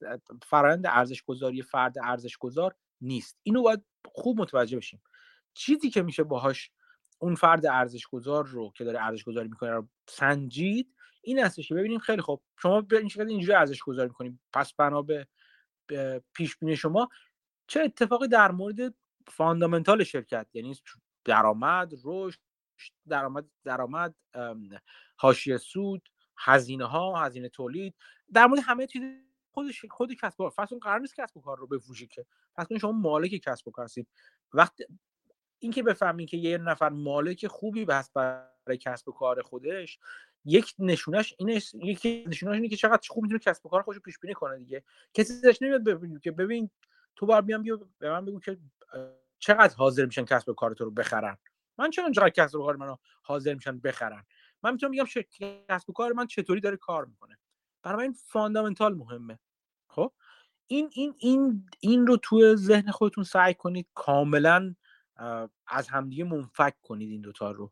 فرآیند 0.44 0.88
ارزش 0.88 1.24
گذاری 1.24 1.62
فرد 1.62 1.98
ارزش 2.04 2.38
گذار 2.38 2.76
نیست. 3.02 3.40
اینو 3.44 3.62
باید 3.62 3.84
خوب 4.06 4.42
متوجه 4.42 4.78
بشیم. 4.78 5.02
چیزی 5.54 5.90
که 5.90 6.02
میشه 6.02 6.24
باهاش 6.24 6.72
اون 7.20 7.36
فرد 7.36 7.66
ارزش 7.66 8.08
گذار 8.08 8.46
رو 8.46 8.72
که 8.76 8.84
داره 8.84 9.04
ارزش 9.04 9.24
گذاری 9.24 9.48
می‌کنه 9.48 9.72
رو 9.72 9.88
سنجید 10.10 10.96
این 11.22 11.40
هستش 11.40 11.68
که 11.68 11.76
ببینیم 11.76 12.00
خیلی 12.00 12.22
خوب 12.22 12.42
شما 12.62 12.88
این 12.92 13.08
شکل 13.08 13.28
اینجوری 13.28 13.54
ارزش 13.54 13.80
گذاری 13.80 14.08
می‌کنیم 14.08 14.42
پس 14.54 14.74
بنا 14.74 15.02
به 15.02 15.28
پیش 16.34 16.58
بینی 16.58 16.76
شما 16.76 17.10
چه 17.68 17.82
اتفاقی 17.82 18.28
در 18.28 18.52
مورد 18.52 18.94
فاندامنتال 19.30 20.04
شرکت 20.04 20.48
یعنی 20.54 20.76
درآمد 21.26 21.94
رشد 22.04 22.40
درآمد 23.08 23.46
درآمد 23.64 24.16
حاشیه 25.16 25.58
سود 25.58 26.10
هزینه 26.38 26.86
ها 26.86 27.26
هزینه 27.26 27.50
تولید. 27.50 27.96
در 28.34 28.48
مورد 28.48 28.62
همه 28.64 28.88
چیز 28.88 29.04
خودش 29.52 29.86
خود 29.86 30.14
کسب 30.14 30.38
کار. 30.38 30.54
اون 30.72 30.80
قرار 30.80 31.00
نیست 31.00 31.16
کسب 31.16 31.38
و 31.38 31.42
کار 31.42 31.58
رو 31.58 31.68
بفروشی 31.68 32.08
که 32.08 32.26
پس 32.56 32.68
شما 32.82 32.92
مالک 32.92 33.32
کسب 33.32 33.68
و 33.68 33.72
کار 33.72 33.86
هستید. 33.86 34.08
وقتی 34.54 34.86
اینکه 35.60 35.84
بفهمین 35.84 36.28
که 36.28 36.38
یه 36.38 36.58
نفر 36.58 36.90
مالک 36.90 37.48
خوبی 37.48 37.86
بس 37.86 38.12
برای 38.12 38.78
کسب 38.80 39.10
و 39.10 39.12
کار 39.12 39.42
خودش 39.42 40.00
یک 40.46 40.74
نشونش 40.80 41.34
اینه 41.38 41.62
یکی 41.74 42.26
نشونش 42.28 42.54
اینه 42.54 42.68
که 42.68 42.76
چقدر 42.76 43.08
خوب 43.10 43.24
می‌تونه 43.24 43.40
کسب 43.40 43.66
و 43.66 43.70
کار 43.70 43.82
خودش 43.82 44.00
پیش 44.00 44.20
بینی 44.20 44.34
کنه 44.34 44.58
دیگه. 44.58 44.84
کسی 45.14 45.34
ازش 45.34 45.62
نمیاد 45.62 45.84
ببین 45.84 46.20
که 46.20 46.32
ببین 46.32 46.70
تو 47.16 47.26
بار 47.26 47.42
بیام 47.42 47.64
بیا 47.64 47.80
به 48.00 48.10
من 48.10 48.26
بگو 48.26 48.40
که 48.40 48.58
چقدر 49.40 49.76
حاضر 49.76 50.06
میشن 50.06 50.26
کسب 50.26 50.50
و 50.50 50.54
کار 50.54 50.74
تو 50.74 50.86
رو 50.86 50.92
بخرن؟ 50.92 51.38
من 51.78 51.90
چون 51.90 52.12
چقدر 52.12 52.30
کسب 52.30 52.56
و 52.56 52.66
کار 52.66 52.76
منو 52.76 52.96
حاضر 53.24 53.54
میشن 53.54 53.80
بخرن؟ 53.80 54.26
من 54.64 54.72
می‌تونم 54.72 54.92
بگم 54.92 55.06
کسب 55.70 55.90
و 55.90 55.94
کار 55.94 56.14
من 56.14 56.28
چطوری 56.28 56.62
داره 56.62 56.78
کار 56.78 57.06
می‌کنه. 57.06 57.38
برای 57.84 58.04
این 58.04 58.14
فاندامنتال 58.14 58.94
مهمه. 58.96 59.40
خب؟ 59.88 60.14
این 60.68 60.90
این 60.94 61.16
این 61.18 61.70
این 61.80 62.08
رو 62.08 62.18
توی 62.18 62.56
ذهن 62.56 62.92
خودتون 62.92 63.24
سعی 63.24 63.54
کنید 63.54 63.88
کاملا 63.94 64.76
از 65.68 65.88
همدیگه 65.90 66.24
منفک 66.24 66.76
کنید 66.82 67.12
این 67.12 67.22
دوتا 67.22 67.52
رو. 67.52 67.72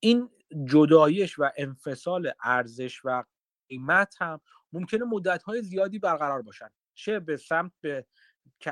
این 0.00 0.30
جدایش 0.64 1.38
و 1.38 1.50
انفصال 1.56 2.32
ارزش 2.42 3.00
و 3.04 3.24
قیمت 3.68 4.22
هم 4.22 4.40
ممکنه 4.72 5.04
مدت 5.04 5.42
های 5.42 5.62
زیادی 5.62 5.98
برقرار 5.98 6.42
باشن. 6.42 6.68
چه 6.94 7.20
به 7.20 7.36
سمت 7.36 7.72
به 7.80 8.06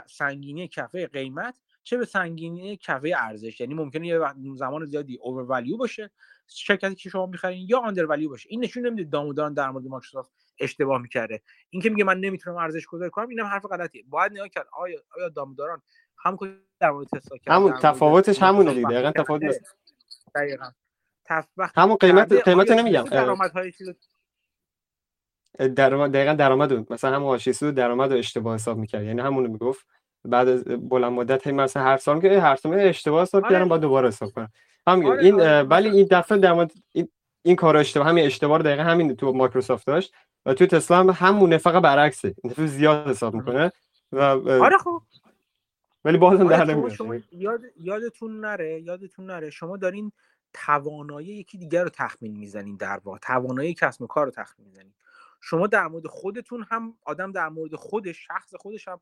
سنگینی 0.07 0.69
کفه 0.69 1.07
قیمت 1.07 1.61
چه 1.87 1.97
به 1.97 2.05
سنگینی 2.05 2.77
کفه 2.77 3.15
ارزش؟ 3.19 3.61
یعنی 3.61 3.75
ممکنه 3.75 4.07
یه 4.07 4.21
زمان 4.55 4.85
زیادی 4.85 5.19
اوور 5.23 5.63
باشه 5.79 6.11
شرکتی 6.47 6.95
که 6.95 7.11
شما 7.11 7.27
می‌خرین 7.27 7.67
یا 7.69 7.79
آندر 7.79 8.07
ولیو 8.07 8.29
باشه. 8.29 8.49
این 8.51 8.65
نشون 8.65 8.87
نمیده 8.87 9.11
دامودان 9.11 9.55
در 9.55 9.71
مورد 9.71 9.87
مایکروسافت 9.87 10.31
اشتباه 10.59 11.03
می‌کرده. 11.03 11.43
این 11.71 11.83
که 11.83 11.91
میگه 11.91 12.05
من 12.05 12.21
نمی‌تونم 12.21 12.57
ارزش 12.57 12.87
گذاری 12.87 13.11
کنم 13.11 13.29
اینم 13.29 13.45
حرف 13.45 13.67
غلطیه. 13.67 14.05
باید 14.09 14.33
نگاه 14.33 14.49
کرد 14.49 14.67
آیا 14.73 15.01
آیا 15.17 15.29
داموداران 15.29 15.83
هم 16.25 16.39
در 16.81 16.91
مورد 16.91 17.09
تسلا 17.09 17.39
همون 17.47 17.73
تفاوتش 17.73 18.43
همونه 18.43 18.75
دیگه 18.75 18.89
دقیقاً 18.89 19.11
تفاوت 19.11 19.57
دقیقاً. 20.35 20.71
همون 21.77 21.97
قیمت 21.97 22.33
قیمت 22.33 22.71
نمیگم. 22.71 23.03
درآمدهای 23.03 23.73
درآمد 25.77 26.13
دقیقاً 26.13 26.33
درآمد 26.33 26.93
مثلا 26.93 27.17
هم 27.17 27.25
حاشیه 27.25 27.53
سود 27.53 27.75
درآمد 27.75 28.13
رو 28.13 28.19
اشتباه 28.19 28.55
حساب 28.55 28.79
می‌کرد. 28.79 29.05
یعنی 29.05 29.21
همون 29.21 29.47
می‌گفت. 29.47 29.87
بعد 30.27 30.49
از 30.49 30.65
بلند 30.65 31.13
مدت 31.13 31.47
مثلا 31.47 31.83
هر 31.83 31.97
سال 31.97 32.21
که 32.21 32.41
هر 32.41 32.57
سال 32.57 32.75
اشتباه 32.75 33.23
حساب 33.23 33.43
کردم 33.43 33.57
آره. 33.57 33.65
بعد 33.65 33.81
دوباره 33.81 34.09
حساب 34.09 34.31
کنم. 34.31 34.53
همین 34.87 35.09
آره، 35.09 35.25
این 35.25 35.41
آره، 35.41 35.63
ولی 35.63 35.89
این 35.89 36.09
دفعه 36.11 36.39
در 36.39 36.69
این 36.93 37.09
این 37.43 37.57
کار 37.57 37.77
اشتباه 37.77 38.07
همین 38.07 38.27
اشتباه 38.27 38.63
دقیقا 38.63 38.83
همین 38.83 39.17
تو 39.17 39.33
مایکروسافت 39.33 39.87
داشت 39.87 40.15
و 40.47 40.55
تو 40.55 40.67
تسلا 40.67 40.99
هم 40.99 41.11
همونه 41.11 41.59
فقط 41.59 41.83
برعکسه. 41.83 42.35
این 42.43 42.53
دفعه 42.53 42.67
زیاد 42.67 43.09
حساب 43.09 43.35
می‌کنه 43.35 43.73
و 44.13 44.21
آره 44.63 44.79
خب. 44.79 45.03
ولی 46.05 46.19
بازم 46.19 46.49
در 46.49 46.65
نمیاد 46.65 47.23
یاد 47.33 47.61
یادتون 47.77 48.41
نره 48.41 48.81
یادتون 48.81 49.27
نره 49.27 49.51
شما 49.51 49.77
دارین 49.77 50.13
توانایی 50.53 51.29
یکی 51.29 51.59
دیگر 51.59 51.83
رو 51.83 51.89
تخمین 51.89 52.37
می‌زنین 52.37 52.77
در 52.77 53.01
واقع. 53.05 53.19
توانایی 53.19 53.75
کسب 53.75 54.03
و 54.03 54.07
کار 54.07 54.25
رو 54.25 54.31
تخمین 54.31 54.69
می‌زنین. 54.69 54.95
شما 55.41 55.67
در 55.67 55.87
مورد 55.87 56.07
خودتون 56.07 56.67
هم 56.69 56.95
آدم 57.05 57.33
در 57.33 57.49
مورد 57.49 57.75
خودش 57.75 58.27
شخص 58.27 58.55
خودش 58.55 58.89
هم 58.89 59.01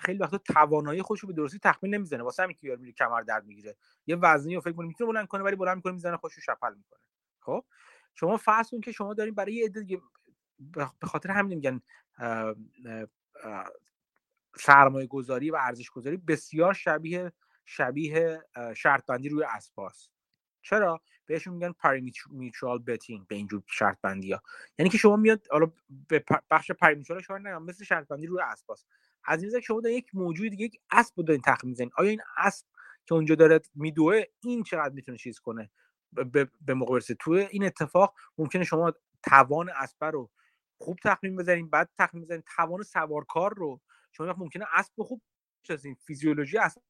خیلی 0.00 0.18
وقتا 0.18 0.38
توانایی 0.38 1.02
خودش 1.02 1.20
رو 1.20 1.26
به 1.26 1.32
درستی 1.34 1.58
تخمین 1.58 1.94
نمی‌زنه. 1.94 2.22
واسه 2.22 2.42
همین 2.42 2.56
که 2.60 2.66
یار 2.66 2.76
میره 2.76 2.92
کمر 2.92 3.20
درد 3.20 3.44
می‌گیره. 3.44 3.76
یه 4.06 4.16
وزنی 4.16 4.54
رو 4.54 4.60
فکر 4.60 4.72
کنه 4.72 4.86
می‌تونه 4.86 5.12
بلند 5.12 5.26
کنه 5.26 5.42
ولی 5.42 5.56
بلند 5.56 5.76
می‌کنه 5.76 5.92
می‌زنه 5.92 6.16
خودش 6.16 6.34
رو 6.34 6.42
شپل 6.42 6.74
می‌کنه. 6.74 7.00
خب؟ 7.40 7.64
شما 8.14 8.36
فرض 8.36 8.70
کن 8.70 8.80
که 8.80 8.92
شما 8.92 9.14
دارین 9.14 9.34
برای 9.34 9.54
یه 9.54 9.64
عده 9.64 10.00
به 11.00 11.06
خاطر 11.06 11.30
همین 11.30 11.54
میگن 11.54 11.80
سرمایه 14.56 15.06
گذاری 15.06 15.50
و 15.50 15.56
ارزش 15.56 15.90
گذاری 15.90 16.16
بسیار 16.16 16.74
شبیه 16.74 17.32
شبیه 17.64 18.44
شرط 18.76 19.06
بندی 19.06 19.28
روی 19.28 19.44
اسپاس 19.44 20.08
چرا؟ 20.62 21.00
بهشون 21.26 21.54
میگن 21.54 21.72
پریمیچوال 21.72 22.78
بتینگ 22.78 23.26
به 23.26 23.34
اینجور 23.34 23.62
شرط 23.66 23.98
بندی 24.02 24.32
ها 24.32 24.42
یعنی 24.78 24.90
که 24.90 24.98
شما 24.98 25.16
میاد 25.16 25.46
حالا 25.50 25.72
به 26.08 26.24
بخش 26.50 26.70
پریمیچوال 26.70 27.22
شما 27.22 27.38
نگم 27.38 27.62
مثل 27.62 27.84
شرط 27.84 28.08
بندی 28.08 28.26
روی 28.26 28.40
اسپاس 28.42 28.84
از 29.24 29.42
این 29.42 29.60
شما 29.60 29.80
دارین 29.80 29.98
یک 29.98 30.14
موجود 30.14 30.50
دیگه 30.50 30.64
یک 30.64 30.80
اسب 30.90 31.14
رو 31.16 31.22
دارین 31.22 31.42
تخمین 31.46 31.70
می‌زنین. 31.70 31.90
آیا 31.96 32.10
این 32.10 32.20
اسب 32.36 32.66
که 33.06 33.14
اونجا 33.14 33.34
داره 33.34 33.60
میدوه 33.74 34.22
این 34.42 34.62
چقدر 34.62 34.94
می‌تونه 34.94 35.18
چیز 35.18 35.38
کنه؟ 35.38 35.70
به 36.60 36.74
موقع 36.74 37.00
تو 37.00 37.30
این 37.30 37.64
اتفاق 37.64 38.14
ممکنه 38.38 38.64
شما 38.64 38.92
توان 39.22 39.70
اسب 39.76 40.04
رو 40.04 40.30
خوب 40.78 40.98
تخمین 41.04 41.36
بزنین 41.36 41.70
بعد 41.70 41.90
تخمین 41.98 42.24
بزنین 42.24 42.42
توان 42.56 42.82
سوارکار 42.82 43.54
رو. 43.54 43.80
شما 44.12 44.34
ممکنه 44.38 44.64
اسب 44.74 45.02
خوب 45.02 45.22
بشناسین 45.64 45.94
فیزیولوژی 46.06 46.58
اسب 46.58 46.80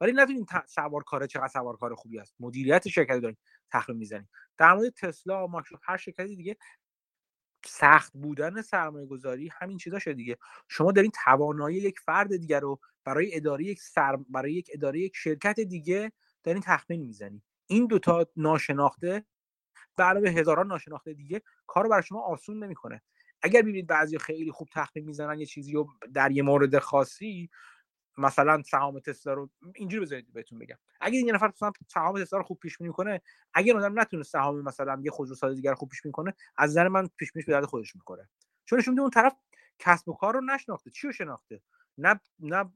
ولی 0.00 0.12
ندونین 0.12 0.46
سوارکار 0.68 1.26
چقدر 1.26 1.48
سوارکار 1.48 1.94
خوبی 1.94 2.18
است. 2.18 2.34
مدیریت 2.40 2.88
شرکتی 2.88 3.20
دارین 3.20 3.36
تخمین 3.72 3.98
می‌زنین. 3.98 4.28
در 4.58 4.74
مورد 4.74 4.94
تسلا 4.94 5.46
مایکروسافت 5.46 5.82
هر 5.86 5.96
شرکتی 5.96 6.36
دیگه 6.36 6.56
سخت 7.66 8.12
بودن 8.12 8.62
سرمایه 8.62 9.06
گذاری 9.06 9.50
همین 9.60 9.78
چیزا 9.78 9.98
شده 9.98 10.14
دیگه. 10.14 10.38
شما 10.68 10.92
دارین 10.92 11.10
توانایی 11.24 11.76
یک 11.78 12.00
فرد 12.00 12.36
دیگر 12.36 12.60
رو 12.60 12.80
برای 13.04 13.36
اداره 13.36 13.64
یک 13.64 13.80
سر... 13.80 14.16
برای 14.16 14.52
یک 14.52 14.70
اداره 14.74 15.00
یک 15.00 15.12
شرکت 15.16 15.60
دیگه 15.60 16.12
دارین 16.42 16.62
تخمین 16.62 17.00
می‌زنید 17.00 17.42
این 17.66 17.86
دوتا 17.86 18.26
ناشناخته 18.36 19.24
به 19.96 20.04
علاوه 20.04 20.28
هزاران 20.30 20.66
ناشناخته 20.66 21.14
دیگه 21.14 21.42
کار 21.66 21.84
رو 21.84 21.90
برای 21.90 22.02
شما 22.02 22.20
آسون 22.22 22.64
نمی‌کنه. 22.64 23.02
اگر 23.42 23.62
ببینید 23.62 23.86
بعضی 23.86 24.18
خیلی 24.18 24.52
خوب 24.52 24.68
تخمین 24.72 25.04
می‌زنن 25.04 25.40
یه 25.40 25.46
چیزی 25.46 25.72
رو 25.72 25.88
در 26.14 26.30
یه 26.30 26.42
مورد 26.42 26.78
خاصی 26.78 27.50
مثلا 28.18 28.62
سهام 28.62 29.00
تسلا 29.00 29.32
رو 29.32 29.50
اینجوری 29.74 30.04
بذارید 30.04 30.32
بهتون 30.32 30.58
بگم. 30.58 30.76
اگه 31.00 31.18
یه 31.18 31.32
نفر 31.32 31.48
مثلا 31.48 31.72
سهام 31.88 32.24
تسلا 32.24 32.38
رو 32.38 32.44
خوب 32.44 32.58
پیش 32.58 32.78
بینی 32.78 32.92
کنه 32.92 33.20
اگه 33.54 33.74
آدم 33.74 34.00
نتونه 34.00 34.22
سهام 34.22 34.62
مثلا 34.62 35.00
یه 35.04 35.10
خودروساز 35.10 35.56
دیگر 35.56 35.74
خوب 35.74 35.88
پیش 35.88 36.02
بینی 36.02 36.12
کنه 36.12 36.34
از 36.56 36.70
نظر 36.70 36.88
من 36.88 37.08
پیش 37.16 37.32
بینیش 37.32 37.46
به 37.46 37.52
درد 37.52 37.64
خودش 37.64 37.96
می‌خوره. 37.96 38.28
چون 38.64 38.78
نشون 38.78 39.00
اون 39.00 39.10
طرف 39.10 39.36
کسب 39.78 40.08
و 40.08 40.12
کار 40.12 40.34
رو 40.34 40.40
نشناخته. 40.40 40.90
چی 40.90 41.06
رو 41.06 41.12
شناخته؟ 41.12 41.62
نه 41.98 42.20
نه 42.38 42.72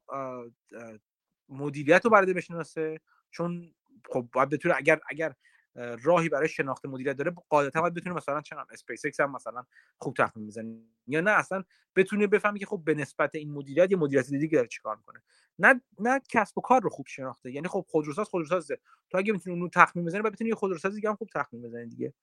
مدیریت 1.48 2.04
رو 2.04 2.10
برده 2.10 2.32
بشناسه. 2.32 3.00
چون 3.30 3.74
خب 4.10 4.28
باید 4.32 4.48
بتونه 4.48 4.74
اگر 4.76 5.00
اگر 5.08 5.34
راهی 5.74 6.28
برای 6.28 6.48
شناخت 6.48 6.86
مدیریت 6.86 7.16
داره 7.16 7.34
قاعدتا 7.48 7.80
باید 7.80 7.94
بتونه 7.94 8.14
مثلا 8.14 8.40
چنم 8.40 8.66
اسپیس 8.70 9.04
اکس 9.04 9.20
هم 9.20 9.32
مثلا 9.32 9.64
خوب 9.98 10.14
تخمین 10.14 10.46
بزنه 10.46 10.76
یا 11.06 11.20
نه 11.20 11.30
اصلا 11.30 11.64
بتونه 11.96 12.26
بفهمه 12.26 12.58
که 12.58 12.66
خب 12.66 12.82
به 12.84 12.94
نسبت 12.94 13.34
این 13.34 13.52
مدیریت 13.52 13.90
یه 13.90 13.96
مدیریت 13.96 14.30
دیگه 14.30 14.56
داره 14.56 14.68
چیکار 14.68 14.96
می‌کنه. 14.96 15.22
نه 15.58 15.80
نه 16.00 16.20
کسب 16.28 16.58
و 16.58 16.60
کار 16.60 16.82
رو 16.82 16.90
خوب 16.90 17.06
شناخته 17.06 17.50
یعنی 17.52 17.68
خب 17.68 17.86
خودروساز 17.88 18.28
خودروسازه. 18.28 18.78
تو 19.10 19.18
اگه 19.18 19.32
می‌تونی 19.32 19.56
اونو 19.56 19.68
تخمین 19.68 20.04
بزنی 20.04 20.22
بعد 20.22 20.32
بتونی 20.32 20.50
یه 20.50 20.56
خودروساز 20.56 20.94
دیگه 20.94 21.08
هم 21.08 21.16
خوب 21.16 21.28
تخمین 21.34 21.62
بزنی 21.62 21.86
دیگه. 21.86 22.14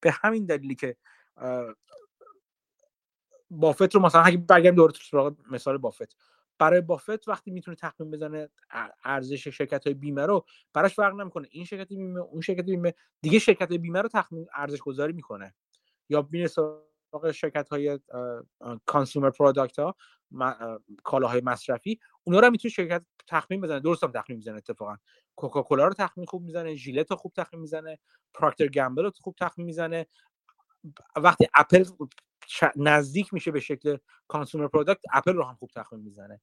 به 0.00 0.10
همین 0.10 0.46
دلیلی 0.46 0.74
که 0.74 0.96
بافت 3.50 3.94
رو 3.94 4.00
مثلا 4.00 4.22
اگه 4.22 4.36
برگردیم 4.36 4.74
دوباره 4.74 4.94
سراغ 5.10 5.36
مثال 5.50 5.78
بافت. 5.78 6.16
برای 6.58 6.80
بافت 6.80 7.28
وقتی 7.28 7.50
می‌تونه 7.50 7.76
تخمین 7.76 8.10
بزنه 8.10 8.48
ارزش 9.04 9.48
شرکت 9.48 9.86
های 9.86 9.94
بیمه 9.94 10.26
رو 10.26 10.46
براش 10.72 10.94
فرق 10.94 11.14
نمی‌کنه. 11.14 11.48
این 11.50 11.64
شرکت 11.64 11.88
بیمه 11.88 12.20
اون 12.20 12.40
شرکت 12.40 12.64
بیمه 12.64 12.94
دیگه 13.22 13.38
شرکت 13.38 13.72
بیمه 13.72 14.02
رو 14.02 14.08
تخمین 14.08 14.46
ارزش 14.54 14.78
گذاری 14.78 15.12
می‌کنه. 15.12 15.54
یا 16.08 16.28
میره 16.30 16.46
سراغ 16.46 17.30
شرکت 17.32 17.68
های 17.68 17.98
consumer 18.86 19.30
product 19.30 19.78
ها 19.78 19.96
کالاهای 21.02 21.40
مصرفی 21.40 22.00
اونا 22.24 22.40
رو 22.40 22.50
می‌تونه 22.50 22.72
شرکت 22.72 23.02
تخمین 23.26 23.60
بزنه. 23.60 23.80
درست 23.80 24.04
تخمین 24.04 24.36
می‌زنه 24.36 24.56
اتفاقا. 24.56 24.96
کوکاکولا 25.36 25.86
رو 25.86 25.94
تخمین 25.94 26.26
خوب 26.26 26.42
می‌زنه 26.42 26.74
ژیلت 26.74 27.10
رو 27.10 27.16
خوب 27.16 27.32
تخمین 27.36 27.60
می‌زنه 27.60 27.98
Procter 28.34 28.66
Gamble 28.66 29.02
رو 29.02 29.10
خوب 29.20 29.34
تخمین 29.40 29.66
می‌زنه. 29.66 30.06
وقتی 31.16 31.46
اپل 31.54 31.84
نزدیک 32.76 33.34
میشه 33.34 33.50
به 33.50 33.60
شکل 33.60 33.96
consumer 34.28 34.68
product 34.68 35.00
اپل 35.12 35.34
رو 35.34 35.44
هم 35.44 35.54
خوب 35.54 35.70
تخمین 35.76 36.02
می‌زنه. 36.02 36.40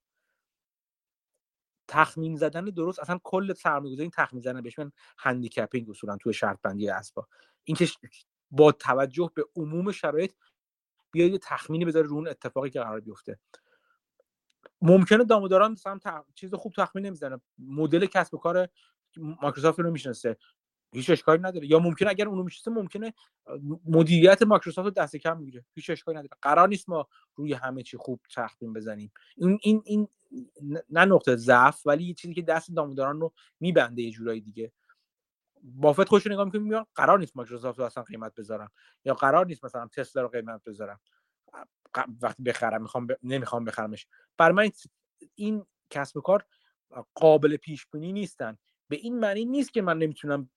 تخمین 1.87 2.35
زدن 2.35 2.65
درست 2.65 2.99
اصلا 2.99 3.19
کل 3.23 3.53
سرمایه‌گذاری 3.53 4.09
تخمین 4.09 4.41
زدن 4.41 4.61
بهش 4.61 4.79
میگن 4.79 4.91
handicapping 5.17 5.89
اصولا 5.89 6.17
توی 6.17 6.33
شرط 6.33 6.59
بندی 6.63 6.89
اسبا 6.89 7.27
اینکه 7.63 7.87
با 8.51 8.71
توجه 8.71 9.31
به 9.35 9.45
عموم 9.55 9.91
شرایط 9.91 10.33
بیاید 11.11 11.41
تخمینی 11.41 11.85
بذاره 11.85 12.07
رو 12.07 12.15
اون 12.15 12.27
اتفاقی 12.27 12.69
که 12.69 12.79
قرار 12.79 12.99
بیفته. 12.99 13.39
ممکنه 14.81 15.23
داموداران 15.23 15.71
مثلا 15.71 15.99
چیز 16.35 16.53
خوب 16.53 16.73
تخمین 16.77 17.05
نمی‌زنه. 17.05 17.41
مدل 17.59 18.05
کسب 18.05 18.33
و 18.33 18.37
کار 18.37 18.67
مایکروسافت 19.17 19.79
رو 19.79 19.91
می‌شناسه. 19.91 20.37
هیچ 20.93 21.09
اشکالی 21.09 21.41
نداره. 21.41 21.67
یا 21.67 21.79
ممکنه 21.79 22.09
اگر 22.09 22.27
اونو 22.27 22.43
می‌شناسه 22.43 22.81
ممکنه 22.81 23.13
مدیریت 23.85 24.41
مایکروسافت 24.41 24.85
رو 24.85 24.91
دست 24.91 25.15
کم 25.15 25.37
می‌گیره 25.37 25.65
هیچ 25.73 25.89
اشکالی 25.89 26.17
نداره. 26.17 26.37
قرار 26.41 26.67
نیست 26.67 26.89
ما 26.89 27.07
روی 27.35 27.53
همه 27.53 27.83
چی 27.83 27.97
خوب 27.97 28.19
تخمین 28.35 28.73
بزنیم. 28.73 29.11
این 29.37 29.59
این 29.61 29.81
این 29.85 30.07
نه 30.89 31.05
نقطه 31.05 31.35
ضعف 31.35 31.81
ولی 31.87 32.03
یه 32.03 32.13
چیزی 32.13 32.33
که 32.33 32.41
دست 32.41 32.71
داموداران 32.75 33.21
رو 33.21 33.33
میبنده 33.59 34.01
یه 34.01 34.11
جورایی 34.11 34.41
دیگه. 34.41 34.71
بافت 35.63 36.09
خوش 36.09 36.27
نگاه 36.27 36.45
می‌کنه 36.45 36.61
میگه 36.61 36.85
قرار 36.95 37.19
نیست 37.19 37.37
مایکروسافت 37.37 37.79
رو 37.79 37.85
اصلا 37.85 38.03
قیمت 38.03 38.35
بذارم 38.35 38.71
یا 39.05 39.13
قرار 39.13 39.45
نیست 39.45 39.65
مثلا 39.65 39.87
تسلا 39.87 40.21
رو 40.21 40.27
قیمت 40.27 40.63
بذارم 40.63 40.99
وقتی 42.21 42.43
بخرم 42.43 42.81
می‌خوام 42.81 43.07
ب... 43.07 43.11
نمی‌خوام 43.23 43.65
بخرمش. 43.65 44.07
برای 44.37 44.55
من 44.55 44.69
این 45.35 45.65
کسب 45.89 46.17
و 46.17 46.21
کار 46.21 46.45
قابل 47.15 47.57
پیش 47.57 47.87
بینی 47.87 48.13
نیستن. 48.13 48.57
به 48.91 48.97
این 48.97 49.19
معنی 49.19 49.45
نیست 49.45 49.73
که 49.73 49.81
من 49.81 49.97
نمی‌تونم 49.97 50.49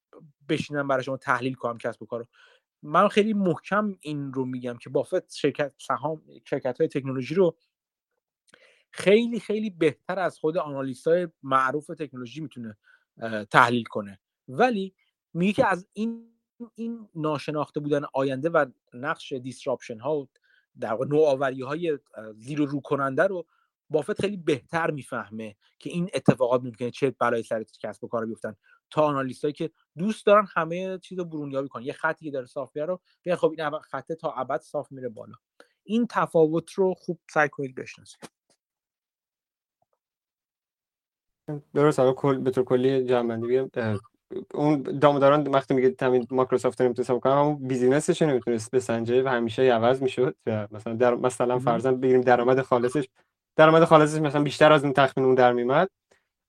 بشینم 0.48 0.88
برای 0.88 1.04
شما 1.04 1.16
تحلیل 1.16 1.54
کنم 1.54 1.78
کسب 1.78 2.02
و 2.02 2.06
کارو. 2.06 2.26
من 2.82 3.08
خیلی 3.08 3.32
محکم 3.32 3.96
این 4.00 4.32
رو 4.32 4.44
میگم 4.44 4.76
که 4.76 4.90
بافت 4.90 5.34
شرکت 5.34 5.72
سهام 5.78 6.22
شرکت 6.44 6.78
های 6.78 6.88
تکنولوژی 6.88 7.34
رو 7.34 7.56
خیلی 8.90 9.40
خیلی 9.40 9.70
بهتر 9.70 10.18
از 10.18 10.38
خود 10.38 10.56
آنالیست 10.56 11.08
های 11.08 11.28
معروف 11.42 11.86
تکنولوژی 11.86 12.40
می‌تونه 12.40 12.76
تحلیل 13.50 13.84
کنه. 13.84 14.20
ولی 14.48 14.94
میگه 15.34 15.52
که 15.52 15.66
از 15.66 15.88
این 15.92 16.34
این 16.74 17.08
ناشناخته 17.14 17.80
بودن 17.80 18.02
آینده 18.12 18.48
و 18.50 18.66
نقش 18.94 19.32
دیسراپشن 19.32 19.98
ها 19.98 20.16
و 20.16 20.28
در 20.80 20.96
نوآوری 21.08 21.62
های 21.62 21.98
زیر 22.36 22.58
رو 22.58 22.80
کننده 22.80 23.22
رو 23.22 23.46
بافت 23.90 24.20
خیلی 24.20 24.36
بهتر 24.36 24.90
می‌فهمه 24.90 25.56
که 25.78 25.90
این 25.90 26.10
اتفاقات 26.14 26.62
ممکنه 26.62 26.90
چه 26.90 27.10
بلای 27.20 27.42
سر 27.42 27.64
کسب 27.82 28.04
و 28.04 28.08
کار 28.08 28.26
بیفتن. 28.26 28.56
تا 28.90 29.02
analyst 29.02 29.54
که 29.54 29.70
دوست 29.98 30.26
دارن 30.26 30.46
همه 30.54 30.98
چیز 30.98 31.18
رو 31.18 31.24
برونیابی 31.24 31.68
کنن. 31.68 31.82
یه 31.82 31.92
خطی 31.92 32.24
که 32.24 32.30
داره 32.30 32.46
صاف 32.46 32.76
رو 32.76 33.00
بگن 33.24 33.34
خب 33.34 33.54
این 33.58 33.70
خطه 33.70 34.14
تا 34.14 34.32
ابد 34.32 34.60
صاف 34.60 34.92
میره 34.92 35.08
بالا. 35.08 35.34
این 35.84 36.06
تفاوت 36.10 36.72
رو 36.72 36.94
خوب 36.94 37.18
سعی 37.30 37.48
کنید 37.48 37.74
بشناسید. 37.74 38.30
درست 41.74 41.98
حالا 42.00 42.12
کل 42.12 42.38
به 42.38 42.50
طور 42.50 42.64
کلی 42.64 43.04
جمع 43.04 43.58
اون 44.54 44.82
داموداران 44.82 45.48
وقتی 45.48 45.74
میگه 45.74 45.90
تخمین 45.90 46.26
مایکروسافت 46.30 46.80
نمی‌تونه 46.80 47.20
کنه 47.20 47.32
همون 47.32 47.68
business 47.68 48.12
ش 48.12 48.22
نمی‌تونست 48.22 48.70
بسنجه 48.70 49.22
و 49.22 49.28
همیشه 49.28 49.62
عوض 49.62 50.02
می‌شد. 50.02 50.36
مثلا 50.46 50.94
در 50.94 51.14
مثلا 51.14 51.58
فرضاً 51.58 51.92
بگیریم 51.92 52.20
درآمد 52.20 52.60
خالصش 52.60 53.08
درآمد 53.56 53.84
خالصش 53.84 54.20
مثلا 54.20 54.42
بیشتر 54.42 54.72
از 54.72 54.84
اون 54.84 54.92
تخمین 54.92 55.26
اون 55.26 55.34
در 55.34 55.52
میمد 55.52 55.88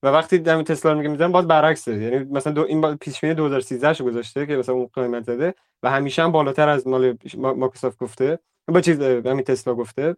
و 0.04 0.08
وقتی 0.08 0.38
در 0.38 0.64
تسلا 0.64 0.94
میگه 0.94 1.10
می‌زنن 1.10 1.32
باز 1.32 1.48
برعکسه. 1.48 1.98
یعنی 1.98 2.18
مثلا 2.18 2.54
دو 2.54 2.62
این 2.62 2.98
پیش 2.98 3.22
بینی 3.22 3.34
2013 3.34 3.94
شو 3.94 4.06
گذاشته 4.06 4.46
که 4.46 4.56
مثلا 4.58 4.76
اون 4.76 4.90
قیمت 4.94 5.24
زده 5.24 5.56
و 5.84 5.92
همیشه 5.92 6.24
هم 6.24 6.32
بالاتر 6.32 6.70
از 6.70 6.88
مال 6.88 7.18
مایکروسافت 7.38 7.98
گفته. 8.00 8.40
با 8.68 8.82
چیز 8.82 9.02
همین 9.02 9.44
تسلا 9.44 9.76
گفته. 9.76 10.18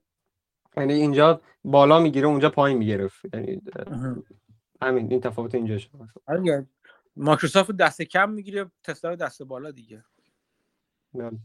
یعنی 0.77 0.93
اینجا 0.93 1.41
بالا 1.63 1.99
می‌گیره 1.99 2.27
اونجا 2.27 2.49
پایین 2.49 2.77
می‌گرفت. 2.77 3.25
یعنی 3.33 3.61
همین 4.81 5.11
این 5.11 5.21
تفاوت 5.21 5.55
اینجا 5.55 5.77
شد. 5.77 5.89
مایکروسافت 7.15 7.71
دست 7.71 8.01
کم 8.01 8.29
می‌گیره 8.29 8.71
تسلا 8.83 9.15
دست 9.15 9.43
بالا 9.43 9.71
دیگه. 9.71 10.03
بله. 11.13 11.37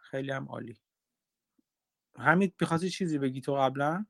خیلی 0.00 0.30
هم 0.30 0.48
عالی. 0.48 0.76
همین 2.18 2.52
می‌خواستی 2.60 2.90
چیزی 2.90 3.18
بگی 3.18 3.40
تو 3.40 3.54
قبلا؟ 3.54 4.06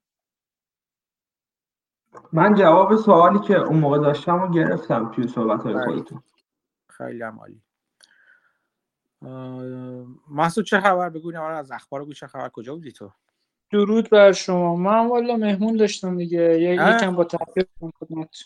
من 2.32 2.54
جواب 2.54 2.96
سوالی 2.96 3.38
که 3.38 3.56
اون 3.56 3.78
موقع 3.78 3.98
داشتم 3.98 4.42
رو 4.42 4.50
گرفتم 4.50 5.12
توی 5.12 5.28
صحبت 5.28 5.62
های 5.62 5.84
خودتون. 5.84 6.22
خیلی 6.88 7.22
هم 7.22 7.38
عالی. 7.38 7.62
محسود 10.28 10.64
چه 10.64 10.80
خبر؟ 10.80 11.08
بگو 11.08 11.36
از 11.40 11.70
اخبار 11.70 12.04
گوش 12.04 12.20
چه 12.20 12.26
خبر. 12.26 12.48
کجا 12.48 12.74
بودی 12.74 12.92
تو؟ 12.92 13.12
درود 13.70 14.10
بر 14.10 14.32
شما. 14.32 14.76
من 14.76 15.08
والا 15.08 15.36
مهمون 15.36 15.76
داشتم 15.76 16.16
دیگه. 16.16 16.60
یکم 16.60 17.16
با 17.16 17.24
تاخیر 17.24 17.66
خدمت. 18.00 18.36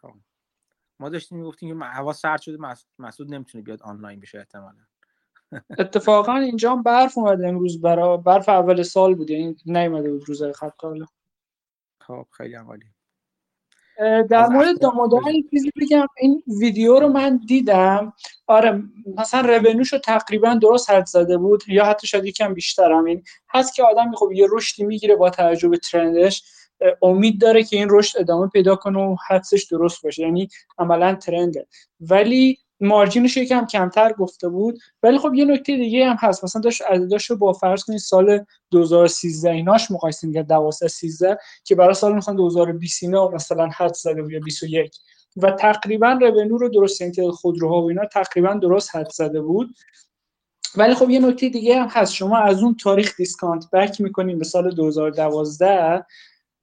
خب. 0.00 0.14
ما 1.00 1.08
داشتیم 1.08 1.38
می‌گفتیم 1.38 1.80
که 1.80 1.84
هوا 1.84 2.12
سرد 2.12 2.40
شده 2.40 2.58
مسعود 2.98 3.34
نمی‌تونه 3.34 3.64
بیاد 3.64 3.82
آنلاین 3.82 4.20
بشه 4.20 4.38
احتمالا. 4.38 4.86
اتفاقا 5.78 6.36
اینجا 6.36 6.76
برف 6.76 7.18
اومده 7.18 7.48
امروز 7.48 7.80
برا 7.80 8.16
برف 8.16 8.48
اول 8.48 8.82
سال 8.82 9.14
بود 9.14 9.30
یعنی 9.30 9.56
نیومده 9.66 10.10
بود 10.10 10.28
روزای 10.28 10.52
خط 10.52 10.72
خب 12.00 12.26
خیلی 12.30 12.54
عالی. 12.54 12.84
در 14.30 14.46
مورد 14.46 14.80
دامادان 14.80 15.22
چیزی 15.50 15.70
بگم. 15.80 16.06
این 16.20 16.42
ویدیو 16.60 16.98
رو 16.98 17.08
من 17.08 17.40
دیدم. 17.46 18.12
آره 18.46 18.82
مثلا 19.16 19.40
رونوش 19.40 19.92
رو 19.92 19.98
تقریبا 19.98 20.54
درست 20.54 20.90
حد 20.90 21.06
زده 21.06 21.38
بود 21.38 21.62
یا 21.68 21.84
حتی 21.84 22.06
شاید 22.06 22.24
یکم 22.24 22.54
بیشتر 22.54 22.92
هم. 22.92 23.04
این 23.04 23.22
هست 23.48 23.74
که 23.74 23.82
آدم 23.82 24.12
خب 24.12 24.32
یه 24.32 24.46
رشدی 24.50 24.84
می‌گیره 24.84 25.16
با 25.16 25.30
توجه 25.30 25.68
به 25.68 25.76
ترندش 25.76 26.42
امید 27.02 27.40
داره 27.40 27.64
که 27.64 27.76
این 27.76 27.88
رشد 27.90 28.20
ادامه 28.20 28.48
پیدا 28.48 28.76
کنه 28.76 28.98
و 28.98 29.16
حدسش 29.28 29.64
درست 29.70 30.02
باشه. 30.02 30.22
یعنی 30.22 30.48
عملا 30.78 31.14
ترنده. 31.14 31.66
ولی 32.00 32.58
مارجینش 32.80 33.36
یکم 33.36 33.66
کمتر 33.66 34.12
گفته 34.12 34.48
بود. 34.48 34.78
ولی 35.02 35.18
خب 35.18 35.34
یه 35.34 35.44
نکته 35.44 35.76
دیگه 35.76 36.06
هم 36.06 36.16
هست. 36.20 36.44
مثلا 36.44 36.62
داشت 36.62 36.82
عدداش 36.82 37.30
رو 37.30 37.36
با 37.36 37.52
فرض 37.52 37.84
کنید 37.84 37.98
سال 37.98 38.44
2013 38.70 39.50
ایناش 39.50 39.90
مقایسه 39.90 40.26
می‌کرد 40.26 40.46
12 40.46 40.88
13 40.88 41.38
که 41.64 41.74
برای 41.74 41.94
سال 41.94 42.14
مثلا 42.14 42.34
2020 42.34 43.02
اینا 43.02 43.28
مثلا 43.28 43.68
حد 43.68 43.94
زده 43.94 44.22
بود 44.22 44.32
یا 44.32 44.40
21 44.40 44.96
و 45.36 45.50
تقریبا 45.50 46.18
رونو 46.22 46.58
رو 46.58 46.68
درست 46.68 47.02
اینکه 47.02 47.30
خودروها 47.30 47.82
و 47.82 47.88
اینا 47.88 48.04
تقریبا 48.04 48.54
درست 48.54 48.96
حد 48.96 49.10
زده 49.10 49.40
بود. 49.40 49.68
ولی 50.76 50.94
خب 50.94 51.10
یه 51.10 51.18
نکته 51.18 51.48
دیگه 51.48 51.80
هم 51.80 51.88
هست. 51.88 52.14
شما 52.14 52.38
از 52.38 52.62
اون 52.62 52.76
تاریخ 52.76 53.16
دیسکانت 53.16 53.70
بک 53.70 54.00
می‌کنین 54.00 54.38
به 54.38 54.44
سال 54.44 54.74
2012 54.74 56.04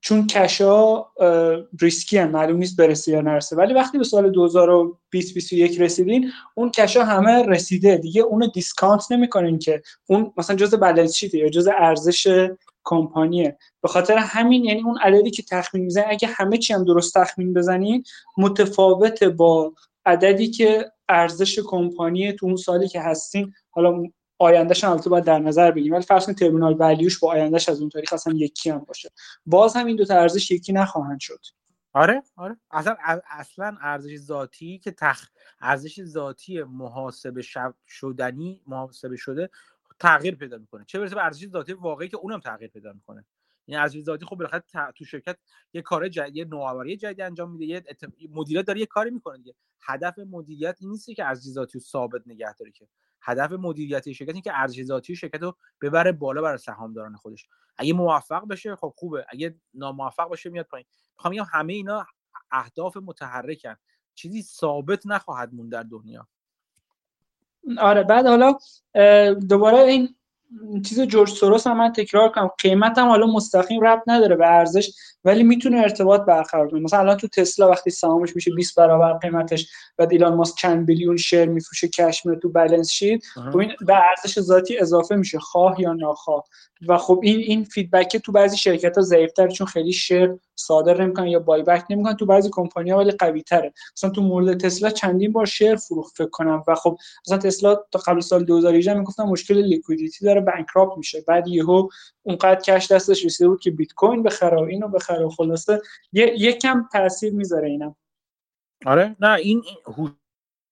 چون 0.03 0.27
cash 0.27 0.90
ا 0.90 1.05
ریسکی 1.81 2.17
هم 2.17 2.29
معلوم 2.29 2.57
نیست 2.57 2.77
برسه 2.77 3.11
یا 3.11 3.21
نرسه. 3.21 3.55
ولی 3.55 3.73
وقتی 3.73 3.97
به 3.97 4.03
سال 4.03 4.31
2020 4.31 5.53
رسیدین 5.79 6.31
اون 6.55 6.71
cash 6.71 6.97
ا 6.97 7.03
همه 7.03 7.43
رسیده. 7.43 7.97
دیگه 7.97 8.21
اونو 8.21 8.47
discount 8.47 9.11
نمی‌کنین 9.11 9.59
که 9.59 9.81
اون 10.09 10.33
مثلا 10.37 10.55
جزء 10.55 10.77
balance 10.77 11.15
sheet 11.15 11.34
ه 11.34 11.37
یا 11.37 11.49
جزء 11.49 11.71
ارزش 11.77 12.49
کمپانیه. 12.83 13.57
به 13.81 13.87
خاطر 13.87 14.17
همین 14.17 14.65
یعنی 14.65 14.81
اون 14.81 14.97
عددی 14.97 15.31
که 15.31 15.43
تخمین 15.43 15.83
می‌زنین 15.83 16.07
اگه 16.09 16.27
همه 16.27 16.57
چی 16.57 16.73
هم 16.73 16.83
درست 16.83 17.13
تخمین 17.13 17.53
بزنین 17.53 18.03
متفاوت 18.37 19.23
با 19.23 19.73
عددی 20.05 20.47
که 20.47 20.91
ارزش 21.09 21.59
کمپانی 21.59 22.33
تو 22.33 22.45
اون 22.45 22.55
سالی 22.55 22.87
که 22.87 23.01
هستین. 23.01 23.53
حالا 23.69 24.03
آیندهش 24.43 24.83
البته 24.83 25.09
باید 25.09 25.23
در 25.23 25.39
نظر 25.39 25.71
بگیریم. 25.71 25.93
ولی 25.93 26.03
فرض 26.03 26.25
کنید 26.25 26.37
terminal 26.37 26.75
value 26.79 27.08
ش 27.08 27.19
با 27.19 27.31
آیندهش 27.31 27.69
از 27.69 27.79
اون 27.79 27.89
تاریخ 27.89 28.13
اصلا 28.13 28.33
یکی 28.33 28.69
هم 28.69 28.79
باشه. 28.79 29.09
باز 29.45 29.75
هم 29.75 29.85
این 29.85 29.95
دو 29.95 30.05
تا 30.05 30.15
ارزش 30.15 30.51
یکی 30.51 30.73
نخواهند 30.73 31.19
شد. 31.19 31.39
آره 31.93 32.23
آره. 32.35 32.57
اصلا 32.71 32.95
اصلا 33.29 33.77
ارزش 33.81 34.17
ذاتی 34.17 34.79
که 34.79 34.91
تخ 34.91 35.29
ارزش 35.61 36.03
ذاتی 36.03 36.63
محاسبه 36.63 37.41
شدنی 37.87 38.61
محاسبه 38.67 39.15
شده 39.15 39.49
تغییر 39.99 40.35
پیدا 40.35 40.57
می‌کنه. 40.57 40.85
چه 40.87 40.99
برسه 40.99 41.15
به 41.15 41.23
ارزش 41.23 41.47
ذاتی 41.47 41.73
واقعی 41.73 42.07
که 42.07 42.17
اونم 42.17 42.39
تغییر 42.39 42.69
پیدا 42.71 42.93
می‌کنه. 42.93 43.25
این 43.65 43.77
ارزش 43.77 44.01
ذاتی 44.01 44.25
خب 44.25 44.35
بالاخره 44.35 44.63
تو 44.95 45.05
شرکت 45.05 45.37
یه 45.73 45.81
کار 45.81 46.07
جدید 46.07 46.47
نوآوری 46.47 46.97
جدید 46.97 47.21
انجام 47.21 47.51
میده 47.51 47.65
یه 47.65 47.83
مدیریت 48.29 48.65
داره 48.65 48.79
یه 48.79 48.85
کاری 48.85 49.09
می‌کنه 49.09 49.37
دیگه. 49.37 49.55
هدف 49.81 50.19
مدیریت 50.19 50.77
این 50.81 50.89
نیست 50.89 51.09
که 51.15 51.25
ارزش 51.25 51.49
ذاتی 51.49 51.73
رو 51.73 51.79
ثابت 51.79 52.21
نگه 52.25 52.53
داره 52.53 52.71
که. 52.71 52.87
هدف 53.23 53.51
مدیریتی 53.51 54.13
شرکت 54.13 54.33
این 54.33 54.41
که 54.41 54.59
ارزش 54.59 54.83
ذاتی 54.83 55.15
شرکت 55.15 55.41
رو 55.41 55.57
ببره 55.81 56.11
بالا 56.11 56.41
برای 56.41 56.57
سهامداران 56.57 57.15
خودش. 57.15 57.47
اگه 57.77 57.93
موفق 57.93 58.47
بشه 58.47 58.75
خب 58.75 58.93
خوبه. 58.97 59.25
اگه 59.29 59.55
ناموفق 59.73 60.27
باشه 60.27 60.49
میاد 60.49 60.65
پایین. 60.65 60.87
می‌خوام 61.17 61.33
بگم 61.33 61.45
همه 61.51 61.73
اینا 61.73 62.05
اهداف 62.51 62.97
متحرکن. 62.97 63.75
چیزی 64.15 64.41
ثابت 64.41 65.07
نخواهد 65.07 65.53
مون 65.53 65.69
در 65.69 65.83
دنیا. 65.83 66.27
آره 67.79 68.03
بعد 68.03 68.25
حالا 68.27 68.57
دوباره 69.33 69.77
این 69.77 70.15
چیز 70.85 71.01
جورج 71.01 71.29
سوروس 71.29 71.67
هم 71.67 71.77
من 71.77 71.91
تکرار 71.91 72.29
کنم. 72.29 72.49
قیمت 72.61 72.97
هم 72.97 73.07
حالا 73.07 73.27
مستقیم 73.27 73.81
ربط 73.81 74.03
نداره 74.07 74.35
به 74.35 74.47
ارزش 74.47 74.91
ولی 75.25 75.43
می‌تونه 75.43 75.77
ارتباط 75.77 76.21
برقرار 76.21 76.69
کنه. 76.69 76.79
مثلا 76.79 76.99
الان 76.99 77.17
تو 77.17 77.27
تسلا 77.27 77.69
وقتی 77.69 77.89
سهامش 77.89 78.35
میشه 78.35 78.51
20 78.51 78.75
برابر 78.77 79.13
قیمتش 79.13 79.69
و 79.99 80.07
ایلان 80.11 80.33
ماسک 80.33 80.57
چند 80.57 80.85
بیلیون 80.85 81.17
شیر 81.17 81.45
میفروشه 81.45 81.87
کش 81.87 82.25
میره 82.25 82.39
تو 82.39 82.49
بالانس 82.49 82.91
شیت 82.91 83.21
خب 83.25 83.57
این 83.57 83.71
به 83.87 83.95
ارزش 84.09 84.39
ذاتی 84.39 84.77
اضافه 84.77 85.15
میشه 85.15 85.39
خواه 85.39 85.81
یا 85.81 85.93
ناخواه. 85.93 86.43
و 86.87 86.97
خب 86.97 87.19
این 87.23 87.39
این 87.39 87.63
feedback 87.63 88.17
تو 88.17 88.31
بعضی 88.31 88.57
شرکت 88.57 88.95
ها 88.97 89.01
ضعیفتر 89.03 89.47
چون 89.47 89.67
خیلی 89.67 89.93
share 89.93 90.35
صادر 90.55 91.01
نمی‌کنن 91.01 91.27
یا 91.27 91.39
buyback 91.39 91.83
نمی‌کنن 91.89 92.15
تو 92.15 92.25
بعضی 92.25 92.49
کمپانی 92.51 92.91
ها 92.91 92.97
ولی 92.97 93.11
قوی 93.11 93.41
تره 93.41 93.73
مثلا 93.97 94.09
تو 94.09 94.21
مورد 94.21 94.57
تسلا 94.57 94.89
چندین 94.89 95.31
بار 95.31 95.45
share 95.45 95.75
فروخت 95.75 96.17
فکر 96.17 96.29
کنم. 96.29 96.63
و 96.67 96.75
خب 96.75 96.97
مثلا 97.27 97.37
تسلا 97.37 97.75
تا 97.91 97.99
قبل 97.99 98.19
سال 98.21 98.43
2018 98.43 98.93
می‌گفتن 98.99 99.23
مشکل 99.23 99.55
liquidity 99.55 100.25
داره. 100.25 100.41
bankrupt 100.45 100.97
میشه. 100.97 101.21
بعد 101.27 101.47
یهو 101.47 101.89
اونقدر 102.23 102.61
cash 102.61 102.91
دستش 102.91 103.25
رسیده 103.25 103.49
بود 103.49 103.61
که 103.61 103.71
بیت 103.71 103.93
کوین 103.93 104.23
بخره 104.23 104.57
و 104.57 104.63
اینو 104.63 104.87
بخره 104.87 105.25
و 105.25 105.29
خلاصه. 105.29 105.81
یکم 106.13 106.87
تاثیر 106.93 107.33
می‌ذاره 107.33 107.69
اینم. 107.69 107.95
آره؟ 108.85 109.15
نه 109.19 109.33
این 109.33 109.63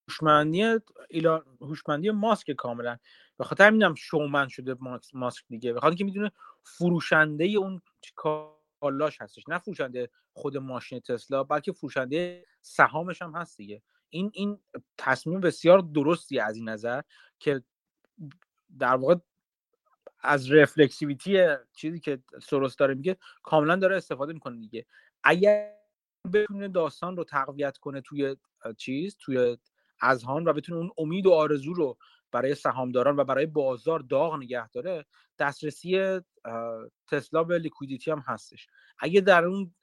هوشمندی 0.08 0.78
ایلان 1.10 1.44
هوشمندی 1.60 2.10
ماسک 2.10 2.50
کاملا. 2.50 2.98
به 3.38 3.44
خاطر 3.44 3.66
همینم 3.66 3.94
شومن 3.94 4.48
شده 4.48 4.76
ماسک 5.14 5.44
دیگه. 5.48 5.72
به 5.72 5.80
خاطر 5.80 5.96
که 5.96 6.04
می‌دونه 6.04 6.32
فروشنده 6.62 7.44
اون 7.44 7.82
کالاش 8.14 9.20
هستش. 9.20 9.48
نه 9.48 9.58
فروشنده 9.58 10.10
خود 10.32 10.56
ماشین 10.56 11.00
تسلا 11.00 11.44
بلکه 11.44 11.72
فروشنده 11.72 12.46
سهامش 12.62 13.22
هم 13.22 13.34
هست 13.34 13.56
دیگه. 13.56 13.82
این 14.08 14.30
این 14.34 14.58
تصمیم 14.98 15.40
بسیار 15.40 15.78
درستی 15.78 16.38
از 16.38 16.56
این 16.56 16.68
نظر 16.68 17.00
که 17.38 17.62
در 18.78 18.96
واقع 18.96 19.14
از 20.22 20.52
رفلکسیویتی 20.52 21.46
چیزی 21.72 22.00
که 22.00 22.22
سروس 22.42 22.76
داره 22.76 22.94
میگه 22.94 23.16
کاملا 23.42 23.76
داره 23.76 23.96
استفاده 23.96 24.32
می‌کنه 24.32 24.60
دیگه. 24.60 24.86
اگر 25.24 25.74
بتونه 26.32 26.68
داستان 26.68 27.16
رو 27.16 27.24
تقویت 27.24 27.78
کنه 27.78 28.00
توی 28.00 28.36
چیز 28.76 29.16
توی 29.20 29.56
اذهان 30.00 30.48
و 30.48 30.52
بتونه 30.52 30.78
اون 30.78 30.90
امید 30.98 31.26
و 31.26 31.32
آرزو 31.32 31.74
رو 31.74 31.98
برای 32.32 32.54
سهامداران 32.54 33.16
و 33.16 33.24
برای 33.24 33.46
بازار 33.46 34.00
داغ 34.00 34.36
نگه 34.36 34.68
داره 34.68 35.06
دسترسی 35.38 36.20
تسلا 37.08 37.44
به 37.44 37.58
liquidity 37.58 38.10
هم 38.10 38.24
هستش. 38.26 38.66
اگه 38.98 39.20
در 39.20 39.44
اون 39.44 39.74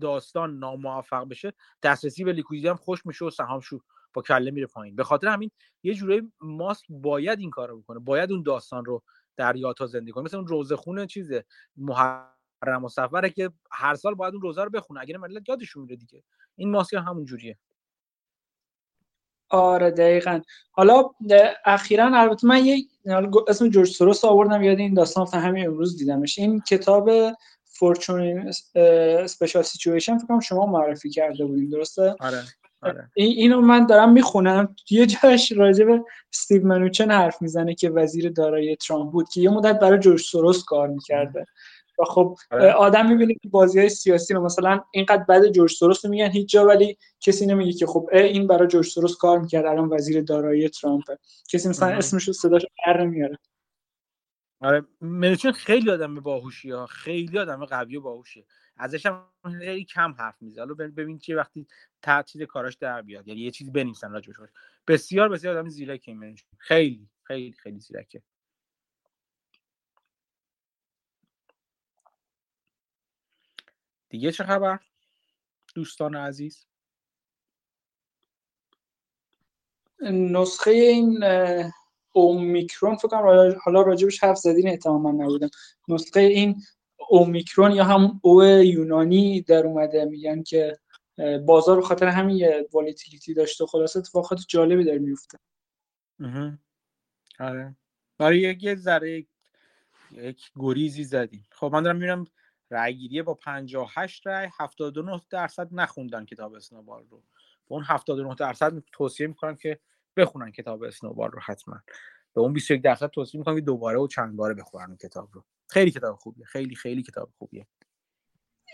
داستان 0.00 0.58
ناموفق 0.58 1.28
بشه 1.28 1.52
دسترسی 1.82 2.24
به 2.24 2.32
liquidity 2.32 2.68
هم 2.68 2.76
خشک 2.76 3.06
میشه 3.06 3.24
و 3.24 3.30
سهام 3.30 3.60
شو 3.60 3.80
با 4.12 4.22
کله 4.22 4.50
میره 4.50 4.66
پایین. 4.66 4.96
به 4.96 5.04
خاطر 5.04 5.26
همین 5.26 5.50
یه 5.82 5.94
جورایی 5.94 6.32
ماسک 6.40 6.86
باید 6.88 7.40
این 7.40 7.50
کارو 7.50 7.80
بکنه 7.80 7.98
باید 7.98 8.32
اون 8.32 8.42
داستان 8.42 8.84
رو 8.84 9.02
در 9.36 9.56
یادها 9.56 9.86
زندگی 9.86 10.12
کنه 10.12 10.24
مثل 10.24 10.36
اون 10.36 10.46
روضه 10.46 10.76
خون 10.76 11.06
چیزه 11.06 11.44
محرم 11.76 12.84
و 12.84 12.88
صفره 12.88 13.30
که 13.30 13.50
هر 13.72 13.94
سال 13.94 14.14
باید 14.14 14.34
اون 14.34 14.42
روضه 14.42 14.64
رو 14.64 14.70
بخونه. 14.70 15.00
اگر 15.00 15.16
ملت 15.16 15.48
یادشون 15.48 15.82
میره 15.82 15.96
دیگه. 15.96 16.22
این 16.56 16.70
ماسک 16.70 16.94
همون 16.94 17.24
جوریه. 17.24 17.58
آره 19.48 19.90
دقیقا. 19.90 20.40
حالا 20.70 21.10
اخیرا 21.64 22.10
البته 22.14 22.46
من 22.46 22.66
یه 22.66 22.76
اسم 23.48 23.68
جورج 23.68 23.88
سوروس 23.88 24.24
آوردم 24.24 24.62
یاد 24.62 24.78
این 24.78 24.94
داستان 24.94 25.26
همین 25.26 25.66
امروز 25.66 25.98
دیدمش. 25.98 26.38
این 26.38 26.60
کتاب 26.60 27.10
فورچون 27.64 28.52
اسپیشال 28.74 29.62
سیچویشن 29.62 30.18
فکر 30.18 30.40
شما 30.40 30.66
معرفی 30.66 31.10
کرده 31.10 31.44
بودین 31.44 31.68
درسته؟ 31.68 32.16
آره. 32.20 32.42
آره. 32.82 33.10
اینو 33.14 33.60
من 33.60 33.86
دارم 33.86 34.12
می‌خونم. 34.12 34.76
یه 34.90 35.06
جاش 35.06 35.52
راجع 35.52 35.84
به 35.84 36.04
استیو 36.32 36.66
منوچن 36.66 37.10
حرف 37.10 37.42
می‌زنه 37.42 37.74
که 37.74 37.90
وزیر 37.90 38.30
دارایی 38.30 38.76
ترامپ 38.76 39.12
بود 39.12 39.28
که 39.28 39.40
یه 39.40 39.50
مدت 39.50 39.78
برای 39.78 39.98
جورج 39.98 40.20
سوروس 40.20 40.64
کار 40.64 40.88
می‌کرده. 40.88 41.44
و 41.98 42.04
خب 42.04 42.36
آره. 42.50 42.72
آدم 42.72 43.08
می‌بینه 43.08 43.34
که 43.34 43.48
بازی 43.48 43.78
های 43.78 43.88
سیاسی 43.88 44.34
رو 44.34 44.44
مثلا 44.44 44.80
اینقدر 44.90 45.24
بعد 45.24 45.48
جورج 45.48 45.70
سوروس 45.70 46.04
میگن 46.04 46.30
هیچ 46.30 46.50
جا 46.50 46.66
ولی 46.66 46.96
کسی 47.20 47.46
نمیگه 47.46 47.72
که 47.72 47.86
خب 47.86 48.08
این 48.12 48.46
برای 48.46 48.68
جورج 48.68 48.86
سوروس 48.86 49.16
کار 49.16 49.38
می‌کرد 49.38 49.66
الان 49.66 49.88
وزیر 49.92 50.22
دارایی 50.22 50.68
ترامپه 50.68 51.18
کسی 51.50 51.68
مثلا 51.68 51.88
اسمش 51.88 52.24
رو 52.24 52.32
صداش 52.32 52.66
در 52.86 53.00
نمیاره. 53.04 53.38
آره 54.60 54.82
منوچن 55.00 55.52
خیلی 55.52 55.90
آدم 55.90 56.14
باهوشی 56.14 56.70
ها. 56.70 56.86
خیلی 56.86 57.38
آدم 57.38 57.64
قوی 57.64 57.96
و 57.96 58.00
باهوشیه 58.00 58.44
ازش 58.76 59.06
هم 59.06 59.26
خیلی 59.58 59.84
کم 59.84 60.12
حرف 60.12 60.42
می‌زنه 60.42 60.64
حالا 60.64 60.74
ببین 60.74 61.18
چه 61.18 61.36
وقتی 61.36 61.66
تعطیل 62.02 62.44
کاراش 62.46 62.74
در 62.74 63.02
بیاد. 63.02 63.28
یعنی 63.28 63.40
یه 63.40 63.50
چیزی 63.50 63.70
بنویسن 63.70 64.12
راجبش 64.12 64.36
بسیار 64.86 65.28
بسیار 65.28 65.58
آدم 65.58 65.68
زیرکی 65.68 66.14
منوچن 66.14 66.46
خیلی 66.58 67.08
خیلی 67.22 67.52
خیلی 67.52 67.80
زیرکه. 67.80 68.22
دیگه 74.08 74.32
چه 74.32 74.44
خبر؟ 74.44 74.80
دوستان 75.74 76.16
عزیز؟ 76.16 76.66
نسخه 80.12 80.70
این 80.70 81.24
اومیکرون 82.12 82.96
فکر 82.96 83.08
کنم 83.08 83.54
حالا 83.64 83.82
راجبش 83.82 84.24
حرف 84.24 84.38
زدین 84.38 84.68
احتمال 84.68 85.00
من 85.00 85.24
نبودم. 85.24 85.50
نسخه 85.88 86.20
این 86.20 86.62
اومیکرون 87.08 87.72
یا 87.72 87.84
هم 87.84 88.20
او 88.22 88.44
یونانی 88.44 89.40
در 89.40 89.66
اومده 89.66 90.04
میگن 90.04 90.42
که 90.42 90.78
بازار 91.46 91.76
به 91.76 91.82
خاطر 91.82 92.06
همین 92.06 92.36
یه 92.36 92.68
والیتیلیتی 92.72 93.34
داشته. 93.34 93.66
خلاصه 93.66 93.98
اتفاقات 93.98 94.40
جالبی 94.48 94.84
داره 94.84 94.98
میفته. 94.98 95.38
آره. 97.40 97.76
برای 98.18 98.38
یک 98.38 98.74
ذره 98.74 99.26
یک 100.12 100.50
گریزی 100.56 101.04
زدیم. 101.04 101.46
خب 101.50 101.70
من 101.72 101.82
دارم 101.82 101.96
می‌بینم 101.96 102.24
رأیگیری 102.70 103.22
با 103.22 103.34
58 103.34 104.26
رأی 104.26 104.48
79 104.58 105.20
درصد 105.30 105.68
نخوندن 105.72 106.24
کتاب 106.24 106.54
اسنوبال 106.54 107.04
رو. 107.10 107.18
به 107.68 107.74
اون 107.74 107.84
79 107.86 108.34
درصد 108.34 108.82
توصیه 108.92 109.26
می‌کنم 109.26 109.56
که 109.56 109.80
بخونن 110.16 110.50
کتاب 110.52 110.82
اسنوبال 110.82 111.30
رو 111.30 111.40
حتما. 111.44 111.82
به 112.34 112.40
اون 112.40 112.52
21 112.52 112.82
درصد 112.82 113.06
توصیه 113.06 113.38
می‌کنم 113.38 113.54
که 113.54 113.60
دوباره 113.60 113.98
و 113.98 114.06
چند 114.06 114.36
باره 114.36 114.54
بخونن 114.54 114.96
کتاب 114.96 115.28
رو. 115.32 115.44
خیلی 115.68 115.90
کتاب 115.90 116.16
خوبیه. 116.16 116.44
خیلی 116.44 116.74
خیلی 116.74 117.02
کتاب 117.02 117.28
خوبیه. 117.38 117.66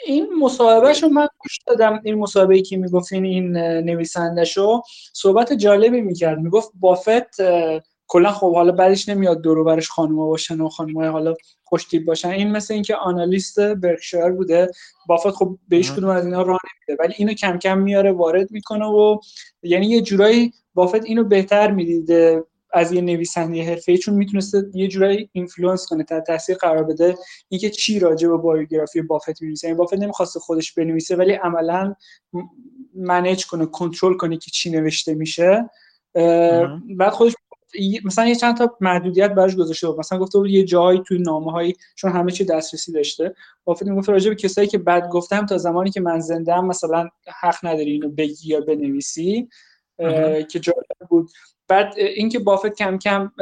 این 0.06 0.35
مصاحبه 0.39 0.93
رو 1.01 1.09
من 1.09 1.28
گوش 1.39 1.59
دادم. 1.66 2.01
این 2.05 2.14
مصاحبه 2.14 2.62
که 2.62 2.77
می‌گفتین 2.77 3.24
این 3.24 3.56
نویسنده 3.56 4.44
شو 4.44 4.82
صحبت 5.12 5.52
جالبی 5.52 6.01
می‌کرد. 6.01 6.39
می‌گفت 6.39 6.70
بافت 6.74 7.36
کلا 8.06 8.32
خب 8.32 8.55
حالا 8.55 8.73
بعدش 8.73 9.09
نمیاد 9.09 9.43
دور 9.43 9.64
برش 9.64 9.89
خانوما 9.89 10.27
باشن 10.27 10.60
و 10.60 10.69
خانمای 10.69 11.09
حالا 11.09 11.35
خوشتیپ 11.64 12.05
باشن. 12.05 12.28
این 12.28 12.51
مثل 12.51 12.74
اینکه 12.74 12.97
analyst 12.97 13.61
برکشایر 13.60 14.32
بوده. 14.32 14.70
بافت 15.06 15.31
خب 15.31 15.59
به 15.69 15.77
هیچ 15.77 15.93
کدوم 15.93 16.10
از 16.10 16.24
اینا 16.24 16.43
راه 16.43 16.59
نمیده. 16.89 17.02
ولی 17.02 17.14
اینو 17.16 17.32
کم 17.32 17.59
کم 17.59 17.78
میاره 17.78 18.12
وارد 18.12 18.51
می‌کنه 18.51 18.86
و 18.86 19.19
یعنی 19.62 19.86
یه 19.86 20.01
جورایی 20.01 20.52
بافت 20.74 21.05
اینو 21.05 21.24
بهتر 21.24 21.70
می‌دیده. 21.70 22.44
از 22.73 22.93
یه 22.93 23.01
نویسنده 23.01 23.65
حرفه‌ای 23.65 23.99
چون 23.99 24.15
می‌تونسته 24.15 24.65
یه 24.74 24.89
جورایی 24.89 25.31
influence 25.32 25.86
کنه 25.86 26.05
تحت 26.05 26.20
تاثیر 26.20 26.57
قرار 26.57 26.85
بده 26.85 27.16
اینکه 27.49 27.70
چی 27.70 27.99
راجع 27.99 28.28
به 28.28 28.36
biography 28.36 29.03
بافت 29.03 29.43
می‌نویسه. 29.43 29.66
یعنی 29.69 29.78
بافت 29.78 29.94
نمی‌خواسته 29.94 30.40
خودش 30.40 30.73
بنویسه 30.73 31.16
ولی 31.16 31.32
عملا 31.32 31.94
manage 32.94 33.47
کنه 33.47 33.66
کنترل 33.66 34.16
کنه 34.16 34.36
که 34.36 34.51
چی 34.51 34.70
نوشته 34.70 35.15
میشه. 35.15 35.70
بعد 36.97 37.12
خودش 37.12 37.35
مثلا 38.05 38.27
یه 38.27 38.35
چند 38.35 38.57
تا 38.57 38.77
محدودیت 38.81 39.31
براش 39.31 39.57
گذاشته 39.57 39.89
بود. 39.89 39.99
مثلا 39.99 40.19
گفته 40.19 40.39
بود 40.39 40.51
یه 40.51 40.65
جایی 40.65 41.03
توی 41.07 41.19
نامه 41.19 41.53
هایی 41.53 41.77
چون 41.94 42.12
همه 42.12 42.32
چی 42.32 42.44
دسترسی 42.44 42.93
داشته. 42.93 43.35
بافت 43.65 43.82
می‌گفت 43.82 44.09
راجع 44.09 44.28
به 44.28 44.36
کسایی 44.36 44.69
که 44.69 44.78
بعد 44.78 45.09
گفتم 45.09 45.47
تا 45.47 45.59
زمانی 45.59 45.90
که 45.90 46.01
من 46.01 46.20
زنده 46.20 46.61
مثلا 46.61 47.09
حق 47.40 47.57
نداری 47.62 47.90
اینو 47.90 48.09
بگی 48.09 48.49
یا 48.49 48.61
بنویسی 48.61 49.49
که 50.49 50.61
جالب 50.61 51.09
بود. 51.09 51.31
بعد 51.68 51.94
اینکه 51.98 52.39
بافت 52.39 52.74
کم 52.74 52.98
کم 52.98 53.32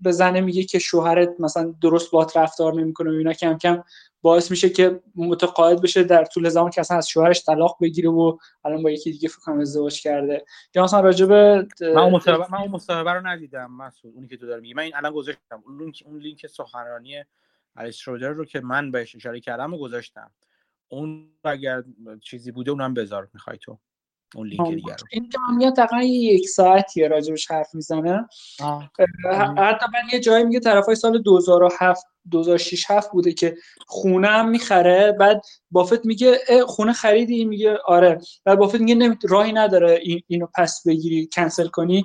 به 0.00 0.12
زنه 0.12 0.40
میگه 0.40 0.64
که 0.64 0.78
شوهرت 0.78 1.34
مثلا 1.38 1.74
درست 1.82 2.10
بات 2.10 2.36
رفتار 2.36 2.74
نمی‌کنه 2.74 3.10
و 3.10 3.14
اینا 3.14 3.32
کم 3.32 3.58
کم 3.58 3.82
باعث 4.22 4.50
میشه 4.50 4.70
که 4.70 5.00
متقاعد 5.16 5.82
بشه 5.82 6.02
در 6.02 6.24
طول 6.24 6.48
زمان 6.48 6.70
که 6.70 6.80
اصلا 6.80 6.96
از 6.96 7.08
شوهرش 7.08 7.44
طلاق 7.44 7.76
بگیره 7.80 8.10
و 8.10 8.38
الان 8.64 8.82
با 8.82 8.90
یکی 8.90 9.12
دیگه 9.12 9.28
فکر 9.28 9.52
ازدواج 9.52 10.02
کرده. 10.02 10.44
یا 10.74 10.84
مثلا 10.84 11.00
راجب 11.00 11.32
من 11.32 11.98
اون 11.98 12.12
مصاحبه 12.12 12.46
من 12.52 12.58
اون 12.58 13.06
رو 13.06 13.26
ندیدم 13.26 13.72
مسعود 13.72 14.14
اونی 14.14 14.28
که 14.28 14.36
تو 14.36 14.46
داری 14.46 14.60
میگی. 14.60 14.74
من 14.74 14.82
این 14.82 14.96
الان 14.96 15.12
گذاشتم. 15.12 15.62
اون 15.66 15.78
لینک 15.78 16.02
اون 16.06 16.18
لینک 16.18 16.46
سخنرانی 16.46 17.24
الیس 17.76 17.96
شرودر 17.96 18.28
رو 18.28 18.44
که 18.44 18.60
من 18.60 18.90
بهش 18.90 19.16
اشاره 19.16 19.40
کردم 19.40 19.74
و 19.74 19.78
گذاشتم. 19.78 20.30
اون 20.88 21.30
اگر 21.44 21.82
چیزی 22.20 22.52
بوده 22.52 22.70
اونم 22.70 22.94
بذار 22.94 23.28
می‌خوای 23.34 23.58
تو. 23.58 23.78
اون 24.34 24.46
لینک 24.46 24.68
دیگر 24.68 24.96
این 25.10 25.28
میاد 25.56 25.76
تقریبا 25.76 26.04
یک 26.04 26.48
ساعتیه 26.48 27.08
راجبش 27.08 27.50
حرف 27.50 27.74
می‌زنه. 27.74 28.28
حتی 29.58 29.86
من 29.92 30.02
یه 30.12 30.20
جایی 30.20 30.44
میگه 30.44 30.60
طرفای 30.60 30.94
سال 30.94 31.22
2007 31.22 32.06
2006 32.30 32.90
7 32.90 33.12
بوده 33.12 33.32
که 33.32 33.56
خونه 33.86 34.28
هم 34.28 34.48
می‌خره. 34.48 35.16
بعد 35.20 35.42
بافت 35.70 36.06
میگه 36.06 36.38
خونه 36.66 36.92
خریدی؟ 36.92 37.44
میگه 37.44 37.78
آره. 37.86 38.20
بعد 38.44 38.58
بافت 38.58 38.80
میگه 38.80 38.94
نمی... 38.94 39.16
راهی 39.28 39.52
نداره 39.52 40.00
این... 40.02 40.22
اینو 40.26 40.46
پس 40.54 40.82
بگیری 40.86 41.28
کنسل 41.34 41.68
کنی. 41.68 42.04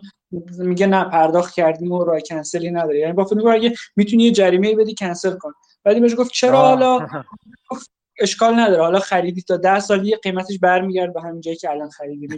میگه 0.57 0.87
نه 0.87 1.03
پرداخت 1.03 1.53
کردیم 1.53 1.91
و 1.91 2.03
راه 2.03 2.19
کنسلی 2.19 2.71
نداره. 2.71 2.99
یعنی 2.99 3.13
بافت 3.13 3.33
میگه 3.33 3.49
اگه 3.49 3.73
می‌تونی 3.95 4.23
یه 4.23 4.31
جریمه 4.31 4.75
بدی 4.75 4.95
کنسل 4.95 5.37
کن. 5.37 5.53
بعد 5.83 6.01
بهش 6.01 6.15
گفت 6.17 6.31
چرا 6.31 6.61
حالا؟ 6.61 6.99
اشکال 8.19 8.59
نداره. 8.59 8.83
حالا 8.83 8.99
خریدی 8.99 9.41
تا 9.41 9.57
ده 9.57 9.79
سال 9.79 10.07
یه 10.07 10.17
قیمتش 10.17 10.59
برمیگرد 10.59 11.13
به 11.13 11.21
همین 11.21 11.41
جایی 11.41 11.57
که 11.57 11.69
الان 11.69 11.89
خریدی. 11.89 12.37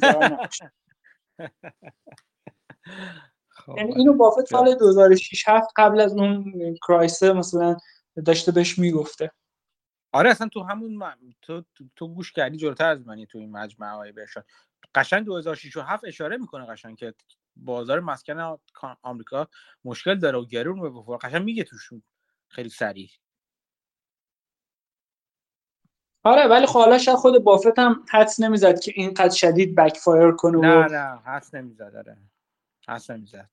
خب، 3.49 3.77
یعنی 3.77 3.93
اینو 3.95 4.13
بافت 4.13 4.45
سال 4.45 4.75
2006 4.75 5.43
7 5.47 5.67
قبل 5.75 6.01
از 6.01 6.17
اون 6.17 6.53
کرایسه 6.87 7.33
مثلا 7.33 7.77
داشته 8.25 8.51
بهش 8.51 8.79
می‌گفته. 8.79 9.31
آره 10.11 10.29
اصلا 10.29 10.47
تو 10.47 10.63
همون 10.63 11.03
تو, 11.41 11.63
تو, 11.95 12.07
گوش 12.07 12.31
کردی 12.31 12.57
جلوتر 12.57 12.89
از 12.89 13.07
منی 13.07 13.25
تو 13.25 13.37
این 13.37 13.51
مجمع 13.51 13.95
های 13.95 14.11
برشاد 14.11 14.45
قشنگ 14.95 15.25
2006 15.25 15.77
و 15.77 15.81
7 15.81 16.05
اشاره 16.05 16.37
می‌کنه 16.37 16.65
قشنگ 16.65 16.97
که 16.97 17.13
بازار 17.55 17.99
مسکن 17.99 18.57
آمریکا 19.01 19.47
مشکل 19.85 20.15
داره 20.15 20.37
و 20.37 20.45
گرون 20.45 20.81
به 20.81 21.17
قشنگ 21.21 21.43
میگه 21.43 21.63
توشون 21.63 22.03
خیلی 22.47 22.69
سریع. 22.69 23.09
آره 26.23 26.47
ولی 26.47 26.65
خب 26.65 26.79
حالا 26.79 26.97
شاید 26.97 27.17
خود 27.17 27.43
بافت 27.43 27.79
هم 27.79 28.03
حدس 28.09 28.39
نمی‌زد 28.39 28.79
که 28.79 28.91
اینقدر 28.95 29.35
شدید 29.35 29.75
بک 29.75 29.97
فایر 29.97 30.31
کنه 30.31 30.57
نه 30.57 30.87
نه 30.87 31.19
حدس 31.25 31.53
نمی‌زد 31.53 31.95
آره. 31.95 32.17
حدس 32.87 33.09
نمی‌زد. 33.09 33.49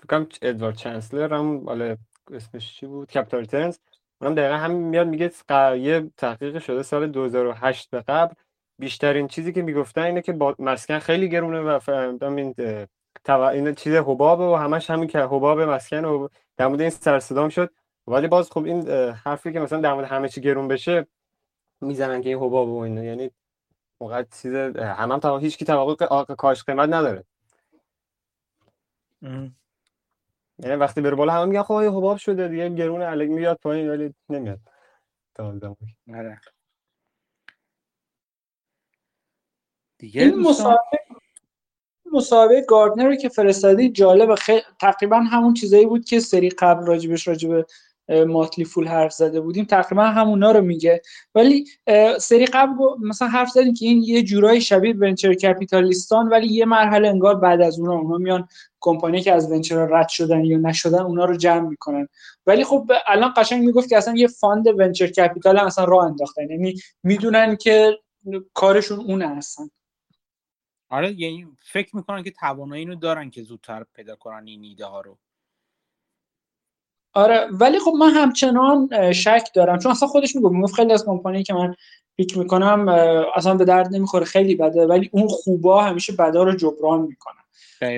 فکرم 0.00 0.26
ادوارد 0.42 0.76
چانسلر 0.76 1.34
هم 1.34 1.66
حالا 1.66 1.96
اسمش 2.32 2.76
چی 2.76 2.86
بود؟ 2.86 3.08
کپیتال 3.08 3.44
ترنز 3.44 3.78
اونم 4.20 4.34
دقیقا 4.34 4.54
همین 4.54 4.78
میاد 4.78 5.06
میگه 5.06 5.32
یه 5.78 6.10
تحقیق 6.16 6.58
شده 6.58 6.82
سال 6.82 7.06
2008 7.06 7.90
به 7.90 8.00
قبل. 8.00 8.34
بیشترین 8.78 9.28
چیزی 9.28 9.52
که 9.52 9.62
می‌گفتن 9.62 10.02
اینه 10.02 10.22
که 10.22 10.32
با 10.32 10.54
مسکن 10.58 10.98
خیلی 10.98 11.28
گرونه 11.28 11.60
و 11.60 11.78
فهمیدم 11.78 12.36
این 12.36 12.54
این 13.28 13.74
چیز 13.74 13.94
حباب 13.94 14.40
و 14.40 14.56
همش 14.56 14.90
همین 14.90 15.08
که 15.08 15.18
حباب 15.18 15.60
مسکن 15.60 16.04
و 16.04 16.28
در 16.56 16.66
مورد 16.66 16.80
این 16.80 16.90
سرصدام 16.90 17.48
شد. 17.48 17.70
ولی 18.06 18.28
باز 18.28 18.50
خب 18.50 18.64
این 18.64 18.88
حرفی 19.10 19.52
که 19.52 19.60
مثلا 19.60 19.80
در 19.80 19.94
مورد 19.94 20.06
همه 20.06 20.28
چی 20.28 20.40
گرون 20.40 20.68
بشه 20.68 21.06
می‌زنن 21.80 22.22
که 22.22 22.28
این 22.28 22.38
حباب 22.38 22.68
و 22.68 22.78
اینا. 22.78 23.04
یعنی 23.04 23.30
موقع 24.00 24.22
چیز 24.22 24.54
هم 24.54 25.12
هم 25.12 25.38
هیچ 25.40 25.58
کی 25.58 25.64
توقع 25.64 26.34
کاش 26.34 26.64
قیمت 26.64 26.88
نداره. 26.88 27.24
یعنی 30.58 30.76
وقتی 30.76 31.00
بره 31.00 31.14
بالا 31.14 31.32
همه 31.32 31.44
میگن 31.44 31.62
خب 31.62 31.74
حباب 31.74 32.16
شده؟ 32.16 32.48
دیگه 32.48 32.68
گرون 32.68 33.02
الگ 33.02 33.30
میاد 33.30 33.58
پایین 33.62 33.90
ولی 33.90 34.14
نمیاد. 34.28 34.60
تا 35.34 35.54
آره. 36.14 36.40
دیگه 39.98 40.22
این 40.22 40.40
مسابقه 40.40 40.98
مسابقه 42.12 42.64
گاردنر 42.68 43.14
که 43.14 43.28
فرستادی 43.28 43.90
جالب 43.90 44.34
خیلی 44.34 44.62
تقریبا 44.80 45.16
همون 45.16 45.54
چیزایی 45.54 45.86
بود 45.86 46.04
که 46.04 46.20
سری 46.20 46.48
قبل 46.48 46.86
راجبش 46.86 47.28
راجب 47.28 47.66
Motley 48.12 48.64
Fool 48.64 48.88
حرف 48.88 49.12
زده 49.12 49.40
بودیم 49.40 49.64
تقریبا 49.64 50.04
همونا 50.04 50.52
رو 50.52 50.60
میگه. 50.60 51.02
ولی 51.34 51.64
سری 52.20 52.46
قبل 52.46 52.72
مثلا 53.00 53.28
حرف 53.28 53.48
زدیم 53.50 53.74
که 53.74 53.86
این 53.86 54.02
یه 54.02 54.22
جورایی 54.22 54.60
شبیه 54.60 54.94
venture 54.96 55.34
capitalist 55.34 56.20
ان 56.20 56.28
ولی 56.28 56.46
یه 56.46 56.64
مرحله 56.64 57.08
انگار 57.08 57.34
بعد 57.34 57.60
از 57.60 57.78
اونها 57.78 57.94
اونها 57.94 58.18
میان 58.18 58.48
کمپانی 58.80 59.20
که 59.20 59.32
از 59.32 59.52
venture 59.52 59.86
رد 59.86 60.08
شدن 60.08 60.44
یا 60.44 60.58
نشدن 60.58 61.00
اونا 61.00 61.24
رو 61.24 61.36
جمع 61.36 61.68
می‌کنن. 61.68 62.08
ولی 62.46 62.64
خب 62.64 62.92
الان 63.06 63.32
قشنگ 63.36 63.64
می‌گفت 63.64 63.88
که 63.88 63.96
اصلا 63.96 64.14
یه 64.16 64.26
fund 64.26 64.66
venture 64.66 65.06
capital 65.06 65.58
هم 65.58 65.66
اصلا 65.66 65.84
راه 65.84 66.04
انداختن. 66.04 66.50
یعنی 66.50 66.74
می‌دونن 67.02 67.56
که 67.56 67.98
کارشون 68.54 69.00
اونه 69.00 69.28
هستن 69.28 69.70
آره 70.90 71.20
یعنی 71.20 71.46
فکر 71.60 71.96
می‌کنن 71.96 72.22
که 72.22 72.30
توانایی 72.30 72.82
اینو 72.82 72.94
دارن 72.94 73.30
که 73.30 73.42
زودتر 73.42 73.84
پیدا 73.94 74.16
کنن 74.16 74.46
این 74.46 74.64
ایده 74.64 74.84
ها 74.84 75.00
رو. 75.00 75.18
آره 77.14 77.48
ولی 77.52 77.78
خب 77.78 77.92
من 77.98 78.10
همچنان 78.10 79.12
شک 79.12 79.48
دارم. 79.54 79.78
چون 79.78 79.92
اصلا 79.92 80.08
خودش 80.08 80.36
میگه 80.36 80.48
می‌گفت 80.48 80.74
خیلی 80.74 80.92
از 80.92 81.04
کمپانی 81.04 81.42
که 81.42 81.54
من 81.54 81.74
پیک 82.16 82.38
می‌کنم 82.38 82.88
اصلا 83.36 83.54
به 83.54 83.64
درد 83.64 83.94
نمی‌خوره 83.94 84.24
خیلی 84.24 84.54
بده 84.54 84.86
ولی 84.86 85.10
اون 85.12 85.28
خوبا 85.28 85.82
همیشه 85.82 86.12
بدا 86.12 86.42
رو 86.42 86.56
جبران 86.56 87.00
می‌کنن 87.00 87.42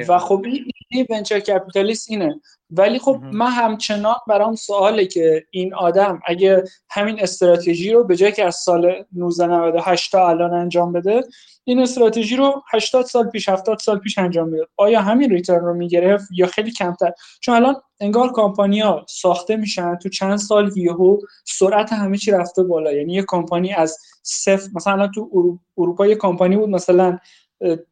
و 0.08 0.18
خب 0.18 0.44
این 0.88 1.06
ونچر 1.10 1.40
کپیتالیست 1.40 2.10
اینه. 2.10 2.40
ولی 2.70 2.98
خب 2.98 3.20
من 3.32 3.50
همچنان 3.50 4.14
برام 4.28 4.54
سواله 4.54 5.06
که 5.06 5.44
این 5.50 5.74
آدم 5.74 6.20
اگه 6.26 6.64
همین 6.90 7.20
استراتژی 7.20 7.92
رو 7.92 8.04
به 8.04 8.16
جای 8.16 8.32
که 8.32 8.44
از 8.44 8.56
سال 8.56 8.84
1998 8.86 10.12
تا 10.12 10.28
الان 10.28 10.54
انجام 10.54 10.92
بده 10.92 11.24
این 11.64 11.78
استراتژی 11.78 12.36
رو 12.36 12.62
80 12.72 13.04
سال 13.04 13.30
پیش 13.30 13.48
70 13.48 13.78
سال 13.78 13.98
پیش 13.98 14.18
انجام 14.18 14.48
می‌داد. 14.48 14.68
آیا 14.76 15.02
همین 15.02 15.30
ریترن 15.30 15.64
رو 15.64 15.74
می‌گرفت 15.74 16.28
یا 16.32 16.46
خیلی 16.46 16.70
کمتر؟ 16.70 17.12
چون 17.40 17.54
الان 17.54 17.74
انگار 18.00 18.32
کمپانیا 18.32 19.06
ساخته 19.08 19.56
میشن 19.56 19.96
تو 19.96 20.08
چند 20.08 20.36
سال 20.36 20.72
یهو 20.76 21.18
سرعت 21.44 21.92
همه 21.92 22.18
چی 22.18 22.30
رفته 22.30 22.62
بالا. 22.62 22.92
یعنی 22.92 23.12
یه 23.12 23.24
کمپانی 23.28 23.72
از 23.72 23.98
صفر 24.22 24.68
مثلا 24.74 25.08
تو 25.14 25.30
اروپا 25.78 26.06
یه 26.06 26.14
کمپانی 26.14 26.56
بود 26.56 26.68
مثلا 26.68 27.18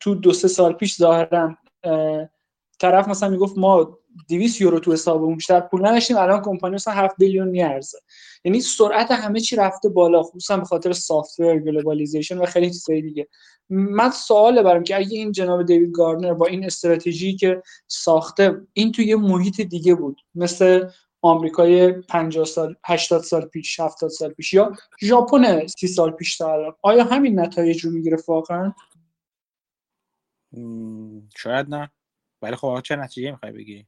تو 0.00 0.14
دو 0.14 0.32
سه 0.32 0.48
سال 0.48 0.72
پیش 0.72 0.96
ظاهرا 0.96 1.56
طرف 2.78 3.08
مثلا 3.08 3.28
می‌گفت 3.28 3.58
ما 3.58 3.98
200 4.28 4.60
یورو 4.60 4.78
تو 4.78 4.92
حسابمون 4.92 5.34
بیشتر 5.34 5.60
پول 5.60 5.86
نداشتیم 5.86 6.16
الان 6.16 6.42
کمپانی 6.42 6.74
مثلا 6.74 6.94
7 6.94 7.16
billion 7.18 7.48
میارزه. 7.48 7.98
یعنی 8.44 8.60
سرعت 8.60 9.10
همه 9.10 9.40
چی 9.40 9.56
رفته 9.56 9.88
بالا 9.88 10.22
خصوصا 10.22 10.56
به 10.56 10.64
خاطر 10.64 10.92
software 10.92 11.58
globalization 11.58 12.38
و 12.38 12.46
خیلی 12.46 12.70
چیزای 12.70 13.02
دیگه. 13.02 13.28
من 13.68 14.10
سوال 14.10 14.62
برام 14.62 14.82
که 14.82 14.96
اگه 14.96 15.18
این 15.18 15.32
جناب 15.32 15.66
دیوید 15.66 15.92
گاردنر 15.92 16.34
با 16.34 16.46
این 16.46 16.64
استراتژی 16.64 17.36
که 17.36 17.62
ساخته 17.86 18.60
این 18.72 18.92
توی 18.92 19.04
یه 19.04 19.16
محیط 19.16 19.60
دیگه 19.60 19.94
بود 19.94 20.20
مثل 20.34 20.88
آمریکای 21.22 21.92
50 21.92 22.44
سال 22.44 22.76
80 22.84 23.22
سال 23.22 23.44
پیش 23.44 23.80
70 23.80 24.10
سال 24.10 24.30
پیش 24.30 24.52
یا 24.52 24.72
ژاپن 25.02 25.66
30 25.66 25.86
سال 25.86 26.10
پیش 26.10 26.36
تا 26.36 26.52
الان 26.52 26.74
آیا 26.82 27.04
همین 27.04 27.40
نتایج 27.40 27.84
رو 27.84 27.90
می‌گیره 27.90 28.18
واقعا؟ 28.28 28.72
شاید 31.36 31.68
نه. 31.68 31.90
ولی 32.42 32.56
خب 32.56 32.80
چه 32.84 32.96
نتیجه 32.96 33.30
می‌خوای 33.30 33.52
بگیری 33.52 33.86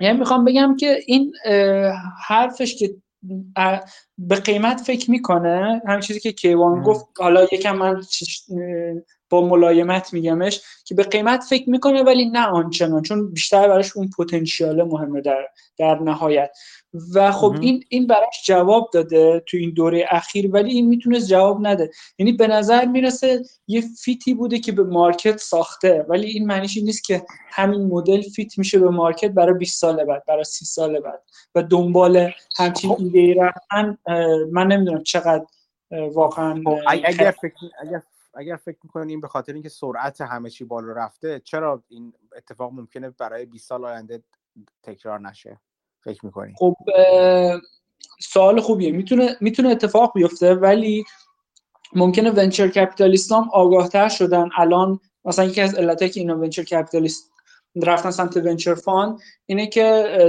یعنی 0.00 0.18
می‌خوام 0.18 0.44
بگم 0.44 0.76
که 0.76 0.98
این 1.06 1.32
حرفش 2.26 2.76
که 2.76 2.94
به 4.18 4.34
قیمت 4.34 4.80
فکر 4.80 5.10
می‌کنه 5.10 5.82
همین 5.86 6.00
چیزی 6.00 6.20
که 6.20 6.32
کیوان 6.32 6.82
گفت 6.82 7.06
حالا 7.18 7.44
یکم 7.52 7.76
من 7.76 8.02
با 9.32 9.48
ملایمت 9.48 10.12
میگمش 10.12 10.60
که 10.84 10.94
به 10.94 11.02
قیمت 11.02 11.44
فکر 11.48 11.70
می‌کنه 11.70 12.02
ولی 12.02 12.30
نه 12.30 12.46
آنچنان 12.46 13.02
چون 13.02 13.32
بیشتر 13.32 13.68
براش 13.68 13.96
اون 13.96 14.10
پتانسیال 14.18 14.82
مهمه 14.82 15.20
در 15.20 15.46
در 15.78 15.98
نهایت. 15.98 16.50
و 17.14 17.32
خب 17.32 17.56
این 17.60 17.84
این 17.88 18.06
براش 18.06 18.42
جواب 18.46 18.90
داده 18.92 19.42
تو 19.46 19.56
این 19.56 19.70
دوره 19.70 20.06
اخیر 20.10 20.50
ولی 20.50 20.72
این 20.72 20.86
می‌تونست 20.86 21.28
جواب 21.28 21.66
نده. 21.66 21.90
یعنی 22.18 22.32
به 22.32 22.46
نظر 22.46 22.84
می‌رسه 22.84 23.42
یه 23.66 23.82
fit 24.04 24.27
ی 24.27 24.34
بوده 24.34 24.58
که 24.58 24.72
به 24.72 24.84
market 24.84 25.36
ساخته 25.36 26.06
ولی 26.08 26.26
این 26.26 26.46
معنیش 26.46 26.76
این 26.76 26.86
نیست 26.86 27.04
که 27.04 27.22
همین 27.50 27.86
مدل 27.86 28.20
fit 28.20 28.58
میشه 28.58 28.78
به 28.78 28.90
market 28.90 29.30
برای 29.30 29.54
20 29.58 29.80
سال 29.80 30.04
بعد 30.04 30.24
برای 30.28 30.44
30 30.44 30.64
سال 30.64 31.00
بعد. 31.00 31.22
و 31.54 31.62
دنبال 31.62 32.30
همچین 32.58 32.90
خب. 32.90 33.00
ایده 33.00 33.40
رفتن 33.40 33.98
من 34.52 34.66
نمی‌دونم 34.66 35.02
چقدر 35.02 35.44
واقعا 35.90 36.62
خب، 36.64 36.78
اگر 36.86 37.34
فکر 37.42 37.54
اگر 37.80 38.02
اگر 38.34 38.56
فکر 38.56 38.78
می‌کنین 38.84 39.20
به 39.20 39.28
خاطر 39.28 39.52
اینکه 39.52 39.68
سرعت 39.68 40.20
همه 40.20 40.50
چی 40.50 40.64
بالا 40.64 40.92
رفته 40.92 41.40
چرا 41.44 41.82
این 41.88 42.12
اتفاق 42.36 42.72
ممکنه 42.72 43.10
برای 43.10 43.46
20 43.46 43.68
سال 43.68 43.84
آینده 43.84 44.22
تکرار 44.82 45.20
نشه؟ 45.20 45.60
فکر 46.04 46.26
می‌کنی؟ 46.26 46.54
خب 46.56 46.76
سوال 48.20 48.60
خوبیه. 48.60 48.92
می‌تونه 48.92 49.36
می‌تونه 49.40 49.68
اتفاق 49.68 50.12
بیفته 50.14 50.54
ولی 50.54 51.04
ممکنه 51.94 52.30
venture 52.30 52.68
capitalist 52.68 53.32
هم 53.32 53.48
آگاهتر 53.52 54.08
شدن. 54.08 54.48
الان 54.56 55.00
مثلا 55.24 55.44
یکی 55.44 55.60
از 55.60 55.74
علتایی 55.74 56.10
که 56.10 56.20
اینا 56.20 56.38
venture 56.38 56.62
capitalist 56.62 57.32
رفتن 57.82 58.10
سمت 58.10 58.36
venture 58.36 58.74
fund 58.74 59.18
اینه 59.46 59.66
که 59.66 59.82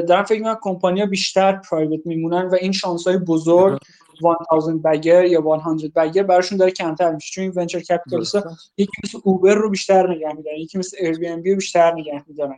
دارن 0.07 0.23
فکر 0.23 0.39
می‌کنن 0.39 0.57
کمپانیا 0.61 1.05
بیشتر 1.05 1.61
private 1.69 2.06
میمونن 2.05 2.45
و 2.45 2.55
این 2.55 2.71
شانس 2.71 3.07
های 3.07 3.17
بزرگ 3.17 3.80
1000 4.52 4.77
bagger 4.77 5.26
یا 5.26 5.61
100 5.77 5.94
bagger 5.95 6.23
براشون 6.23 6.57
داره 6.57 6.72
کمتر 6.72 7.11
میشه. 7.11 7.31
چون 7.34 7.44
این 7.44 7.53
venture 7.56 7.80
capitalist 7.80 8.35
یکی 8.77 8.91
مثل 9.03 9.19
Uber 9.23 9.53
رو 9.53 9.69
بیشتر 9.69 10.10
نگه 10.10 10.34
میدارن 10.34 10.57
یکی 10.57 10.77
مثل 10.77 10.98
Airbnb 10.99 11.49
رو 11.49 11.56
بیشتر 11.56 11.94
نگه 11.94 12.23
میدارن. 12.27 12.57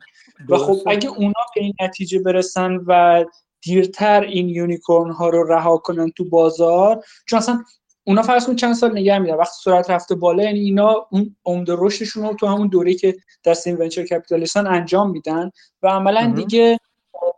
و 0.49 0.57
خب 0.57 0.77
اگه 0.86 1.10
اونا 1.10 1.41
به 1.56 1.61
این 1.61 1.73
نتیجه 1.82 2.19
برسن 2.19 2.80
و 2.88 3.23
دیرتر 3.61 4.22
این 4.22 4.49
یونیکورن 4.49 5.11
ها 5.11 5.30
رو 5.30 5.53
رها 5.53 5.77
کنن 5.77 6.11
تو 6.11 6.30
بازار 6.30 7.03
چون 7.27 7.40
اصلا 7.40 7.64
اونا 8.07 8.22
فرض 8.22 8.48
کن 8.48 8.56
چند 8.56 8.73
سال 8.76 8.91
نگه 8.91 9.19
میدن 9.19 9.34
وقتی 9.34 9.56
سرعت 9.64 9.90
رفته 9.90 10.15
بالا 10.15 10.44
یعنی 10.44 10.60
اینا 10.60 11.07
اون 11.11 11.36
عمده 11.45 11.76
رشدشون 11.77 12.23
رو 12.23 12.34
تو 12.34 12.48
همون 12.48 12.68
دوره 12.68 12.94
که 12.94 13.15
دست 13.45 13.68
این 13.68 13.77
ونچر 13.77 14.03
کپیتالیستان 14.03 14.68
انجام 14.68 15.11
میدن 15.11 15.52
و 15.84 15.88
عملا 15.88 16.34
دیگه 16.36 16.80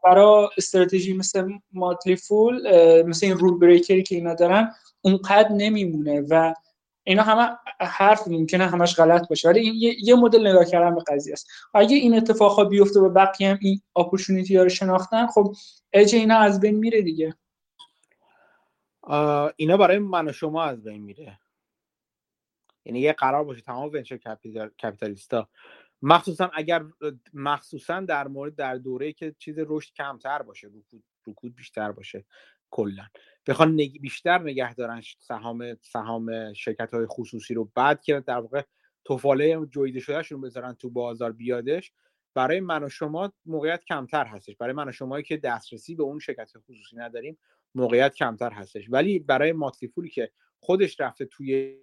برای 0.03 0.47
استراتژی 0.57 1.13
مثل 1.13 1.49
ماتلی 1.73 2.15
فول 2.15 2.61
مثل 3.03 3.25
این 3.25 3.37
رول 3.37 3.59
بریکری 3.59 4.03
که 4.03 4.15
اینا 4.15 4.33
دارن 4.33 4.71
اونقدر 5.01 5.51
نمیمونه 5.51 6.21
و 6.29 6.53
اینا 7.03 7.23
همه 7.23 7.57
حرف 7.79 8.27
ممکنه 8.27 8.67
همش 8.67 8.95
غلط 8.95 9.27
باشه. 9.29 9.49
ولی 9.49 9.59
این 9.59 9.95
یه, 10.03 10.15
مدل 10.15 10.47
نگاه 10.47 10.65
کردن 10.65 10.95
به 10.95 11.01
قضیه 11.07 11.33
است. 11.33 11.47
اگه 11.73 11.95
این 11.95 12.17
اتفاقا 12.17 12.63
بیفته 12.63 12.99
و 12.99 13.09
بقیه 13.09 13.49
هم 13.49 13.57
این 13.61 13.81
اپورتونیتی 13.95 14.57
ها 14.57 14.63
رو 14.63 14.69
شناختن 14.69 15.27
خب 15.27 15.53
اج 15.93 16.15
اینا 16.15 16.37
از 16.37 16.59
بین 16.59 16.75
میره 16.75 17.01
دیگه. 17.01 17.35
اینا 19.55 19.77
برای 19.77 19.99
من 19.99 20.27
و 20.27 20.31
شما 20.31 20.63
از 20.63 20.83
بین 20.83 21.01
میره. 21.01 21.39
یعنی 22.85 22.99
یه 22.99 23.13
قرار 23.13 23.43
باشه 23.43 23.61
تمام 23.61 23.89
ونچر 23.93 24.17
کپیتالیستا 24.83 25.49
مخصوصا 26.01 26.49
اگر 26.53 26.85
مخصوصا 27.33 27.99
در 27.99 28.27
مورد 28.27 28.55
در 28.55 28.75
دوره 28.75 29.13
که 29.13 29.35
چیز 29.39 29.55
رشد 29.57 29.93
کمتر 29.93 30.41
باشه 30.41 30.67
رکود, 30.67 31.03
رکود 31.27 31.55
بیشتر 31.55 31.91
باشه 31.91 32.25
کلا. 32.69 33.07
بخوان 33.47 33.73
نگ... 33.73 34.01
بیشتر 34.01 34.39
نگه 34.41 34.73
دارن 34.73 35.01
سهام 35.19 35.75
سهام 35.81 36.53
شرکت 36.53 36.93
های 36.93 37.05
خصوصی 37.05 37.53
رو. 37.53 37.71
بعد 37.75 38.01
که 38.01 38.19
در 38.19 38.39
واقع 38.39 38.61
توفاله 39.05 39.65
جویده 39.65 39.99
شدهشون 39.99 40.41
بذارن 40.41 40.73
تو 40.73 40.89
بازار 40.89 41.31
بیادش 41.31 41.91
برای 42.33 42.59
من 42.59 42.83
و 42.83 42.89
شما 42.89 43.33
موقعیت 43.45 43.85
کمتر 43.85 44.25
هستش. 44.25 44.55
برای 44.55 44.73
من 44.73 44.89
و 44.89 44.91
شمایی 44.91 45.23
که 45.23 45.37
دسترسی 45.37 45.95
به 45.95 46.03
اون 46.03 46.19
شرکت 46.19 46.51
خصوصی 46.57 46.95
نداریم 46.95 47.37
موقعیت 47.75 48.15
کمتر 48.15 48.51
هستش. 48.51 48.85
ولی 48.89 49.19
برای 49.19 49.51
ماتلیفولی 49.51 50.09
که 50.09 50.31
خودش 50.59 50.99
رفته 50.99 51.25
توی 51.25 51.77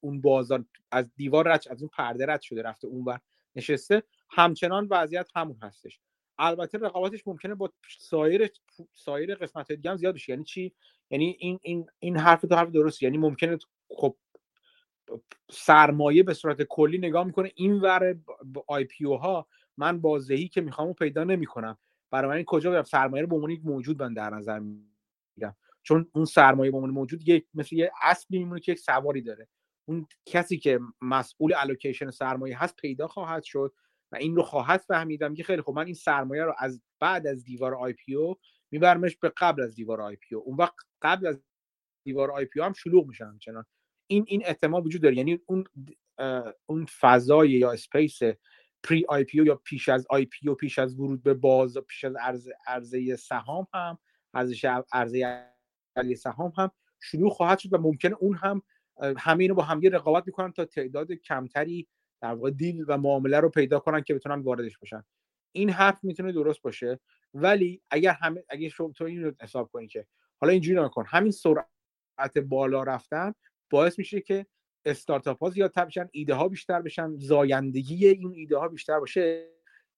اون 0.00 0.20
بازار 0.20 0.64
از 0.90 1.10
دیوار 1.16 1.48
رد 1.48 1.64
از 1.70 1.82
اون 1.82 1.90
پرده 1.92 2.26
رد 2.26 2.40
شده 2.40 2.62
رفته 2.62 2.86
اونور 2.86 3.20
نشسته. 3.56 4.02
همچنان 4.30 4.88
وضعیت 4.90 5.28
همون 5.36 5.56
هستش. 5.62 6.00
البته 6.38 6.78
رقابتش 6.78 7.26
ممکنه 7.26 7.54
با 7.54 7.72
سایر 7.98 8.50
سایر 8.94 9.34
قسمت 9.34 9.72
دیگه 9.72 9.90
هم 9.90 9.96
زیاد 9.96 10.14
بشه. 10.14 10.32
یعنی 10.32 10.44
چی؟ 10.44 10.72
یعنی 11.10 11.36
این 11.38 11.58
این 11.62 11.86
این 11.98 12.16
حرف 12.16 12.40
تو 12.40 12.54
حرف 12.54 12.70
درست 12.70 13.02
یعنی 13.02 13.18
ممکنه 13.18 13.58
خب 13.90 14.16
سرمایه 15.50 16.22
به 16.22 16.34
صورت 16.34 16.62
کلی 16.62 16.98
نگاه 16.98 17.24
می‌کنه. 17.24 17.52
این 17.54 17.80
ور 17.80 18.16
IPO 18.66 19.16
ها 19.16 19.46
من 19.76 20.00
بازدهی 20.00 20.48
که 20.48 20.60
می‌خوام 20.60 20.92
پیدا 20.92 21.24
نمی‌کنم. 21.24 21.78
برای 22.10 22.38
من 22.38 22.44
کجا 22.44 22.70
برم 22.70 22.82
سرمایه 22.82 23.24
رو 23.24 23.46
یه 23.46 23.58
موجود 23.64 24.02
من 24.02 24.14
در 24.14 24.30
نظر 24.30 24.58
می‌گیرم. 24.58 25.56
چون 25.88 26.10
اون 26.14 26.24
سرمایه 26.24 26.70
یه 26.70 26.78
موجود 26.78 27.28
یک 27.28 27.46
مثل 27.54 27.76
یه 27.76 27.92
اسبی 28.02 28.38
میمونه 28.38 28.60
که 28.60 28.72
یک 28.72 28.78
سواری 28.78 29.22
داره. 29.22 29.48
اون 29.88 30.06
کسی 30.26 30.58
که 30.58 30.80
مسئول 31.00 31.54
allocation 31.56 32.10
سرمایه 32.10 32.62
هست 32.62 32.76
پیدا 32.76 33.08
خواهد 33.08 33.42
شد 33.42 33.74
و 34.12 34.16
این 34.16 34.36
رو 34.36 34.42
خواهد 34.42 34.80
فهمید 34.80 35.34
که 35.34 35.42
خیلی 35.42 35.62
خب 35.62 35.72
من 35.72 35.84
این 35.84 35.94
سرمایه 35.94 36.42
رو 36.42 36.54
از 36.58 36.82
بعد 37.00 37.26
از 37.26 37.44
دیوار 37.44 37.74
IPO 37.74 38.36
میبرمش 38.70 39.16
به 39.16 39.32
قبل 39.36 39.62
از 39.62 39.74
دیوار 39.74 40.00
IPO. 40.00 40.42
اون 40.46 40.56
وقت 40.56 40.74
قبل 41.02 41.26
از 41.26 41.42
دیوار 42.04 42.30
IPO 42.30 42.66
هم 42.66 42.72
شلوغ 42.72 43.06
میشه 43.06 43.24
همچنان. 43.24 43.64
این 44.06 44.24
این 44.28 44.42
احتمال 44.44 44.86
وجود 44.86 45.02
داره. 45.02 45.16
یعنی 45.16 45.40
اون 45.46 45.64
اون 46.66 46.86
فضای 47.00 47.50
یا 47.50 47.72
space 47.72 48.18
pre-IPO 48.82 49.46
یا 49.46 49.54
پیش 49.54 49.88
از 49.88 50.06
IPO 50.10 50.54
پیش 50.54 50.78
از 50.78 51.00
ورود 51.00 51.22
به 51.22 51.34
باز 51.34 51.78
پیش 51.78 52.04
از 52.04 52.48
عرضه 52.66 53.16
سهام 53.16 53.66
هم 53.74 53.98
ارزش 54.34 54.64
عرضه 54.92 55.48
سهام 56.14 56.52
هم 56.56 56.70
شروع 57.00 57.30
خواهد 57.30 57.58
شد 57.58 57.74
و 57.74 57.78
ممکنه 57.78 58.16
اون 58.20 58.36
هم 58.36 58.62
همه 59.18 59.44
اینو 59.44 59.54
با 59.54 59.62
هم 59.62 59.80
رقابت 59.92 60.26
می‌کنن 60.26 60.52
تا 60.52 60.64
تعداد 60.64 61.12
کمتری 61.12 61.88
در 62.20 62.34
واقع 62.34 62.50
deal 62.50 62.84
و 62.88 62.98
معامله 62.98 63.40
رو 63.40 63.48
پیدا 63.48 63.78
کنن 63.78 64.02
که 64.02 64.14
بتونن 64.14 64.40
واردش 64.40 64.78
باشن 64.78 65.04
این 65.52 65.70
حرف 65.70 66.04
می‌تونه 66.04 66.32
درست 66.32 66.62
باشه 66.62 67.00
ولی 67.34 67.82
اگر 67.90 68.12
همه 68.12 68.44
اگه 68.48 68.68
شما 68.68 68.92
تو 68.92 69.04
این 69.04 69.36
حساب 69.40 69.70
کنی 69.72 69.86
که 69.86 70.06
حالا 70.40 70.52
اینجوری 70.52 70.80
نکن 70.80 71.04
همین 71.08 71.32
سرعت 71.32 72.38
بالا 72.48 72.82
رفتن 72.82 73.34
باعث 73.70 73.98
میشه 73.98 74.20
که 74.20 74.46
استارتاپ 74.84 75.42
ها 75.42 75.50
زیادتر 75.50 75.84
بشن 75.84 76.08
ایده 76.12 76.34
ها 76.34 76.48
بیشتر 76.48 76.82
بشن 76.82 77.16
زایندگی 77.16 78.08
این 78.08 78.32
ایده 78.36 78.58
ها 78.58 78.68
بیشتر 78.68 79.00
باشه. 79.00 79.48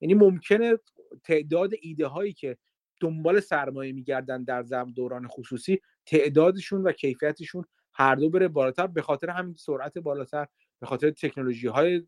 یعنی 0.00 0.14
ممکنه 0.14 0.78
تعداد 1.24 1.70
ایده 1.82 2.06
هایی 2.06 2.32
که 2.32 2.56
دنبال 3.00 3.40
سرمایه 3.40 3.92
میگردن 3.92 4.44
در 4.44 4.62
زم 4.62 4.92
دوران 4.96 5.28
خصوصی 5.28 5.80
تعدادشون 6.10 6.82
و 6.82 6.92
کیفیتشون 6.92 7.64
هر 7.92 8.14
دو 8.14 8.30
بره 8.30 8.48
بالاتر 8.48 8.86
به 8.86 9.02
خاطر 9.02 9.30
همین 9.30 9.54
سرعت 9.54 9.98
بالاتر 9.98 10.46
به 10.80 10.86
خاطر 10.86 11.10
تکنولوژی 11.10 11.66
های 11.66 12.06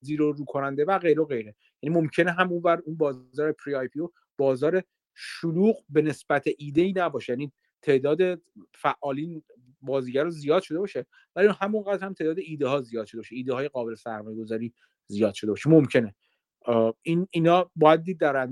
زیرو 0.00 0.32
رو 0.32 0.44
کننده 0.44 0.84
و 0.84 0.98
غیره 0.98 1.22
و 1.22 1.24
غیره. 1.24 1.54
یعنی 1.82 1.96
ممکنه 1.96 2.32
هم 2.32 2.52
اون 2.52 2.82
اون 2.86 2.96
بازار 2.96 3.52
پری 3.52 3.74
آی 3.74 3.88
پی 3.88 4.00
بازار 4.38 4.82
شلوغ 5.14 5.76
به 5.88 6.02
نسبت 6.02 6.44
ایده 6.58 6.82
ای 6.82 6.92
نباشه. 6.92 7.32
یعنی 7.32 7.52
تعداد 7.82 8.42
فعالین 8.74 9.42
بازیگر 9.80 10.28
زیاد 10.28 10.62
شده 10.62 10.78
باشه 10.78 11.06
ولی 11.36 11.48
همونقدر 11.60 12.06
هم 12.06 12.14
تعداد 12.14 12.38
ایده 12.38 12.68
ها 12.68 12.80
زیاد 12.80 13.06
شده 13.06 13.18
باشه. 13.18 13.36
ایده 13.36 13.54
های 13.54 13.68
قابل 13.68 13.94
سرمایه 13.94 14.36
گذاری 14.36 14.74
زیاد 15.06 15.34
شده 15.34 15.50
باشه. 15.50 15.70
ممکنه. 15.70 16.14
این 17.02 17.28
اینا 17.30 17.70
باید 17.76 18.02
دید 18.02 18.18
در 18.18 18.48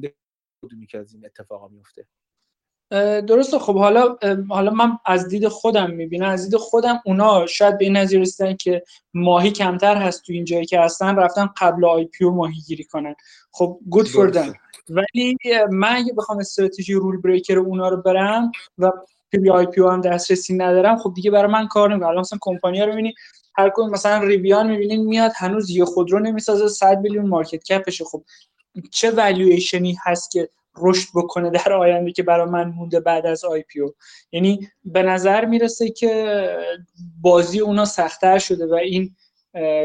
کدومی 0.63 0.87
که 0.87 1.05
این 1.15 1.27
اتفاقا 1.27 1.69
میفته 1.69 2.07
درسته. 2.91 3.59
خب 3.59 3.79
حالا 3.79 4.17
حالا 4.49 4.71
من 4.71 4.99
از 5.07 5.29
دید 5.29 5.49
خودم 5.49 5.91
می‌بینم 5.91 6.29
از 6.29 6.45
دید 6.45 6.57
خودم 6.57 7.03
اونا 7.05 7.47
شاید 7.47 7.79
به 7.79 7.85
این 7.85 7.97
نظر 7.97 8.19
رسیدن 8.19 8.57
که 8.57 8.83
ماهی 9.15 9.51
کمتر 9.51 9.97
هست 9.97 10.23
تو 10.23 10.33
این 10.33 10.45
جایی 10.45 10.67
که 10.67 10.81
هستن 10.81 11.17
رفتن 11.17 11.49
قبل 11.57 11.85
IPO 11.85 12.25
ماهی 12.25 12.61
گیری 12.67 12.85
کنن. 12.85 13.15
خب 13.53 13.79
good 13.91 14.09
for 14.09 14.29
them 14.29 14.55
ولی 14.89 15.37
من 15.71 15.97
اگه 15.97 16.13
بخوام 16.13 16.39
استراتژی 16.39 16.95
rule 16.95 17.21
breaker 17.21 17.59
اونا 17.59 17.89
رو 17.89 17.97
برم 17.97 18.53
و 18.79 18.93
پی 19.31 19.51
آی 19.51 19.67
پی 19.67 19.81
هم 19.81 20.01
دسترسی 20.01 20.55
ندارم 20.55 20.99
خب 20.99 21.13
دیگه 21.15 21.31
برای 21.31 21.53
من 21.53 21.69
کار 21.69 21.91
نمی‌کنه. 21.91 22.09
الان 22.09 22.21
مثلا 22.21 22.39
کمپانی 22.43 22.81
رو 22.81 22.87
می‌بینی 22.87 23.15
هر 23.57 23.71
کدوم 23.75 23.91
مثلا 23.91 24.23
ریویان 24.23 24.71
می‌بینین 24.71 25.05
میاد 25.05 25.33
هنوز 25.37 25.71
یه 25.71 25.85
خودرو 25.85 26.19
نمی‌سازه 26.19 26.69
100 26.69 27.01
میلیون 27.01 27.27
market 27.27 27.65
cap 27.65 27.82
شه. 27.82 28.05
خب 28.05 28.23
چه 28.91 29.11
والویشنی 29.11 29.97
هست 30.05 30.31
که 30.31 30.49
رشد 30.79 31.09
بکنه 31.15 31.51
در 31.51 31.73
آینده 31.73 32.13
که 32.13 32.23
برای 32.23 32.51
من 32.51 32.69
مونده 32.69 33.01
بعد 33.01 33.27
از 33.27 33.45
IPO 33.45 33.81
یعنی 34.33 34.69
به 34.85 35.03
نظر 35.03 35.45
می‌رسه 35.45 35.91
که 35.91 36.49
بازی 37.21 37.61
اونا 37.61 37.85
سختتر 37.85 38.39
شده 38.39 38.67
و 38.67 38.75
این 38.75 39.17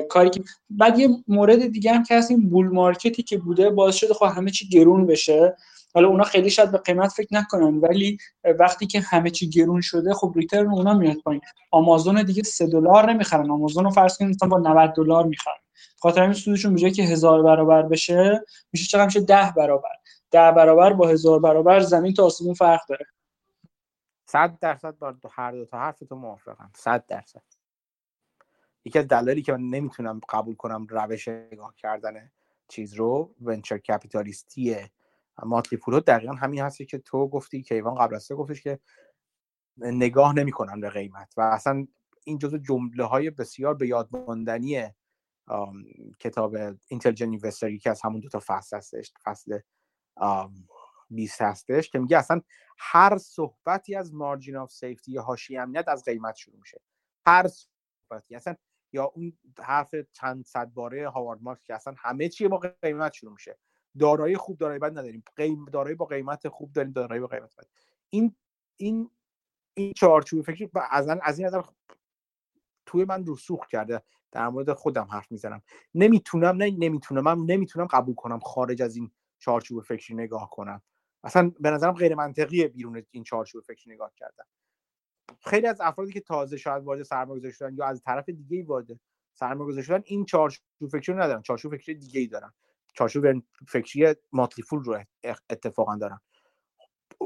کاری 0.09 0.29
که 0.29 0.41
بعد 0.69 0.99
یه 0.99 1.09
مورد 1.27 1.67
دیگه 1.67 1.93
هم 1.93 2.03
که 2.03 2.17
هست 2.17 2.31
این 2.31 2.49
بول 2.49 2.67
مارکتی 2.67 3.23
که 3.23 3.37
بوده 3.37 3.69
باعث 3.69 3.95
شده 3.95 4.13
خب 4.13 4.25
همه 4.25 4.51
چی 4.51 4.69
گرون 4.69 5.05
بشه. 5.07 5.55
حالا 5.93 6.07
اونا 6.07 6.23
خیلی 6.23 6.49
شاید 6.49 6.71
به 6.71 6.77
قیمت 6.77 7.09
فکر 7.09 7.27
نکنن 7.31 7.77
ولی 7.77 8.17
وقتی 8.59 8.87
که 8.87 8.99
همه 8.99 9.29
چی 9.29 9.49
گرون 9.49 9.81
شده 9.81 10.13
خب 10.13 10.33
ریترن 10.35 10.71
اونا 10.71 10.93
میاد 10.93 11.17
پایین. 11.17 11.41
آمازون 11.71 12.23
دیگه 12.23 12.43
3 12.43 12.67
دلار 12.67 13.13
نمی‌خرن. 13.13 13.51
آمازون 13.51 13.83
رو 13.83 13.89
فرض 13.89 14.17
کنید 14.17 14.37
با 14.49 14.57
90 14.57 14.93
دلار 14.95 15.25
می‌خرن. 15.25 15.53
خاطر 15.99 16.21
همین 16.21 16.33
سودشون 16.33 16.75
به 16.75 16.91
که 16.91 17.03
هزار 17.03 17.43
برابر 17.43 17.81
بشه 17.81 18.45
میشه 18.73 18.85
چقدر 18.85 19.05
میشه 19.05 19.21
10 19.21 19.53
برابر. 19.57 19.95
ده 20.31 20.51
برابر 20.51 20.93
با 20.93 21.07
هزار 21.07 21.39
برابر 21.39 21.79
زمین 21.79 22.13
تا 22.13 22.25
آسمون 22.25 22.53
فرق 22.53 22.81
داره. 22.89 23.05
صد 24.25 24.59
درصد 24.59 24.95
با 24.97 25.13
هر 25.31 25.51
دو 25.51 25.65
تا 25.65 25.77
حرف 25.77 25.99
تو 25.99 26.15
موافقم. 26.15 26.71
صد 26.75 27.05
درصد. 27.05 27.41
یکی 28.85 28.99
از 28.99 29.07
دلایلی 29.07 29.41
که 29.41 29.51
من 29.51 29.61
نمی‌تونم 29.61 30.21
قبول 30.29 30.55
کنم 30.55 30.87
روش 30.89 31.27
نگاه 31.27 31.73
کردن 31.77 32.31
چیز 32.67 32.93
رو 32.93 33.35
ونچر 33.41 33.77
کپیتالیستی 33.77 34.75
ماتلی 35.43 35.79
پولو 35.79 35.99
دقیقا 35.99 36.33
همین 36.33 36.61
هستی 36.61 36.85
که 36.85 36.97
تو 36.97 37.27
گفتی 37.27 37.61
که 37.61 37.75
ایوان 37.75 37.95
قبل 37.95 38.15
از 38.15 38.27
تو 38.27 38.35
گفتش 38.35 38.61
که 38.61 38.79
نگاه 39.77 40.35
نمی‌کنن 40.35 40.79
به 40.79 40.89
قیمت. 40.89 41.33
و 41.37 41.41
اصلا 41.41 41.87
این 42.23 42.37
جزو 42.37 42.57
جمله 42.57 43.03
های 43.03 43.29
بسیار 43.29 43.73
به 43.73 43.87
یاد 43.87 44.09
ماندنی 44.11 44.93
کتاب 46.19 46.55
Intelligent 46.87 47.29
Investor 47.29 47.77
که 47.77 47.89
از 47.89 48.01
همون 48.01 48.19
دو 48.19 48.29
تا 48.29 48.41
فصل 48.45 48.77
هستش 48.77 49.13
فصل 49.23 49.59
20 51.09 51.41
هستش 51.41 51.89
که 51.89 51.99
میگه 51.99 52.17
اصلا 52.17 52.41
هر 52.77 53.17
صحبتی 53.17 53.95
از 53.95 54.13
margin 54.13 54.55
of 54.55 54.71
safety 54.71 55.11
یا 55.11 55.21
حاشیه 55.21 55.57
امنیت 55.57 55.87
از 55.87 56.03
قیمت 56.03 56.35
شروع 56.35 56.59
میشه. 56.59 56.81
هر 57.27 57.47
صحبتی 57.47 58.35
اصلا 58.35 58.55
یا 58.93 59.03
اون 59.03 59.37
حرف 59.59 59.95
چند 60.13 60.45
صد 60.45 60.67
باره 60.73 61.09
هاوارد 61.09 61.41
مارکس 61.41 61.63
که 61.63 61.75
اصلا 61.75 61.93
همه 61.97 62.29
چی 62.29 62.47
با 62.47 62.57
قیمت 62.81 63.13
شروع 63.13 63.33
میشه. 63.33 63.57
دارایی 63.99 64.37
خوب 64.37 64.57
دارایی 64.57 64.79
بد 64.79 64.91
نداریم. 64.91 65.23
قیم 65.35 65.65
دارایی 65.65 65.95
با 65.95 66.05
قیمت 66.05 66.47
خوب 66.47 66.71
داریم 66.71 66.91
دارایی 66.91 67.21
با 67.21 67.27
قیمت 67.27 67.55
بد. 67.55 67.67
این 68.09 68.35
این 68.77 69.11
این 69.73 69.93
چارچوب 69.93 70.45
فکری 70.45 70.69
از 70.91 71.07
از 71.21 71.39
این 71.39 71.47
نظر 71.47 71.61
توی 72.89 73.05
من 73.05 73.25
رسوخ 73.27 73.67
کرده. 73.67 74.01
در 74.31 74.49
مورد 74.49 74.73
خودم 74.73 75.07
حرف 75.11 75.31
می‌زنم. 75.31 75.61
نمی‌تونم 75.95 76.55
نه 76.55 76.71
نمی‌تونم 76.71 77.23
من 77.23 77.37
نمی‌تونم 77.37 77.85
قبول 77.85 78.15
کنم 78.15 78.39
خارج 78.39 78.81
از 78.81 78.95
این 78.95 79.11
چارچوب 79.39 79.83
فکری 79.83 80.15
نگاه 80.15 80.49
کنم. 80.49 80.81
اصلا 81.23 81.51
به 81.59 81.71
نظرم 81.71 81.93
غیر 81.93 82.15
منطقیه 82.15 82.67
بیرون 82.67 83.03
این 83.11 83.23
چارچوب 83.23 83.63
فکری 83.63 83.93
نگاه 83.93 84.13
کردن. 84.15 84.43
خیلی 85.41 85.67
از 85.67 85.81
افرادی 85.81 86.11
که 86.13 86.21
تازه 86.21 86.57
شاید 86.57 86.83
وارد 86.83 87.03
سرمایه‌گذاری 87.03 87.53
شدن 87.53 87.75
یا 87.75 87.85
از 87.85 88.01
طرف 88.01 88.29
دیگه 88.29 88.63
وارد 88.63 88.87
سرمایه‌گذاری 89.33 89.83
شدن 89.83 90.01
این 90.05 90.25
چارچوب 90.25 90.89
فکری 90.91 91.15
ندارن. 91.15 91.41
چارچوب 91.41 91.77
فکری 91.77 91.95
دیگه 91.95 92.19
ای 92.19 92.27
دارن. 92.27 92.53
چارچوب 92.93 93.25
فکری 93.67 94.15
ماتلی 94.31 94.63
فول 94.63 94.83
رو 94.83 95.03
اتفاقا 95.49 95.95
دارن. 95.95 96.19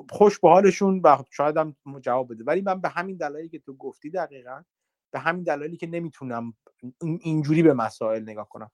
خوش 0.09 0.39
به 0.39 0.49
حالشون 0.49 1.01
و 1.03 1.17
شاید 1.31 1.57
هم 1.57 1.75
جواب 2.01 2.33
بده. 2.33 2.43
ولی 2.43 2.61
من 2.61 2.81
به 2.81 2.89
همین 2.89 3.17
دلایلی 3.17 3.49
که 3.49 3.59
تو 3.59 3.73
گفتی 3.73 4.09
دقیقا 4.09 4.63
به 5.13 5.19
همین 5.19 5.43
دلایلی 5.43 5.77
که 5.77 5.87
نمی‌تونم 5.87 6.53
اینجوری 7.01 7.63
به 7.63 7.73
مسائل 7.73 8.21
نگاه 8.21 8.49
کنم. 8.49 8.71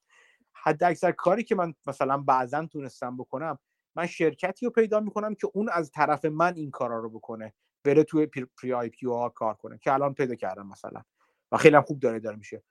حد 0.53 0.83
اکثر 0.83 1.11
کاری 1.11 1.43
که 1.43 1.55
من 1.55 1.73
مثلا 1.85 2.17
بعضا 2.17 2.65
تونستم 2.65 3.17
بکنم 3.17 3.59
من 3.95 4.05
شرکتی 4.05 4.65
رو 4.65 4.71
پیدا 4.71 4.99
می‌کنم 4.99 5.35
که 5.35 5.47
اون 5.53 5.69
از 5.69 5.91
طرف 5.91 6.25
من 6.25 6.55
این 6.55 6.71
کارا 6.71 6.99
رو 6.99 7.09
بکنه 7.09 7.53
بره 7.83 8.03
توی 8.03 8.25
پری 8.61 8.73
آی 8.73 8.89
پی 8.89 9.05
ها 9.07 9.29
کار 9.29 9.53
کنه 9.53 9.77
که 9.77 9.93
الان 9.93 10.13
پیدا 10.13 10.35
کردم 10.35 10.67
مثلا 10.67 11.01
و 11.51 11.57
خیلی 11.57 11.75
هم 11.75 11.81
خوب 11.81 11.99
داره 11.99 12.19
داره 12.19 12.37
میشه. 12.37 12.63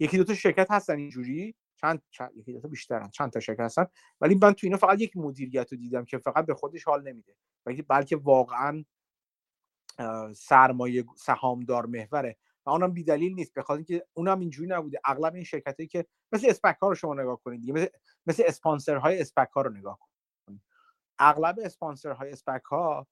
یکی 0.00 0.16
دو 0.16 0.24
تا 0.24 0.34
شرکت 0.34 0.70
هستن 0.70 0.96
اینجوری 0.96 1.54
چند, 1.76 2.02
چند 2.10 2.30
یکی 2.36 2.52
دو 2.52 2.60
تا 2.60 2.68
بیشترن 2.68 3.10
چند 3.10 3.30
تا 3.30 3.40
شرکت 3.40 3.60
هستن 3.60 3.86
ولی 4.20 4.34
من 4.42 4.52
تو 4.52 4.66
اینا 4.66 4.76
فقط 4.76 5.00
یک 5.00 5.16
مدیریت 5.16 5.72
رو 5.72 5.78
دیدم 5.78 6.04
که 6.04 6.18
فقط 6.18 6.46
به 6.46 6.54
خودش 6.54 6.84
حال 6.84 7.08
نمیده. 7.08 7.36
بلکه 7.88 8.16
واقعا 8.16 8.84
سرمایه 10.34 11.04
سهامدار 11.16 11.86
محوره. 11.86 12.36
و 12.66 12.70
اونم 12.70 12.92
بی 12.92 13.04
دلیل 13.04 13.34
نیست 13.34 13.54
بخاطر 13.54 13.76
اینکه 13.76 14.06
اونم 14.12 14.40
اینجوری 14.40 14.68
نبوده. 14.68 15.00
اغلب 15.04 15.34
این 15.34 15.44
شرکتی 15.44 15.86
که 15.86 16.06
مثل 16.32 16.46
اسپک 16.50 16.76
ها 16.82 16.88
رو 16.88 16.94
شما 16.94 17.14
نگاه 17.14 17.40
کنید 17.44 17.60
دیگه 17.60 17.72
مثل 17.72 17.86
مثل 18.26 18.42
اسپانسر 18.46 18.96
های 18.96 19.20
اسپک 19.20 19.48
ها 19.54 19.62
رو 19.62 19.70
نگاه 19.70 19.98
کنید. 20.46 20.62
اغلب 21.18 21.56
اسپانسر 21.64 22.12
های 22.12 22.32
اسپک 22.32 22.62
ها 22.70 23.06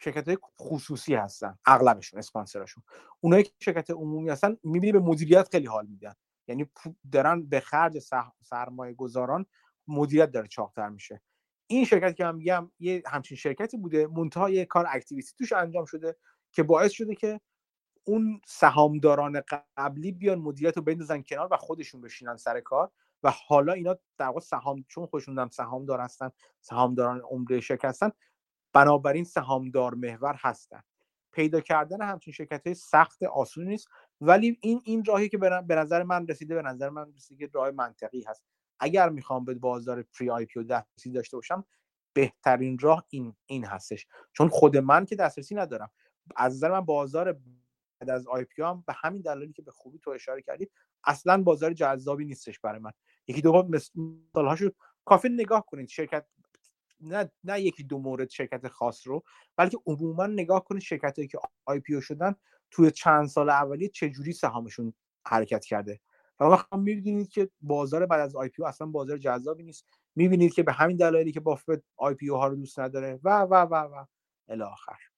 شرکت 0.00 0.28
های 0.28 0.38
خصوصی 0.60 1.14
هستن 1.14 1.58
اغلبشون 1.66 2.18
اسپانسرشون 2.18 2.82
اونایی 3.20 3.44
که 3.44 3.52
شرکت 3.60 3.90
عمومی 3.90 4.30
هستن 4.30 4.56
می‌بینی 4.62 4.92
به 4.92 5.00
مدیریت 5.00 5.48
خیلی 5.52 5.66
حال 5.66 5.86
میدن. 5.86 6.14
یعنی 6.48 6.70
دارن 7.12 7.46
به 7.46 7.60
خرج 7.60 7.98
سرمایه 8.42 8.94
گذاران 8.94 9.46
مدیریت 9.88 10.30
داره 10.30 10.48
چاقتر 10.48 10.88
میشه. 10.88 11.22
این 11.66 11.84
شرکت 11.84 12.16
که 12.16 12.24
من 12.24 12.36
میگم 12.36 12.70
یه 12.78 13.02
همچین 13.06 13.36
شرکتی 13.36 13.76
بوده 13.76 14.06
منتها 14.06 14.50
یه 14.50 14.64
کار 14.64 14.86
اکتیویتی 14.88 15.32
توش 15.38 15.52
انجام 15.52 15.84
شده 15.84 16.16
که 16.52 16.62
باعث 16.62 16.92
شده 16.92 17.14
که 17.14 17.40
اون 18.04 18.40
سهامداران 18.46 19.42
قبلی 19.76 20.12
بیان 20.12 20.38
مدیریت 20.38 20.76
رو 20.76 20.82
بندازن 20.82 21.22
کنار 21.22 21.48
و 21.50 21.56
خودشون 21.56 22.00
بشینن 22.00 22.36
سر 22.36 22.60
کار 22.60 22.90
و 23.22 23.32
حالا 23.46 23.72
اینا 23.72 23.98
در 24.18 24.26
واقع 24.26 24.40
سهام 24.40 24.84
چون 24.88 25.06
خودشون 25.06 25.38
هم 25.38 25.48
سهامدار 25.48 26.00
هستن 26.00 26.30
سهامداران 26.60 27.20
عمده 27.20 27.60
شرکت 27.60 27.84
هستن 27.84 28.10
بنابراین 28.72 29.24
سهامدار 29.24 29.94
محور 29.94 30.36
هستن. 30.38 30.82
پیدا 31.32 31.60
کردن 31.60 32.02
همچین 32.02 32.32
شرکت 32.32 32.66
های 32.66 32.74
سخت 32.74 33.22
آسون 33.22 33.64
نیست 33.64 33.88
ولی 34.20 34.58
این 34.60 34.80
این 34.84 35.04
راهی 35.04 35.28
که 35.28 35.38
به 35.38 35.74
نظر 35.74 36.02
من 36.02 36.26
رسیده 36.26 36.54
به 36.54 36.62
نظر 36.62 36.88
من 36.88 37.12
رسیده 37.14 37.46
که 37.46 37.52
راه 37.54 37.70
منطقی 37.70 38.22
هست. 38.22 38.42
اگر 38.80 39.08
می‌خوام 39.08 39.44
به 39.44 39.54
بازار 39.54 40.02
pre-IPO 40.02 40.64
دسترسی 40.64 41.10
داشته 41.10 41.36
باشم 41.36 41.64
بهترین 42.12 42.78
راه 42.78 43.04
این 43.08 43.34
این 43.46 43.64
هستش. 43.64 44.06
چون 44.32 44.48
خود 44.48 44.76
من 44.76 45.04
که 45.04 45.16
دسترسی 45.16 45.54
ندارم. 45.54 45.90
از 46.36 46.54
نظر 46.54 46.70
من 46.70 46.80
بازار 46.80 47.40
از 48.10 48.26
IPO 48.26 48.62
هم 48.62 48.84
به 48.86 48.94
همین 48.96 49.22
دلیلی 49.22 49.52
که 49.52 49.62
به 49.62 49.70
خوبی 49.70 49.98
تو 49.98 50.10
اشاره 50.10 50.42
کردی 50.42 50.68
اصلا 51.04 51.42
بازار 51.42 51.72
جذابی 51.72 52.24
نیستش 52.24 52.60
برای 52.60 52.80
من. 52.80 52.92
یکی 53.26 53.40
دو 53.40 53.68
مثال 53.68 54.46
هاشو 54.46 54.70
کافی 55.04 55.28
نگاه 55.28 55.66
کنید. 55.66 55.88
شرکت 55.88 56.26
نه 57.00 57.30
نه 57.44 57.60
یکی 57.60 57.84
دو 57.84 57.98
مورد 57.98 58.30
شرکت 58.30 58.68
خاص 58.68 59.06
رو 59.06 59.22
بلکه 59.56 59.78
عموما 59.86 60.26
نگاه 60.26 60.64
کنید 60.64 60.82
شرکت 60.82 61.18
هایی 61.18 61.28
که 61.28 61.38
IPO 61.64 62.00
شدن 62.00 62.34
توی 62.70 62.90
چند 62.90 63.26
سال 63.26 63.50
اولیه 63.50 63.88
چجوری 63.88 64.32
سهامشون 64.32 64.94
حرکت 65.26 65.64
کرده. 65.64 66.00
و 66.40 66.44
وقت 66.44 66.72
می‌بینید 66.72 67.28
که 67.28 67.50
بازار 67.60 68.06
بعد 68.06 68.20
از 68.20 68.36
IPO 68.36 68.68
اصلا 68.68 68.86
بازار 68.86 69.18
جذابی 69.18 69.62
نیست. 69.62 69.86
می‌بینید 70.14 70.54
که 70.54 70.62
به 70.62 70.72
همین 70.72 70.96
دلایلی 70.96 71.32
که 71.32 71.40
بافت 71.40 71.84
IPO 71.96 72.36
ها 72.36 72.46
رو 72.46 72.56
دوست 72.56 72.80
نداره 72.80 73.20
و 73.24 73.40
و 73.42 73.54
و 73.54 73.74
و 73.74 74.04
الی 74.48 74.62
آخر. 74.62 75.11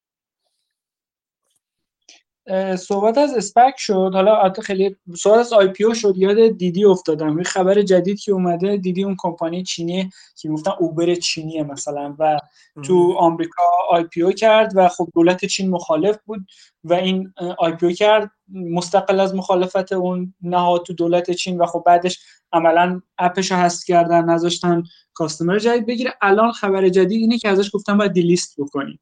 صحبت 2.78 3.18
از 3.18 3.34
SPAC 3.34 3.74
شد. 3.76 4.10
حالا 4.14 4.52
خیلی 4.62 4.96
صحبت 5.16 5.38
از 5.38 5.52
IPO 5.52 5.94
شد. 5.94 6.14
یاد 6.16 6.48
دیدی 6.48 6.84
افتادم. 6.84 7.38
یه 7.38 7.44
خبر 7.44 7.82
جدید 7.82 8.20
که 8.20 8.32
اومده. 8.32 8.76
دیدی 8.76 9.04
اون 9.04 9.16
کمپانی 9.18 9.62
چینی 9.62 10.10
که 10.36 10.48
گفتن 10.48 10.70
اوبر 10.78 11.14
چینیه 11.14 11.62
مثلا. 11.62 12.16
و 12.18 12.38
تو 12.84 13.14
آمریکا 13.18 13.62
IPO 13.90 14.32
کرد 14.32 14.72
و 14.74 14.88
خب 14.88 15.08
دولت 15.14 15.44
چین 15.44 15.70
مخالف 15.70 16.16
بود 16.26 16.46
و 16.84 16.94
این 16.94 17.32
IPO 17.58 17.92
کرد. 17.92 18.30
مستقل 18.48 19.20
از 19.20 19.34
مخالفت 19.34 19.92
اون 19.92 20.34
نهاد 20.42 20.82
تو 20.82 20.92
دولت 20.92 21.30
چین 21.30 21.58
و 21.60 21.66
خب 21.66 21.82
بعدش 21.86 22.18
عملا 22.52 23.00
اپش 23.18 23.50
رو 23.50 23.56
هست 23.56 23.86
کردن 23.86 24.24
نذاشتن 24.24 24.82
customer 25.14 25.58
جدید 25.58 25.86
بگیره. 25.86 26.14
الان 26.22 26.52
خبر 26.52 26.88
جدید 26.88 27.20
اینه 27.20 27.38
که 27.38 27.48
ازش 27.48 27.70
گفتن 27.74 27.98
باید 27.98 28.12
delist 28.12 28.60
بکنی. 28.60 29.00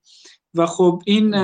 و 0.55 0.66
خب 0.66 1.02
این 1.06 1.35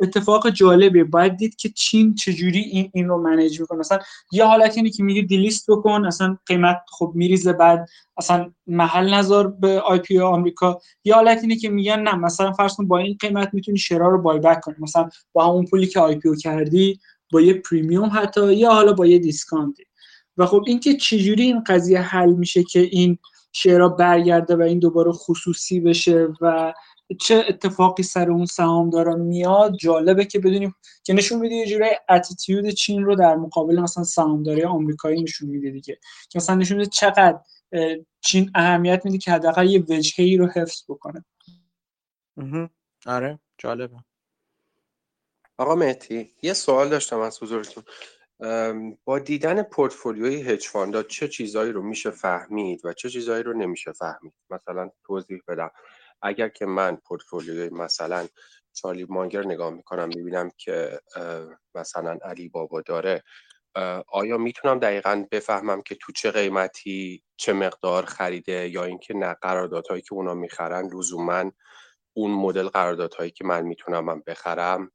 اتفاق 0.00 0.50
جالبه 0.50 1.04
باید 1.04 1.36
دید 1.36 1.56
که 1.56 1.68
چین 1.68 2.14
چجوری 2.14 2.58
این 2.58 2.90
این 2.94 3.08
رو 3.08 3.22
manage 3.22 3.60
می‌کنه. 3.60 3.78
مثلا 3.78 3.98
یه 4.32 4.44
حالت 4.44 4.76
اینه 4.76 4.90
که 4.90 5.02
میگه 5.02 5.22
delist 5.22 5.70
بکن 5.70 6.06
اصلا 6.06 6.38
قیمت 6.46 6.78
خب 6.90 7.12
میریزه 7.14 7.52
بعد 7.52 7.88
اصلا 8.16 8.52
محل 8.66 9.14
نذار 9.14 9.46
به 9.46 9.80
IPO 9.80 10.18
آمریکا. 10.18 10.80
یه 11.04 11.14
حالت 11.14 11.42
اینه 11.42 11.56
که 11.56 11.68
میگن 11.68 12.00
نه 12.00 12.14
مثلا 12.14 12.52
فرض 12.52 12.76
با 12.80 12.98
این 12.98 13.16
قیمت 13.20 13.54
می‌تونی 13.54 13.78
share 13.78 14.03
ا 14.03 14.08
رو 14.08 14.22
buy 14.22 14.38
back 14.38 14.60
کنی. 14.60 14.76
مثلا 14.78 15.08
با 15.32 15.46
همون 15.46 15.64
پولی 15.64 15.86
که 15.86 16.00
IPO 16.00 16.36
کردی 16.36 17.00
با 17.32 17.40
یه 17.40 17.54
premium 17.54 18.10
حتی 18.14 18.54
یا 18.54 18.72
حالا 18.72 18.92
با 18.92 19.06
یه 19.06 19.18
discount 19.18 19.71
ی. 19.71 19.84
و 20.36 20.46
خب 20.46 20.64
اینکه 20.66 20.94
چجوری 20.94 21.42
این 21.42 21.64
قضیه 21.66 22.00
حل 22.00 22.32
میشه 22.32 22.62
که 22.62 22.80
این 22.80 23.18
share 23.52 23.82
ها 23.82 23.88
برگرده 23.88 24.56
و 24.56 24.62
این 24.62 24.78
دوباره 24.78 25.12
خصوصی 25.12 25.80
بشه 25.80 26.28
و 26.40 26.74
چه 27.14 27.44
اتفاقی 27.48 28.02
سر 28.02 28.30
اون 28.30 28.46
سهامداران 28.46 29.20
میاد؟ 29.20 29.76
جالبه 29.76 30.24
که 30.24 30.38
بدونیم 30.38 30.74
که 31.04 31.12
نشون 31.12 31.38
میده 31.38 31.54
یه 31.54 31.66
جوری 31.66 31.84
attitude 32.08 32.68
چین 32.68 33.04
رو 33.04 33.14
در 33.14 33.36
مقابل 33.36 33.80
مثلا 33.80 34.04
سهامداری 34.04 34.64
آمریکایی 34.64 35.22
نشون 35.22 35.48
میده 35.48 35.70
دیگه. 35.70 35.98
که 36.30 36.38
مثلا 36.38 36.54
نشون 36.54 36.76
میده 36.76 36.90
چقدر 36.90 37.40
چین 38.20 38.50
اهمیت 38.54 39.04
میده 39.04 39.18
که 39.18 39.32
حداقل 39.32 39.70
یه 39.70 39.80
وجهه 39.80 40.38
رو 40.38 40.46
حفظ 40.46 40.82
بکنه. 40.88 41.24
آره 43.06 43.38
جالبه. 43.58 43.96
آقا 45.58 45.74
مهتی 45.74 46.34
یه 46.42 46.52
سوال 46.52 46.88
داشتم 46.88 47.20
از 47.20 47.42
حضورتون. 47.42 47.84
با 49.04 49.18
دیدن 49.18 49.62
پورتفولیوی 49.62 50.42
هج 50.42 50.66
فاندا 50.66 51.02
چه 51.02 51.28
چیزایی 51.28 51.72
رو 51.72 51.82
میشه 51.82 52.10
فهمید 52.10 52.84
و 52.84 52.92
چه 52.92 53.10
چیزایی 53.10 53.42
رو 53.42 53.52
نمیشه 53.52 53.92
فهمید؟ 53.92 54.34
مثلا 54.50 54.90
توضیح 55.04 55.40
بدم. 55.48 55.70
اگر 56.22 56.48
که 56.48 56.66
من 56.66 56.96
پورتفولیوی 56.96 57.68
مثلا 57.68 58.26
چارلی 58.74 59.06
مانگر 59.08 59.44
نگاه 59.46 59.70
می‌کنم 59.70 60.08
می‌بینم 60.08 60.50
که 60.58 61.00
مثلا 61.74 62.18
علی 62.24 62.48
بابا 62.48 62.80
داره 62.82 63.22
آیا 64.08 64.38
می‌تونم 64.38 64.78
دقیقا 64.78 65.26
بفهمم 65.30 65.82
که 65.82 65.94
تو 65.94 66.12
چه 66.12 66.30
قیمتی 66.30 67.24
چه 67.36 67.52
مقدار 67.52 68.04
خریده 68.04 68.68
یا 68.68 68.84
اینکه 68.84 69.14
نه 69.14 69.34
قراردادهایی 69.42 70.02
که 70.02 70.14
اونا 70.14 70.34
می‌خرن 70.34 70.86
لزوما 70.94 71.52
اون 72.14 72.30
مدل 72.30 72.68
قراردادهایی 72.68 73.30
که 73.30 73.44
من 73.44 73.62
می‌تونم 73.62 74.04
من 74.04 74.22
بخرم 74.26 74.92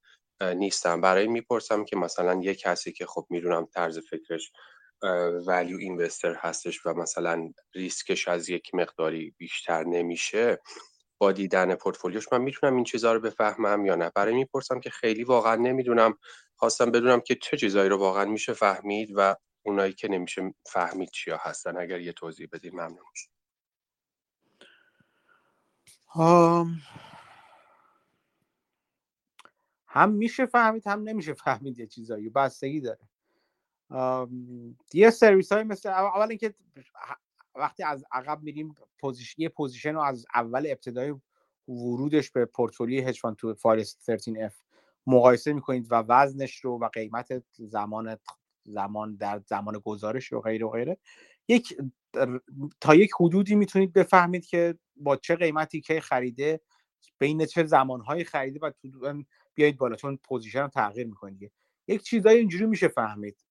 نیستم 0.56 1.02
برای 1.02 1.28
می‌پرسم 1.28 1.86
که 1.86 1.96
مثلا 1.98 2.42
یه 2.44 2.56
کسی 2.56 2.92
که 2.92 3.06
خب 3.06 3.28
می‌دونم 3.30 3.68
طرز 3.74 4.00
فکرش 4.00 4.52
ولیو 5.48 5.78
اینوستر 5.78 6.34
هستش 6.34 6.86
و 6.86 6.94
مثلا 6.94 7.54
ریسکش 7.76 8.28
از 8.28 8.50
یک 8.50 8.76
مقداری 8.76 9.36
بیشتر 9.38 9.84
نمیشه 9.84 10.60
با 11.22 11.32
دیدن 11.32 11.76
پورتفولیوش 11.76 12.34
من 12.34 12.42
می‌تونم 12.42 12.76
این 12.76 12.84
چیزها 12.84 13.14
رو 13.14 13.20
بفهمم 13.20 13.86
یا 13.86 13.96
نه؟ 13.96 14.12
برای 14.16 14.34
می‌پرسم 14.34 14.80
که 14.80 14.90
خیلی 14.90 15.24
واقعا 15.24 15.56
نمی‌دونم. 15.56 16.18
خواستم 16.56 16.92
بدونم 16.92 17.20
که 17.22 17.36
چه 17.36 17.58
چیزهایی 17.58 17.90
رو 17.90 17.98
واقعا 17.98 18.26
میشه 18.26 18.54
فهمید 18.54 19.14
و 19.16 19.36
اونایی 19.64 19.94
که 19.94 20.08
نمیشه 20.08 20.54
فهمید 20.66 21.10
چیا 21.10 21.38
هستن. 21.38 21.78
اگر 21.78 22.00
یه 22.00 22.14
توضیح 22.14 22.48
بدید 22.52 22.74
ممنون 22.74 23.06
میشه 23.12 23.30
هم 29.88 30.12
میشه 30.12 30.46
فهمید 30.46 30.88
هم 30.88 31.04
نمیشه 31.04 31.34
فهمید 31.34 31.80
یه 31.80 31.88
چیزایی. 31.88 32.30
بستگی 32.30 32.82
داره. 32.82 33.10
یه 34.94 35.10
سرویس 35.10 35.52
های 35.52 35.64
مثل 35.64 35.90
اول 35.90 36.30
اینکه 36.30 36.54
وقتی 37.56 37.84
از 37.84 38.06
عقب 38.12 38.44
میریم 38.44 38.76
position 39.00 39.42
یه 39.42 39.50
position 39.50 39.94
رو 39.94 40.02
از 40.02 40.26
اول 40.36 40.68
ابتدای 40.70 41.14
ورودش 41.68 42.32
به 42.32 42.46
portfolio 42.46 43.08
ی 43.08 43.22
hedge 43.38 43.54
fund 43.54 43.89
از 43.89 43.98
13F 44.12 44.54
مقایسه 45.08 45.54
می‌کنید 45.54 45.88
و 45.92 45.96
وزنش 45.96 46.56
رو 46.56 46.80
و 46.80 46.88
قیمت 46.88 47.44
زمان 47.58 48.18
زمان 48.64 49.16
در 49.16 49.42
زمان 49.46 49.80
گزارش 49.86 50.26
رو 50.32 50.42
غیره 50.42 50.66
و 50.66 50.70
غیره. 50.70 50.98
یک 51.48 51.78
تا 52.82 52.96
یک 52.96 53.12
حدودی 53.20 53.56
می‌تونید 53.56 53.94
بفهمید 53.94 54.46
که 54.46 54.78
با 54.96 55.16
چه 55.16 55.36
قیمتی 55.36 55.82
که 55.82 56.02
خریده 56.02 56.62
بین 57.18 57.46
چه 57.46 57.64
زمانهایی 57.64 58.24
خریده 58.24 58.60
و 58.60 58.72
بیایید 59.54 59.78
بالا 59.78 59.96
چون 59.96 60.20
position 60.24 60.68
تغییر 60.68 61.08
می‌کنه 61.08 61.32
دیگه. 61.32 61.52
یک 61.88 62.04
چیزایی 62.04 62.40
اینجوری 62.40 62.66
میشه 62.66 62.88
فهمید. 62.88 63.46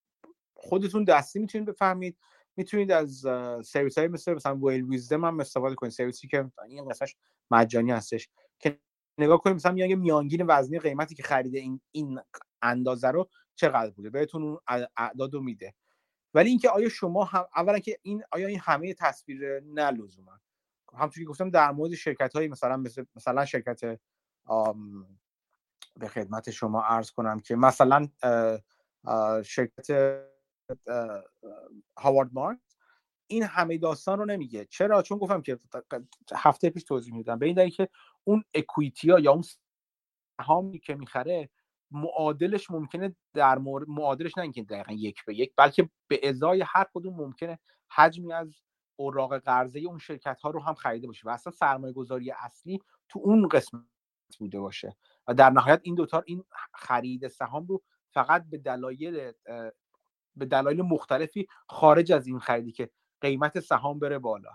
خودتون 0.55 1.05
دستی 1.05 1.39
می‌تونید 1.39 1.68
بفهمید. 1.68 2.18
می‌تونید 2.61 2.93
از 2.93 3.27
سرویس 3.65 3.99
های 3.99 4.09
مثل 4.09 4.35
مثلا 4.35 4.57
WhaleWisdom 4.56 5.24
هم 5.24 5.41
استفاده 5.41 5.74
کنید. 5.74 5.93
سرویسی 5.93 6.28
که 6.28 6.51
این 6.69 6.89
قسمتش 6.89 7.16
مجانی 7.51 7.91
هستش. 7.91 8.28
که 8.59 8.78
نگاه 9.19 9.39
کنید 9.39 9.57
مثلا 9.57 9.73
میگه 9.73 9.97
میانگین 9.97 10.47
وزنی 10.49 10.78
قیمتی 10.78 11.15
که 11.15 11.23
خریده 11.23 11.59
این 11.59 11.81
این 11.91 12.20
اندازه 12.62 13.09
رو 13.09 13.28
چقدر 13.55 13.91
بوده؟ 13.91 14.11
بهتون 14.11 14.43
اون 14.43 14.59
اعداد 14.97 15.35
رو 15.35 15.41
میده. 15.41 15.74
ولی 16.35 16.49
اینکه 16.51 16.70
آیا 16.70 16.89
شما 16.89 17.24
هم 17.24 17.45
اولا 17.57 17.78
که 17.78 17.99
این 18.03 18.23
آیا 18.32 18.47
این 18.47 18.61
همه 18.62 18.95
تصویر 18.95 19.61
نه 19.61 19.91
لزوما 19.91 20.41
همونطور 20.95 21.23
که 21.23 21.28
گفتم 21.28 21.51
در 21.51 21.70
مورد 21.70 21.95
شرکت 21.95 22.37
های 22.37 22.49
مثلا 22.49 22.77
مثل 22.77 23.05
مثلا 23.16 23.45
شرکت 23.45 23.81
به 25.97 26.09
خدمت 26.09 26.51
شما 26.51 26.82
عرض 26.82 27.11
کنم 27.11 27.41
که 27.41 27.57
مثلا 27.57 28.09
شرکت 29.43 29.87
هاوارد 31.98 32.30
مارک 32.32 32.59
این 33.26 33.42
همه 33.42 33.78
داستان 33.78 34.18
رو 34.18 34.24
نمیگه. 34.24 34.64
چرا؟ 34.64 35.02
چون 35.02 35.18
گفتم 35.18 35.42
که 35.42 35.59
هفته 36.34 36.70
پیش 36.70 36.84
توضیح 36.84 37.14
میدم. 37.14 37.38
به 37.38 37.47
این 37.47 37.55
دلیل 37.55 37.70
که 37.70 37.88
اون 38.24 38.44
اکویتی 38.55 39.10
ها 39.10 39.20
یا 39.20 39.32
اون 39.32 39.42
سهامی 40.40 40.78
که 40.78 40.94
می‌خره 40.94 41.51
معادلش 41.90 42.70
ممکنه 42.70 43.16
در 43.34 43.59
مورد 43.59 43.88
معادلش 43.88 44.38
نه 44.38 44.42
اینکه 44.42 44.62
دقیقا 44.62 44.92
یک 44.92 45.24
به 45.24 45.34
یک 45.34 45.52
بلکه 45.56 45.90
به 46.09 46.28
ازای 46.28 46.64
هر 46.66 46.86
کدوم 46.94 47.14
ممکنه 47.14 47.59
حجمی 47.90 48.32
از 48.32 48.62
اوراق 48.97 49.38
قرضه 49.38 49.78
اون 49.78 49.98
شرکت 49.98 50.40
ها 50.40 50.51
رو 50.51 50.62
هم 50.62 50.74
خریده 50.74 51.06
باشه. 51.06 51.28
و 51.28 51.30
اصلا 51.30 51.52
سرمایه 51.52 51.92
گذاری 51.92 52.30
اصلی 52.30 52.82
تو 53.09 53.20
اون 53.22 53.48
قسمت 53.48 53.82
بوده 54.38 54.60
باشه. 54.60 54.97
و 55.26 55.34
در 55.34 55.51
نهایت 55.51 55.80
این 55.82 55.94
دوتا 55.94 56.22
این 56.26 56.44
خرید 56.74 57.28
سهام 57.28 57.66
رو 57.66 57.82
فقط 58.10 58.44
به 58.51 58.59
دلایل 58.59 59.32
به 60.36 60.47
دلایل 60.47 60.82
مختلفی 60.82 61.47
خارج 61.69 62.12
از 62.12 62.27
این 62.27 62.39
خریدی 62.39 62.73
که 62.73 62.90
قیمت 63.20 63.61
سهام 63.61 63.98
بره 63.98 64.19
بالا. 64.19 64.51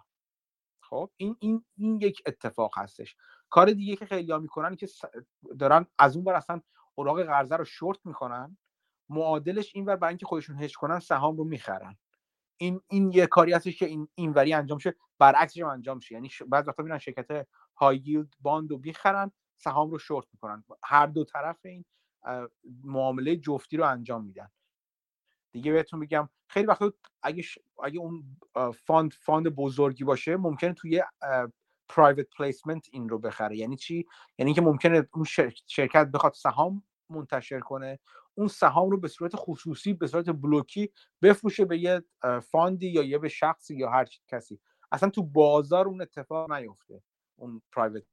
خب 0.84 1.12
این 1.18 1.36
این 1.40 1.66
این 1.78 2.02
یک 2.02 2.22
اتفاق 2.26 2.78
هستش. 2.78 3.16
کار 3.50 3.72
دیگه 3.72 3.96
که 3.96 4.06
خیلی 4.06 4.32
ها 4.32 4.40
می‌کنن 4.40 4.76
که 4.76 4.88
دارن 5.60 5.86
از 6.00 6.16
اون 6.16 6.26
بر 6.26 6.34
اصلا 6.34 6.62
اوراق 6.96 7.24
قرضه 7.24 7.56
رو 7.56 7.66
شورت 7.66 8.00
می‌کنن 8.06 8.58
معادلش 9.10 9.76
این 9.76 9.86
ور 9.86 9.96
برای 9.96 10.12
اینکه 10.12 10.26
خودشون 10.26 10.64
هج 10.64 10.76
کنن 10.76 11.00
سهام 11.00 11.38
رو 11.38 11.44
می‌خرن. 11.44 11.98
این 12.58 12.82
این 12.88 13.12
یه 13.12 13.28
کاری 13.28 13.54
هستش 13.54 13.80
که 13.80 13.86
این 13.86 14.08
اینوری 14.16 14.54
انجام 14.54 14.78
شه 14.78 14.96
برعکسش 15.20 15.62
هم 15.62 15.68
انجام 15.68 16.00
شه. 16.00 16.16
یعنی 16.16 16.30
بعضی 16.48 16.70
وقتا 16.70 16.84
میرن 16.84 16.98
شرکت 16.98 17.48
های 17.78 17.98
yield 17.98 18.34
bond 18.40 18.72
رو 18.72 18.78
می‌خرن 18.84 19.32
سهام 19.58 19.92
رو 19.92 20.00
شورت 20.00 20.26
می‌کنن. 20.34 20.64
هر 20.84 21.08
دو 21.08 21.24
طرف 21.26 21.66
این 21.66 21.86
معامله 22.84 23.36
جفتی 23.36 23.78
رو 23.78 23.86
انجام 23.86 24.26
میدن. 24.26 24.50
دیگه 25.56 25.72
بهتون 25.72 26.00
میگم 26.00 26.30
خیلی 26.48 26.66
وقتا 26.66 26.94
اگه 27.24 27.44
اگه 27.84 28.00
اون 28.00 28.38
fund 28.72 29.14
fund 29.14 29.48
بزرگی 29.48 30.04
باشه 30.04 30.38
ممکنه 30.38 30.74
توی 30.74 31.04
private 31.90 32.28
placement 32.38 32.86
این 32.92 33.10
رو 33.10 33.20
بخره. 33.20 33.58
یعنی 33.58 33.76
چی؟ 33.76 34.06
یعنی 34.38 34.54
که 34.54 34.62
ممکنه 34.62 35.08
اون 35.14 35.24
شرکت 35.68 36.08
بخواد 36.08 36.34
سهام 36.34 36.84
منتشر 37.10 37.60
کنه 37.60 38.00
اون 38.34 38.48
سهام 38.48 38.90
رو 38.90 39.00
به 39.00 39.08
صورت 39.08 39.32
خصوصی 39.36 39.94
به 39.94 40.08
صورت 40.08 40.30
بلوکی 40.30 40.92
بفروشه 41.22 41.66
به 41.66 41.78
یه 41.78 42.04
فاندی 42.52 42.88
یا 42.88 43.04
یه 43.04 43.18
به 43.18 43.30
شخصی 43.30 43.76
یا 43.76 43.90
هر 43.90 44.06
کسی. 44.28 44.60
اصلا 44.92 45.10
تو 45.10 45.24
بازار 45.24 45.88
اون 45.88 46.02
اتفاق 46.02 46.52
نیفته 46.52 47.04
اون 47.36 47.62
پرایوت 47.72 48.04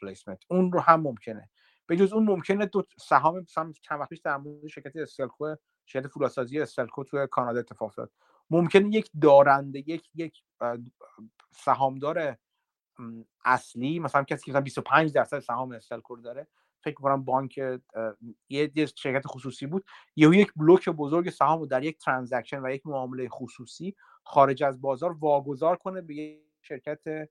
پلیسمنت 0.00 0.44
اون 0.48 0.72
رو 0.72 0.80
هم 0.80 1.00
ممکنه. 1.00 1.50
به 1.86 1.96
جز 1.96 2.12
اون 2.12 2.24
ممکنه 2.24 2.66
دو 2.66 2.86
سهام 3.00 3.40
مثلا 3.40 3.72
چند 3.82 4.00
وقت 4.00 4.22
در 4.24 4.36
مورد 4.36 4.66
شرکت 4.66 4.96
استلکو 4.96 5.54
شرکت 5.90 6.06
فولادسازی 6.08 6.60
استلکو 6.60 7.04
تو 7.04 7.26
کانادا 7.26 7.58
اتفاق 7.58 7.88
افتاد. 7.88 8.12
ممکنه 8.50 8.88
یک 8.94 9.10
دارنده 9.22 9.78
یک 9.78 10.10
یک 10.14 10.42
سهامدار 11.52 12.36
اصلی 13.44 13.98
مثلا 13.98 14.24
کسی 14.24 14.44
که 14.44 14.50
مثلا 14.50 14.60
25 14.60 15.12
درصد 15.12 15.38
سهام 15.38 15.72
استلکو 15.72 16.16
داره 16.16 16.46
فکر 16.80 16.94
کنم 16.94 17.24
بانک 17.24 17.58
یه 18.48 18.86
شرکت 18.96 19.26
خصوصی 19.26 19.66
بود 19.66 19.84
یه 20.16 20.28
یک 20.28 20.52
بلوک 20.56 20.88
بزرگ 20.88 21.30
سهام 21.30 21.60
رو 21.60 21.66
در 21.66 21.82
یک 21.82 21.98
transaction 21.98 22.60
و 22.64 22.70
یک 22.70 22.86
معامله 22.86 23.28
خصوصی 23.28 23.96
خارج 24.22 24.62
از 24.62 24.80
بازار 24.80 25.12
واگذار 25.12 25.76
کنه 25.76 26.00
به 26.00 26.14
یک 26.14 26.40
شرکت 26.62 27.28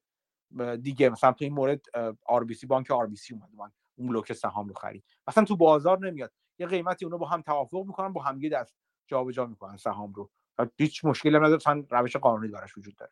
دیگه. 0.81 1.09
مثلا 1.09 1.31
تو 1.31 1.45
این 1.45 1.53
مورد 1.53 1.81
آر 2.25 2.43
بی 2.43 2.53
سی 2.53 2.67
بانک 2.67 2.91
آر 2.91 3.07
بی 3.07 3.15
سی 3.15 3.33
اومد 3.33 3.71
اون 3.95 4.07
بلوک 4.07 4.33
سهام 4.33 4.67
رو 4.67 4.73
خرید. 4.73 5.03
مثلا 5.27 5.43
تو 5.43 5.55
بازار 5.55 5.99
نمیاد. 5.99 6.31
یه 6.59 6.67
قیمتی 6.67 7.05
اونو 7.05 7.17
با 7.17 7.27
هم 7.27 7.41
توافق 7.41 7.83
می‌کنن 7.87 8.13
با 8.13 8.23
همگی 8.23 8.49
دست 8.49 8.77
جابجا 9.07 9.45
می‌کنن 9.45 9.77
سهام 9.77 10.13
رو. 10.13 10.31
و 10.57 10.67
هیچ 10.77 11.05
مشکلی 11.05 11.35
هم 11.35 11.45
نداره 11.45 11.87
روش 11.89 12.15
قانونی 12.15 12.47
براش 12.47 12.77
وجود 12.77 12.95
داره. 12.95 13.11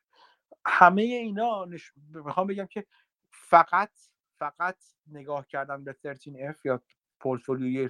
همه 0.65 1.02
اینا 1.02 1.65
نش... 1.65 1.94
می‌خوام 2.26 2.48
بگم 2.48 2.65
که 2.65 2.86
فقط 3.32 3.91
فقط 4.40 4.78
نگاه 5.07 5.48
کردن 5.48 5.84
به 5.84 5.94
13F 5.94 6.65
یا 6.65 6.82
پورتفولیوی 7.19 7.90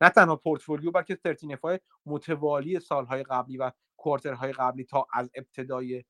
نه 0.00 0.08
تنها 0.08 0.36
پورتفولیو 0.36 0.90
بلکه 0.90 1.14
13F 1.14 1.60
های 1.60 1.80
متوالی 2.06 2.80
سالهای 2.80 3.22
قبلی 3.22 3.56
و 3.56 3.70
quarter 3.96 4.40
های 4.40 4.52
قبلی 4.52 4.84
تا 4.84 5.06
از 5.12 5.30
ابتدای 5.34 6.04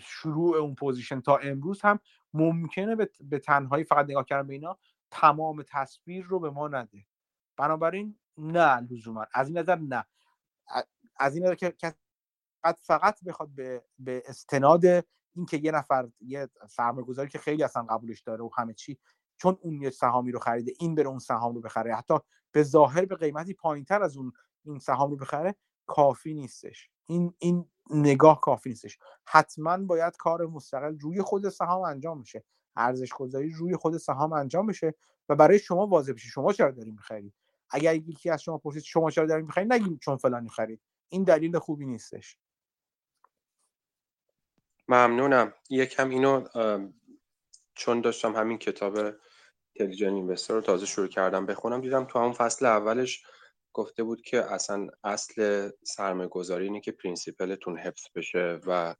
شروع 0.00 0.56
اون 0.56 0.74
position 0.74 1.20
تا 1.20 1.36
امروز 1.36 1.82
هم 1.82 1.98
ممکنه 2.34 2.96
به 3.20 3.38
تنهایی 3.38 3.84
فقط 3.84 4.04
نگاه 4.04 4.24
کردن 4.24 4.46
به 4.46 4.54
اینا 4.54 4.78
تمام 5.10 5.62
تصویر 5.62 6.24
رو 6.24 6.40
به 6.40 6.50
ما 6.50 6.68
نده. 6.68 7.06
بنابراین 7.56 8.18
نه 8.38 8.80
لزوما. 8.80 9.26
از 9.34 9.48
این 9.48 9.58
نظر 9.58 9.76
نه. 9.76 10.06
از 11.16 11.34
این 11.34 11.44
نظر 11.44 11.54
که 11.54 11.74
فقط 12.78 13.24
بخواد 13.24 13.48
به, 13.48 13.84
به 13.98 14.22
استناد 14.26 14.84
اینکه 15.36 15.56
یه 15.56 15.70
نفر 15.70 16.08
یه 16.20 16.48
سرمایه‌گذاری 16.68 17.28
که 17.28 17.38
خیلی 17.38 17.62
اصلا 17.62 17.82
قبولش 17.82 18.20
داره 18.20 18.44
و 18.44 18.50
همه 18.56 18.74
چی 18.74 18.98
چون 19.36 19.58
اون 19.60 19.82
یه 19.82 19.90
سهامی 19.90 20.32
رو 20.32 20.38
خریده 20.38 20.72
این 20.78 20.94
بره 20.94 21.08
اون 21.08 21.18
سهام 21.18 21.54
رو 21.54 21.60
بخره. 21.60 21.94
حتی 21.94 22.14
به 22.52 22.62
ظاهر 22.62 23.04
به 23.04 23.16
قیمتی 23.16 23.54
پایینتر 23.54 24.02
از 24.02 24.16
اون 24.16 24.32
این 24.64 24.78
سهام 24.78 25.10
رو 25.10 25.16
بخره 25.16 25.54
کافی 25.86 26.34
نیستش. 26.34 26.90
این 27.06 27.34
این 27.38 27.70
نگاه 27.90 28.40
کافی 28.40 28.68
نیستش. 28.68 28.98
حتما 29.26 29.76
باید 29.76 30.16
کار 30.16 30.46
مستقل 30.46 30.98
روی 30.98 31.22
خود 31.22 31.48
سهام 31.48 31.82
انجام 31.82 32.18
میشه 32.18 32.44
ارزش 32.76 33.12
گذاری 33.12 33.50
روی 33.50 33.76
خود 33.76 33.96
سهام 33.96 34.32
انجام 34.32 34.66
بشه 34.66 34.94
و 35.28 35.36
برای 35.36 35.58
شما 35.58 35.86
واضح 35.86 36.12
بشه. 36.12 36.28
شما 36.28 36.52
چرا 36.52 36.70
دارین 36.70 36.94
می‌خرید؟ 36.94 37.34
اگر 37.70 37.94
یکی 37.94 38.30
از 38.30 38.42
شما 38.42 38.58
پرسید 38.58 38.82
شما 38.82 39.10
چرا 39.10 39.26
دارین 39.26 39.46
می‌خرید 39.46 39.72
نگیم 39.72 39.98
چون 40.02 40.16
فلانی 40.16 40.48
خرید. 40.48 40.80
این 41.08 41.24
دلیل 41.24 41.58
خوبی 41.58 41.86
نیستش. 41.86 42.38
ممنونم. 44.88 45.54
یکم 45.70 46.10
اینو 46.10 46.48
چون 47.74 48.00
داشتم 48.00 48.36
همین 48.36 48.58
کتاب 48.58 48.98
Intelligent 49.78 50.14
Investor 50.14 50.54
رو 50.54 50.60
تازه 50.60 50.86
شروع 50.86 51.08
کردم 51.08 51.46
بخونم 51.46 51.80
دیدم 51.80 52.04
تو 52.04 52.18
همون 52.18 52.32
فصل 52.32 52.66
اولش 52.66 53.22
گفته 53.72 54.02
بود 54.02 54.22
که 54.22 54.52
اصلا 54.52 54.88
اصل 55.04 55.70
سرمایه 55.82 56.28
گذاری 56.28 56.64
اینه 56.64 56.80
که 56.80 56.92
principal 56.92 57.56
تون 57.56 57.78
حفظ 57.78 58.02
بشه 58.14 58.60
و 58.66 58.94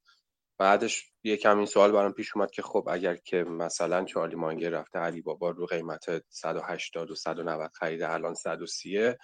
بعدش 0.59 1.13
یکم 1.27 1.57
این 1.57 1.67
سوال 1.67 1.93
برام 1.93 2.13
پیش 2.13 2.37
اومد 2.37 2.51
که 2.51 2.63
خب 2.63 2.89
اگر 2.91 3.17
که 3.17 3.45
مثلا 3.45 4.05
چارلی 4.05 4.37
مانگر 4.37 4.71
رفته 4.71 4.99
علی 4.99 5.23
بابا 5.23 5.51
رو 5.51 5.67
قیمت 5.67 6.25
180 6.29 7.11
و 7.11 7.15
190 7.15 7.71
خریده 7.73 8.13
الان 8.13 8.35
130 8.35 9.15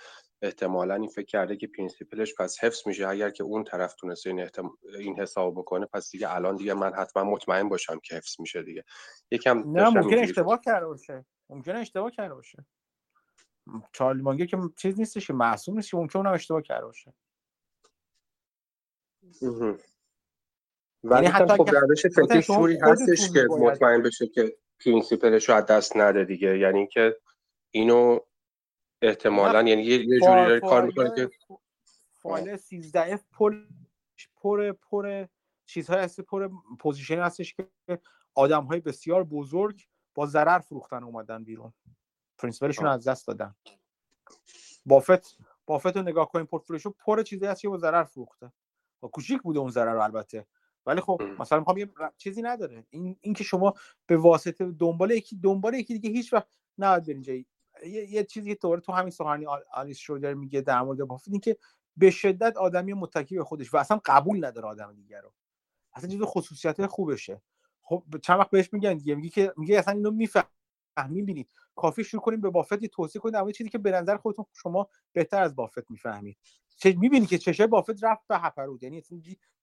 احتمالا 0.43 0.95
این 0.95 1.09
فکر 1.09 1.27
کرده 1.27 1.57
که 1.57 1.67
پرینسیپلش 1.67 2.35
پس 2.35 2.65
حفظ 2.65 2.87
میشه. 2.87 3.09
اگر 3.09 3.31
که 3.31 3.45
اون 3.45 3.65
طرف 3.65 3.95
تونسته 3.95 4.31
این, 4.31 4.41
احتم... 4.41 4.71
این 4.99 5.21
حساب 5.21 5.55
بکنه 5.55 5.87
پس 5.87 6.11
دیگه 6.11 6.35
الان 6.35 6.57
دیگه 6.57 6.75
من 6.75 6.95
حتما 6.95 7.25
مطمئن 7.25 7.69
باشم 7.69 8.01
که 8.05 8.15
حفظ 8.15 8.41
میشه 8.41 8.63
دیگه. 8.63 8.85
یکم 9.31 9.59
نه 9.67 9.89
ممکن 9.89 10.19
اشتباه 10.19 10.61
کرده 10.61 10.87
باشه. 10.87 11.25
ممکن 11.49 11.77
اشتباه 11.77 12.11
کرده 12.11 12.35
باشه. 12.35 12.67
چارلی 13.93 14.23
مانگر 14.23 14.47
که 14.47 14.59
چیز 14.77 14.99
نیستش 14.99 15.27
که 15.27 15.33
معصوم 15.33 15.77
نیست 15.77 15.91
که 15.91 15.97
ممکن 15.97 16.19
اونم 16.19 16.33
اشتباه 16.33 16.63
کرده 16.63 16.85
باشه. 16.85 17.13
ولی 21.05 21.25
یعنی 21.25 21.47
خب 21.49 21.71
روش 21.71 22.07
فکری 22.07 22.43
جوری 22.43 22.79
هستش 22.83 23.31
که 23.33 23.47
مطمئن 23.51 24.03
بشه 24.03 24.27
که 24.27 24.57
principal 24.85 25.37
ش 25.37 25.49
رو 25.49 25.55
از 25.55 25.67
دست 25.67 25.97
نده 25.97 26.25
دیگه. 26.25 26.59
یعنی 26.59 26.87
که 26.87 27.17
اینو 27.71 28.19
احتمالا 29.03 29.63
یعنی 29.63 29.83
یه, 29.83 29.99
جوری 29.99 30.19
داره 30.21 30.61
کار 30.61 30.87
می‌کنه 30.87 31.15
که 31.17 31.31
فایل 32.15 32.57
13 32.57 33.15
F 33.15 33.25
پر 33.33 33.55
پر 34.37 34.73
پر 34.73 35.27
چیزهای 35.67 36.01
هست 36.01 36.21
پر 36.21 36.51
position 36.81 37.19
هستش 37.19 37.55
که 37.55 37.69
آدم 38.35 38.65
های 38.65 38.81
بسیار 38.81 39.25
بزرگ 39.25 39.83
با 40.15 40.27
ضرر 40.27 40.59
فروختن 40.59 41.05
اومدن 41.05 41.45
بیرون. 41.45 41.73
principal 42.39 42.72
شون 42.72 42.87
از 42.87 43.09
دست 43.09 43.27
دادن. 43.27 43.55
بافت 44.87 45.39
بافت 45.67 45.97
رو 45.97 46.03
نگاه 46.03 46.29
کنیم 46.29 46.47
پورتفولیوشو 46.47 46.91
پر 46.91 47.23
چیزی 47.23 47.47
هست 47.47 47.61
که 47.61 47.69
با 47.69 47.79
ضرر 47.79 48.05
فروخته. 48.05 48.53
و 49.03 49.07
کوچیک 49.07 49.43
بوده 49.43 49.59
اون 49.59 49.71
ضرر 49.71 49.97
البته. 49.97 50.47
ولی 50.87 51.01
خب 51.01 51.23
مثلا 51.39 51.59
می‌خوام 51.59 51.79
یه 51.79 51.89
چیزی 52.19 52.43
نداره. 52.43 52.85
این 52.91 53.17
اینکه 53.21 53.45
شما 53.45 53.75
به 54.07 54.17
واسطه 54.17 54.71
دنبال 54.71 55.11
یکی 55.11 55.37
دنبال 55.37 55.75
یکی 55.75 55.99
دیگه 55.99 56.11
هیچ 56.11 56.33
وقت 56.33 56.47
نباید 56.79 57.05
برین 57.05 57.47
یه, 57.87 58.11
یه 58.11 58.25
چیزی 58.25 58.49
که 58.49 58.55
طور 58.55 58.79
تو 58.79 58.93
همین 58.93 59.11
سخنرانی 59.11 59.47
آلیس 59.73 59.99
شودر 59.99 60.35
میگه 60.35 60.61
در 60.61 60.83
مورد 60.83 60.99
بافت 60.99 61.29
این 61.29 61.41
که 61.41 61.57
به 61.97 62.11
شدت 62.11 62.57
آدمی 62.57 62.95
متکی 62.95 63.37
به 63.37 63.45
خودش 63.45 63.75
و 63.75 63.77
اصلا 63.77 64.01
قبول 64.05 64.45
نداره 64.45 64.69
آدم 64.69 64.93
دیگر 64.95 65.21
رو. 65.21 65.33
اصلا 65.95 66.11
چیز 66.11 66.23
خصوصیت 66.23 66.87
خوبشه. 66.87 67.43
خب 67.83 68.05
چند 68.23 68.39
وقت 68.39 68.51
بهش 68.51 68.73
میگن 68.73 68.97
دیگه 68.97 69.15
میگه 69.15 69.29
که 69.29 69.53
میگه 69.57 69.79
اصلا 69.79 69.95
اینو 69.95 70.11
می‌فهمی 70.11 70.47
بینید 70.97 71.53
کافی 71.77 72.05
شروع 72.05 72.23
کنیم 72.23 72.41
به 72.41 72.51
بافت 72.51 72.85
توصیه 72.87 73.21
کنید 73.21 73.35
اما 73.35 73.53
چیزی 73.53 73.71
که 73.71 73.79
به 73.79 73.91
نظر 73.91 74.17
خودتون 74.17 74.45
شما 74.53 74.89
بهتر 75.13 75.43
از 75.43 75.57
بافت 75.57 75.91
می‌فهمید. 75.91 76.39
چه 76.77 76.93
می‌بینی 76.93 77.27
که 77.27 77.39
چشه 77.39 77.67
بافت 77.67 78.05
رفت 78.05 78.27
به 78.29 78.39
هپرود 78.39 78.83
یعنی 78.83 79.03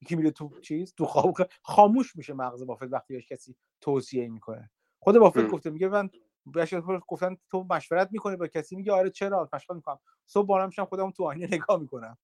یکی 0.01 0.15
میره 0.15 0.31
تو 0.31 0.59
چیز 0.59 0.93
تو 0.93 1.05
خواب 1.05 1.35
خاموش 1.63 2.15
میشه 2.15 2.33
مغز 2.33 2.65
بافت 2.65 2.93
وقتی 2.93 3.13
بهش 3.13 3.27
کسی 3.27 3.55
توصیه 3.81 4.27
می‌کنه. 4.27 4.71
خود 4.99 5.17
بافت 5.17 5.47
گفته 5.47 5.69
میگه 5.69 5.87
من 5.87 6.09
بهش 6.45 6.73
گفتن 7.07 7.37
تو 7.49 7.65
مشورت 7.69 8.09
می‌کنه 8.11 8.35
با 8.35 8.47
کسی؟ 8.47 8.75
میگه 8.75 8.91
آره 8.91 9.09
چرا؟ 9.09 9.49
مشورت 9.53 9.75
می‌کنم. 9.75 9.99
صبح 10.25 10.47
بالا 10.47 10.65
میشم 10.65 10.85
خودم 10.85 11.11
تو 11.11 11.23
آینه 11.23 11.47
نگاه 11.51 11.79
می‌کنم. 11.79 12.17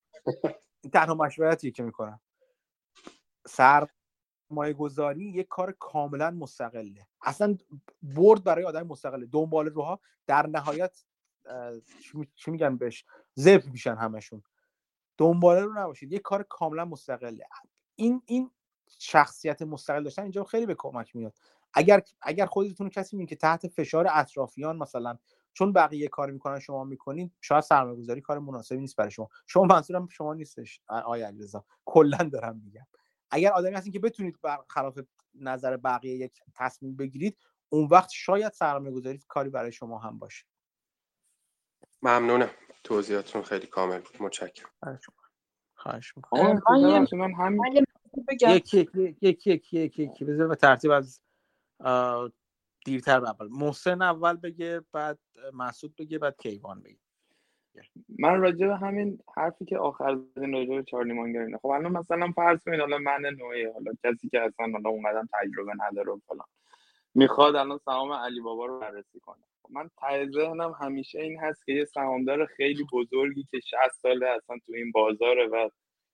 این 0.82 0.91
تنها 0.94 1.15
مشورتیه 1.15 1.72
که 1.72 1.84
می‌کنم. 1.84 2.19
سر 3.48 3.88
مایه 4.49 4.73
گذاری 4.73 5.26
یک 5.26 5.47
کار 5.47 5.76
کاملا 5.80 6.31
مستقله. 6.31 7.07
اصلا 7.22 7.57
برد 8.01 8.43
برای 8.43 8.65
آدم 8.65 8.88
مستقله. 8.88 9.26
دنبال 9.26 9.65
روها 9.65 9.99
در 10.27 10.47
نهایت 10.47 11.03
چی 12.35 12.51
میگن 12.51 12.77
بهش؟ 12.77 13.05
زب 13.34 13.63
میشن 13.72 13.95
همشون. 13.95 14.43
دنباله 15.17 15.61
رو 15.61 15.73
نباشید. 15.73 16.11
یک 16.11 16.22
کار 16.22 16.43
کاملا 16.43 16.85
مستقله. 16.85 17.45
این 17.95 18.22
این 18.26 18.51
شخصیت 18.99 19.61
مستقل 19.61 20.03
داشتن 20.03 20.22
اینجا 20.22 20.43
خیلی 20.43 20.65
به 20.65 20.76
کمک 20.77 21.15
میاد. 21.15 21.34
اگر 21.73 22.01
اگر 22.22 22.45
خودتون 22.45 22.89
کسی 22.89 23.17
میگه 23.17 23.30
که 23.30 23.35
تحت 23.35 23.67
فشار 23.67 24.07
اطرافیان 24.09 24.77
مثلا 24.77 25.17
چون 25.53 25.73
بقیه 25.73 26.07
کار 26.07 26.31
می‌کنن 26.31 26.59
شما 26.59 26.84
می‌کنید 26.84 27.34
شاید 27.41 27.63
سرمایه‌گذاری 27.63 28.22
کار 28.22 28.39
مناسبی 28.39 28.77
نیست 28.77 28.95
برای 28.95 29.11
شما. 29.11 29.30
شما 29.47 29.63
منظورم 29.63 30.07
شما 30.07 30.34
نیستش 30.34 30.81
آیا 30.88 31.27
علیرضا. 31.27 31.65
کلا 31.85 32.17
دارم 32.17 32.61
میگم. 32.65 32.85
اگر 33.35 33.51
آدمی 33.51 33.75
هستین 33.75 33.93
که 33.93 33.99
بتونید 33.99 34.39
خلاف 34.67 34.99
نظر 35.33 35.77
بقیه 35.77 36.15
یک 36.15 36.39
تصمیم 36.55 36.95
بگیرید 36.95 37.37
اون 37.69 37.87
وقت 37.91 38.09
شاید 38.09 38.51
سرمایه‌گذاری 38.51 39.19
کاری 39.27 39.49
برای 39.49 39.71
شما 39.71 39.99
هم 39.99 40.19
باشه. 40.19 40.45
ممنونم. 42.01 42.49
توضیحاتتون 42.83 43.41
خیلی 43.41 43.67
کامل 43.67 43.99
بود. 43.99 44.21
متشکرم. 44.21 44.69
خواهش 45.75 46.17
می‌کنم. 46.17 46.61
من 46.69 47.75
یکی 48.41 48.79
یکی 48.79 49.13
یکی 49.21 49.51
یکی 49.51 49.79
یکی 49.79 50.03
یکی 50.03 50.25
بذار 50.25 50.47
به 50.47 50.55
ترتیب 50.55 50.91
از 50.91 51.21
دیرتر 52.85 53.25
اول. 53.25 53.47
محسن 53.47 54.01
اول 54.01 54.35
بگه 54.35 54.81
بعد 54.91 55.19
مسعود 55.53 55.95
بگه 55.95 56.19
بعد 56.19 56.37
کیوان 56.37 56.81
بگه. 56.81 57.05
من 58.19 58.41
راجع 58.41 58.68
به 58.68 58.76
همین 58.76 59.19
حرفی 59.35 59.65
که 59.65 59.77
آخر 59.77 60.15
زدین 60.15 60.53
راجع 60.53 60.76
به 60.76 60.84
چارلی 60.84 61.14
مانگر 61.14 61.57
خب 61.57 61.68
الان 61.68 61.91
مثلا 61.91 62.31
فرض 62.31 62.64
کنید 62.64 62.80
حالا 62.80 62.97
من 62.97 63.22
نوعی 63.39 63.65
حالا 63.65 63.91
کسی 64.03 64.30
که 64.30 64.41
اصلا 64.41 64.68
حالا 64.72 64.89
اونقدر 64.89 65.23
تجربه 65.34 65.73
نداره 65.80 66.11
و 66.11 66.19
فلان 66.27 66.47
می‌خواد 67.15 67.56
الان 67.56 67.77
سهام 67.77 68.11
علی 68.11 68.41
بابا 68.41 68.65
رو 68.65 68.80
بررسی 68.80 69.19
کنه. 69.19 69.43
خب 69.61 69.72
من 69.72 69.89
ته 70.02 70.30
ذهنم 70.31 70.76
همیشه 70.81 71.19
این 71.22 71.39
هست 71.39 71.65
که 71.65 71.72
یه 71.72 71.85
سهامدار 71.85 72.45
خیلی 72.45 72.85
بزرگی 72.93 73.43
که 73.52 73.60
60 73.60 73.77
ساله 74.02 74.27
اصلا 74.27 74.57
تو 74.65 74.73
این 74.76 74.91
بازاره 74.91 75.47
و 75.47 75.69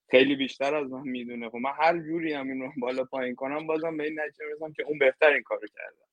خیلی 0.09 0.35
بیشتر 0.35 0.75
از 0.75 0.91
من 0.91 1.07
می‌دونه. 1.07 1.49
خب 1.49 1.57
من 1.57 1.71
هر 1.79 1.99
جوری 1.99 2.33
هم 2.33 2.47
این 2.47 2.61
رو 2.61 2.71
بالا 2.81 3.03
پایین 3.03 3.35
کنم 3.35 3.67
بازم 3.67 3.97
به 3.97 4.03
این 4.03 4.19
نتیجه 4.19 4.45
می‌رسم 4.45 4.73
که 4.73 4.83
اون 4.83 4.99
بهتر 4.99 5.29
این 5.33 5.43
کارو 5.43 5.67
کرده. 5.75 6.05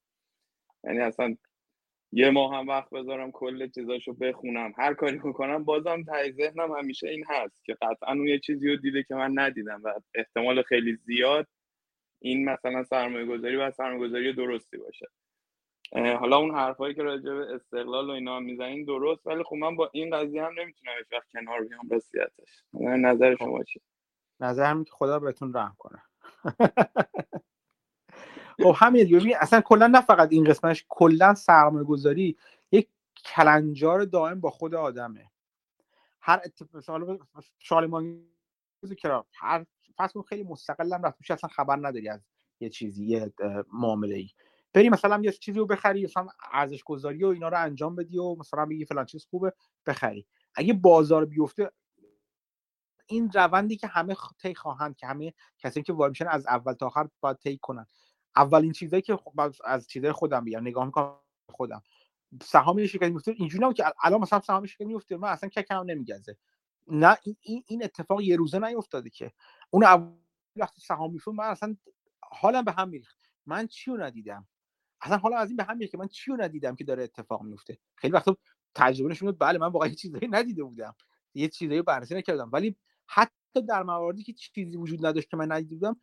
یعنی 0.85 1.01
اصلا 1.01 1.37
یه 2.13 2.31
ماه 2.31 2.55
هم 2.55 2.69
وقت 2.69 2.91
بذارم 2.91 3.31
کل 3.31 3.69
چیزاشو 3.69 4.13
بخونم. 4.15 4.73
هر 4.79 4.95
کاری 4.95 5.21
می‌کنم 5.25 5.65
بازم 5.65 6.03
ته 6.03 6.33
ذهنم 6.33 6.73
همیشه 6.73 7.09
این 7.09 7.25
هست 7.29 7.65
که 7.65 7.75
قطعا 7.75 8.13
اون 8.13 8.29
یه 8.29 8.39
چیزی 8.39 8.71
رو 8.71 8.77
دیده 8.77 9.03
که 9.03 9.15
من 9.15 9.39
ندیدم 9.39 9.81
و 9.85 9.95
احتمال 10.15 10.63
خیلی 10.63 10.97
زیاد 10.97 11.47
این 12.23 12.45
مثلا 12.45 12.85
سرمایه 12.85 13.27
گذاری 13.27 13.57
و 13.57 13.71
سرمایه 13.71 14.09
گذاری 14.09 14.33
درستی 14.33 14.77
باشه. 14.77 15.07
حالا 15.95 16.37
اون 16.37 16.55
حرفایی 16.55 16.95
که 16.95 17.03
راجع 17.03 17.33
به 17.35 17.55
استقلال 17.55 18.11
و 18.11 18.13
اینا 18.13 18.37
هم 18.37 18.43
می‌زنین 18.45 18.85
درست 18.85 19.27
ولی 19.27 19.43
خب 19.45 19.57
من 19.57 19.77
با 19.77 19.91
این 19.93 20.17
قضیه 20.17 20.45
هم 20.45 20.53
نمی‌تونم 20.61 20.93
هیچ 20.99 21.13
وقت 21.13 21.29
کنار 21.33 21.65
بیام 21.65 21.89
راستیتش 21.91 22.65
نظر 22.75 23.37
خب. 23.37 23.45
شما 23.45 23.65
چیه 23.65 23.83
نظرم 24.41 24.85
که 24.85 24.91
خدا 24.95 25.19
بهتون 25.19 25.55
رحم 25.55 25.75
کنه. 25.79 26.03
خب 28.63 28.75
همین 28.77 29.05
دیگه. 29.05 29.39
اصلا 29.41 29.61
کلا 29.61 29.87
نه 29.87 30.01
فقط 30.01 30.29
این 30.33 30.45
قسمتش 30.45 30.85
کلا 30.89 31.35
سرمایه 31.35 31.85
گذاری 31.85 32.37
یک 32.73 32.89
کلنجار 33.25 34.05
دائم 34.05 34.41
با 34.41 34.51
خود 34.51 34.75
آدمه. 34.75 35.31
هر 36.21 36.41
اتفاق 36.45 36.83
شالمان 37.59 38.27
هر 39.35 39.67
فصل 39.99 40.23
خیلی 40.23 40.43
مستقلم 40.43 41.03
رفت 41.03 41.31
اصلا 41.31 41.51
خبر 41.51 41.77
نداری 41.77 42.09
از 42.09 42.21
یه 42.61 42.69
چیزی 42.69 43.07
یه 43.07 43.33
معامله 43.73 44.15
ای 44.15 44.29
بری 44.73 44.89
مثلا 44.89 45.21
یه 45.23 45.33
چیزی 45.33 45.59
رو 45.59 45.67
بخری 45.67 46.05
مثلا 46.05 46.29
ارزش 46.53 46.83
گذاری 46.83 47.25
و 47.25 47.27
اینا 47.27 47.49
رو 47.49 47.63
انجام 47.63 47.97
بدی 47.97 48.19
و 48.19 48.35
مثلا 48.35 48.67
بگی 48.67 48.85
فلان 48.85 49.07
چیز 49.07 49.25
خوبه 49.25 49.53
بخری. 49.87 50.27
اگه 50.55 50.73
بازار 50.73 51.25
بیفته 51.25 51.71
این 53.07 53.31
روندی 53.35 53.77
که 53.77 53.87
همه 53.87 54.17
طی 54.43 54.55
خواهند 54.55 54.97
که 54.97 55.07
همه 55.07 55.35
کسی 55.59 55.83
که 55.83 55.93
وارد 55.93 56.11
میشن 56.11 56.29
از 56.29 56.47
اول 56.47 56.73
تا 56.73 56.87
آخر 56.87 57.09
باید 57.21 57.37
طی 57.37 57.59
کنن. 57.63 57.87
اولین 58.39 58.73
چیزایی 58.73 59.03
که 59.03 59.19
از 59.65 59.89
چیزای 59.89 60.13
خودم 60.13 60.45
بیان 60.45 60.63
نگاه 60.63 60.85
می‌کنم 60.85 61.17
خودم. 61.51 61.83
سهام 62.43 62.87
شرکت 62.87 63.09
میفته 63.09 63.35
اینجوری 63.37 63.75
که 63.75 63.85
الان 64.03 64.21
مثلا 64.21 64.41
سهام 64.41 64.67
شرکت 64.67 64.87
میفته 64.87 65.17
من 65.17 65.29
اصلا 65.29 65.49
ککم 65.49 65.83
نمیگزه. 65.83 66.37
نه 66.89 67.19
این 67.41 67.65
این 67.67 67.85
اتفاق 67.85 68.21
یه 68.21 68.37
روزه 68.37 68.59
نیفتاده 68.59 69.11
که. 69.11 69.33
اون 69.71 69.85
اول 69.85 70.13
وقتی 70.57 70.81
سهام 70.81 71.13
میفته 71.13 71.31
من 71.31 71.45
اصلا 71.45 71.77
حالم 72.23 72.65
به 72.65 72.73
هم 72.73 72.89
میریخت. 72.89 73.19
من 73.47 73.67
چی 73.67 73.91
رو 73.91 74.03
ندیدم؟ 74.03 74.49
اصلا 75.01 75.17
حالا 75.17 75.37
از 75.37 75.49
این 75.49 75.57
به 75.57 75.65
هم 75.65 75.79
که 75.79 75.99
من 75.99 76.09
چی 76.09 76.31
رو 76.31 76.43
ندیدم 76.43 76.77
که 76.77 76.85
داره 76.85 77.03
اتفاق 77.03 77.43
میفته. 77.43 77.79
خیلی 77.97 78.13
وقتا 78.13 78.37
تجربه 78.75 79.11
نشون 79.11 79.33
بله 79.33 79.59
من 79.59 79.69
واقعا 79.69 79.89
چیزایی 79.89 80.29
ندیده 80.29 80.65
بودم. 80.65 80.95
یه 81.35 81.49
چیزایی 81.49 81.83
بررسی 81.83 82.15
نکردم. 82.15 82.51
ولی 82.53 82.77
حتی 83.07 83.63
در 83.69 83.83
مواردی 83.83 84.23
که 84.23 84.33
چیزی 84.33 84.77
وجود 84.77 85.07
نداشت 85.07 85.31
که 85.31 85.37
من 85.37 85.53
ندیده 85.53 85.75
بودم 85.75 86.01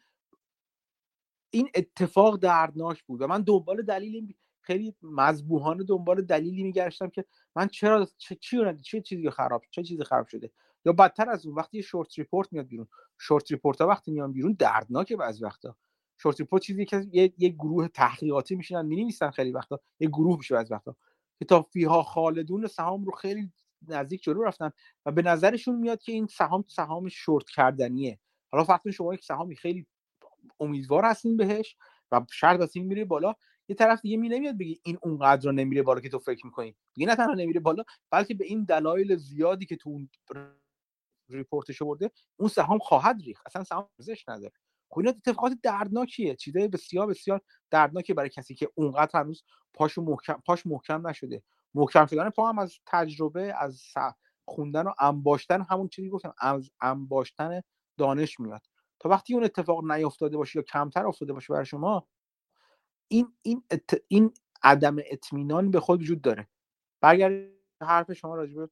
این 1.55 1.69
اتفاق 1.75 2.39
دردناک 2.39 3.03
بود 3.03 3.21
و 3.21 3.27
من 3.27 3.41
دنبال 3.41 3.81
دلیل 3.81 4.33
خیلی 4.61 4.95
مذبوحانه 5.01 5.83
دنبال 5.83 6.21
دلیلی 6.21 6.63
میگشتم 6.63 7.09
که 7.09 7.25
من 7.55 7.67
چرا 7.67 8.07
چه 8.17 8.35
چی 8.35 8.57
چه 8.83 9.01
چیزی 9.01 9.29
خراب 9.29 9.63
چه 9.71 9.83
چیزی 9.83 10.03
خراب 10.03 10.27
شده؟ 10.27 10.51
یا 10.85 10.93
بدتر 10.93 11.29
از 11.29 11.45
اون 11.45 11.55
وقتی 11.55 11.83
short 11.83 12.19
report 12.19 12.53
میاد 12.53 12.67
بیرون. 12.67 12.87
short 13.17 13.51
report 13.51 13.81
ها 13.81 13.87
وقتی 13.87 14.11
میان 14.11 14.31
بیرون 14.31 14.55
دردناکه 14.59 15.15
بعضی 15.15 15.43
وقتا. 15.43 15.75
short 16.17 16.39
report 16.39 16.61
چیزی 16.61 16.85
که 16.85 17.07
یه, 17.11 17.33
یه 17.37 17.49
گروه 17.49 17.87
تحقیقاتی 17.87 18.55
میشینن 18.55 18.85
می‌نویسن 18.85 19.31
خیلی 19.31 19.51
وقتا. 19.51 19.79
یه 19.99 20.07
گروه 20.07 20.37
میشه 20.37 20.55
بعضی 20.55 20.73
وقتا. 20.73 20.95
که 21.39 21.45
تا 21.45 21.61
فیها 21.61 22.03
خالدون 22.03 22.67
سهام 22.67 23.05
رو 23.05 23.11
خیلی 23.11 23.51
نزدیک 23.87 24.23
جلو 24.23 24.43
رفتن 24.43 24.71
و 25.05 25.11
به 25.11 25.21
نظرشون 25.21 25.75
میاد 25.75 26.01
که 26.01 26.11
این 26.11 26.27
سهام 26.27 26.63
سهام 26.67 27.09
شورت 27.09 27.49
کردنیه. 27.49 28.19
حالا 28.51 28.63
فقط 28.63 28.89
شما 28.89 29.13
یک 29.13 29.23
سهامی 29.23 29.55
خیلی 29.55 29.87
امیدوار 30.59 31.05
هستین 31.05 31.37
بهش 31.37 31.75
و 32.11 32.21
short 32.31 32.61
interest 32.61 32.85
میره 32.85 33.05
بالا. 33.05 33.33
یه 33.67 33.75
طرف 33.75 34.01
دیگه 34.01 34.17
می 34.17 34.29
نمیاد 34.29 34.57
بگی 34.57 34.79
این 34.83 34.97
اونقدر 35.01 35.51
نمیره 35.51 35.83
بالا 35.83 35.99
که 35.99 36.09
تو 36.09 36.19
فکر 36.19 36.45
می‌کنی. 36.45 36.75
دیگه 36.93 37.07
نه 37.07 37.15
تنها 37.15 37.33
نمیره 37.33 37.59
بالا 37.59 37.83
بلکه 38.11 38.33
به 38.33 38.45
این 38.45 38.63
دلایل 38.63 39.15
زیادی 39.15 39.65
که 39.65 39.75
تو 39.75 39.89
اون 39.89 40.09
ریپورتش 41.29 41.81
برده 41.81 42.11
اون 42.37 42.49
سهام 42.49 42.79
خواهد 42.79 43.21
ریخت. 43.21 43.43
اصلا 43.45 43.63
سهام 43.63 43.89
ارزش 43.99 44.29
نداره. 44.29 44.53
خب 44.89 44.99
اینا 44.99 45.11
اتفاقات 45.11 45.53
دردناکیه. 45.63 46.35
چیزای 46.35 46.67
بسیار 46.67 47.07
بسیار 47.07 47.41
دردناکی 47.71 48.13
برای 48.13 48.29
کسی 48.29 48.55
که 48.55 48.69
اونقدر 48.75 49.19
هنوز 49.19 49.43
پاشو 49.73 50.01
محکم 50.01 50.41
پاش 50.45 50.65
محکم 50.65 51.07
نشده. 51.07 51.43
محکم 51.73 52.05
شدن 52.05 52.29
پا 52.29 52.49
هم 52.49 52.59
از 52.59 52.79
تجربه 52.85 53.53
از 53.59 53.83
خوندن 54.45 54.87
و 54.87 54.93
انباشتن 54.99 55.61
همون 55.69 55.87
چیزی 55.87 56.09
گفتم 56.09 56.33
از 56.39 56.71
انباشتن 56.81 57.61
دانش 57.97 58.39
میاد. 58.39 58.61
تا 59.05 59.09
وقتی 59.09 59.33
اون 59.33 59.43
اتفاق 59.43 59.91
نیافتاده 59.91 60.37
باشه 60.37 60.59
یا 60.59 60.63
کمتر 60.63 61.07
افتاده 61.07 61.33
باشه 61.33 61.53
برای 61.53 61.65
شما 61.65 62.07
این 63.07 63.33
این 63.41 63.63
این 64.07 64.33
عدم 64.63 64.95
اطمینان 65.11 65.71
به 65.71 65.79
خود 65.79 66.01
وجود 66.01 66.21
داره. 66.21 66.47
برگرد 67.01 67.49
حرف 67.81 68.13
شما 68.13 68.35
راجع 68.35 68.65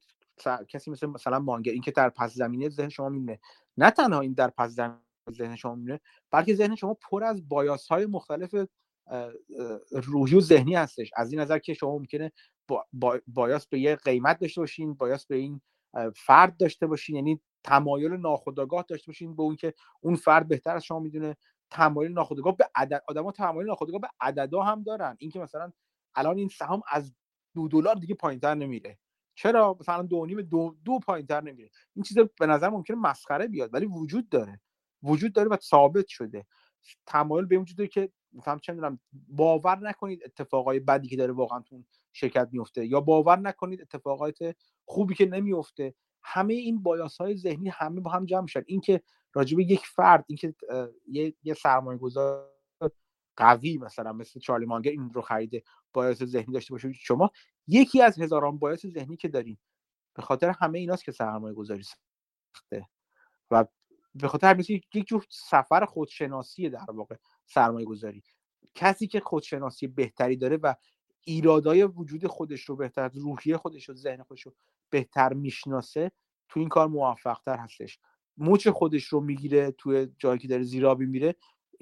کسی 0.68 0.90
مثل 0.90 1.06
مثلا 1.06 1.38
مانگر 1.38 1.72
این 1.72 1.82
که 1.82 1.90
در 1.90 2.08
پس 2.10 2.34
زمینه 2.34 2.68
ذهن 2.68 2.88
شما 2.88 3.08
میمونه. 3.08 3.40
نه 3.76 3.90
تنها 3.90 4.20
این 4.20 4.32
در 4.32 4.50
پس 4.50 4.70
زمینه 4.70 5.00
ذهن 5.30 5.56
شما 5.56 5.74
میمونه 5.74 6.00
بلکه 6.30 6.54
ذهن 6.54 6.74
شما 6.74 6.94
پر 6.94 7.24
از 7.24 7.48
بایاس 7.48 7.88
های 7.88 8.06
مختلف 8.06 8.54
روحی 9.90 10.34
و 10.34 10.40
ذهنی 10.40 10.74
هستش. 10.74 11.10
از 11.16 11.32
این 11.32 11.40
نظر 11.40 11.58
که 11.58 11.74
شما 11.74 11.98
ممکنه 11.98 12.32
با 12.92 13.20
بایاس 13.26 13.66
به 13.66 13.78
یه 13.80 13.96
قیمت 13.96 14.38
داشته 14.38 14.60
باشین 14.60 14.94
بایاس 14.94 15.26
به 15.26 15.36
این 15.36 15.60
فرد 16.16 16.56
داشته 16.56 16.86
باشین 16.86 17.16
یعنی 17.16 17.40
تمایل 17.64 18.12
ناخودآگاه 18.12 18.84
داشته 18.88 19.06
باشین 19.06 19.36
به 19.36 19.42
اون 19.42 19.56
که 19.56 19.74
اون 20.00 20.16
فرد 20.16 20.48
بهتر 20.48 20.76
از 20.76 20.84
شما 20.84 20.98
می‌دونه. 20.98 21.36
تمایل 21.70 22.12
ناخودآگاه 22.12 22.56
به 22.56 22.70
عدد 22.74 23.02
آدما 23.08 23.32
تمایل 23.32 23.66
ناخودآگاه 23.66 24.00
به 24.00 24.08
عددا 24.20 24.62
هم 24.62 24.82
دارن. 24.82 25.16
اینکه 25.18 25.40
مثلا 25.40 25.72
الان 26.14 26.38
این 26.38 26.48
سهام 26.48 26.82
از 26.92 27.14
دو 27.54 27.68
دلار 27.68 27.94
دیگه 27.94 28.14
پایینتر 28.14 28.54
نمیره. 28.54 28.98
چرا؟ 29.34 29.76
مثلا 29.80 30.02
دو 30.02 30.26
نیم 30.26 30.42
دو 30.42 30.76
دو 30.84 30.98
پایینتر 30.98 31.40
نمیره. 31.40 31.70
این 31.94 32.02
چیز 32.02 32.18
به 32.40 32.46
نظر 32.46 32.68
ممکنه 32.68 32.96
مسخره 32.96 33.46
بیاد 33.46 33.74
ولی 33.74 33.86
وجود 33.86 34.28
داره. 34.28 34.60
وجود 35.02 35.32
داره 35.32 35.48
و 35.48 35.56
ثابت 35.56 36.06
شده. 36.06 36.46
تمایل 37.06 37.46
به 37.46 37.58
وجود 37.58 37.78
داره 37.78 37.88
که 37.88 38.12
مثلا 38.32 38.58
چه 38.58 38.72
می‌دونم 38.72 39.00
باور 39.28 39.78
نکنید 39.78 40.22
اتفاقای 40.24 40.80
بدی 40.80 41.08
که 41.08 41.16
داره 41.16 41.32
واقعا 41.32 41.60
تو 41.60 41.84
شرکت 42.12 42.48
میفته 42.52 42.86
یا 42.86 43.00
باور 43.00 43.38
نکنید 43.38 43.80
اتفاقات 43.80 44.38
خوبی 44.84 45.14
که 45.14 45.26
نمیفته 45.26 45.94
همه 46.22 46.54
این 46.54 46.82
بایاس 46.82 47.16
های 47.16 47.36
ذهنی 47.36 47.68
همه 47.68 48.00
با 48.00 48.10
هم 48.10 48.26
جمع 48.26 48.42
میشن. 48.42 48.62
اینکه 48.66 49.02
راجب 49.32 49.60
یک 49.60 49.86
فرد 49.86 50.24
اینکه 50.28 50.54
یه 51.08 51.34
یه 51.42 51.54
سرمایه 51.54 51.98
گذار 51.98 52.50
قوی 53.36 53.78
مثلا 53.78 54.12
مثل 54.12 54.40
چارلی 54.40 54.66
مانگر 54.66 54.90
این 54.90 55.10
رو 55.14 55.22
خریده 55.22 55.62
بایاس 55.92 56.22
ذهنی 56.22 56.54
داشته 56.54 56.74
باشه. 56.74 56.92
شما 56.92 57.30
یکی 57.66 58.02
از 58.02 58.18
هزاران 58.18 58.58
بایاس 58.58 58.86
ذهنی 58.86 59.16
که 59.16 59.28
دارین 59.28 59.58
به 60.14 60.22
خاطر 60.22 60.50
همه 60.50 60.78
ایناست 60.78 61.04
که 61.04 61.12
سرمایه 61.12 61.54
گذاری 61.54 61.82
سخته. 61.82 62.88
و 63.50 63.64
به 64.14 64.28
خاطر 64.28 64.50
همین 64.50 64.64
یک 64.94 65.06
جور 65.06 65.26
سفر 65.28 65.84
خودشناسی 65.84 66.70
در 66.70 66.90
واقع 66.90 67.16
سرمایه 67.46 67.86
گذاری 67.86 68.22
کسی 68.74 69.06
که 69.06 69.20
خودشناسی 69.20 69.86
بهتری 69.86 70.36
داره 70.36 70.56
و 70.56 70.74
ایرادای 71.24 71.84
وجود 71.84 72.26
خودش 72.26 72.64
رو 72.64 72.76
بهتر 72.76 73.08
روحیه 73.08 73.56
خودش 73.56 73.88
رو 73.88 73.94
ذهن 73.94 74.22
خودش 74.22 74.42
رو 74.42 74.54
بهتر 74.90 75.32
می‌شناسه 75.32 76.12
تو 76.48 76.60
این 76.60 76.68
کار 76.68 76.88
موفق 76.88 77.40
تر 77.44 77.56
هستش. 77.56 77.98
موچ 78.36 78.68
خودش 78.68 79.04
رو 79.04 79.20
می‌گیره 79.20 79.70
توی 79.70 80.08
جایی 80.18 80.38
که 80.38 80.48
داره 80.48 80.62
زیرابی 80.62 81.06
میره 81.06 81.34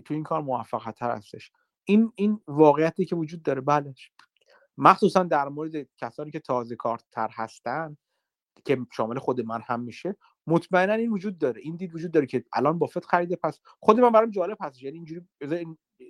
تو 0.04 0.14
این 0.14 0.22
کار 0.22 0.42
موفق 0.42 0.90
تر 0.90 1.10
هستش. 1.10 1.52
این 1.84 2.12
این 2.14 2.40
واقعیتی 2.46 3.04
که 3.04 3.16
وجود 3.16 3.42
داره 3.42 3.60
بله. 3.60 3.94
مخصوصا 4.78 5.22
در 5.22 5.48
مورد 5.48 5.88
کسانی 5.96 6.30
که 6.30 6.40
تازه 6.40 6.76
کارتر 6.76 7.28
هستن 7.32 7.96
که 8.64 8.78
شامل 8.92 9.18
خود 9.18 9.40
من 9.40 9.60
هم 9.66 9.80
میشه 9.80 10.16
مطمئنا 10.46 10.92
این 10.92 11.10
وجود 11.10 11.38
داره. 11.38 11.60
این 11.60 11.76
دید 11.76 11.94
وجود 11.94 12.10
داره 12.10 12.26
که 12.26 12.44
الان 12.52 12.78
بافت 12.78 13.04
خریده 13.04 13.36
پس 13.36 13.60
خود 13.80 14.00
من 14.00 14.10
برام 14.10 14.30
جالب 14.30 14.56
هست 14.60 14.82
یعنی 14.82 14.96
اینجوری 14.96 15.20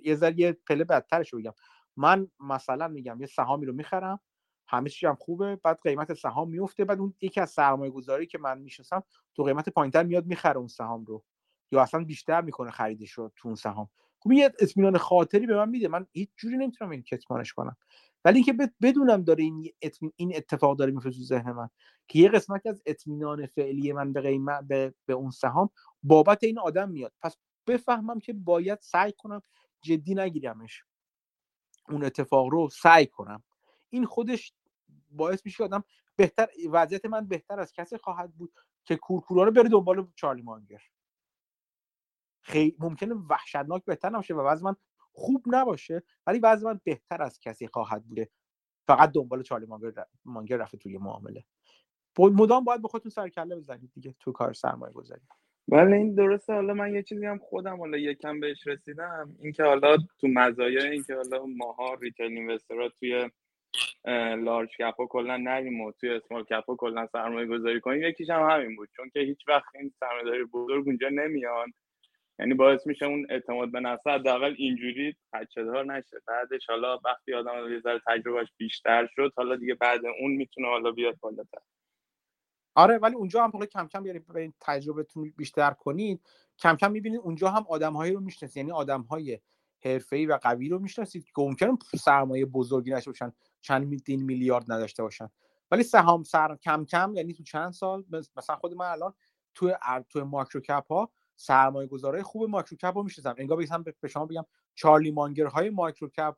یه 0.03 0.15
ذره 0.15 0.39
یه 0.39 0.51
پله 0.51 0.83
بدترش 0.83 1.33
بگم. 1.33 1.53
من 1.97 2.27
مثلا 2.39 2.87
میگم 2.87 3.21
یه 3.21 3.27
سهامی 3.27 3.65
رو 3.65 3.73
می‌خرم 3.73 4.19
همه 4.67 4.89
چیز 4.89 5.09
هم 5.09 5.15
خوبه 5.15 5.55
بعد 5.55 5.79
قیمت 5.83 6.13
سهام 6.13 6.49
میفته 6.49 6.85
بعد 6.85 6.99
اون 6.99 7.13
یکی 7.21 7.41
از 7.41 7.49
سرمایه 7.49 7.91
گذاری 7.91 8.27
که 8.27 8.37
من 8.37 8.57
می‌شناسم 8.57 9.03
تو 9.35 9.43
قیمت 9.43 9.69
پایینتر 9.69 10.03
میاد 10.03 10.25
می‌خره 10.25 10.57
اون 10.57 10.67
سهام 10.67 11.05
رو. 11.05 11.23
یا 11.71 11.81
اصلا 11.81 12.03
بیشتر 12.03 12.41
می‌کنه 12.41 12.71
خریدش 12.71 13.11
رو 13.11 13.31
تو 13.35 13.47
اون 13.47 13.55
سهام. 13.55 13.89
خب 14.19 14.31
یه 14.31 14.51
اطمینان 14.59 14.97
خاطری 14.97 15.47
به 15.47 15.55
من 15.55 15.69
میده. 15.69 15.87
من 15.87 16.07
هیچ 16.11 16.29
جوری 16.37 16.57
نمی‌تونم 16.57 16.91
این 16.91 17.01
کتمانش 17.01 17.53
کنم. 17.53 17.77
ولی 18.25 18.35
اینکه 18.35 18.53
بدونم 18.81 19.23
داره 19.23 19.43
این 19.43 19.71
این 20.15 20.35
اتفاق 20.35 20.77
داره 20.77 20.91
میفته 20.91 21.11
تو 21.11 21.21
ذهن 21.23 21.51
من 21.51 21.69
که 22.07 22.19
یه 22.19 22.29
قسمتی 22.29 22.69
از 22.69 22.81
اطمینان 22.85 23.45
فعلی 23.45 23.93
من 23.93 24.13
به 24.13 24.21
قیمت 24.21 24.63
به, 24.67 24.93
به 25.05 25.13
اون 25.13 25.31
سهام 25.31 25.69
بابت 26.03 26.43
این 26.43 26.59
آدم 26.59 26.89
میاد. 26.89 27.13
پس 27.21 27.37
بفهمم 27.67 28.19
که 28.19 28.33
باید 28.33 28.79
سعی 28.81 29.13
کنم 29.17 29.41
جدی 29.81 30.15
نگیرمش 30.15 30.83
اون 31.89 32.05
اتفاق 32.05 32.47
رو 32.47 32.69
سعی 32.69 33.07
کنم. 33.07 33.43
این 33.89 34.05
خودش 34.05 34.53
باعث 35.11 35.45
میشه 35.45 35.63
آدم 35.63 35.83
بهتر 36.15 36.47
وضعیت 36.71 37.05
من 37.05 37.27
بهتر 37.27 37.59
از 37.59 37.73
کسی 37.73 37.97
خواهد 37.97 38.33
بود 38.33 38.53
که 38.85 38.95
کورکورا 38.95 39.43
رو 39.43 39.51
بره 39.51 39.69
دنبال 39.69 40.07
چارلی 40.15 40.41
مانگر. 40.41 40.81
خیلی 42.41 42.75
ممکنه 42.79 43.13
وحشتناک 43.13 43.85
بهتر 43.85 44.09
نباشه 44.09 44.33
و 44.33 44.41
وضع 44.41 44.63
من 44.63 44.75
خوب 45.11 45.43
نباشه 45.47 46.03
ولی 46.27 46.39
وضع 46.39 46.67
من 46.67 46.81
بهتر 46.83 47.21
از 47.21 47.39
کسی 47.39 47.67
خواهد 47.67 48.05
بوده. 48.05 48.29
فقط 48.87 49.11
دنبال 49.11 49.43
چارلی 49.43 49.65
مانگر, 49.65 50.05
مانگر 50.25 50.57
رفته 50.57 50.77
توی 50.77 50.97
معامله. 50.97 51.45
مدام 52.19 52.63
باید 52.63 52.81
به 52.81 52.87
خودتون 52.87 53.11
سرکله 53.11 53.55
بزنید 53.55 53.91
دیگه 53.93 54.15
تو 54.19 54.31
کار 54.31 54.53
سرمایه 54.53 54.93
گذاری 54.93 55.21
ولی 55.67 55.93
این 55.93 56.15
درسته 56.15 56.53
حالا 56.53 56.73
من 56.73 56.95
یه 56.95 57.03
چیزی 57.03 57.25
هم 57.25 57.37
خودم 57.37 57.77
حالا 57.77 57.97
یکم 57.97 58.39
بهش 58.39 58.67
رسیدم. 58.67 59.35
اینکه 59.41 59.63
حالا 59.63 59.97
تو 60.21 60.27
مزایای 60.27 60.87
اینکه 60.87 61.15
حالا 61.15 61.45
ماها 61.45 61.93
ریتیل 61.93 62.37
اینوسترها 62.37 62.89
توی 62.89 63.29
لارج 64.37 64.69
کپ 64.77 64.95
ها 64.95 65.05
کلا 65.05 65.37
نریم 65.37 65.81
و 65.81 65.91
توی 65.91 66.09
اسمال 66.09 66.43
کپ 66.43 66.65
ها 66.69 66.75
کلا 66.75 67.07
سرمایه 67.07 67.47
گذاری 67.47 67.81
کنیم 67.81 68.03
یکیش 68.03 68.29
هم 68.29 68.49
همین 68.49 68.75
بود. 68.75 68.89
چون 68.95 69.09
که 69.09 69.19
هیچ 69.19 69.47
وقت 69.47 69.75
این 69.75 69.93
سرمایه 69.99 70.43
بزرگ 70.45 70.87
اونجا 70.87 71.09
نمیان 71.09 71.73
یعنی 72.39 72.53
باعث 72.53 72.87
میشه 72.87 73.05
اون 73.05 73.27
اعتماد 73.29 73.71
به 73.71 73.79
نفس 73.79 74.07
حداقل 74.07 74.55
اینجوری 74.57 75.15
بچه 75.33 75.63
دار 75.63 75.85
نشه. 75.85 76.17
بعدش 76.27 76.69
حالا 76.69 76.99
وقتی 77.05 77.33
آدم 77.33 77.73
یه 77.73 77.79
ذره 77.79 78.01
تجربهش 78.07 78.47
بیشتر 78.57 79.07
شد 79.15 79.33
حالا 79.37 79.55
دیگه 79.55 79.75
بعد 79.75 80.01
اون 80.21 80.31
می‌تونه 80.31 80.67
حالا 80.67 80.91
بیاد 80.91 81.17
بالاتر. 81.21 81.61
آره 82.75 82.97
ولی 82.97 83.15
اونجا 83.15 83.43
هم 83.43 83.51
حالا 83.51 83.65
کم 83.65 83.87
کم 83.87 84.05
یعنی 84.05 84.19
به 84.19 84.53
تجربهتون 84.61 85.33
بیشتر 85.37 85.71
کنید 85.71 86.21
کم 86.59 86.75
کم 86.75 86.91
می‌بینید 86.91 87.19
اونجا 87.23 87.49
هم 87.49 87.65
آدمهایی 87.69 88.13
رو 88.13 88.19
می‌شناسید. 88.19 88.57
یعنی 88.57 88.71
آدمهای 88.71 89.39
حرفه‌ای 89.85 90.25
و 90.25 90.39
قوی 90.41 90.69
رو 90.69 90.79
می‌شناسید 90.79 91.25
که 91.25 91.31
ممکنه 91.37 91.77
سرمایه 91.99 92.45
بزرگی 92.45 92.91
نشه 92.91 93.11
باشن 93.11 93.31
چند 93.61 93.87
میلیون 93.87 94.23
میلیارد 94.23 94.71
نداشته 94.71 95.03
باشن. 95.03 95.29
ولی 95.71 95.83
سهام 95.83 96.23
سر 96.23 96.55
کم 96.55 96.85
کم 96.85 97.13
یعنی 97.15 97.33
تو 97.33 97.43
چند 97.43 97.71
سال 97.73 98.05
مثلا 98.37 98.55
خود 98.55 98.73
من 98.73 98.85
الان 98.85 99.13
تو 99.55 99.73
تو 100.09 100.25
ماکرو 100.25 100.61
کپ 100.61 100.87
ها 100.91 101.11
سرمایه 101.35 101.87
گذاره 101.87 102.23
خوب 102.23 102.49
ماکرو 102.49 102.77
کپ 102.77 102.97
رو 102.97 103.03
می‌شناسم. 103.03 103.35
انگار 103.37 103.57
بگم 103.57 103.83
به 104.01 104.07
شما 104.07 104.25
بگم 104.25 104.45
چارلی 104.75 105.11
مانگر 105.11 105.45
های 105.45 105.69
ماکرو 105.69 106.09
کپ 106.09 106.35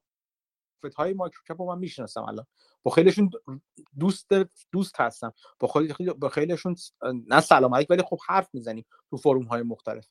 های 0.98 1.14
ماکرو 1.14 1.42
کپ 1.50 1.62
رو 1.62 1.68
من 1.68 1.80
می‌شناسم 1.80 2.24
الان. 2.24 2.46
با 2.84 2.92
خیلیشون 2.92 3.30
دوست 4.00 4.28
دوست 4.72 5.02
هستم. 5.02 5.34
با 5.60 5.68
خیلی 5.68 6.14
با 6.14 6.30
خیلیشون 6.30 6.76
نه 7.28 7.42
سلام 7.42 7.76
علیک 7.76 7.88
ولی 7.90 8.02
خب 8.02 8.20
حرف 8.28 8.50
می‌زنیم 8.54 8.86
تو 9.10 9.18
فروم 9.18 9.44
های 9.44 9.62
مختلف. 9.62 10.08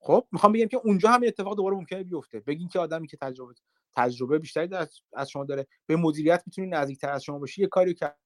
خب 0.00 0.26
می‌خوام 0.32 0.52
بگم 0.52 0.66
که 0.66 0.76
اونجا 0.76 1.10
هم 1.10 1.20
اتفاق 1.26 1.56
دوباره 1.56 1.76
ممکنه 1.76 2.02
بیفته. 2.02 2.40
بگین 2.40 2.68
که 2.68 2.78
آدمی 2.78 3.06
که 3.06 3.16
تجربه 3.16 3.54
تجربه 3.96 4.38
بیشتری 4.38 4.68
از 5.12 5.30
شما 5.30 5.44
داره 5.44 5.66
به 5.86 5.96
مدیریت 5.96 6.42
می‌تونی 6.46 6.66
نزدیکتر 6.68 7.10
از 7.10 7.24
شما 7.24 7.38
باشی 7.38 7.60
یه 7.60 7.68
کاری 7.68 7.94
کرد. 7.94 8.18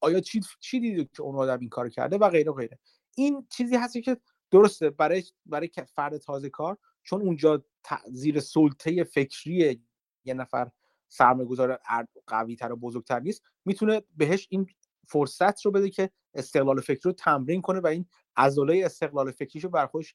آیا 0.00 0.20
چی 0.20 0.40
چی 0.60 0.80
دیدید 0.80 1.10
که 1.16 1.22
اون 1.22 1.36
آدم 1.36 1.58
این 1.60 1.68
کار 1.68 1.88
کرده 1.88 2.18
و 2.18 2.28
غیره 2.28 2.52
غیره. 2.52 2.78
این 3.16 3.46
چیزی 3.50 3.76
هستی 3.76 4.02
که 4.02 4.16
درسته 4.50 4.90
برای 4.90 5.24
برای 5.46 5.70
فرد 5.94 6.16
تازه 6.16 6.50
کار 6.50 6.78
چون 7.02 7.22
اونجا 7.22 7.64
زیر 8.10 8.40
سلطه 8.40 9.04
فکری 9.04 9.82
یه 10.24 10.34
نفر 10.34 10.70
سرمایه 11.12 11.48
گذار 11.48 11.78
قوی 12.26 12.56
تر 12.56 12.72
و 12.72 12.76
بزرگتر 12.76 13.20
نیست 13.20 13.42
می‌تونه 13.64 14.02
بهش 14.16 14.46
این 14.50 14.66
فرصت 15.08 15.66
رو 15.66 15.70
بده 15.70 15.90
که 15.90 16.10
استقلال 16.34 16.80
فکری 16.80 17.00
رو 17.04 17.12
تمرین 17.12 17.62
کنه 17.62 17.80
و 17.80 17.86
این 17.86 18.06
عضله 18.36 18.82
استقلال 18.84 19.30
فکریشو 19.30 19.68
بر 19.68 19.86
خودش 19.86 20.14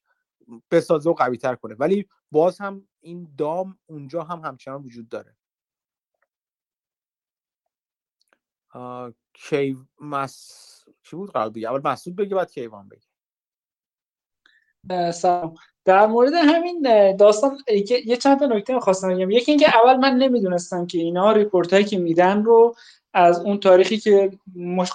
بسازه 0.72 1.10
و 1.10 1.14
قوی 1.14 1.38
تر 1.38 1.56
کنه. 1.56 1.76
ولی 1.76 2.08
باز 2.32 2.60
هم 2.60 2.88
این 3.00 3.34
دام 3.38 3.80
اونجا 3.86 4.24
هم 4.24 4.40
همچنان 4.40 4.84
وجود 4.84 5.10
داره. 5.10 5.36
کی 9.34 9.78
مس 10.02 10.86
چی 11.04 11.16
بود 11.16 11.32
قرار 11.32 11.50
بگه 11.50 11.70
اول 11.72 11.92
مسعود 11.92 12.16
بگه 12.16 12.36
بعد 12.36 12.52
کیوان 12.52 12.90
بگه. 12.90 13.07
سلام. 15.14 15.56
در 15.86 16.08
مورد 16.08 16.34
همین 16.34 16.88
داستان 17.16 17.58
یه 18.06 18.18
چند 18.18 18.40
تا 18.40 18.46
نکته 18.46 18.80
خواستم 18.80 19.16
بگم. 19.16 19.32
یکی 19.32 19.52
اینکه 19.52 19.78
اول 19.78 19.98
من 19.98 20.18
نمی‌دونستم 20.18 20.88
که 20.88 20.98
اینا 20.98 21.32
report 21.32 21.74
هایی 21.74 21.86
که 21.86 21.98
میدن 21.98 22.44
رو 22.44 22.76
از 23.14 23.40
اون 23.40 23.60
تاریخی 23.60 23.98
که 23.98 24.32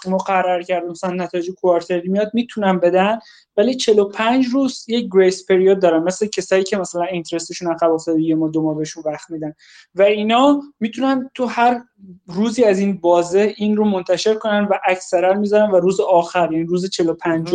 مقرر 0.06 0.62
کرده 0.62 0.90
مثلا 0.90 1.14
نتایج 1.14 1.50
quarterly 1.50 2.08
میاد 2.08 2.30
می‌تونن 2.34 2.78
بدن. 2.78 3.18
ولی 3.56 3.74
45 3.74 4.46
روز 4.46 4.84
یک 4.88 5.08
grace 5.12 5.46
period 5.46 5.80
دارن. 5.80 6.02
مثل 6.02 6.26
کسایی 6.26 6.64
که 6.64 6.76
مثلا 6.76 7.02
interest 7.02 7.49
شون 7.49 7.72
عقب 7.72 7.92
افتاده 7.92 8.22
یه 8.22 8.34
ماه 8.34 8.48
دو 8.48 8.62
ماه 8.62 8.76
بهشون 8.76 9.02
وقت 9.06 9.30
میدن. 9.30 9.54
و 9.94 10.02
اینا 10.02 10.62
می‌تونن 10.80 11.30
تو 11.34 11.46
هر 11.46 11.82
روزی 12.26 12.64
از 12.64 12.78
این 12.78 12.98
بازه 12.98 13.54
این 13.56 13.76
رو 13.76 13.84
منتشر 13.84 14.34
کنن 14.34 14.64
و 14.70 14.78
اکثرا 14.86 15.34
می‌ذارن 15.34 15.70
و 15.70 15.76
روز 15.76 16.00
آخر 16.00 16.52
یعنی 16.52 16.64
روز 16.64 16.90
45 16.90 17.54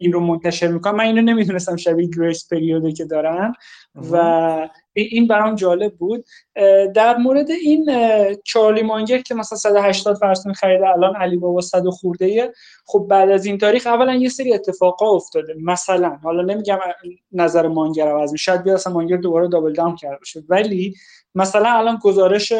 این 0.00 0.12
رو 0.12 0.20
منتشر 0.20 0.66
می‌کنن 0.68 0.94
من 0.94 1.04
اینو 1.04 1.22
نمی‌دونستم 1.22 1.76
شبیه 1.76 2.08
grace 2.16 2.48
period 2.48 2.86
ه 2.86 2.92
که 2.92 3.04
دارن. 3.04 3.52
و 4.12 4.68
این 4.92 5.26
برام 5.26 5.54
جالب 5.54 5.94
بود. 5.94 6.24
در 6.94 7.16
مورد 7.16 7.50
این 7.50 7.86
چارلی 8.44 8.82
مانگر 8.82 9.18
که 9.18 9.34
مثلا 9.34 9.58
180 9.58 10.16
فرضاً 10.16 10.52
خریده 10.52 10.88
الان 10.88 11.16
علی 11.16 11.36
بابا 11.36 11.60
100 11.60 11.86
خورده 11.86 12.52
خب 12.86 13.06
بعد 13.10 13.30
از 13.30 13.46
این 13.46 13.58
تاریخ 13.58 13.86
اولا 13.86 14.14
یه 14.14 14.28
سری 14.28 14.54
اتفاقا 14.54 15.10
افتاده. 15.10 15.54
مثلا 15.62 16.18
حالا 16.22 16.42
نمیگم 16.42 16.78
نظر 17.32 17.68
مانگر 17.68 18.08
عوض 18.08 18.32
میشه 18.32 18.42
شاید 18.42 18.62
بیاد 18.62 18.76
اصلا 18.76 18.92
مانگر 18.92 19.16
دوباره 19.16 19.48
double 19.48 19.72
down 19.72 19.96
کرده 19.96 20.16
باشه. 20.16 20.42
ولی 20.48 20.94
مثلا 21.34 21.68
الان 21.68 21.98
گزارش 22.02 22.52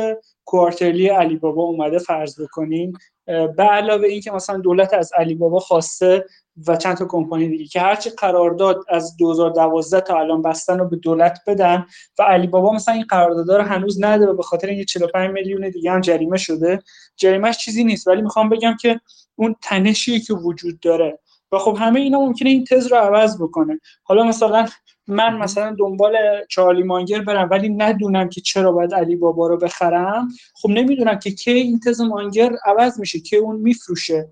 quarterly 0.45 1.09
علی 1.09 1.37
بابا 1.37 1.63
اومده 1.63 1.99
فرض 1.99 2.41
بکنیم. 2.41 2.93
به 3.27 3.63
علاوه 3.63 4.07
اینکه 4.09 4.31
مثلا 4.31 4.59
دولت 4.59 4.95
از 4.95 5.13
علی 5.17 5.35
بابا 5.35 5.59
خواسته 5.59 6.25
و 6.67 6.77
چند 6.77 6.97
تا 6.97 7.05
کمپانی 7.05 7.49
دیگه 7.49 7.65
که 7.65 7.81
هرچی 7.81 8.11
قرارداد 8.11 8.85
از 8.89 9.17
2012 9.17 10.01
تا 10.01 10.19
الان 10.19 10.43
بستن 10.43 10.79
رو 10.79 10.89
به 10.89 10.97
دولت 10.97 11.39
بدن 11.47 11.87
و 12.19 12.23
علی 12.23 12.47
بابا 12.47 12.73
مثلا 12.73 12.95
این 12.95 13.05
قرارداد 13.09 13.51
رو 13.51 13.63
هنوز 13.63 14.03
نداره 14.03 14.33
به 14.33 14.43
خاطر 14.43 14.69
اینکه 14.69 14.85
45 14.85 15.31
میلیون 15.31 15.71
دیگه 15.71 15.91
هم 15.91 16.01
جریمه 16.01 16.37
شده. 16.37 16.79
جریمهش 17.17 17.59
چیزی 17.59 17.85
نیست 17.85 18.09
ولی 18.09 18.23
می‌خوام 18.23 18.49
بگم 18.49 18.77
که 18.81 19.01
اون 19.37 19.57
تنشی 19.63 20.21
که 20.21 20.35
وجود 20.35 20.81
داره 20.81 21.19
و 21.53 21.59
خب 21.59 21.77
همه 21.81 22.01
اینا 22.01 22.21
ممکنه 22.21 22.51
این 22.51 22.65
تز 22.65 22.87
رو 22.87 22.97
عوض 22.97 23.43
بکنه. 23.43 23.81
حالا 24.03 24.25
مثلا 24.25 24.67
من 25.07 25.39
مثلا 25.39 25.77
دنبال 25.79 26.17
چارلی 26.49 26.83
مانگر 26.83 27.21
برم 27.21 27.49
ولی 27.51 27.69
ندونم 27.69 28.29
که 28.29 28.41
چرا 28.41 28.73
باید 28.73 28.95
علی 28.95 29.17
بابا 29.17 29.47
رو 29.49 29.57
بخرم. 29.57 30.29
خب 30.55 30.71
نمی‌دونم 30.71 31.19
که 31.19 31.31
کی 31.31 31.51
این 31.51 31.81
تز 31.81 32.01
مانگر 32.01 32.57
عوض 32.65 33.01
میشه 33.01 33.21
که 33.21 33.37
اون 33.37 33.57
میفروشه. 33.57 34.29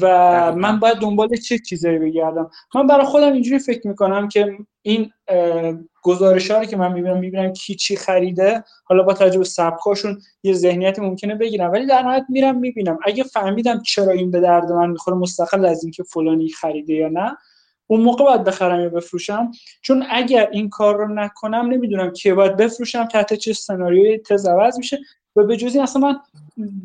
و 0.00 0.52
من 0.52 0.80
باید 0.80 0.96
دنبال 0.96 1.36
چه 1.36 1.58
چیزایی 1.58 1.98
بگردم؟ 1.98 2.50
من 2.74 2.86
برای 2.86 3.06
خودم 3.06 3.32
اینجوری 3.32 3.58
فکر 3.58 3.88
می‌کنم 3.88 4.28
که 4.28 4.58
این 4.82 5.10
گزارش 6.02 6.50
رو 6.50 6.64
که 6.64 6.76
من 6.76 6.92
می‌بینم 6.92 7.18
می‌بینم 7.18 7.52
کی 7.52 7.74
چی 7.74 7.96
خریده 7.96 8.64
حالا 8.84 9.02
با 9.02 9.14
توجه 9.14 9.38
به 9.38 9.44
سبکاشون 9.44 10.18
یه 10.42 10.52
ذهنیت 10.52 10.98
ممکنه 10.98 11.34
بگیرم. 11.34 11.72
ولی 11.72 11.86
در 11.86 12.02
نهایت 12.02 12.24
میرم 12.28 12.58
می‌بینم. 12.58 12.98
اگه 13.04 13.24
فهمیدم 13.24 13.82
چرا 13.82 14.12
این 14.12 14.30
به 14.30 14.40
درد 14.40 14.72
من 14.72 14.90
می‌خوره 14.90 15.16
مستقل 15.16 15.64
از 15.64 15.84
اینکه 15.84 16.02
فلانی 16.02 16.48
خریده 16.48 16.94
یا 16.94 17.08
نه 17.08 17.36
اون 17.86 18.00
موقع 18.00 18.24
باید 18.24 18.44
بخرم 18.44 18.80
یا 18.80 18.88
بفروشم. 18.88 19.50
چون 19.82 20.06
اگر 20.10 20.48
این 20.52 20.68
کار 20.68 20.96
رو 20.96 21.14
نکنم 21.14 21.66
نمی‌دونم 21.66 22.12
که 22.12 22.34
باید 22.34 22.56
بفروشم 22.56 23.04
تحت 23.04 23.34
چه 23.34 23.52
سناریوی 23.52 24.18
تز 24.18 24.46
عوض 24.46 24.78
میشه. 24.78 24.98
و 25.36 25.42
به 25.44 25.56
جزی 25.56 25.80
اصلا 25.80 26.02
من 26.02 26.16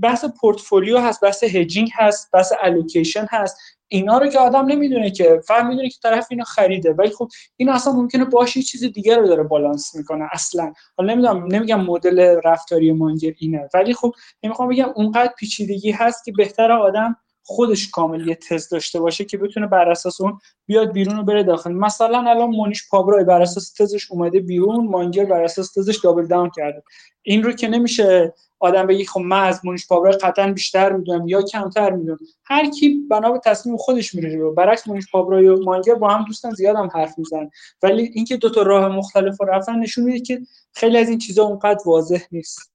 بحث 0.02 0.26
پورتفولیو 0.26 0.98
هست 0.98 1.22
بحث 1.22 1.44
هجینگ 1.44 1.90
هست 1.94 2.30
بحث 2.34 2.54
الوکیشن 2.62 3.26
هست. 3.30 3.58
اینا 3.88 4.18
رو 4.18 4.28
که 4.28 4.40
آدم 4.40 4.66
نمی‌دونه 4.66 5.12
که 5.12 5.42
فهم 5.48 5.68
می‌دونه 5.68 5.90
که 5.90 5.98
طرف 6.04 6.28
اینو 6.30 6.44
خریده. 6.44 6.94
ولی 6.94 7.10
خب 7.10 7.30
این 7.58 7.70
اصلا 7.70 7.94
ممکنه 7.94 8.26
باشه 8.26 8.62
چیز 8.62 8.84
دیگه 8.84 9.18
رو 9.18 9.28
داره 9.28 9.44
بالانس 9.44 9.96
می‌کنه 9.96 10.28
اصلا. 10.32 10.74
حالا 10.98 11.14
نمی‌دونم 11.14 11.46
نمیگم 11.52 11.82
مدل 11.82 12.42
رفتاری 12.44 12.92
مانگر 12.92 13.34
اینه. 13.38 13.70
ولی 13.74 13.94
خب 13.94 14.14
نمی‌خوام 14.44 14.70
بگم 14.70 14.90
اونقدر 14.96 15.34
پیچیدگی 15.38 15.92
هست 15.92 16.26
که 16.26 16.32
بهتر 16.38 16.72
آدم 16.72 17.16
خودش 17.50 17.90
کامل 17.90 18.28
یه 18.28 18.36
تز 18.36 18.70
داشته 18.70 19.00
باشه 19.00 19.26
که 19.26 19.38
بتونه 19.38 19.68
بر 19.68 19.92
اساس 19.92 20.22
اون 20.22 20.40
بیاد 20.66 20.92
بیرون 20.92 21.20
و 21.20 21.24
بره 21.24 21.44
داخل. 21.44 21.72
مثلا 21.72 22.30
الان 22.30 22.50
مونیش 22.50 22.90
پابرای 22.90 23.24
بر 23.24 23.42
اساس 23.42 23.74
تزش 23.74 24.12
اومده 24.12 24.40
بیرون 24.40 24.88
مانگر 24.88 25.26
بر 25.26 25.44
اساس 25.44 25.74
تزش 25.74 26.00
دابل 26.04 26.28
داون 26.28 26.52
کرده. 26.56 26.84
این 27.22 27.44
رو 27.44 27.52
که 27.52 27.68
نمیشه 27.68 28.34
آدم 28.60 28.88
بگی 28.88 29.06
خب 29.06 29.20
من 29.20 29.44
از 29.44 29.60
مونیش 29.64 29.88
پابرای 29.88 30.14
قطعا 30.14 30.52
بیشتر 30.54 30.92
می‌دونم 30.92 31.28
یا 31.28 31.42
کمتر 31.42 31.90
می‌دونم. 31.90 32.18
هر 32.46 32.70
کی 32.70 33.08
بنا 33.10 33.32
به 33.32 33.40
تصمیم 33.46 33.78
خودش 33.78 34.16
میره 34.16 34.38
رو 34.38 34.54
برعکس 34.54 34.88
مونیش 34.88 35.12
پابرای 35.12 35.48
و 35.48 35.64
مانگر 35.64 35.96
با 35.96 36.10
هم 36.10 36.26
دوستان 36.26 36.52
زیاد 36.52 36.76
هم 36.76 36.90
حرف 36.94 37.14
می‌زنن. 37.18 37.50
ولی 37.84 38.12
اینکه 38.14 38.38
دو 38.38 38.50
تا 38.50 38.62
راه 38.62 38.88
مختلف 38.88 39.42
رو 39.42 39.48
رفتن 39.48 39.80
نشون 39.80 40.04
میده 40.04 40.20
که 40.20 40.42
خیلی 40.74 40.98
از 40.98 41.10
این 41.10 41.18
چیزا 41.18 41.44
اونقدر 41.44 41.80
واضح 41.86 42.22
نیست. 42.32 42.72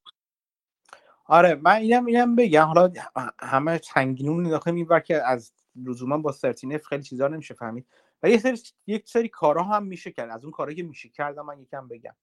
آره 1.24 1.54
من 1.54 1.74
اینم 1.76 2.06
اینم 2.06 2.36
بگم. 2.36 2.64
حالا 2.64 2.92
همه 3.38 3.78
سنگینون 3.78 4.42
داخل 4.42 4.70
میبر 4.70 5.00
که 5.00 5.22
از 5.26 5.52
لزوما 5.76 6.18
با 6.18 6.32
سرتینف 6.32 6.86
خیلی 6.86 7.02
چیزا 7.02 7.28
نمیشه 7.28 7.54
فهمید. 7.54 7.86
و 8.22 8.30
یه 8.30 8.38
سری 8.38 8.58
یک 8.86 9.08
سری 9.08 9.28
کارها 9.28 9.76
هم 9.76 9.86
میشه 9.86 10.10
کرد. 10.10 10.30
از 10.30 10.44
اون 10.44 10.50
کارهایی 10.52 10.76
که 10.76 10.82
میشه 10.82 11.08
کرد 11.08 11.38
من 11.38 11.60
یکم 11.60 11.88
بگم. 11.88 12.14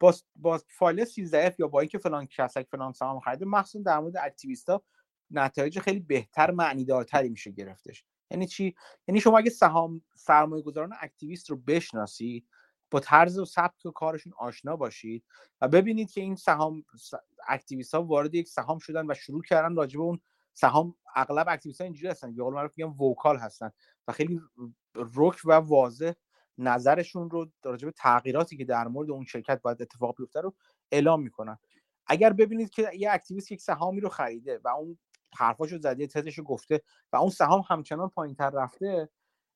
با 0.00 0.14
با 0.36 0.60
فایل 0.68 1.04
13 1.04 1.54
یا 1.58 1.68
با 1.68 1.80
اینکه 1.80 1.98
فلان 1.98 2.26
کس 2.26 2.66
فلان 2.70 2.92
سهام 2.92 3.20
خریده 3.20 3.44
مخصوصا 3.44 3.84
در 3.84 3.98
مورد 3.98 4.16
activist 4.16 4.75
ا 4.75 4.82
نتایج 5.30 5.78
خیلی 5.78 6.00
بهتر 6.00 6.50
معنیدارتری 6.50 7.28
میشه 7.28 7.50
گرفتش. 7.50 8.04
یعنی 8.30 8.46
چی؟ 8.46 8.74
یعنی 9.08 9.20
شما 9.20 9.38
اگه 9.38 9.50
سهام 9.50 10.02
سرمایه 10.14 10.62
گذاران 10.62 10.94
activist 11.00 11.50
رو 11.50 11.56
بشناسید 11.56 12.46
با 12.90 13.00
طرز 13.00 13.38
و 13.38 13.44
سبک 13.44 13.82
کارشون 13.94 14.32
آشنا 14.38 14.76
باشید 14.76 15.24
و 15.60 15.68
ببینید 15.68 16.10
که 16.10 16.20
این 16.20 16.36
سهام 16.36 16.84
activist 17.48 17.94
ها 17.94 18.02
وارد 18.02 18.34
یک 18.34 18.48
سهام 18.48 18.78
شدن 18.78 19.10
و 19.10 19.14
شروع 19.14 19.42
کردن 19.42 19.76
راجع 19.76 19.98
به 19.98 20.04
اون 20.04 20.20
سهام. 20.54 20.94
اغلب 21.14 21.46
activist 21.48 21.80
ها 21.80 21.84
اینجوری 21.84 22.08
هستن 22.08 22.32
یا 22.34 22.50
معروف 22.50 22.72
میگن 22.76 22.90
vocal 22.90 23.36
هستن 23.36 23.70
و 24.08 24.12
خیلی 24.12 24.40
رک 24.94 25.36
و 25.44 25.52
واضح 25.52 26.12
نظرشون 26.58 27.30
رو 27.30 27.50
راجع 27.64 27.86
به 27.86 27.92
تغییراتی 27.92 28.56
که 28.56 28.64
در 28.64 28.88
مورد 28.88 29.10
اون 29.10 29.24
شرکت 29.24 29.62
باید 29.62 29.82
اتفاق 29.82 30.16
بیفته 30.16 30.40
رو 30.40 30.54
اعلام 30.92 31.22
می‌کنن. 31.22 31.58
اگر 32.06 32.32
ببینید 32.32 32.70
که 32.70 32.90
یه 32.94 33.10
activist 33.12 33.52
یک 33.52 33.60
سهامی 33.60 34.00
رو 34.00 34.08
خریده 34.08 34.60
و 34.64 34.68
اون 34.68 34.98
حرفاشو 35.36 35.78
زده 35.78 36.06
تزش 36.06 36.40
گفته 36.44 36.82
و 37.12 37.16
اون 37.16 37.30
سهام 37.30 37.64
همچنان 37.68 38.08
پایینتر 38.08 38.50
رفته 38.50 39.08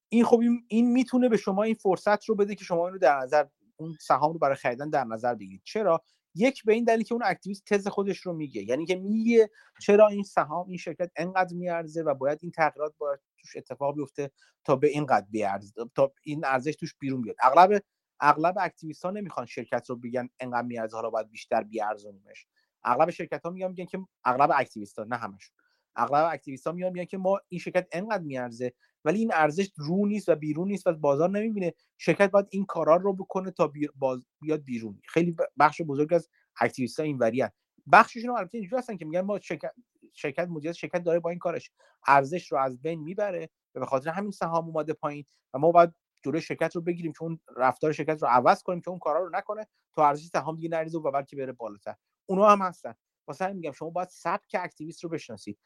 این 0.09 0.25
خب 0.25 0.41
این, 0.69 0.93
می‌تونه 0.93 1.29
به 1.29 1.37
شما 1.37 1.63
این 1.63 1.75
فرصت 1.75 2.25
رو 2.25 2.35
بده 2.35 2.55
که 2.55 2.65
شما 2.65 2.87
اینو 2.87 2.99
در 2.99 3.19
نظر 3.19 3.45
اون 3.77 3.97
سهام 4.01 4.33
رو 4.33 4.39
برای 4.39 4.57
خریدن 4.57 4.91
در 4.91 5.05
نظر 5.05 5.35
بگیرید. 5.35 5.63
چرا؟ 5.65 6.05
یک 6.35 6.65
به 6.65 6.73
این 6.73 6.85
دلیل 6.85 7.03
که 7.03 7.15
اون 7.15 7.23
activist 7.25 7.65
تز 7.67 7.89
خودش 7.89 8.19
رو 8.19 8.33
میگه. 8.33 8.63
یعنی 8.63 8.87
که 8.87 8.97
میگه 8.97 9.51
چرا 9.81 10.09
این 10.09 10.23
سهام 10.23 10.69
این 10.69 10.79
شرکت 10.79 11.11
انقدر 11.17 11.55
میارزه 11.55 12.03
و 12.03 12.15
باید 12.15 12.39
این 12.43 12.53
تغییرات 12.53 12.95
باید 12.99 13.21
توش 13.41 13.57
اتفاق 13.57 13.95
بیفته 13.95 14.31
تا 14.65 14.77
به 14.77 14.89
اینقدر 14.89 15.27
بیارزه 15.31 15.73
تا 15.95 16.13
این 16.23 16.45
ارزش 16.45 16.77
توش 16.77 16.95
بیرون 16.99 17.23
بیاد. 17.23 17.37
اغلب 17.43 17.83
اغلب 18.21 18.55
activist 18.61 19.05
ها 19.05 19.11
نمی‌خوان 19.11 19.47
شرکت 19.47 19.91
رو 19.91 19.97
بگن 19.97 20.29
انقدر 20.41 20.67
میارزه 20.67 20.97
حالا 20.97 21.11
باید 21.11 21.31
بیشتر 21.31 21.63
بیارزونیمش. 21.63 22.47
اغلب 22.85 23.11
شرکت 23.11 23.43
ها 23.45 23.51
میگن 23.51 23.69
میگن 23.69 23.85
که 23.85 23.99
اغلب 24.25 24.51
activist 24.55 24.99
ها 24.99 25.05
نه 25.05 25.17
همشون. 25.17 25.57
اغلب 25.97 26.29
activist 26.33 26.67
ها 26.67 26.73
میان 26.73 26.93
میگن 26.93 27.05
که 27.05 27.19
ما 27.19 27.41
این 27.49 27.61
شرکت 27.61 27.87
انقدر 27.93 28.23
میارزه 28.23 28.73
ولی 29.05 29.19
این 29.19 29.31
ارزش 29.35 29.73
رو 29.77 30.07
نیست 30.07 30.29
و 30.29 30.35
بیرون 30.35 30.69
نیست 30.69 30.87
و 30.87 30.93
بازار 30.93 31.31
نمی‌بینه. 31.31 31.75
شرکت 31.99 32.31
باید 32.31 32.47
این 32.51 32.65
کارا 32.67 32.97
رو 32.97 33.13
بکنه 33.13 33.51
تا 33.51 33.73
باز 33.97 34.27
بیاد 34.41 34.65
بیرون. 34.65 35.01
خیلی 35.09 35.37
بخش 35.59 35.83
بزرگ 35.83 36.13
از 36.13 36.29
activist 36.61 37.01
این 37.01 37.19
وریان 37.19 37.51
بخششون 37.93 38.31
هم 38.31 38.37
البته 38.37 38.59
اینجوری 38.59 38.79
هستن 38.79 38.97
که 38.97 39.05
میگن 39.05 39.21
ما 39.21 39.41
شرکت 39.41 39.71
شرکت 40.13 40.49
مدیریت 40.49 40.77
شرکت 40.77 41.03
داره 41.03 41.21
با 41.21 41.31
این 41.31 41.39
کارش 41.39 41.71
ارزش 42.07 42.53
رو 42.53 42.59
از 42.59 42.83
بین 42.83 43.01
می‌بره 43.01 43.51
و 43.75 43.81
به 43.81 43.87
خاطر 43.87 44.11
همین 44.11 44.31
سهام 44.31 44.65
اومده 44.67 44.93
پایین 44.93 45.25
و 45.55 45.59
ما 45.59 45.71
باید 45.73 45.95
جلوی 46.25 46.41
شرکت 46.41 46.77
رو 46.77 46.83
بگیریم 46.83 47.13
که 47.13 47.23
اون 47.23 47.41
رفتار 47.57 47.93
شرکت 47.93 48.23
رو 48.23 48.29
عوض 48.29 48.63
کنیم 48.63 48.81
که 48.81 48.91
اون 48.91 48.99
کارا 48.99 49.21
رو 49.25 49.31
نکنه 49.33 49.67
تا 49.93 50.07
ارزش 50.07 50.27
سهام 50.27 50.57
دیگه 50.57 50.69
نریزه 50.69 50.99
و 50.99 51.11
بلکه 51.11 51.37
بره 51.37 51.53
بالاتر. 51.53 51.95
اونها 52.27 52.53
هم 52.53 52.63
هستن. 52.63 52.95
واسه 53.27 53.53
میگم 53.53 53.73
شما 53.73 53.91
باید 53.91 54.09
سبک 54.09 54.57
activist 54.61 55.05
رو 55.05 55.11
بشناسید. 55.11 55.59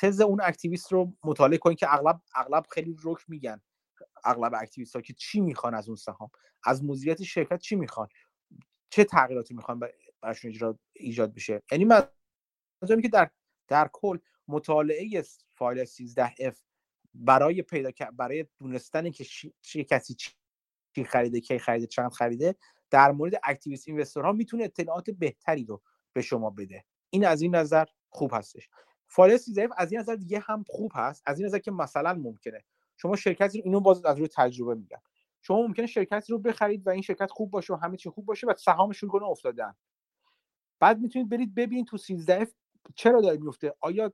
تز 0.00 0.20
اون 0.20 0.40
activist 0.42 0.92
رو 0.92 1.12
مطالعه 1.24 1.58
کنید 1.58 1.78
که 1.78 1.94
اغلب 1.94 2.20
اغلب 2.34 2.66
خیلی 2.70 2.96
رک 3.04 3.18
میگن 3.28 3.60
اغلب 4.24 4.54
activist 4.54 4.96
ها 4.96 5.02
که 5.02 5.12
چی 5.14 5.40
می‌خوان 5.40 5.74
از 5.74 5.88
اون 5.88 5.96
سهام 5.96 6.30
از 6.64 6.84
مدیریت 6.84 7.22
شرکت 7.22 7.58
چی 7.60 7.76
می‌خوان 7.76 8.08
چه 8.90 9.04
تغییراتی 9.04 9.54
می‌خوان 9.54 9.80
براشون 10.22 10.78
ایجاد 10.96 11.34
بشه. 11.34 11.62
یعنی 11.72 11.84
من 11.84 12.08
که 13.02 13.08
در 13.08 13.30
در 13.68 13.90
کل 13.92 14.18
مطالعه 14.48 15.22
فایل 15.48 15.84
13 15.84 16.28
f 16.50 16.56
برای 17.14 17.62
پیدا 17.62 17.90
برای 18.16 18.46
دونستن 18.58 19.10
که 19.10 19.24
چه 19.62 19.84
کسی 19.84 20.14
چی 20.14 20.32
خریده 21.06 21.40
کی 21.40 21.58
خریده 21.58 21.86
چند 21.86 22.12
خریده 22.12 22.54
در 22.90 23.12
مورد 23.12 23.34
اکتیویست 23.44 23.88
اینوستورها 23.88 24.32
می‌تونه 24.32 24.64
اطلاعات 24.64 25.10
بهتری 25.10 25.64
رو 25.64 25.82
به 26.12 26.22
شما 26.22 26.50
بده. 26.50 26.84
این 27.10 27.26
از 27.26 27.42
این 27.42 27.56
نظر 27.56 27.84
خوب 28.10 28.30
هستش. 28.34 28.68
فایل 29.08 29.36
13 29.36 29.68
از 29.76 29.92
این 29.92 30.00
نظر 30.00 30.14
دیگه 30.14 30.38
هم 30.38 30.64
خوب 30.68 30.92
هست. 30.94 31.22
از 31.26 31.38
این 31.38 31.46
نظر 31.46 31.58
که 31.58 31.70
مثلا 31.70 32.14
ممکنه. 32.14 32.64
شما 32.96 33.16
شرکتی 33.16 33.60
اینو 33.60 33.80
باز 33.80 34.04
از 34.04 34.18
روی 34.18 34.28
تجربه 34.28 34.74
میگم. 34.74 35.00
شما 35.42 35.62
ممکنه 35.62 35.86
شرکتی 35.86 36.32
رو 36.32 36.38
بخرید 36.38 36.86
و 36.86 36.90
این 36.90 37.02
شرکت 37.02 37.30
خوب 37.30 37.50
باشه 37.50 37.74
و 37.74 37.76
همه 37.76 37.96
چی 37.96 38.10
خوب 38.10 38.26
باشه 38.26 38.46
و 38.46 38.54
سهامشون 38.54 39.08
کنه 39.08 39.24
افتادن. 39.24 39.74
بعد 40.80 41.00
می‌تونید 41.00 41.28
برید 41.28 41.54
ببینید 41.54 41.86
تو 41.86 41.98
13 41.98 42.48
چرا 42.94 43.20
داره 43.20 43.38
میفته 43.38 43.74
آیا 43.80 44.12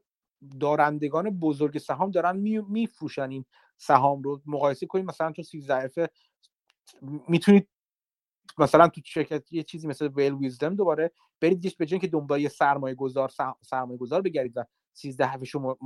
دارندگان 0.61 1.31
بزرگ 1.31 1.79
سهام 1.79 2.11
دارن 2.11 2.37
میفروشن 2.69 3.31
این 3.31 3.45
سهام 3.77 4.23
رو؟ 4.23 4.43
مقایسه 4.47 4.87
کنید 4.87 5.05
مثلا 5.05 5.33
تو 5.33 5.43
13 5.43 6.11
می‌تونید 7.29 7.69
مثلا 8.59 8.89
تو 8.89 9.01
شرکت 9.05 9.53
یه 9.53 9.63
چیزی 9.63 9.89
مثل 9.89 10.09
ویل 10.09 10.35
ویزدم 10.35 10.75
دوباره 10.75 11.11
برید 11.41 11.77
به 11.79 11.87
که 11.87 12.07
دنبال 12.07 12.41
یه 12.41 12.49
سرمایه 12.49 12.95
گذار 12.95 13.33
سرمایه 13.63 13.99
گذار 13.99 14.23
بگردید 14.23 14.57
و 14.57 14.65
13 14.95 15.27
هفته 15.27 15.45
شما 15.45 15.79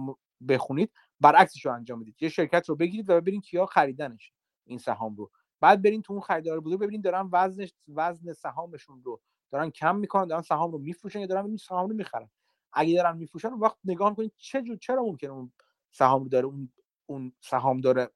بخونید 0.49 0.93
برعکسش 1.21 1.67
رو 1.67 1.73
انجام 1.73 2.01
بدید. 2.01 2.17
یه 2.21 2.29
شرکت 2.29 2.69
رو 2.69 2.77
بگیرید 2.77 3.11
و 3.11 3.21
ببینید 3.21 3.43
کیا 3.43 3.67
خریدنش 3.67 4.33
این 4.65 4.79
سهام 4.79 5.17
رو. 5.17 5.31
بعد 5.61 5.83
برین 5.83 6.03
تو 6.03 6.13
اون 6.13 6.23
خریدار 6.23 6.61
بزرگ 6.61 6.81
ببینید 6.81 7.05
دارن 7.05 7.29
وزنش 7.33 7.73
وزن 7.89 8.33
سهامشون 8.33 9.03
رو 9.05 9.21
دارن 9.51 9.71
کم 9.71 9.97
می‌کنن 9.97 10.27
دارن 10.27 10.43
سهام 10.43 10.73
رو 10.73 10.79
میفروشن 10.79 11.21
یا 11.21 11.27
دارن 11.27 11.47
این 11.47 11.57
سهام 11.57 11.89
رو 11.89 11.97
می‌خرن. 11.97 12.31
اگه 12.73 12.95
دارن 12.95 13.17
میفروشن 13.17 13.53
وقت 13.53 13.77
نگاه 13.85 14.17
کنید 14.17 14.33
چه 14.37 14.63
جور 14.63 14.77
چرا 14.77 15.03
ممکنه 15.03 15.31
اون 15.31 15.53
سهام 15.91 16.23
رو 16.23 16.29
داره 16.29 16.47
اون 16.47 16.73
اون 17.07 17.33
سهام 17.41 17.81
داره 17.81 18.11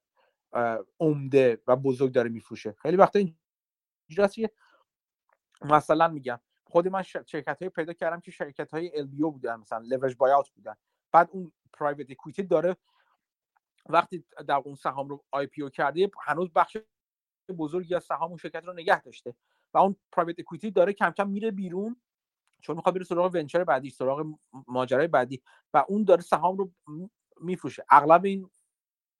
عمده 0.99 1.61
و 1.67 1.75
بزرگ 1.75 2.11
داره 2.11 2.29
میفروشه؟ 2.29 2.75
خیلی 2.81 2.97
وقتا 2.97 3.19
اینجوری 3.19 4.47
مثلا 5.61 6.07
میگم 6.07 6.39
خود 6.73 6.87
من 6.87 7.01
شرکت 7.01 7.61
های 7.61 7.69
پیدا 7.69 7.93
کردم 7.93 8.19
که 8.19 8.31
شرکت 8.31 8.71
های 8.71 8.89
LBO 8.89 9.31
بودن 9.31 9.55
مثلا 9.55 9.83
لورج 9.85 10.15
بایات 10.17 10.49
بودن. 10.49 10.75
بعد 11.11 11.29
اون 11.31 11.51
private 11.73 12.11
equity 12.11 12.43
داره 12.43 12.77
وقتی 13.89 14.25
در 14.47 14.55
اون 14.65 14.75
سهام 14.75 15.09
رو 15.09 15.23
IPO 15.31 15.69
کرده 15.69 16.11
هنوز 16.21 16.53
بخش 16.55 16.77
بزرگی 17.57 17.95
از 17.95 18.03
سهام 18.03 18.29
اون 18.29 18.37
شرکت 18.37 18.65
رو 18.65 18.73
نگه 18.73 19.01
داشته 19.01 19.35
و 19.73 19.77
اون 19.77 19.95
private 20.11 20.39
equity 20.39 20.71
داره 20.71 20.93
کم 20.93 21.11
کم 21.11 21.29
میره 21.29 21.51
بیرون 21.51 22.01
چون 22.61 22.75
می‌خواد 22.75 22.95
بره 22.95 23.03
سراغ 23.03 23.35
venture 23.35 23.63
بعدی 23.63 23.89
سراغ 23.89 24.25
ماجرای 24.67 25.07
بعدی 25.07 25.43
و 25.73 25.85
اون 25.87 26.03
داره 26.03 26.21
سهام 26.21 26.57
رو 26.57 26.71
میفروشه. 27.41 27.85
اغلب 27.89 28.25
این 28.25 28.49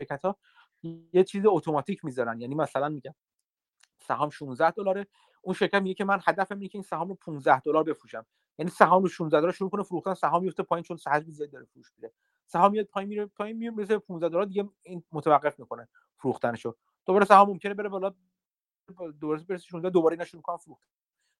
شرکت 0.01 0.25
ها 0.25 0.37
یه 1.13 1.23
چیز 1.23 1.45
اتوماتیک 1.45 2.05
می‌ذارن. 2.05 2.41
یعنی 2.41 2.55
مثلا 2.55 2.89
میگم 2.89 3.15
سهام 3.99 4.29
16 4.29 4.71
دلاره 4.71 5.07
اون 5.43 5.53
شرکت 5.55 5.81
میگه 5.81 5.93
که 5.93 6.05
من 6.05 6.19
هدفم 6.27 6.55
اینه 6.55 6.67
که 6.67 6.75
این 6.75 6.83
سهام 6.83 7.09
رو 7.09 7.15
15 7.15 7.59
دلار 7.59 7.83
بفروشم. 7.83 8.25
یعنی 8.57 8.71
سهام 8.71 9.03
رو 9.03 9.09
16 9.09 9.39
دلار 9.39 9.51
شروع 9.51 9.69
کنه 9.69 9.83
فروختن 9.83 10.13
سهام 10.13 10.43
میفته 10.43 10.63
پایین 10.63 10.83
چون 10.83 10.97
حجم 11.07 11.31
زیاد 11.31 11.51
داره 11.51 11.65
فروش 11.65 11.91
میره 11.97 12.13
سهام 12.45 12.71
میاد 12.71 12.85
پایین 12.85 13.09
میره 13.09 13.25
پایین 13.25 13.57
میره 13.57 13.71
مثل 13.71 13.97
15 13.97 14.29
دلار 14.29 14.45
دیگه 14.45 14.69
این 14.83 15.03
متوقف 15.11 15.59
می‌کنه 15.59 15.87
فروختنشو. 16.17 16.75
دوباره 17.05 17.25
سهام 17.25 17.49
ممکنه 17.49 17.73
بره 17.73 17.89
بالا 17.89 18.13
دوباره 19.19 19.43
برسه 19.43 19.63
16 19.63 19.89
دوباره 19.89 20.13
اینا 20.13 20.25
شروع 20.25 20.41
کنن 20.41 20.57
فروخت 20.57 20.87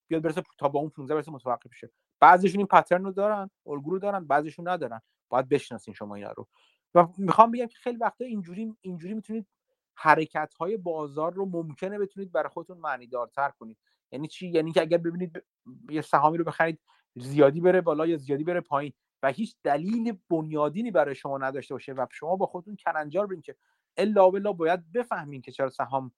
بیاد 0.08 0.22
برسه 0.22 0.44
تا 0.58 0.70
با 0.70 0.80
اون 0.80 0.90
15 0.90 1.16
برسه 1.16 1.32
متوقف 1.32 1.68
بشه. 1.68 1.92
بعضیشون 2.20 2.58
این 2.60 2.68
پترن 2.68 3.04
رو 3.04 3.12
دارن 3.12 3.50
الگو 3.68 3.92
رو 3.92 4.00
دارن 4.00 4.26
بعضیشون 4.26 4.68
ندارن. 4.68 5.02
باید 5.30 5.50
بشناسین 5.50 5.94
شما 5.94 6.16
اینا 6.16 6.32
رو. 6.32 6.48
و 6.96 7.08
می‌خوام 7.18 7.52
بگم 7.52 7.68
که 7.68 7.78
خیلی 7.78 7.98
وقتا 7.98 8.26
اینجوری 8.26 8.76
اینجوری 8.82 9.14
می‌تونید 9.14 9.48
حرکت 9.96 10.54
های 10.54 10.78
بازار 10.78 11.34
رو 11.34 11.46
ممکنه 11.46 12.00
بتونید 12.00 12.32
برای 12.32 12.50
خودتون 12.50 12.78
معنی 12.78 13.08
دارتر 13.08 13.50
کنید. 13.50 13.78
یعنی 14.14 14.28
چی؟ 14.28 14.50
یعنی 14.50 14.72
که 14.72 14.82
اگر 14.82 14.98
ببینید 14.98 15.44
یه 15.90 16.02
سهامی 16.02 16.38
رو 16.38 16.44
بخرید 16.44 16.80
زیادی 17.16 17.62
بره 17.62 17.82
بالا 17.82 18.08
یا 18.08 18.18
زیادی 18.18 18.44
بره 18.44 18.62
پایین 18.62 18.94
و 19.24 19.32
هیچ 19.32 19.56
دلیل 19.64 20.18
بنیادینی 20.30 20.92
برای 20.92 21.16
شما 21.16 21.38
نداشته 21.38 21.74
باشه 21.74 21.94
و 21.94 22.06
شما 22.12 22.36
با 22.36 22.46
خودتون 22.46 22.76
کلنجار 22.76 23.28
برین 23.28 23.42
که 23.42 23.56
الا 23.98 24.30
بلا 24.30 24.54
باید 24.54 24.92
بفهمین 24.92 25.42
که 25.42 25.52
چرا 25.52 25.70
سهام 25.70 26.12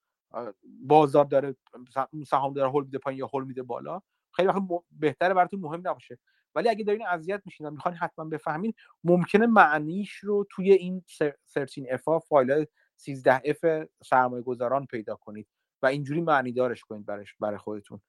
بازار 0.64 1.26
داره 1.26 1.56
سهام 2.28 2.54
داره 2.54 2.70
هول 2.70 2.84
میده 2.84 2.98
پایین 2.98 3.20
یا 3.20 3.28
هول 3.28 3.46
میده 3.46 3.64
بالا. 3.64 4.02
خیلی 4.36 4.48
وقت 4.48 4.62
بهتره 4.92 5.34
براتون 5.34 5.60
مهم 5.60 5.82
نباشه. 5.84 6.20
ولی 6.56 6.70
اگه 6.70 6.84
دارین 6.84 7.08
اذیت 7.08 7.42
میشین 7.46 7.68
و 7.68 7.72
می‌خواین 7.72 7.98
حتما 7.98 8.26
بفهمین 8.26 8.74
ممکنه 9.04 9.48
معنیش 9.48 10.12
رو 10.12 10.48
توی 10.52 10.72
این 10.72 11.04
13 11.46 11.88
اف 11.90 12.26
فایل 12.28 12.66
13 12.98 13.42
اف 13.46 13.88
سرمایه 14.06 14.44
گذاران 14.44 14.86
پیدا 14.86 15.16
کنید. 15.16 15.48
و 15.86 15.88
اینجوری 15.88 16.22
معنی 16.22 16.52
دارش 16.52 16.84
کنید 16.84 17.06
برش 17.06 17.36
برای 17.40 17.58
خودتون. 17.58 18.02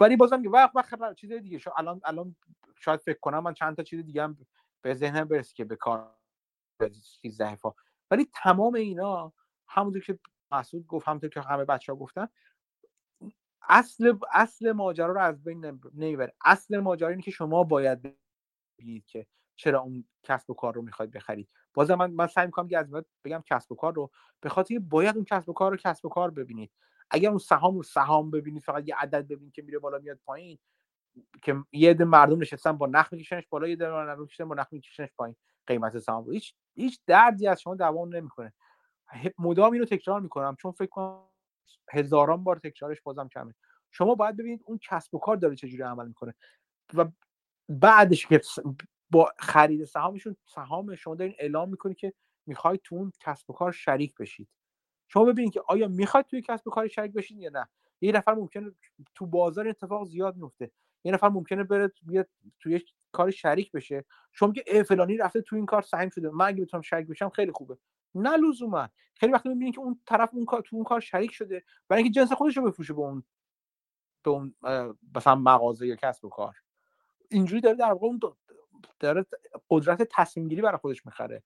ولی 0.00 0.16
بازم 0.16 0.42
که 0.42 0.48
وقت 0.48 0.76
وقت 0.76 1.14
چیز 1.14 1.32
دیگه. 1.32 1.58
شو 1.58 1.70
الان 1.76 2.00
الان 2.04 2.36
شاید 2.80 3.00
فکر 3.00 3.18
کنم 3.20 3.42
من 3.42 3.54
چند 3.54 3.76
تا 3.76 3.82
چیز 3.82 4.04
دیگه 4.04 4.22
هم 4.22 4.38
به 4.82 4.94
ذهنم 4.94 5.24
برسه 5.24 5.54
که 5.54 5.64
به 5.64 5.76
کار 5.76 6.16
13 7.22 7.52
اف 7.52 7.66
ولی 8.10 8.28
تمام 8.42 8.74
اینا 8.74 9.32
همونطور 9.68 10.02
که 10.02 10.18
مسعود 10.52 10.86
گفت 10.86 11.08
همونطور 11.08 11.30
که 11.30 11.40
همه 11.40 11.64
بچه 11.64 11.92
ها 11.92 11.98
گفتن 11.98 12.28
اصل 13.68 14.18
اصل 14.32 14.72
ماجرا 14.72 15.12
رو 15.12 15.20
از 15.20 15.44
بین 15.44 15.80
نمی‌بره. 15.94 16.34
اصل 16.44 16.78
ماجرا 16.78 17.08
اینه 17.08 17.22
که 17.22 17.30
شما 17.30 17.64
باید 17.64 18.16
بگید 18.78 19.06
که 19.06 19.26
چرا 19.56 19.80
اون 19.80 20.04
کسب 20.22 20.50
و 20.50 20.54
کار 20.54 20.74
رو 20.74 20.82
می‌خواید 20.82 21.10
بخرید 21.10 21.48
بازم 21.74 21.94
من 21.94 22.10
من 22.10 22.26
سعی 22.26 22.46
می‌کنم 22.46 22.68
که 22.68 22.78
از 22.78 22.86
بگم 23.24 23.42
کسب 23.46 23.72
و 23.72 23.74
کار 23.74 23.94
رو 23.94 24.10
به 24.40 24.48
خاطر 24.48 24.78
باید 24.78 25.16
اون 25.16 25.24
کسب 25.24 25.48
و 25.48 25.52
کار 25.52 25.70
رو 25.70 25.76
کسب 25.76 26.04
و 26.04 26.08
کار 26.08 26.30
ببینید 26.30 26.70
اگر 27.10 27.28
اون 27.28 27.38
سهام 27.38 27.76
رو 27.76 27.82
سهام 27.82 28.30
ببینید 28.30 28.62
فقط 28.62 28.88
یه 28.88 28.96
عدد 28.96 29.26
ببینید 29.26 29.52
که 29.52 29.62
میره 29.62 29.78
بالا 29.78 29.98
میاد 29.98 30.18
پایین 30.24 30.58
که 31.42 31.56
یه 31.72 31.90
عده 31.90 32.04
مردم 32.04 32.40
نشستن 32.40 32.72
با 32.72 32.86
نخ 32.86 33.12
میکشنش 33.12 33.46
بالا 33.50 33.68
یه 33.68 33.74
عده 33.74 33.90
مردم 33.90 34.22
نشستن 34.22 34.48
با 34.48 34.54
نخ 34.54 34.66
میکشنش 34.70 35.08
پایین. 35.16 35.36
قیمت 35.66 35.98
سهام 35.98 36.32
هیچ 36.32 36.54
هیچ 36.74 37.00
دردی 37.06 37.46
از 37.46 37.60
شما 37.60 37.74
دوام 37.74 38.16
نمی‌کنه. 38.16 38.52
مدام 39.38 39.72
اینو 39.72 39.84
تکرار 39.84 40.20
می‌کنم 40.20 40.56
چون 40.56 40.72
فکر 40.72 40.88
کنم 40.88 41.20
هزاران 41.92 42.44
بار 42.44 42.56
تکرارش 42.56 43.00
بازم 43.00 43.28
کمه. 43.28 43.54
شما 43.90 44.14
باید 44.14 44.36
ببینید 44.36 44.60
اون 44.64 44.78
کسب 44.82 45.14
و 45.14 45.18
کار 45.18 45.36
داره 45.36 45.56
چجوری 45.56 45.82
عمل 45.82 46.08
می‌کنه 46.08 46.34
و 46.94 47.06
بعدش 47.68 48.26
که 48.26 48.40
با 49.14 49.32
خرید 49.38 49.84
سهامشون 49.84 50.36
سهام 50.46 50.94
شما 50.94 51.14
دارین 51.14 51.34
اعلام 51.38 51.70
می‌کنید 51.70 51.96
که 51.96 52.12
می‌خواید 52.46 52.80
تو 52.84 52.94
اون 52.94 53.12
کسب 53.20 53.50
و 53.50 53.52
کار 53.52 53.72
شریک 53.72 54.14
بشید. 54.14 54.48
شما 55.08 55.24
ببینید 55.24 55.52
که 55.52 55.62
آیا 55.68 55.88
می‌خواید 55.88 56.26
توی 56.26 56.42
کسب 56.42 56.68
و 56.68 56.70
کار 56.70 56.88
شریک 56.88 57.12
بشید 57.12 57.38
یا 57.38 57.50
نه. 57.50 57.68
یه 58.00 58.12
نفر 58.12 58.34
ممکنه 58.34 58.72
تو 59.14 59.26
بازار 59.26 59.68
اتفاق 59.68 60.04
زیاد 60.04 60.36
میفته 60.36 60.70
یه 61.04 61.12
نفر 61.12 61.28
ممکنه 61.28 61.64
بره 61.64 61.92
بیاد 62.02 62.28
توی 62.60 62.80
کار 63.12 63.30
شریک 63.30 63.72
بشه. 63.72 64.04
شما 64.32 64.52
که 64.52 64.82
فلانی 64.82 65.16
رفته 65.16 65.40
تو 65.40 65.56
این 65.56 65.66
کار 65.66 65.82
سهم 65.82 66.08
شده. 66.08 66.30
من 66.30 66.46
اگه 66.46 66.62
بتونم 66.64 66.82
شریک 66.82 67.06
بشم 67.06 67.28
خیلی 67.28 67.52
خوبه. 67.52 67.78
نه 68.14 68.36
لزوما. 68.36 68.88
خیلی 69.14 69.32
وقتی 69.32 69.48
می‌بینید 69.48 69.74
که 69.74 69.80
اون 69.80 70.00
طرف 70.06 70.30
اون 70.32 70.44
کار 70.44 70.62
تو 70.62 70.76
اون 70.76 70.84
کار 70.84 71.00
شریک 71.00 71.32
شده. 71.32 71.64
برای 71.88 72.02
اینکه 72.02 72.20
جنس 72.20 72.32
خودش 72.32 72.56
رو 72.56 72.62
بفروشه 72.62 72.94
به 72.94 73.00
اون 73.00 73.24
به 74.24 74.30
اون 74.30 74.54
مثلا 75.16 75.34
مغازه 75.34 75.86
یا 75.86 75.96
کسب 75.96 76.24
و 76.24 76.28
کار. 76.28 76.54
اینجوری 77.30 77.60
داره 77.60 77.76
در 77.76 77.92
واقع 77.92 78.06
اون 78.06 78.20
داره 79.00 79.26
قدرت 79.70 80.08
تصمیم 80.10 80.48
گیری 80.48 80.62
برای 80.62 80.78
خودش 80.78 81.06
می‌خره. 81.06 81.42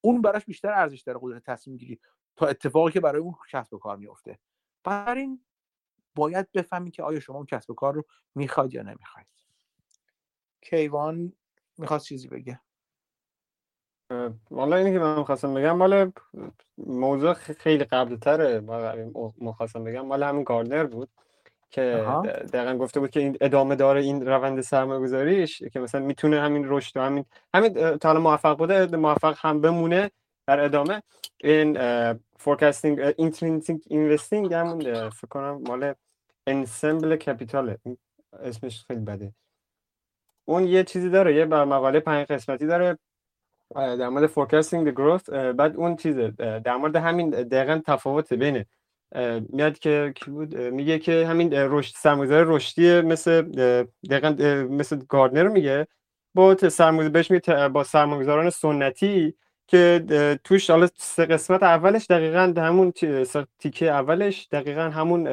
اون 0.00 0.22
براش 0.22 0.44
بیشتر 0.44 0.72
ارزش 0.72 1.00
داره 1.00 1.18
قدرت 1.22 1.44
تصمیم 1.44 1.76
گیری 1.76 2.00
تا 2.36 2.46
اتفاقی 2.46 2.92
که 2.92 3.00
برای 3.00 3.20
اون 3.20 3.34
کسب 3.50 3.74
و 3.74 3.78
کار 3.78 3.96
میفته 3.96 4.38
این 4.86 5.44
باید 6.14 6.52
بفهمید 6.52 6.92
که 6.92 7.02
آیا 7.02 7.20
شما 7.20 7.36
اون 7.36 7.46
کسب 7.46 7.70
و 7.70 7.74
کار 7.74 7.94
رو 7.94 8.04
می‌خواید 8.34 8.74
یا 8.74 8.82
نمی‌خواید. 8.82 9.26
کیوان 10.60 11.32
می‌خواست 11.78 12.06
چیزی 12.06 12.28
بگه. 12.28 12.60
والا 14.50 14.76
اینی 14.76 14.92
که 14.92 14.98
من 14.98 15.24
خواستم 15.24 15.54
بگم 15.54 15.76
مال 15.76 16.12
موضوع 16.78 17.32
خیلی 17.34 17.84
قبل 17.84 18.16
تره 18.16 18.60
ما 19.38 19.52
خواستم 19.52 19.84
بگم 19.84 20.06
مال 20.06 20.22
همین 20.22 20.44
گاردنر 20.44 20.84
بود. 20.84 21.10
که 21.72 21.82
دقیقا 22.52 22.76
گفته 22.76 23.00
بود 23.00 23.10
که 23.10 23.20
این 23.20 23.36
ادامه 23.40 23.76
داره 23.76 24.00
این 24.00 24.26
روند 24.26 24.60
سرمایه 24.60 25.00
گذاریش 25.00 25.62
که 25.62 25.80
مثلا 25.80 26.00
می‌تونه 26.00 26.40
همین 26.40 26.64
رشد 26.68 26.96
و 26.96 27.00
همین 27.00 27.24
همین 27.54 27.96
تا 27.96 28.14
موفق 28.14 28.58
بوده 28.58 28.96
موفق 28.96 29.36
هم 29.38 29.60
بمونه 29.60 30.10
در 30.46 30.60
ادامه. 30.60 31.02
این 31.44 31.78
forecasting 32.38 33.00
intrinsic 33.16 33.82
investing 33.86 34.54
همون 34.54 35.10
فکر 35.10 35.26
کنم 35.30 35.62
مال 35.68 35.94
Ensemble 36.46 37.16
Capital 37.16 37.76
اسمش 38.42 38.84
خیلی 38.86 39.00
بده. 39.00 39.32
اون 40.44 40.64
یه 40.64 40.84
چیزی 40.84 41.10
داره 41.10 41.34
یه 41.34 41.44
مقاله 41.44 42.00
پنج 42.00 42.26
قسمتی 42.26 42.66
داره 42.66 42.98
در 43.74 44.08
مورد 44.08 44.26
forecasting 44.26 44.88
growth 44.88 45.30
بعد 45.30 45.76
اون 45.76 45.96
چیزه 45.96 46.30
در 46.38 46.76
مورد 46.76 46.96
همین 46.96 47.30
دقیقا 47.30 47.80
تفاوت 47.86 48.32
بین 48.32 48.64
میاد 49.48 49.78
که 49.78 50.14
بود؟ 50.26 50.56
میگه 50.56 50.98
که 50.98 51.26
همین 51.26 51.52
رشد 51.52 51.94
سرمایه‌گذاری 51.96 52.44
رشدی 52.48 53.00
مثل 53.00 53.42
دقیقا 54.10 54.30
مثل 54.70 55.00
گاردنر 55.08 55.48
میگه. 55.48 55.86
با 56.34 56.56
سرمایه 56.56 57.08
بهش 57.08 57.30
میگه 57.30 57.68
با 57.68 57.84
سرمایه‌گذاران 57.84 58.50
سنتی 58.50 59.34
که 59.66 60.04
توش 60.44 60.70
حالا 60.70 60.88
سه 60.96 61.26
قسمت 61.26 61.62
اولش 61.62 62.06
دقیقا 62.06 62.54
همون 62.56 62.92
تیکه 63.58 63.90
اولش 63.90 64.48
دقیقا 64.52 64.82
همون 64.82 65.28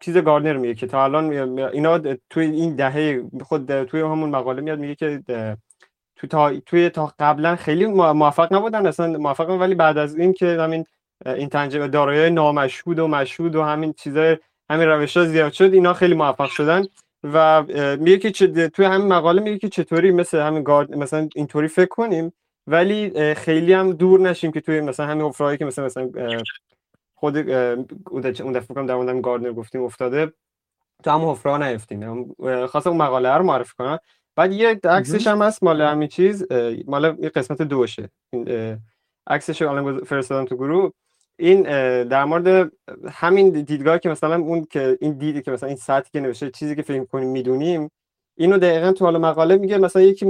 چیز 0.00 0.16
گاردنر 0.16 0.56
میگه 0.56 0.74
که 0.74 0.86
تا 0.86 1.04
الان 1.04 1.58
اینا 1.58 1.98
توی 2.30 2.46
این 2.46 2.76
دهه 2.76 3.22
خود 3.42 3.84
توی 3.84 4.00
همون 4.00 4.30
مقاله 4.30 4.62
میاد 4.62 4.78
میگه 4.78 4.94
که 4.94 5.22
تو 6.16 6.26
تا 6.26 6.60
توی 6.60 6.90
تا 6.90 7.14
قبلا 7.18 7.56
خیلی 7.56 7.86
موفق 7.86 8.52
نبودن 8.54 8.86
اصلا 8.86 9.18
موفق 9.18 9.50
ولی 9.50 9.74
بعد 9.74 9.98
از 9.98 10.16
این 10.16 10.32
که 10.32 10.46
همین 10.46 10.84
این 11.26 11.48
تنجه 11.48 11.88
دارایی 11.88 12.30
نامشهود 12.30 12.98
و 12.98 13.08
مشهود 13.08 13.56
و 13.56 13.62
همین 13.62 13.92
چیزای 13.92 14.36
همین 14.70 14.88
روش 14.88 15.16
ها 15.16 15.24
زیاد 15.24 15.52
شد 15.52 15.72
اینا 15.72 15.94
خیلی 15.94 16.14
موفق 16.14 16.48
شدن 16.48 16.84
و 17.24 17.62
میگه 18.00 18.30
که 18.30 18.68
توی 18.68 18.84
همین 18.84 19.08
مقاله 19.08 19.42
میگه 19.42 19.58
که 19.58 19.68
چطوری 19.68 20.10
مثل 20.10 20.38
همین 20.38 20.62
گارد 20.62 20.94
مثلا 20.94 21.28
اینطوری 21.34 21.68
فکر 21.68 21.88
کنیم 21.88 22.32
ولی 22.66 23.34
خیلی 23.34 23.72
هم 23.72 23.92
دور 23.92 24.20
نشیم 24.20 24.52
که 24.52 24.60
توی 24.60 24.80
مثلا 24.80 25.06
همین 25.06 25.26
حفرهایی 25.26 25.58
که 25.58 25.64
مثلا 25.64 25.84
مثلا 25.84 26.10
خود 27.14 27.36
اون 28.10 28.20
دفعه 28.52 28.74
کنم 28.74 28.86
در 28.86 28.94
مورد 28.94 29.20
گاردنر 29.20 29.52
گفتیم 29.52 29.82
افتاده 29.82 30.32
تو 31.04 31.10
هم 31.10 31.30
حفره 31.30 31.68
نیفتیم. 31.68 32.34
خواستم 32.66 32.90
اون 32.90 33.02
مقاله 33.02 33.34
رو 33.34 33.44
معرفی 33.44 33.72
کنم. 33.78 33.98
بعد 34.36 34.52
یه 34.52 34.80
عکسش 34.84 35.26
هم 35.26 35.42
هست 35.42 35.62
مال 35.62 35.82
همین 35.82 36.08
چیز 36.08 36.46
مال 36.86 37.16
یه 37.20 37.28
قسمت 37.28 37.62
دوشه. 37.62 38.10
عکسش 39.26 39.62
الان 39.62 40.04
فرستادم 40.04 40.44
تو 40.44 40.56
گروه. 40.56 40.92
این 41.38 41.62
در 42.04 42.24
مورد 42.24 42.72
همین 43.10 43.50
دیدگاه 43.50 43.98
که 43.98 44.08
مثلا 44.08 44.36
اون 44.36 44.64
که 44.70 44.98
این 45.00 45.12
دیدی 45.18 45.42
که 45.42 45.50
مثلا 45.50 45.68
این 45.68 45.78
سطحی 45.78 46.10
که 46.12 46.20
نوشته 46.20 46.50
چیزی 46.50 46.76
که 46.76 46.82
فکر 46.82 47.04
کنیم 47.04 47.28
می‌دونیم 47.28 47.90
اینو 48.38 48.58
دقیقا 48.58 48.92
تو 48.92 49.04
حالا 49.04 49.18
مقاله 49.18 49.56
میگه. 49.56 49.78
مثلا 49.78 50.02
یکی 50.02 50.26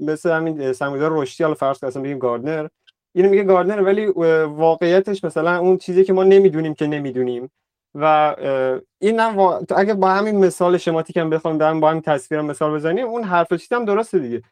مثل 0.00 0.30
همین 0.30 0.72
سرمایه‌دار 0.72 1.10
رشدی 1.14 1.44
حالا 1.44 1.54
فرض 1.54 1.78
کنیم 1.80 2.02
بگیم 2.02 2.18
گاردنر 2.18 2.68
اینو 3.14 3.28
میگه 3.30 3.42
گاردنر 3.42 3.82
ولی 3.82 4.06
واقعیتش 4.46 5.24
مثلا 5.24 5.58
اون 5.58 5.76
چیزی 5.78 6.04
که 6.04 6.12
ما 6.12 6.24
نمی‌دونیم 6.24 6.74
که 6.74 6.86
نمی‌دونیم. 6.86 7.50
و 7.94 8.36
این 9.00 9.20
هم 9.20 9.38
اگه 9.76 9.94
با 9.94 10.10
همین 10.10 10.36
مثال 10.44 10.78
شماتیک 10.78 11.16
هم 11.16 11.30
بخوام 11.30 11.80
با 11.80 11.90
همین 11.90 12.02
تصویر 12.02 12.40
مثال 12.40 12.74
بزنیم 12.74 13.06
اون 13.06 13.24
حرف 13.24 13.72
هم 13.72 13.84
درسته 13.84 14.18
دیگه. 14.18 14.42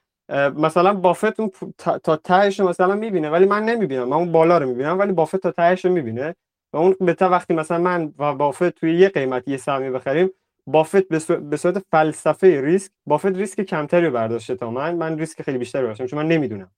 مثلا 0.57 0.94
بافت 0.94 1.40
اون 1.40 1.51
تا 1.78 2.16
تهش 2.16 2.61
مثلا 2.61 2.94
می‌بینه 2.94 3.31
ولی 3.31 3.47
من 3.47 3.65
نمی‌بینم. 3.65 4.05
من 4.05 4.16
اون 4.16 4.32
بالا 4.32 4.59
رو 4.59 4.69
می‌بینم 4.69 4.98
ولی 4.98 5.12
بافت 5.12 5.36
تا 5.36 5.51
تهش 5.51 5.85
رو 5.85 5.93
می‌بینه. 5.93 6.35
و 6.73 6.77
اون 6.77 6.97
به 7.01 7.16
وقتی 7.20 7.55
مثلا 7.55 7.78
من 7.78 8.12
و 8.19 8.35
بافت 8.35 8.69
توی 8.69 8.94
یه 8.94 9.09
قیمت 9.09 9.48
یه 9.48 9.57
سهمی 9.57 9.90
بخریم 9.90 10.31
بافت 10.66 11.09
به 11.51 11.57
صورت 11.57 11.78
فلسفه 11.93 12.61
ریسک 12.61 12.93
بافت 13.07 13.27
ریسک 13.27 13.61
کمتری 13.61 14.07
رو 14.07 14.12
برداشته 14.12 14.55
تا 14.55 14.70
من. 14.70 14.94
من 14.94 15.19
ریسک 15.19 15.43
خیلی 15.43 15.59
بیشتری 15.59 15.82
برداشتم 15.82 16.07
چون 16.07 16.19
من 16.23 16.28
نمی‌دونم. 16.28 16.70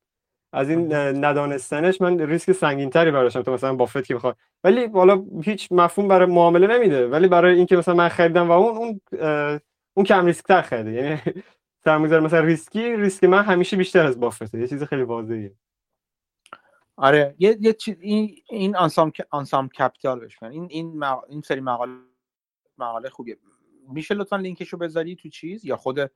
از 0.54 0.70
این 0.70 0.94
ندانستنش 0.94 2.00
من 2.00 2.18
ریسک 2.18 2.52
سنگینتری 2.52 3.10
برداشتم 3.10 3.42
تا 3.42 3.52
مثلا 3.54 3.74
بافت 3.74 4.04
که 4.04 4.14
بخواد. 4.14 4.36
ولی 4.64 4.86
حالا 4.86 5.24
هیچ 5.44 5.68
مفهوم 5.70 6.08
برای 6.08 6.26
معامله 6.26 6.66
نمیده. 6.66 7.08
ولی 7.08 7.28
برای 7.28 7.56
اینکه 7.56 7.76
مثلا 7.76 7.94
من 7.94 8.08
خریدم 8.08 8.48
و 8.48 8.52
اون 8.52 8.76
اون 8.76 9.00
اون 9.96 10.06
کم 10.06 10.26
ریسک 10.26 10.44
تر 10.44 10.62
خریده. 10.62 10.92
یعنی 10.92 11.20
سرمایه‌گذار 11.84 12.20
مثلا 12.20 12.40
ریسکی 12.40 12.96
ریسک 12.96 13.24
من 13.24 13.42
همیشه 13.42 13.76
بیشتر 13.76 14.06
از 14.06 14.20
Buffett 14.20 14.50
ه. 14.50 14.58
یه 14.58 14.68
چیز 14.68 14.82
خیلی 14.82 15.02
واضحه 15.02 15.54
آره 16.96 17.34
یه 17.38 17.56
یه 17.60 17.72
چیز 17.72 18.00
این 18.00 18.36
این 18.48 18.76
Ensemble 18.76 19.12
Ensemble 19.30 19.68
Capital 19.68 20.20
بهش 20.20 20.42
این 20.42 20.66
این 20.70 21.04
این 21.04 21.42
سری 21.42 21.60
مقاله 21.60 21.98
مقاله 22.78 23.10
خوبیه. 23.10 23.38
میشه 23.88 24.14
لطفا 24.14 24.36
لینکشو 24.36 24.76
بذاری 24.76 25.16
تو 25.16 25.28
چیز 25.28 25.64
یا 25.64 25.76
خود 25.76 26.10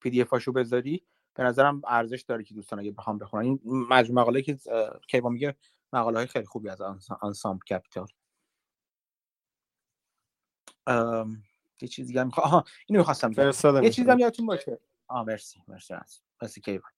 PDF 0.00 0.22
اشو 0.22 0.52
بذاری؟ 0.52 1.02
به 1.34 1.42
نظرم 1.42 1.82
ارزش 1.84 2.20
داره 2.20 2.44
که 2.44 2.54
دوستان 2.54 2.78
اگه 2.78 2.90
بخوان 2.90 3.18
بخونن. 3.18 3.44
این 3.44 3.60
مجموعه 3.64 4.22
مقاله 4.22 4.42
که 4.42 4.58
کیوا 5.08 5.30
میگه 5.30 5.56
مقاله 5.92 6.18
های 6.18 6.26
خیلی 6.26 6.46
خوبی 6.46 6.68
از 6.68 6.80
Ensemble 7.20 7.58
Capital. 7.58 8.06
یه 11.82 11.88
چیز 11.88 12.06
دیگه 12.06 12.24
می‌خوام 12.24 12.64
اینو 12.86 13.00
می‌خواستم 13.00 13.32
یه 13.82 13.90
چیزی 13.90 14.10
هم 14.10 14.18
یادتون 14.18 14.46
باشه. 14.46 14.80
آ 15.10 15.24
مرسی 15.24 15.62
مرسی 15.68 15.94
مرسی 16.42 16.60
کیوان 16.60 16.90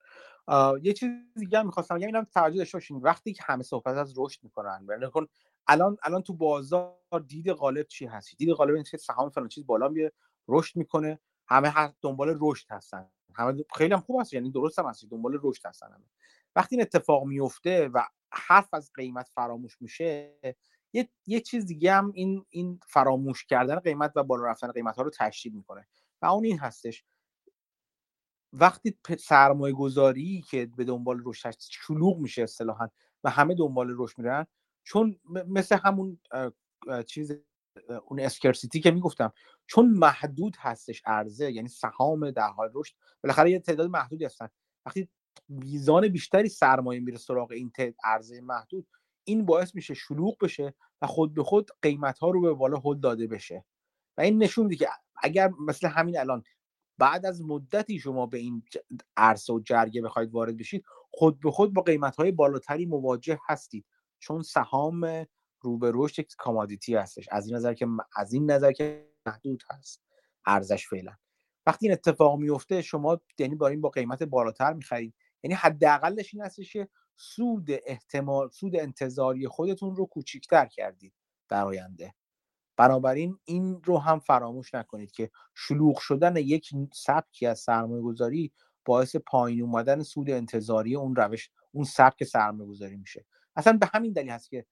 یه 0.83 0.93
چیز 0.93 1.11
دیگه 1.37 1.59
هم 1.59 1.67
می‌خواستم 1.67 1.97
بگم 1.97 2.07
اینم 2.07 2.25
توجه 2.25 2.59
داشته 2.59 2.77
باشین. 2.79 2.97
وقتی 2.97 3.33
که 3.33 3.43
همه 3.47 3.63
صحبت 3.63 3.97
از 3.97 4.15
رشد 4.17 4.45
می‌کنن 4.45 4.87
کن 5.13 5.27
الان 5.67 5.97
الان 6.03 6.23
تو 6.23 6.35
بازار 6.35 6.97
دید 7.27 7.51
غالب 7.51 7.87
چی 7.87 8.07
هست 8.07 8.37
دید 8.39 8.51
غالب 8.51 8.75
اینه 8.75 8.85
که 8.91 8.97
سهام 8.97 9.31
فلان 9.31 9.49
چیز 9.49 9.67
بالا 9.67 9.89
میره 9.89 10.13
رشد 10.49 10.77
می‌کنه 10.77 11.21
همه 11.49 11.95
دنبال 12.03 12.39
رشد 12.41 12.67
هستن. 12.71 13.11
همه 13.35 13.65
خیلی 13.77 13.95
هم 13.95 14.01
خوب 14.01 14.21
هست 14.21 14.33
یعنی 14.33 14.51
درست 14.51 14.79
هم 14.79 14.87
هست 14.87 15.05
دنبال 15.11 15.39
رشد 15.43 15.67
هستن 15.67 15.87
همه. 15.87 16.05
وقتی 16.57 16.77
این 16.77 16.83
اتفاق 16.83 17.25
میفته 17.25 17.89
و 17.89 18.05
حرف 18.33 18.75
از 18.75 18.93
قیمت 18.95 19.29
فراموش 19.29 19.83
میشه 19.83 20.39
یه, 20.93 21.09
یه 21.27 21.41
چیز 21.41 21.67
دیگه 21.67 21.93
هم 21.93 22.13
این 22.15 22.47
این 22.51 22.81
فراموش 22.87 23.45
کردن 23.45 23.77
قیمت 23.77 24.13
و 24.17 24.23
بالا 24.23 24.45
رفتن 24.45 24.73
قیمت 24.73 24.97
ها 24.97 25.03
رو 25.03 25.11
تشدید 25.11 25.55
می‌کنه. 25.55 25.89
و 26.23 26.27
اون 26.27 26.45
این 26.45 26.59
هستش. 26.59 27.05
وقتی 28.53 28.99
سرمایه 29.19 29.75
گذاری 29.75 30.45
که 30.51 30.67
به 30.67 30.85
دنبال 30.85 31.23
رشد 31.25 31.55
شلوغ 31.61 32.19
میشه 32.19 32.43
اصطلاحا 32.43 32.89
و 33.25 33.31
همه 33.31 33.55
دنبال 33.55 33.95
رشد 33.99 34.19
میرن 34.19 34.47
چون 34.85 35.21
مثل 35.47 35.79
همون 35.85 36.21
چیز 37.07 37.33
اون 38.05 38.21
اسکرسیتی 38.21 38.81
که 38.81 38.91
می‌گفتم 38.91 39.33
چون 39.67 39.91
محدود 39.91 40.57
هستش 40.59 41.03
عرضه 41.07 41.53
یعنی 41.53 41.69
سهام 41.69 42.31
در 42.31 42.49
حال 42.49 42.71
رشد 42.75 42.95
بالاخره 43.23 43.51
یه 43.51 43.59
تعداد 43.59 43.91
محدودی 43.91 44.25
هستن. 44.25 44.49
وقتی 44.87 45.09
میزان 45.49 46.09
بیشتری 46.09 46.49
سرمایه 46.49 47.01
میره 47.01 47.19
سراغ 47.19 47.51
این 47.53 47.73
عرضه 48.05 48.41
محدود 48.41 48.87
این 49.25 49.47
باعث 49.47 49.75
میشه 49.75 49.95
شلوغ 49.95 50.39
بشه 50.39 50.75
و 51.03 51.07
خود 51.07 51.35
به 51.35 51.43
خود 51.43 51.71
قیمت 51.83 52.19
ها 52.19 52.31
رو 52.31 52.41
به 52.41 52.53
بالا 52.55 52.83
هل 52.85 53.01
داده 53.01 53.27
بشه. 53.27 53.65
و 54.19 54.21
این 54.21 54.43
نشون 54.43 54.67
میده 54.67 54.85
که 54.85 54.89
اگر 55.17 55.51
مثل 55.69 55.89
همین 55.89 56.19
الان 56.19 56.43
بعد 56.99 57.27
از 57.27 57.43
مدتی 57.43 57.99
شما 57.99 58.27
به 58.27 58.39
این 58.39 58.63
عرصه 59.17 59.53
و 59.53 59.61
جرگه 59.61 60.03
بخواید 60.03 60.31
وارد 60.35 60.57
بشید 60.57 60.85
خود 61.11 61.41
به 61.41 61.51
خود 61.51 61.73
با 61.73 61.83
قیمت 61.83 62.17
های 62.17 62.33
بالاتری 62.33 62.87
مواجه 62.87 63.39
هستید. 63.49 63.87
چون 64.19 64.43
سهام 64.43 65.27
رو 65.61 65.79
به 65.79 65.91
رشد 65.95 66.19
یک 66.19 66.35
کامادیتی 66.39 66.95
هستش. 66.95 67.29
از 67.31 67.47
این 67.47 67.57
نظر 67.57 67.75
که 67.75 67.87
از 68.17 68.33
این 68.33 68.51
نظر 68.51 68.73
که 68.73 69.09
محدود 69.27 69.63
هست. 69.71 70.03
ارزش 70.47 70.89
فعلا. 70.89 71.13
وقتی 71.67 71.87
این 71.87 71.93
اتفاق 71.93 72.39
میفته 72.39 72.83
شما 72.83 73.21
یعنی 73.39 73.55
با 73.55 73.69
این 73.69 73.81
با 73.81 73.89
قیمت 73.89 74.23
بالاتر 74.23 74.73
می‌خرید. 74.73 75.15
یعنی 75.43 75.55
حداقلش 75.55 76.35
این 76.35 76.45
هستش 76.45 76.73
که 76.73 76.89
سود 77.17 77.69
احتمال 77.87 78.49
سود 78.49 78.77
انتظاری 78.77 79.49
خودتون 79.49 79.97
رو 79.97 80.07
کوچیکتر 80.07 80.67
کردید 80.67 81.15
در 81.49 81.65
آینده. 81.65 82.15
بنابراین 82.77 83.39
این 83.45 83.83
رو 83.85 83.99
هم 83.99 84.19
فراموش 84.19 84.75
نکنید 84.75 85.13
که 85.13 85.31
شلوغ 85.55 85.99
شدن 85.99 86.37
یک 86.37 86.71
سبکی 86.95 87.47
از 87.47 87.59
سرمایه 87.59 88.03
گذاری 88.03 88.53
باعث 88.85 89.17
پایین 89.17 89.63
اومدن 89.63 90.03
سود 90.03 90.31
انتظاری 90.31 90.97
اون 90.97 91.17
روش 91.17 91.51
اون 91.73 91.85
سبک 91.85 92.25
سرمایه 92.25 92.71
گذاری 92.71 92.97
میشه. 92.97 93.27
اصلا 93.57 93.73
به 93.73 93.91
همین 93.93 94.13
دلیل 94.13 94.31
هست 94.31 94.51
که 94.51 94.67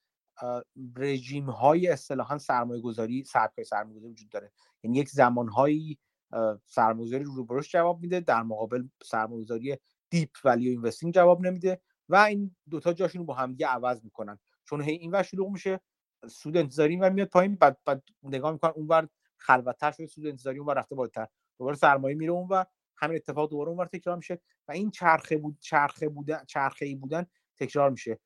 رژیم 0.97 1.51
های 1.51 1.89
اصطلاحا 1.89 2.39
سرمایه 2.39 2.81
گذاری 2.81 3.25
سبک 3.25 3.53
های 3.57 3.65
سرمایه 3.65 3.97
گذاری 3.99 4.13
وجود 4.13 4.29
داره. 4.29 4.53
یعنی 4.83 4.99
یک 4.99 5.09
زمان 5.09 5.49
هایی 5.49 5.99
سرمایه 6.67 7.07
گذاری 7.07 7.25
رو 7.25 7.45
برش 7.45 7.73
جواب 7.73 8.01
میده 8.01 8.21
در 8.21 8.43
مقابل 8.43 8.85
سرمایه 9.03 9.43
گذاری 9.43 9.77
deep 10.11 10.31
value 10.45 10.71
investing 10.71 11.15
جواب 11.15 11.47
نمیده 11.47 11.81
و 12.09 12.17
این 12.17 12.57
دوتا 12.71 12.93
جاشون 12.93 13.19
رو 13.19 13.25
با 13.25 13.35
هم 13.35 13.57
عوض 13.67 14.05
می‌کنن. 14.05 14.39
چون 14.65 14.83
هی 14.83 14.93
این 14.93 15.23
شلوغ 15.23 15.51
میشه 15.51 15.81
سود 16.29 16.57
انتظاری 16.57 16.97
و 16.97 17.11
میاد 17.11 17.29
پایین 17.29 17.55
بعد, 17.55 17.79
بعد 17.85 18.03
نگاه 18.23 18.53
می‌کنن 18.53 18.73
اونور 18.77 19.09
خلوتتر 19.37 19.91
شده 19.91 20.07
سود 20.07 20.27
انتظاری 20.27 20.59
اونور 20.59 20.75
رفته 20.75 20.95
بالاتر. 20.95 21.29
دوباره 21.59 21.77
سرمایه 21.77 22.17
میره 22.17 22.33
اونور 22.33 22.67
همین 22.97 23.17
اتفاق 23.17 23.51
دوباره 23.51 23.69
اونور 23.69 23.87
تکرار 23.87 24.17
میشه 24.17 24.41
و 24.69 24.73
این 24.73 24.91
چرخه 24.91 25.37
بود 25.37 25.57
چرخه 25.61 26.09
بودن 26.09 26.45
چرخه 26.45 26.87
ای 26.87 26.95
بودن 26.95 27.27
تکرار 27.57 27.91
میشه. 27.91 28.19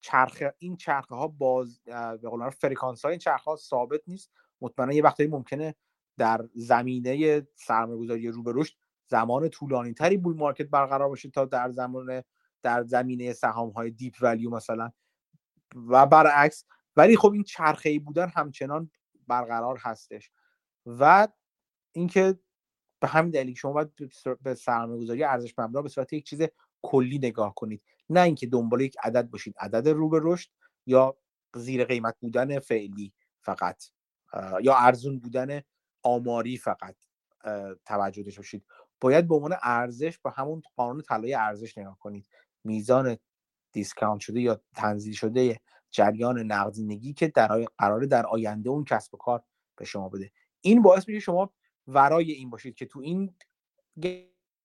چرخه 0.00 0.54
این 0.58 0.76
چرخه 0.76 1.14
ها 1.14 1.28
باز 1.28 1.80
به 2.22 2.28
قول 2.28 2.50
فرکانس 2.50 3.04
های 3.04 3.12
این 3.12 3.18
چرخه 3.18 3.50
ها 3.50 3.56
ثابت 3.56 4.00
نیست. 4.06 4.32
مطمئنا 4.60 4.92
یه 4.92 5.02
وقتایی 5.02 5.28
ممکنه 5.28 5.74
در 6.18 6.48
زمینه 6.54 7.46
سرمایه‌گذاری 7.54 8.28
رو 8.28 8.42
به 8.42 8.52
رشد 8.54 8.74
زمان 9.06 9.48
طولانی 9.48 9.94
تری 9.94 10.16
بول 10.16 10.36
مارکت 10.36 10.66
برقرار 10.66 11.08
باشه 11.08 11.30
تا 11.30 11.44
در 11.44 11.70
زمان 11.70 12.22
در 12.62 12.82
زمینه 12.82 13.32
سهام 13.32 13.70
های 13.70 13.90
دیپ 13.90 14.14
ولیو 14.20 14.50
مثلا. 14.50 14.92
و 15.74 16.06
برعکس 16.06 16.64
ولی 16.96 17.16
خب 17.16 17.32
این 17.32 17.42
چرخه 17.42 17.90
ای 17.90 17.98
بودن 17.98 18.28
همچنان 18.28 18.90
برقرار 19.26 19.78
هستش. 19.80 20.30
و 20.86 21.28
اینکه 21.92 22.38
به 23.00 23.08
همین 23.08 23.30
دلیل 23.30 23.54
شما 23.54 23.72
باید 23.72 23.90
به 24.42 24.54
سرمایه 24.54 25.00
گذاری 25.00 25.24
ارزش 25.24 25.54
مبنا 25.58 25.82
به 25.82 25.88
صورت 25.88 26.12
یک 26.12 26.26
چیز 26.26 26.42
کلی 26.82 27.18
نگاه 27.18 27.54
کنید. 27.54 27.82
نه 28.10 28.20
اینکه 28.20 28.46
دنبال 28.46 28.80
یک 28.80 28.96
عدد 29.02 29.30
باشید. 29.30 29.54
عدد 29.58 29.88
رو 29.88 30.08
به 30.08 30.20
رشد 30.22 30.50
یا 30.86 31.16
زیر 31.54 31.84
قیمت 31.84 32.16
بودن 32.20 32.58
فعلی 32.58 33.12
فقط. 33.40 33.84
یا 34.62 34.76
ارزون 34.76 35.18
بودن 35.18 35.60
آماری 36.02 36.56
فقط 36.56 36.96
توجه 37.86 38.22
داشته 38.22 38.40
باشید. 38.40 38.64
باید 39.00 39.28
به 39.28 39.34
عنوان 39.34 39.56
ارزش 39.62 40.18
با 40.18 40.30
همون 40.30 40.62
قانون 40.76 41.02
طلای 41.02 41.34
ارزش 41.34 41.78
نگاه 41.78 41.98
کنید. 41.98 42.28
میزان 42.64 43.16
دیسکاونت 43.72 44.20
شده 44.20 44.40
یا 44.40 44.60
تنزیل 44.74 45.14
شده 45.14 45.60
جریان 45.92 46.38
نقدینگی 46.38 47.12
که 47.12 47.28
در 47.28 47.64
قرار 47.78 48.04
در 48.04 48.26
آینده 48.26 48.70
اون 48.70 48.84
کسب 48.84 49.14
و 49.14 49.16
کار 49.16 49.42
به 49.76 49.84
شما 49.84 50.08
بده. 50.08 50.32
این 50.60 50.82
باعث 50.82 51.08
میشه 51.08 51.20
شما 51.20 51.52
ورای 51.86 52.32
این 52.32 52.50
باشید 52.50 52.74
که 52.74 52.86
تو 52.86 53.00
این 53.00 53.34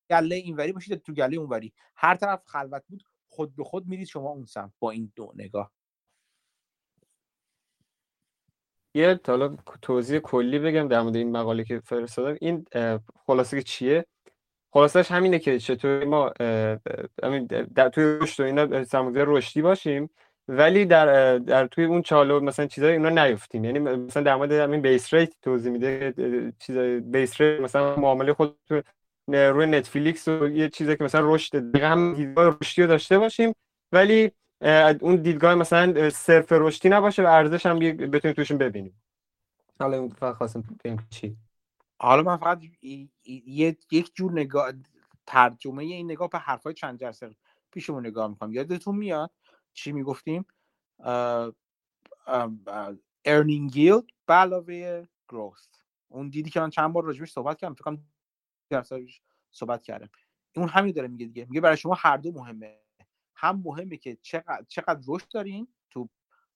گله 0.10 0.36
اینوری 0.36 0.72
باشید 0.72 1.02
تو 1.02 1.14
گله 1.14 1.38
اونوری. 1.38 1.74
هر 1.96 2.16
طرف 2.16 2.42
خلوت 2.46 2.84
بود 2.88 3.04
خود 3.28 3.56
به 3.56 3.64
خود 3.64 3.88
میرید 3.88 4.08
شما 4.08 4.30
اون 4.30 4.46
سمت 4.46 4.74
با 4.80 4.92
این 4.92 5.12
دو 5.16 5.34
نگاه. 5.36 5.72
یه 8.94 9.20
حالا 9.28 9.56
توضیح 9.82 10.20
کلی 10.20 10.60
بگم 10.60 10.88
در 10.88 11.02
مورد 11.02 11.16
این 11.16 11.32
مقاله 11.32 11.64
که 11.64 11.80
فرستادم. 11.80 12.38
این 12.42 12.66
خلاصه 13.26 13.64
چیه؟ 13.64 14.06
خلاصش 14.74 15.12
همینه 15.12 15.40
که 15.40 15.60
چطور 15.60 16.06
ما 16.06 16.30
در 17.76 17.90
توی 17.90 18.04
رشد 18.04 18.44
و 18.44 18.46
اینا 18.46 18.84
سرمایه‌گذار 18.84 19.26
رشدی 19.28 19.62
باشیم. 19.62 20.10
ولی 20.48 20.86
در 20.86 21.38
در 21.38 21.68
توی 21.68 21.86
اون 21.86 22.02
چاله 22.02 22.32
و 22.32 22.40
مثلا 22.40 22.66
چیزای 22.66 22.92
اینا 22.92 23.10
نیفتیم. 23.10 23.66
یعنی 23.66 23.80
مثلا 23.80 24.24
در 24.24 24.36
مورد 24.36 24.52
همین 24.52 24.82
base 24.82 25.14
rate 25.14 25.34
توضیح 25.42 25.72
میده 25.72 26.14
چیزای 26.60 27.00
base 27.00 27.42
rate 27.42 27.62
مثلا 27.62 27.96
معامله 27.96 28.34
خود 28.34 28.58
روی 29.28 29.66
نتفلیکس 29.66 30.28
و 30.28 30.48
یه 30.48 30.70
چیزی 30.70 30.96
که 30.98 31.04
مثلا 31.04 31.36
رشد 31.36 31.76
هم 31.76 32.14
دیدگاه 32.14 32.58
رشدی 32.62 32.82
رو 32.82 32.88
داشته 32.88 33.20
باشیم. 33.20 33.54
ولی 33.92 34.32
اون 35.02 35.16
دیدگاه 35.16 35.56
مثلا 35.56 36.10
صرف 36.10 36.52
رشدی 36.52 36.90
نباشه 36.90 37.24
و 37.24 37.28
ارزش 37.28 37.66
هم 37.66 37.80
بتونیم 37.80 38.36
توشون 38.36 38.58
ببینیم. 38.58 39.02
حالا 39.80 40.08
فقط 40.08 40.36
خواستم 40.36 40.64
بگم 40.84 40.98
چی؟ 41.10 41.38
حالا 42.00 42.24
من 42.24 42.38
فقط 42.38 42.62
یک 43.92 44.12
جور 44.16 44.32
نگاه 44.32 44.74
ترجمه 45.26 45.84
این 45.84 46.12
نگاه 46.12 46.30
به 46.30 46.38
حرفای 46.38 46.74
چند 46.74 47.00
جلسه 47.00 47.30
پیشمون 47.72 48.08
نگاه 48.08 48.28
می‌کنم. 48.28 48.54
یادتون 48.54 48.96
میاد؟ 48.96 49.32
چی 49.78 49.92
می‌گفتیم؟ 49.92 50.46
earning 53.26 53.72
yield 53.72 54.04
به 54.26 54.34
علاوه 54.34 55.08
growth 55.30 55.68
اون 56.08 56.30
دیدی 56.30 56.50
که 56.50 56.60
من 56.60 56.70
چند 56.70 56.94
بار 56.94 57.04
راجبش 57.04 57.32
صحبت 57.32 57.58
کردم 57.58 57.74
فکر 57.74 57.84
کنم 57.84 58.04
صحبت 59.52 59.84
کردم. 59.84 60.10
اون 60.56 60.70
همین 60.70 60.94
داره 60.94 61.08
میگه 61.08 61.26
دیگه. 61.26 61.46
میگه 61.50 61.62
برای 61.62 61.78
شما 61.78 61.94
هر 61.98 62.18
دو 62.18 62.32
مهمه. 62.32 62.80
هم 63.36 63.62
مهمه 63.66 63.98
که 63.98 64.18
چقدر 64.22 64.66
چقدر 64.68 65.00
رشد 65.08 65.28
دارین 65.28 65.68
تو 65.90 66.10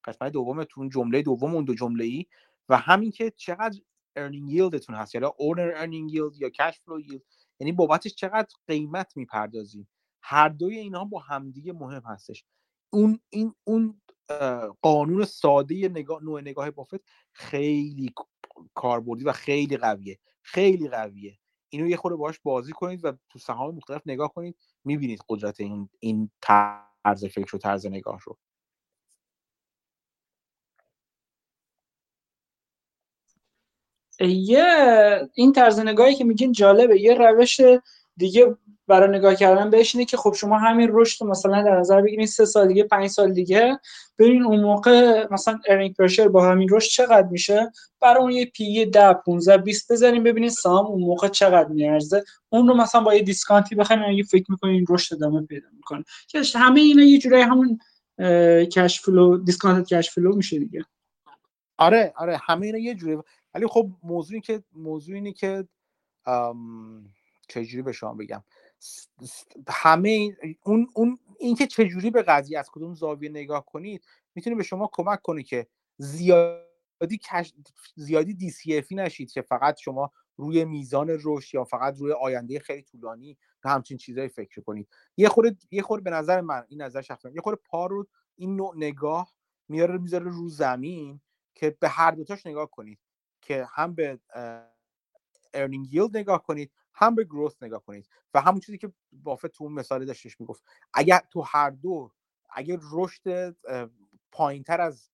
قسمت 0.03 0.31
دومتون 0.31 0.89
جمله 0.89 1.22
دوم 1.22 1.56
اون 1.56 1.65
دو 1.65 1.73
جمله 1.73 2.03
ای 2.06 2.26
و 2.69 2.77
همین 2.77 3.11
که 3.11 3.31
چقدر 3.31 3.80
earning 4.19 4.52
yieldتون 4.52 4.95
هست. 4.95 5.15
یا 5.15 5.35
owner 5.39 5.77
earning 5.81 6.14
yield 6.14 6.41
یا 6.41 6.49
cash 6.49 6.76
flow 6.76 7.10
yield. 7.10 7.22
یعنی 7.60 7.72
بابتش 7.72 8.15
چقدر 8.15 8.48
قیمت 8.68 9.18
می‌پردازین. 9.18 9.88
هر 10.23 10.49
دوی 10.49 10.77
اینا 10.77 11.06
با 11.06 11.19
همدیگه 11.19 11.73
مهم 11.73 12.02
هستش. 12.06 12.45
اون 12.93 13.19
این 13.30 13.53
اون 13.63 14.01
قانون 14.81 15.26
ساده 15.26 15.89
نگاه 15.89 16.23
نوع 16.23 16.41
نگاه 16.41 16.72
بافت 16.72 17.01
خیلی 17.34 18.13
کاربردی 18.73 19.23
و 19.23 19.31
خیلی 19.31 19.77
قویه 19.77 20.19
خیلی 20.41 20.88
قویه. 20.89 21.38
اینو 21.69 21.88
یه 21.88 21.97
خورده 21.97 22.18
باش 22.18 22.39
بازی 22.43 22.72
کنید 22.72 23.05
و 23.05 23.13
تو 23.30 23.39
سهام 23.39 23.76
مختلف 23.76 24.01
نگاه 24.05 24.34
کنید 24.34 24.57
می‌بینید 24.85 25.19
قدرت 25.30 25.59
این 25.61 25.89
این 25.99 26.31
طرز 26.41 27.26
فکر 27.26 27.55
و 27.55 27.59
طرز 27.59 27.85
نگاه 27.85 28.19
رو. 28.26 28.38
یه 34.19 34.65
این 35.34 35.53
طرز 35.53 35.80
نگاهی 35.80 36.15
که 36.15 36.23
میگین 36.23 36.51
جالبه 36.51 37.01
یه 37.01 37.13
روش 37.13 37.61
دیگه 38.22 38.56
برای 38.88 39.18
نگاه 39.18 39.35
کردن 39.35 39.69
بهش 39.69 39.95
اینه 39.95 40.06
که 40.06 40.18
خب 40.18 40.34
شما 40.34 40.57
همین 40.57 40.89
رشد 40.91 41.26
مثلا 41.26 41.64
در 41.64 41.80
نظر 41.80 42.02
بگیرید 42.02 42.27
سه 42.27 42.45
سال 42.45 42.68
دیگه 42.68 42.84
پنج 42.84 43.07
سال 43.07 43.34
دیگه 43.34 43.80
ببینید 44.19 44.43
اون 44.43 44.61
موقع 44.61 45.27
مثلا 45.31 45.60
ارنینگ 45.68 45.95
پرشر 45.95 46.27
با 46.27 46.45
همین 46.45 46.69
رشد 46.72 46.89
چقدر 46.89 47.27
میشه؟ 47.27 47.72
برای 48.02 48.22
اون 48.22 48.31
یه 48.31 48.45
P/E 48.45 48.85
10 48.85 49.14
15 49.14 49.57
20 49.57 49.91
بزنیم 49.91 50.23
ببینید 50.23 50.49
سهام 50.49 50.85
اون 50.85 51.02
موقع 51.02 51.27
چقدر 51.27 51.69
میارزه. 51.69 52.23
اون 52.49 52.68
رو 52.68 52.73
مثلا 52.73 53.02
با 53.02 53.14
یه 53.14 53.22
discount 53.22 53.69
ی 53.69 53.76
بخرید 53.76 54.03
اگه 54.07 54.23
فکر 54.23 54.45
می‌کنید 54.52 54.73
این 54.76 54.85
رشد 54.89 55.15
ادامه 55.15 55.45
پیدا 55.45 55.68
می‌کنه. 55.77 56.03
که 56.27 56.41
همه 56.56 56.80
اینا 56.80 57.03
یه 57.03 57.18
جورایی 57.18 57.43
همون 57.43 57.80
cash 58.65 59.02
flow 59.02 59.38
discount 59.38 59.93
cash 59.93 60.10
flow 60.10 60.35
میشه 60.35 60.60
دیگه. 60.60 60.85
آره 61.77 62.14
آره 62.15 62.39
همه 62.43 62.65
اینا 62.65 62.77
یه 62.77 62.95
جوری. 62.95 63.18
ولی 63.53 63.68
خب 63.68 63.89
موضوعی 64.03 64.41
که 64.41 64.64
موضوع 64.73 65.15
اینه 65.15 65.31
که 65.31 65.68
چجوری 67.52 67.82
به 67.82 67.91
شما 67.91 68.14
بگم؟ 68.14 68.44
همه 69.68 70.38
اون 70.64 70.88
اون 70.94 71.19
اینکه 71.40 71.68
چجوری 71.68 72.11
به 72.11 72.23
قضیه 72.23 72.60
از 72.60 72.69
کدوم 72.72 72.94
زاویه 72.95 73.30
نگاه 73.30 73.65
کنید 73.65 74.03
می‌تونه 74.36 74.56
به 74.56 74.64
شما 74.64 74.90
کمک 74.94 75.22
کنه 75.22 75.44
که 75.44 75.68
زیادی 75.98 77.18
کش... 77.32 77.53
زیادی 77.95 78.53
افی 78.78 78.95
نشید 78.95 79.32
که 79.32 79.41
فقط 79.41 79.80
شما 79.80 80.11
روی 80.36 80.65
میزان 80.65 81.07
رشد 81.23 81.56
یا 81.56 81.64
فقط 81.64 81.98
روی 81.98 82.11
آینده 82.11 82.60
خیلی 82.60 82.82
طولانی 82.82 83.38
همچین 83.64 83.98
چیزایی 83.98 84.30
فکر 84.30 84.61
کنید. 84.61 84.88
یه 85.18 85.30
خورده 85.30 85.56
یه 85.72 85.82
خورده 85.82 86.03
به 86.03 86.10
نظر 86.10 86.41
من 86.41 86.65
این 86.69 86.82
نظر 86.82 87.02
شخصی 87.02 87.30
یه 87.36 87.41
خورده 87.41 87.61
پا 87.65 87.86
رو 87.86 88.07
این 88.36 88.56
نوع 88.56 88.73
نگاه 88.78 89.34
میاره 89.68 89.98
می‌ذاره 89.98 90.32
رو 90.32 90.49
زمین 90.49 91.22
که 91.56 91.78
به 91.80 91.90
هر 91.90 92.11
دوتاش 92.11 92.45
نگاه 92.45 92.72
کنید. 92.72 92.99
که 93.41 93.68
هم 93.73 93.95
به 93.95 94.19
ارنینگ 95.53 95.88
yield 95.88 96.15
نگاه 96.15 96.44
کنید 96.44 96.72
هم 96.93 97.15
به 97.15 97.23
گروث 97.23 97.63
نگاه 97.63 97.85
کنید 97.85 98.09
و 98.34 98.41
همون 98.41 98.59
چیزی 98.59 98.77
که 98.77 98.93
بافت 99.13 99.47
تو 99.47 99.63
اون 99.63 99.73
مثال 99.73 100.05
داشتش 100.05 100.39
می‌گفت. 100.39 100.63
اگر 100.93 101.22
تو 101.31 101.41
هر 101.41 101.69
دو 101.69 102.11
اگر 102.55 102.77
رشد 102.91 103.55
پایین 104.31 104.63
تر 104.63 104.81
از 104.81 105.09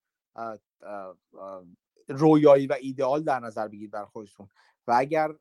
رویایی 2.07 2.67
و 2.67 2.75
ایدئال 2.81 3.23
در 3.23 3.39
نظر 3.39 3.67
بگیرید 3.67 3.91
بر 3.91 4.05
خودتون 4.05 4.49
و 4.87 4.95
اگر 4.97 5.31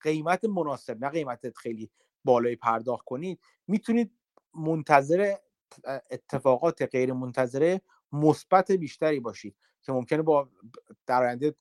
قیمت 0.00 0.44
مناسب 0.44 1.04
نه 1.04 1.08
قیمت 1.08 1.56
خیلی 1.56 1.90
بالای 2.24 2.56
پرداخت 2.56 3.04
کنید 3.04 3.40
می‌تونید 3.66 4.12
منتظر 4.54 5.34
اتفاقات 6.10 6.82
غیر 6.82 7.12
منتظره 7.12 7.80
مثبت 8.12 8.72
بیشتری 8.72 9.20
باشید 9.20 9.56
که 9.82 9.92
ممکنه 9.92 10.22
با 10.22 10.48
در 11.06 11.22
آینده 11.22 11.54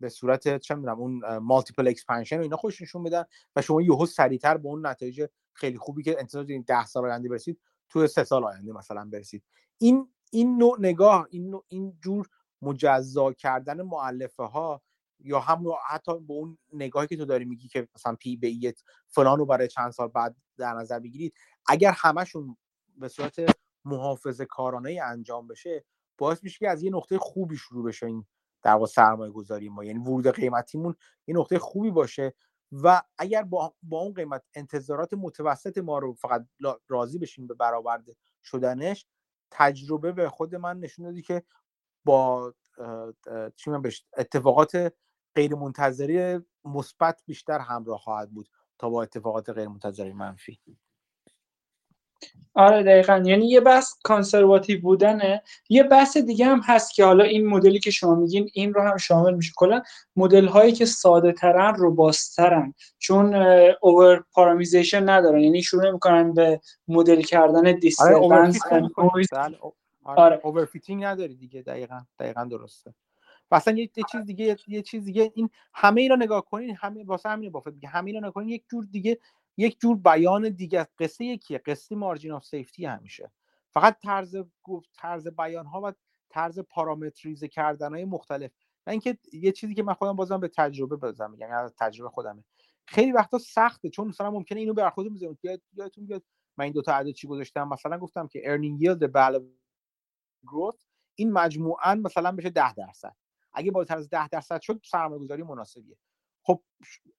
به 0.00 0.08
صورت 0.08 0.58
چه 0.58 0.74
می‌دونم 0.74 0.98
اون 0.98 1.38
multiple 1.38 1.88
expansion 1.88 2.38
و 2.38 2.42
اینا 2.42 2.56
خودش 2.56 2.82
نشون 2.82 3.02
بدن 3.02 3.24
و 3.56 3.62
شما 3.62 3.82
یهو 3.82 4.06
سریعتر 4.06 4.56
به 4.56 4.68
اون 4.68 4.86
نتایج 4.86 5.26
خیلی 5.52 5.78
خوبی 5.78 6.02
که 6.02 6.16
انتظار 6.18 6.42
دارین 6.42 6.64
10 6.66 6.86
سال 6.86 7.04
آینده 7.04 7.28
برسید 7.28 7.60
تو 7.88 8.06
سه 8.06 8.24
سال 8.24 8.44
آینده 8.44 8.72
مثلا 8.72 9.04
برسید. 9.04 9.44
این 9.78 10.08
این 10.30 10.58
نوع 10.58 10.76
نگاه 10.80 11.26
این 11.30 11.50
نوع 11.50 11.64
این 11.68 11.98
جور 12.02 12.28
مجزا 12.62 13.32
کردن 13.32 13.82
معلفه 13.82 14.42
ها 14.42 14.82
یا 15.20 15.40
هم 15.40 15.64
حتی 15.88 16.20
به 16.20 16.32
اون 16.32 16.58
نگاهی 16.72 17.06
که 17.06 17.16
تو 17.16 17.24
داری 17.24 17.44
میگی 17.44 17.68
که 17.68 17.88
مثلا 17.96 18.14
پی 18.14 18.36
به 18.36 18.74
فلان 19.08 19.38
رو 19.38 19.46
برای 19.46 19.68
چند 19.68 19.90
سال 19.90 20.08
بعد 20.08 20.36
در 20.56 20.72
نظر 20.74 20.98
بگیرید 20.98 21.34
اگر 21.66 21.94
همشون 21.96 22.56
به 22.96 23.08
صورت 23.08 23.56
محافظه 23.84 24.44
کارانه 24.44 25.00
انجام 25.04 25.46
بشه 25.46 25.84
باعث 26.18 26.44
میشه 26.44 26.58
که 26.58 26.68
از 26.68 26.82
یه 26.82 26.90
نقطه 26.90 27.18
خوبی 27.18 27.56
شروع 27.56 27.84
بشه 27.84 28.06
این 28.06 28.26
در 28.62 28.72
واقع 28.72 28.86
سرمایه 28.86 29.32
گذاری 29.32 29.68
ما. 29.68 29.84
یعنی 29.84 29.98
ورود 29.98 30.28
قیمتیمون 30.28 30.94
این 31.24 31.36
نقطه 31.36 31.58
خوبی 31.58 31.90
باشه 31.90 32.34
و 32.72 33.02
اگر 33.18 33.42
با, 33.42 33.74
با 33.82 33.98
اون 34.00 34.14
قیمت 34.14 34.42
انتظارات 34.54 35.14
متوسط 35.14 35.78
ما 35.78 35.98
رو 35.98 36.12
فقط 36.14 36.46
راضی 36.88 37.18
بشیم 37.18 37.46
به 37.46 37.54
برآورده 37.54 38.16
شدنش 38.44 39.06
تجربه 39.50 40.12
به 40.12 40.28
خود 40.28 40.54
من 40.54 40.80
نشون 40.80 41.04
دادی 41.04 41.22
که 41.22 41.42
با 42.04 42.54
چی 43.56 43.70
من 43.70 43.82
اتفاقات 44.16 44.94
غیر 45.34 45.54
منتظری 45.54 46.40
مثبت 46.64 47.22
بیشتر 47.26 47.58
همراه 47.58 47.98
خواهد 47.98 48.30
بود 48.30 48.48
تا 48.78 48.90
با 48.90 49.02
اتفاقات 49.02 49.50
غیر 49.50 49.68
منتظری 49.68 50.12
منفی. 50.12 50.60
آره 52.54 52.82
دقیقا. 52.82 53.22
یعنی 53.26 53.48
یه 53.48 53.60
بحث 53.60 53.92
کانسرواتیو 54.04 54.80
بودنه. 54.80 55.42
یه 55.68 55.82
بحث 55.82 56.16
دیگه 56.16 56.46
هم 56.46 56.60
هست 56.64 56.94
که 56.94 57.04
حالا 57.04 57.24
این 57.24 57.46
مدلی 57.46 57.78
که 57.78 57.90
شما 57.90 58.14
میگین 58.14 58.50
این 58.52 58.74
رو 58.74 58.82
هم 58.82 58.96
شامل 58.96 59.34
میشه. 59.34 59.52
کلا 59.56 59.82
مدل 60.16 60.46
هایی 60.46 60.72
که 60.72 60.84
ساده 60.84 61.32
ترن 61.32 61.74
رو 61.74 61.94
باسترن 61.94 62.74
چون 62.98 63.34
over 63.80 64.24
parameterization 64.32 65.08
ندارن. 65.08 65.40
یعنی 65.40 65.62
شروع 65.62 65.90
می‌کنن 65.90 66.34
به 66.34 66.60
مدل 66.88 67.22
کردن 67.22 67.72
disturbance 67.72 68.60
آره 68.66 69.58
آره. 70.04 70.40
overfitting 70.44 71.04
نداری 71.04 71.36
دیگه. 71.36 71.62
دقیقا 71.62 72.00
دقیقا 72.18 72.44
درسته. 72.44 72.94
و 73.50 73.54
اصلا 73.54 73.74
یه, 73.74 73.90
چیز 74.12 74.26
دیگه 74.26 74.56
یه 74.66 74.82
چیز 74.82 75.04
دیگه. 75.04 75.32
این 75.34 75.50
همه 75.74 76.00
اینا 76.00 76.14
نگاه 76.14 76.44
کنین 76.44 76.76
همه 76.80 77.04
واسه 77.04 77.28
همین 77.28 77.52
Buffett 77.52 77.68
دیگه 77.68 77.88
همه 77.88 78.06
اینا 78.06 78.18
نگاه 78.18 78.32
کنین 78.32 78.48
یک 78.48 78.64
جور 78.70 78.84
دیگه 78.92 79.18
یک 79.56 79.80
جور 79.80 79.96
بیان 79.96 80.48
دیگه 80.48 80.88
قصه 80.98 81.24
یکیه 81.24 81.58
قصه 81.58 81.96
margin 81.96 82.32
of 82.32 82.44
safety 82.44 82.86
همیشه. 82.86 83.32
فقط 83.70 83.98
طرز 83.98 84.36
گفت 84.62 84.90
طرز 84.94 85.28
بیان 85.28 85.66
ها 85.66 85.80
و 85.84 85.92
طرز 86.28 86.58
پارامتریزه 86.58 87.48
کردن 87.48 87.94
های 87.94 88.04
مختلف. 88.04 88.50
و 88.86 88.90
اینکه 88.90 89.18
یه 89.32 89.52
چیزی 89.52 89.74
که 89.74 89.82
من 89.82 89.94
خودم 89.94 90.16
بازم 90.16 90.40
به 90.40 90.48
تجربه 90.48 90.96
بازم 90.96 91.30
میگم 91.30 91.48
یعنی 91.48 91.52
از 91.52 91.74
تجربه 91.78 92.10
خودمه. 92.10 92.44
خیلی 92.86 93.12
وقتا 93.12 93.38
سخته 93.38 93.90
چون 93.90 94.08
مثلا 94.08 94.30
ممکنه 94.30 94.60
اینو 94.60 94.74
به 94.74 94.90
خودم 94.90 95.12
می‌ذارم 95.12 95.38
یادتون 95.72 96.06
بیاد 96.06 96.22
من 96.56 96.64
این 96.64 96.72
دو 96.72 96.82
تا 96.82 96.92
عدد 96.92 97.10
چی 97.10 97.26
گذاشتم؟ 97.26 97.68
مثلا 97.68 97.98
گفتم 97.98 98.28
که 98.28 98.40
earning 98.40 98.82
yield 98.84 98.98
به 98.98 99.42
growth 100.46 100.84
این 101.14 101.32
مجموعا 101.32 101.94
مثلا 101.94 102.32
بشه 102.32 102.50
10 102.50 102.74
درصد. 102.74 103.16
اگه 103.52 103.70
بالاتر 103.70 103.96
از 103.96 104.10
10 104.10 104.28
درصد 104.28 104.60
شد 104.60 104.80
سرمایه‌گذاری 104.84 105.42
مناسبیه. 105.42 105.96
خب 106.42 106.62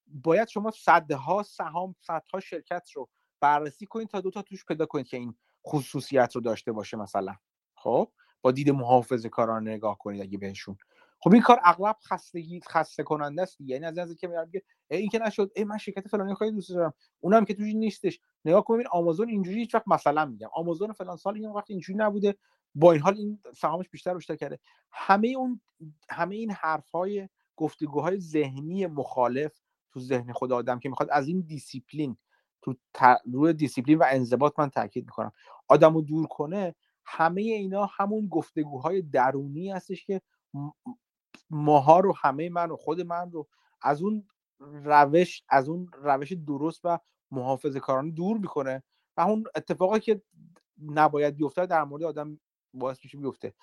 باید 0.07 0.47
شما 0.47 0.71
صدها 0.71 1.43
سهام 1.43 1.95
صدها 2.01 2.39
شرکت 2.39 2.91
رو 2.91 3.09
بررسی 3.39 3.85
کنید 3.85 4.07
تا 4.07 4.21
دوتا 4.21 4.41
توش 4.41 4.65
پیدا 4.65 4.85
کنید 4.85 5.07
که 5.07 5.17
این 5.17 5.35
خصوصیت 5.67 6.35
رو 6.35 6.41
داشته 6.41 6.71
باشه 6.71 6.97
مثلا. 6.97 7.35
خب 7.75 8.11
با 8.41 8.51
دید 8.51 8.69
محافظه 8.69 9.29
کاران 9.29 9.67
نگاه 9.67 9.97
کنید 9.97 10.21
اگه 10.21 10.37
بهشون. 10.37 10.77
خب 11.19 11.33
این 11.33 11.41
کار 11.41 11.59
اغلب 11.63 11.95
خستگی 12.07 12.61
خسته 12.69 13.03
کننده 13.03 13.41
است 13.41 13.61
یعنی 13.61 13.85
از 13.85 13.99
نظر 13.99 14.13
که 14.13 14.27
میگه 14.27 14.63
این 14.89 15.09
که 15.09 15.19
نشد 15.19 15.51
ای 15.55 15.63
من 15.63 15.77
شرکت 15.77 16.07
فلانی 16.07 16.35
خیلی 16.35 16.51
دوست 16.51 16.69
دارم. 16.69 16.93
اونم 17.19 17.45
که 17.45 17.53
توش 17.53 17.73
نیستش. 17.73 18.19
نگاه 18.45 18.63
کنید 18.63 18.87
آمازون 18.91 19.29
اینجوری 19.29 19.57
هیچ 19.57 19.75
وقت 19.75 19.87
مثلا 19.87 20.25
میگم. 20.25 20.49
آمازون 20.53 20.91
فلان 20.91 21.17
سال 21.17 21.35
این 21.35 21.49
وقت 21.49 21.71
اینجوری 21.71 21.99
نبوده. 21.99 22.35
با 22.75 22.91
این 22.91 23.01
حال 23.01 23.17
این 23.17 23.39
سهامش 23.55 23.89
بیشتر 23.89 24.13
رشد 24.13 24.35
کرده. 24.35 24.59
همه 24.91 25.27
اون 25.37 25.61
همه 26.09 26.35
این 26.35 26.51
حرف 26.51 26.89
های 26.89 27.29
گفتگوهای 27.55 28.19
ذهنی 28.19 28.85
مخالف 28.87 29.59
تو 29.91 29.99
ذهن 29.99 30.31
خود 30.31 30.51
آدم 30.51 30.79
که 30.79 30.89
می‌خواد 30.89 31.09
از 31.11 31.27
این 31.27 31.41
دیسیپلین 31.41 32.17
تو 32.61 32.75
روی 33.33 33.53
دیسیپلین 33.53 33.97
و 33.97 34.05
انضباط 34.07 34.59
من 34.59 34.69
تاکید 34.69 35.05
می‌کنم. 35.05 35.31
آدم 35.67 35.93
رو 35.93 36.01
دور 36.01 36.27
کنه 36.27 36.75
همه 37.05 37.41
اینا 37.41 37.85
همون 37.85 38.27
گفتگوهای 38.27 39.01
درونی 39.01 39.71
هستش 39.71 40.05
که 40.05 40.21
ماها 41.49 41.99
رو 41.99 42.15
همه 42.21 42.49
من 42.49 42.69
رو 42.69 42.75
خود 42.77 43.01
من 43.01 43.31
رو 43.31 43.47
از 43.81 44.01
اون 44.01 44.27
روش 44.59 45.43
از 45.49 45.69
اون 45.69 45.87
روش 45.93 46.33
درست 46.33 46.81
و 46.83 46.99
محافظه 47.31 47.79
کارانه 47.79 48.11
دور 48.11 48.37
می‌کنه 48.37 48.83
و 49.17 49.21
اون 49.21 49.43
اتفاقی 49.55 49.99
که 49.99 50.21
نباید 50.85 51.35
بیفته 51.35 51.65
در 51.65 51.83
مورد 51.83 52.03
آدم 52.03 52.39
باعث 52.73 52.99
میشه 53.03 53.17
بیفته. 53.17 53.53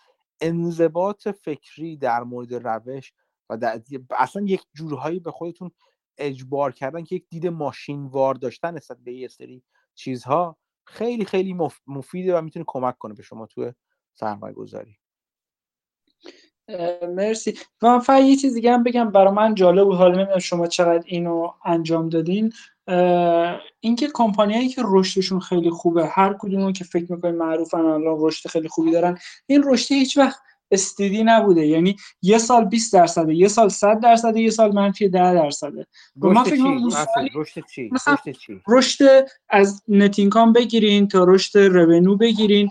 انضباط 0.41 1.29
فکری 1.29 1.97
در 1.97 2.23
مورد 2.23 2.55
روش 2.55 3.12
و 3.51 3.79
اصلا 4.19 4.43
یک 4.43 4.63
جورهایی 4.75 5.21
به 5.21 5.31
خودتون 5.31 5.71
اجبار 6.19 6.73
کردن 6.73 7.05
که 7.05 7.15
یک 7.15 7.25
دید 7.31 7.47
ماشین 7.47 8.07
وار 8.07 8.35
داشتن 8.35 8.75
نسبت 8.75 8.99
به 9.05 9.13
یه 9.13 9.29
سری 9.29 9.63
چیزها 9.95 10.57
خیلی 10.87 11.25
خیلی 11.25 11.57
مفیده 11.87 12.39
و 12.39 12.41
می‌تونه 12.41 12.65
کمک 12.69 12.99
کنه 12.99 13.15
به 13.15 13.23
شما 13.23 13.47
توی 13.47 13.73
سرمایه 14.15 14.55
گذاری 14.55 14.97
مرسی. 17.09 17.59
من 17.83 17.99
فقط 17.99 18.23
یه 18.23 18.37
چیز 18.37 18.55
دیگه 18.55 18.73
هم 18.73 18.83
بگم 18.83 19.11
برای 19.11 19.33
من 19.33 19.55
جالب 19.55 19.85
بود. 19.85 19.97
حالا 19.97 20.15
نمی‌دونم 20.15 20.39
شما 20.39 20.67
چقدر 20.67 21.03
اینو 21.07 21.53
انجام 21.65 22.09
دادین. 22.09 22.53
اینکه 23.81 24.09
کمپانیایی 24.15 24.69
که 24.69 24.83
رشدشون 24.85 25.41
خیلی 25.41 25.71
خوبه 25.71 26.07
هر 26.07 26.37
کدوم 26.39 26.73
که 26.73 26.85
فکر 26.85 27.13
می‌کنین 27.13 27.35
معروفن 27.35 27.79
الان 27.79 28.17
رشد 28.19 28.49
خیلی 28.49 28.69
خوبی 28.69 28.91
دارن 28.91 29.19
این 29.47 29.63
رشد 29.67 29.93
هیچ 29.93 30.19
وقت 30.19 30.41
steady 30.71 31.25
نبوده. 31.25 31.67
یعنی 31.67 31.97
یه 32.23 32.39
سال 32.39 32.65
20 32.65 32.93
درصده 32.93 33.35
یه 33.35 33.49
سال 33.49 33.69
100 33.69 34.01
درصده 34.01 34.41
یه 34.41 34.51
سال 34.51 34.73
منفی 34.73 35.09
10 35.09 35.35
درصده. 35.35 35.87
من 36.17 36.45
فکر 36.45 36.57
رشد 37.35 37.65
چی؟ 37.75 37.91
رشد 37.95 38.31
چی؟ 38.31 38.61
رشد 38.69 39.27
از 39.49 39.83
net 39.89 40.19
income 40.19 40.53
بگیرین 40.53 41.09
تا 41.09 41.25
رشد 41.25 41.59
revenue 41.59 42.17
بگیرین 42.17 42.71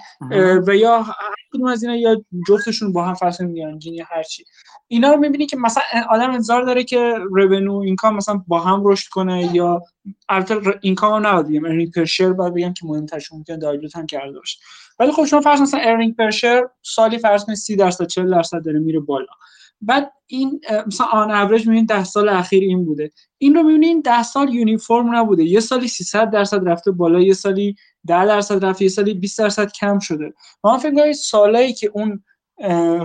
و 0.68 0.76
یا 0.76 1.02
هر 1.02 1.14
کدوم 1.54 1.68
از 1.68 1.84
اینا 1.84 1.96
یا 1.96 2.26
جفتشون 2.48 2.94
با 2.94 3.06
هم 3.06 3.14
فرض 3.14 3.46
می‌گیرن 3.46 3.80
یا 3.84 4.06
هر 4.10 4.24
چی. 4.24 4.44
اینا 4.88 5.12
رو 5.12 5.20
می‌بینی 5.20 5.46
که 5.46 5.58
مثلا 5.58 5.84
آدم 6.10 6.32
انتظار 6.32 6.64
داره 6.64 6.84
که 6.84 7.14
revenue 7.32 7.78
income 7.78 8.16
مثلا 8.16 8.44
با 8.48 8.60
هم 8.60 8.82
رشد 8.86 9.10
کنه 9.10 9.56
یا 9.56 9.82
البته 10.30 10.56
income 10.82 11.14
هم 11.14 11.28
نباید 11.28 11.48
بگم 11.48 11.66
earning 11.66 11.92
per 11.92 12.06
share 12.06 12.34
باید 12.34 12.54
بگم 12.54 12.74
که 12.74 12.86
مهمترش 12.86 13.34
ممکنه 13.34 13.58
dilute 13.58 13.96
هم 13.96 14.06
کرده 14.06 14.40
باشه. 14.40 14.60
ولی 15.00 15.12
خب 15.12 15.26
شما 15.26 15.42
فرض 15.42 15.62
مثلا 15.62 15.80
earning 15.80 16.16
per 16.16 16.30
share 16.32 16.62
سالی 16.82 17.18
فرض 17.18 17.46
کنید 17.46 17.58
30 17.58 17.76
درصد 17.76 18.08
40 18.08 18.32
درصد 18.32 18.66
داره 18.66 18.80
میره 18.80 19.00
بالا. 19.00 19.34
بعد 19.82 20.12
این 20.28 20.62
مثلا 20.88 21.08
on 21.08 21.32
average 21.32 21.68
می‌بینید 21.68 21.90
10 21.90 22.04
سال 22.04 22.30
اخیر 22.30 22.64
این 22.64 22.86
بوده. 22.86 23.12
این 23.38 23.56
رو 23.56 23.64
می‌بینید 23.64 24.04
10 24.04 24.24
سال 24.24 24.54
uniform 24.54 25.16
نبوده. 25.16 25.44
یه 25.44 25.60
سالی 25.60 25.88
300 25.88 26.30
درصد 26.30 26.70
رفته 26.70 26.92
بالا 26.92 27.20
یه 27.22 27.34
سالی 27.34 27.76
10 28.08 28.26
درصد 28.26 28.66
رفته 28.66 28.84
یه 28.84 28.90
سالی 28.90 29.14
20 29.14 29.40
درصد 29.40 29.72
کم 29.72 30.00
شده. 30.00 30.34
من 30.64 30.78
فکر 30.78 30.96
کنم 30.96 31.14
سالایی 31.14 31.74
که 31.74 31.92
اون 31.94 32.24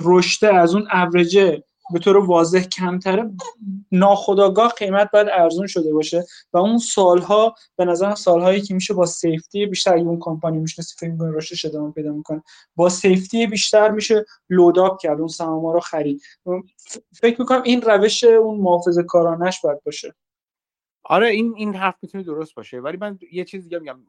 رشده 0.04 0.54
از 0.54 0.74
اون 0.74 0.88
اوریج 0.92 1.60
به 1.92 1.98
طور 1.98 2.16
واضح 2.16 2.62
کمتره 2.62 3.30
ناخودآگاه 3.92 4.72
قیمت 4.72 5.10
باید 5.10 5.28
ارزون 5.32 5.66
شده 5.66 5.92
باشه 5.92 6.24
و 6.52 6.58
اون 6.58 6.78
سالها 6.78 7.54
به 7.76 7.84
نظر 7.84 8.14
سالهایی 8.14 8.60
که 8.60 8.74
میشه 8.74 8.94
با 8.94 9.06
safety 9.06 9.66
بیشتر 9.66 9.96
اون 9.96 10.18
کمپانی 10.20 10.58
می‌شناسی 10.58 10.94
فکر 10.98 11.10
می‌کنی 11.10 11.36
رشدش 11.36 11.64
ادامه 11.64 11.92
پیدا 11.92 12.12
می‌کنه. 12.12 12.42
با 12.76 12.88
سیفتی 12.88 13.46
بیشتر 13.46 13.90
میشه 13.90 14.24
لوداپ 14.50 15.00
کرد 15.00 15.18
اون 15.18 15.28
سهام 15.28 15.66
رو 15.66 15.80
خرید. 15.80 16.22
فکر 17.12 17.40
می‌کنم 17.40 17.62
این 17.62 17.82
روش 17.82 18.24
اون 18.24 18.60
محافظه 18.60 19.02
کارانش 19.02 19.60
باید 19.60 19.82
باشه. 19.84 20.14
آره 21.04 21.28
این 21.28 21.54
این 21.56 21.74
حرف 21.74 21.94
می‌تونه 22.02 22.24
درست 22.24 22.54
باشه. 22.54 22.80
ولی 22.80 22.96
من 22.96 23.18
یه 23.32 23.44
چیز 23.44 23.62
دیگه 23.62 23.78
میگم. 23.78 24.00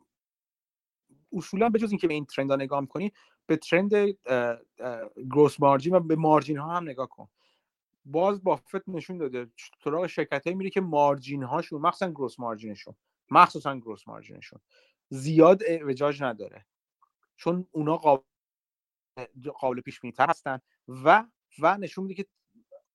اصولا 1.33 1.69
به 1.69 1.79
جز 1.79 1.89
اینکه 1.89 2.07
به 2.07 2.13
این 2.13 2.25
ترند 2.25 2.49
ها 2.49 2.55
نگاه 2.55 2.79
می‌کنی 2.79 3.11
به 3.45 3.57
ترند 3.57 3.91
گروس 5.29 5.59
مارجین 5.59 5.95
و 5.95 5.99
به 5.99 6.15
مارجین 6.15 6.57
ها 6.57 6.77
هم 6.77 6.89
نگاه 6.89 7.09
کن. 7.09 7.27
باز 8.05 8.43
بافت 8.43 8.89
نشون 8.89 9.17
داده. 9.17 9.51
سراغ 9.83 10.07
شرکت 10.07 10.47
میری 10.47 10.69
که 10.69 10.81
مارجین 10.81 11.43
هاشون 11.43 11.81
مخصوصا 11.81 12.11
گروس 12.11 12.39
مارجینشون 12.39 12.95
مخصوصا 13.31 13.75
گروس 13.75 14.07
مارجینشون 14.07 14.59
زیاد 15.09 15.61
وجاج 15.81 16.23
نداره. 16.23 16.65
چون 17.35 17.67
اونا 17.71 17.97
قابل, 17.97 18.23
قابل 19.59 19.81
پیش 19.81 19.99
تر 20.15 20.29
هستن 20.29 20.59
و 20.87 21.25
و 21.59 21.77
نشون 21.77 22.03
میده 22.03 22.23
که 22.23 22.29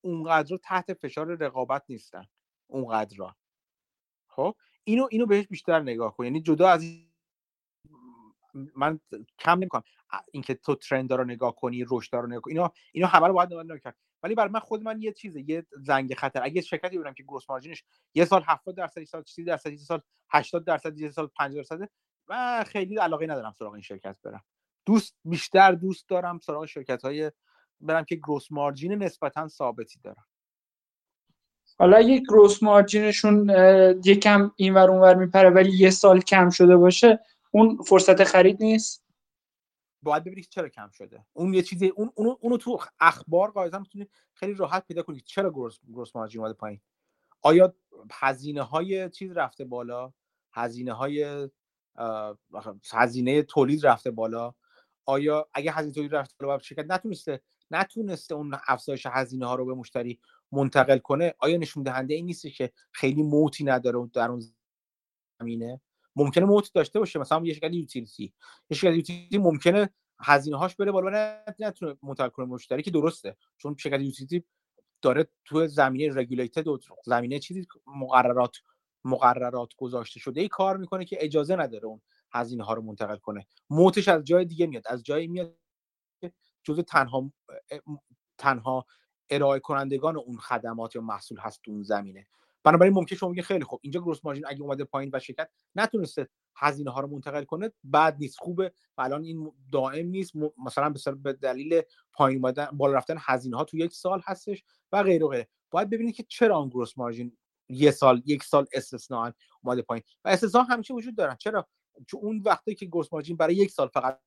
اونقدر 0.00 0.56
تحت 0.56 0.94
فشار 0.94 1.26
رقابت 1.26 1.84
نیستن. 1.88 2.24
اونقدر 2.66 3.34
خب؟ 4.26 4.56
اینو 4.84 5.08
اینو 5.10 5.26
بهش 5.26 5.46
بیشتر 5.46 5.80
نگاه 5.80 6.16
کن. 6.16 6.24
یعنی 6.24 6.40
جدا 6.40 6.68
از 6.68 7.09
من 8.76 9.00
کم 9.38 9.58
نمی‌کنم 9.58 9.82
اینکه 10.32 10.54
تو 10.54 10.74
ترند 10.74 11.12
رو 11.12 11.24
نگاه 11.24 11.56
کنی 11.56 11.84
رشد 11.90 12.14
رو 12.16 12.26
نگاه 12.26 12.40
کنی 12.40 12.54
اینا 12.54 12.72
اینا 12.92 13.06
همه 13.06 13.26
رو 13.26 13.34
باید 13.34 13.54
نگاه 13.54 13.78
کرد. 13.78 13.96
ولی 14.22 14.34
برای 14.34 14.50
من 14.50 14.60
خود 14.60 14.82
من 14.82 15.00
یه 15.00 15.12
چیزه 15.12 15.50
یه 15.50 15.66
زنگ 15.70 16.14
خطر. 16.14 16.42
اگه 16.42 16.60
شرکتی 16.60 16.98
بودم 16.98 17.12
که 17.12 17.22
گروس 17.22 17.50
مارجینش 17.50 17.84
یه 18.14 18.24
سال 18.24 18.42
70 18.46 18.76
درصد 18.76 18.98
یه 18.98 19.04
سال 19.04 19.22
30 19.26 19.44
درصد 19.44 19.70
یه 19.70 19.78
سال 19.78 20.00
80 20.30 20.64
درصد 20.64 20.98
یه 20.98 21.10
سال 21.10 21.26
50 21.26 21.62
درصد 21.62 21.88
من 22.28 22.64
خیلی 22.64 22.96
علاقه 22.96 23.26
ندارم 23.26 23.54
سراغ 23.58 23.72
این 23.72 23.82
شرکت 23.82 24.16
برم. 24.22 24.44
دوست 24.86 25.16
بیشتر 25.24 25.72
دوست 25.72 26.08
دارم 26.08 26.38
سراغ 26.38 26.66
شرکت 26.66 27.02
های 27.02 27.32
برم 27.80 28.04
که 28.04 28.16
گروس 28.16 28.52
مارجین 28.52 28.92
نسبتا 28.92 29.48
ثابتی 29.48 30.00
دارم 30.04 30.26
حالا 31.78 31.96
اگه 31.96 32.18
گروس 32.18 32.62
مارجینشون 32.62 33.50
یکم 34.04 34.52
اینور 34.56 34.90
اونور 34.90 35.14
میپره 35.14 35.50
ولی 35.50 35.78
یه 35.78 35.90
سال 35.90 36.20
کم 36.20 36.50
شده 36.50 36.76
باشه 36.76 37.20
اون 37.50 37.82
فرصت 37.82 38.24
خرید 38.24 38.62
نیست؟ 38.62 39.04
باید 40.02 40.24
ببینید 40.24 40.48
چرا 40.50 40.68
کم 40.68 40.90
شده. 40.90 41.26
اون 41.32 41.54
یه 41.54 41.62
چیزی 41.62 41.88
اون 41.88 42.12
اونو, 42.14 42.36
اونو 42.40 42.56
تو 42.56 42.78
اخبار 43.00 43.50
قاعدتا 43.50 43.78
می‌تونید 43.78 44.10
خیلی 44.34 44.54
راحت 44.54 44.86
پیدا 44.86 45.02
کنید 45.02 45.24
چرا 45.24 45.50
گروس 45.50 45.78
گروس 45.88 46.16
مارجین 46.16 46.40
اومده 46.40 46.54
پایین. 46.54 46.80
آیا 47.42 47.74
هزینه 48.12 48.62
های 48.62 49.10
چیز 49.10 49.32
رفته 49.32 49.64
بالا؟ 49.64 50.12
هزینه 50.52 50.92
های 50.92 51.48
هزینه 52.92 53.42
تولید 53.42 53.86
رفته 53.86 54.10
بالا؟ 54.10 54.54
آیا 55.04 55.48
اگه 55.54 55.72
هزینه 55.72 55.94
تولید 55.94 56.14
رفته 56.14 56.46
بالا 56.46 56.58
شرکت 56.58 56.84
نتونسته 56.88 57.40
نتونسته 57.70 58.34
اون 58.34 58.56
افزایش 58.66 59.06
هزینه 59.06 59.46
ها 59.46 59.54
رو 59.54 59.64
به 59.66 59.74
مشتری 59.74 60.20
منتقل 60.52 60.98
کنه؟ 60.98 61.34
آیا 61.38 61.56
نشون 61.56 61.82
دهنده 61.82 62.14
این 62.14 62.26
نیست 62.26 62.46
که 62.46 62.72
خیلی 62.92 63.22
موتی 63.22 63.64
نداره 63.64 64.10
در 64.12 64.30
اون 64.30 64.42
زمینه؟ 65.40 65.80
ممکنه 66.16 66.44
موت 66.44 66.72
داشته 66.74 66.98
باشه 66.98 67.18
مثلا 67.18 67.42
یه 67.44 67.54
شرکت 67.54 67.74
یوتیلیتی 67.74 68.32
یه 68.70 68.76
شرکت 68.76 68.96
یوتیلیتی 68.96 69.38
ممکنه 69.38 69.90
هزینه 70.20 70.58
هاش 70.58 70.76
بره 70.76 70.92
بالا 70.92 71.42
نتونه 71.58 71.96
منتقل 72.02 72.28
کنه 72.28 72.46
مشتری 72.46 72.82
که 72.82 72.90
درسته 72.90 73.36
چون 73.58 73.76
شرکت 73.78 74.00
یوتیلیتی 74.00 74.44
داره 75.02 75.28
تو 75.44 75.66
زمینه 75.66 76.14
رگولیتد 76.14 76.68
و 76.68 76.78
زمینه 77.04 77.38
چیزی 77.38 77.66
مقررات 77.86 78.56
مقررات 79.04 79.74
گذاشته 79.76 80.20
شده 80.20 80.40
ای 80.40 80.48
کار 80.48 80.76
می‌کنه 80.76 81.04
که 81.04 81.18
اجازه 81.20 81.56
نداره 81.56 81.84
اون 81.84 82.00
هزینه 82.32 82.64
ها 82.64 82.74
رو 82.74 82.82
منتقل 82.82 83.16
کنه. 83.16 83.46
موتش 83.70 84.08
از 84.08 84.24
جای 84.24 84.44
دیگه 84.44 84.66
میاد 84.66 84.82
از 84.86 85.02
جایی 85.02 85.26
میاد 85.26 85.56
که 86.20 86.32
جزء 86.62 86.82
تنها 86.82 87.32
تنها 88.38 88.86
ارائه 89.30 89.60
کنندگان 89.60 90.16
اون 90.16 90.36
خدمات 90.36 90.94
یا 90.96 91.02
محصول 91.02 91.38
هست 91.38 91.60
اون 91.68 91.82
زمینه. 91.82 92.26
بنابراین 92.64 92.94
ممکن 92.94 93.16
شما 93.16 93.30
بگید 93.30 93.44
خیلی 93.44 93.64
خوب. 93.64 93.80
اینجا 93.82 94.00
گروس 94.00 94.24
مارجین 94.24 94.44
اگه 94.46 94.62
اومده 94.62 94.84
پایین 94.84 95.10
و 95.12 95.18
شرکت 95.18 95.50
نتونسته 95.74 96.28
هزینه 96.56 96.90
ها 96.90 97.00
رو 97.00 97.08
منتقل 97.08 97.44
کنه 97.44 97.72
بعد 97.84 98.16
نیست. 98.18 98.38
خوبه. 98.38 98.72
و 98.98 99.02
الان 99.02 99.24
این 99.24 99.52
دائم 99.72 100.06
نیست. 100.06 100.32
مثلا 100.64 100.94
به 101.22 101.32
دلیل 101.32 101.82
پایین 102.12 102.38
اومدن 102.38 102.68
بالا 102.72 102.92
رفتن 102.92 103.16
هزینه 103.20 103.56
ها 103.56 103.64
تو 103.64 103.76
یک 103.76 103.92
سال 103.92 104.20
هستش 104.24 104.64
و 104.92 105.02
غیره 105.02 105.26
و 105.26 105.28
غیره. 105.28 105.48
باید 105.70 105.90
ببینید 105.90 106.14
که 106.14 106.24
چرا 106.28 106.58
اون 106.58 106.68
گروس 106.68 106.98
مارجین 106.98 107.36
یه 107.68 107.90
سال 107.90 108.22
یک 108.26 108.42
سال 108.42 108.66
استثنا 108.72 109.32
اومده 109.62 109.82
پایین. 109.82 110.04
و 110.24 110.28
استثنا 110.28 110.62
همیشه 110.62 110.94
وجود 110.94 111.16
دارن. 111.16 111.36
چرا؟ 111.36 111.68
چون 112.06 112.20
اون 112.22 112.42
وقتی 112.44 112.74
که 112.74 112.86
گروس 112.86 113.12
مارجین 113.12 113.36
برای 113.36 113.54
یک 113.54 113.70
سال 113.70 113.88
فقط 113.88 114.20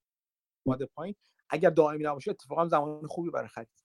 اومده 0.63 0.85
پایین 0.85 1.15
اگر 1.49 1.69
دائمی 1.69 2.03
نباشه 2.03 2.31
اتفاقا 2.31 2.67
زمان 2.67 3.07
خوبی 3.07 3.29
برای 3.29 3.47
خرید. 3.47 3.82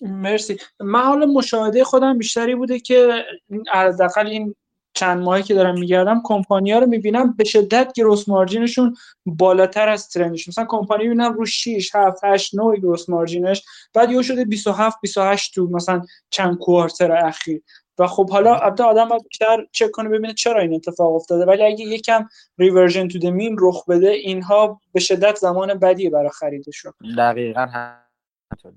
مرسی. 0.00 0.58
من 0.80 1.02
حالا 1.02 1.26
مشاهده 1.26 1.84
خودم 1.84 2.18
بیشتری 2.18 2.54
بوده 2.54 2.80
که 2.80 3.24
حداقل 3.72 4.26
این 4.26 4.54
چند 4.94 5.22
ماهی 5.22 5.42
که 5.42 5.54
دارم 5.54 5.78
میگردم 5.78 6.22
کمپانی 6.24 6.72
ها 6.72 6.78
رو 6.78 6.86
می‌بینم 6.86 7.32
به 7.32 7.44
شدت 7.44 7.92
گروس 7.96 8.28
مارجینشون 8.28 8.96
بالاتر 9.26 9.88
از 9.88 10.08
trend 10.08 10.37
ش 10.37 10.48
مثلا 10.48 10.66
کمپانی 10.68 11.02
می‌بینم 11.02 11.32
رو 11.32 11.46
6 11.46 11.90
7 11.94 12.24
8 12.24 12.54
9 12.54 12.76
gross 12.76 13.08
margin 13.08 13.48
ش 13.48 13.62
بعد 13.94 14.12
یه 14.12 14.22
شده 14.22 14.44
27 14.44 15.00
28 15.00 15.54
تو 15.54 15.66
مثلا 15.66 16.02
چند 16.30 16.58
quarter 16.58 17.12
اخیر. 17.12 17.62
و 17.98 18.06
خب 18.06 18.30
حالا 18.30 18.54
البته 18.54 18.84
آدم 18.84 19.08
باید 19.08 19.22
بیشتر 19.22 19.66
چک 19.72 19.90
کنه 19.90 20.08
ببینه 20.08 20.34
چرا 20.34 20.60
این 20.60 20.74
اتفاق 20.74 21.14
افتاده. 21.14 21.44
ولی 21.44 21.62
اگه 21.62 21.84
یکم 21.84 22.28
reversion 22.58 23.08
to 23.08 23.30
mean 23.30 23.56
رخ 23.60 23.84
بده 23.88 24.10
اینها 24.10 24.80
به 24.92 25.00
شدت 25.00 25.36
زمان 25.36 25.74
بدی 25.74 26.10
برای 26.10 26.30
خریدشون. 26.30 26.92
دقیقاً 27.18 27.66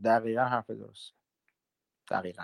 دقیقا 0.03 0.43
حرف 0.43 0.69
درست 0.69 1.13
دقیقا. 2.11 2.43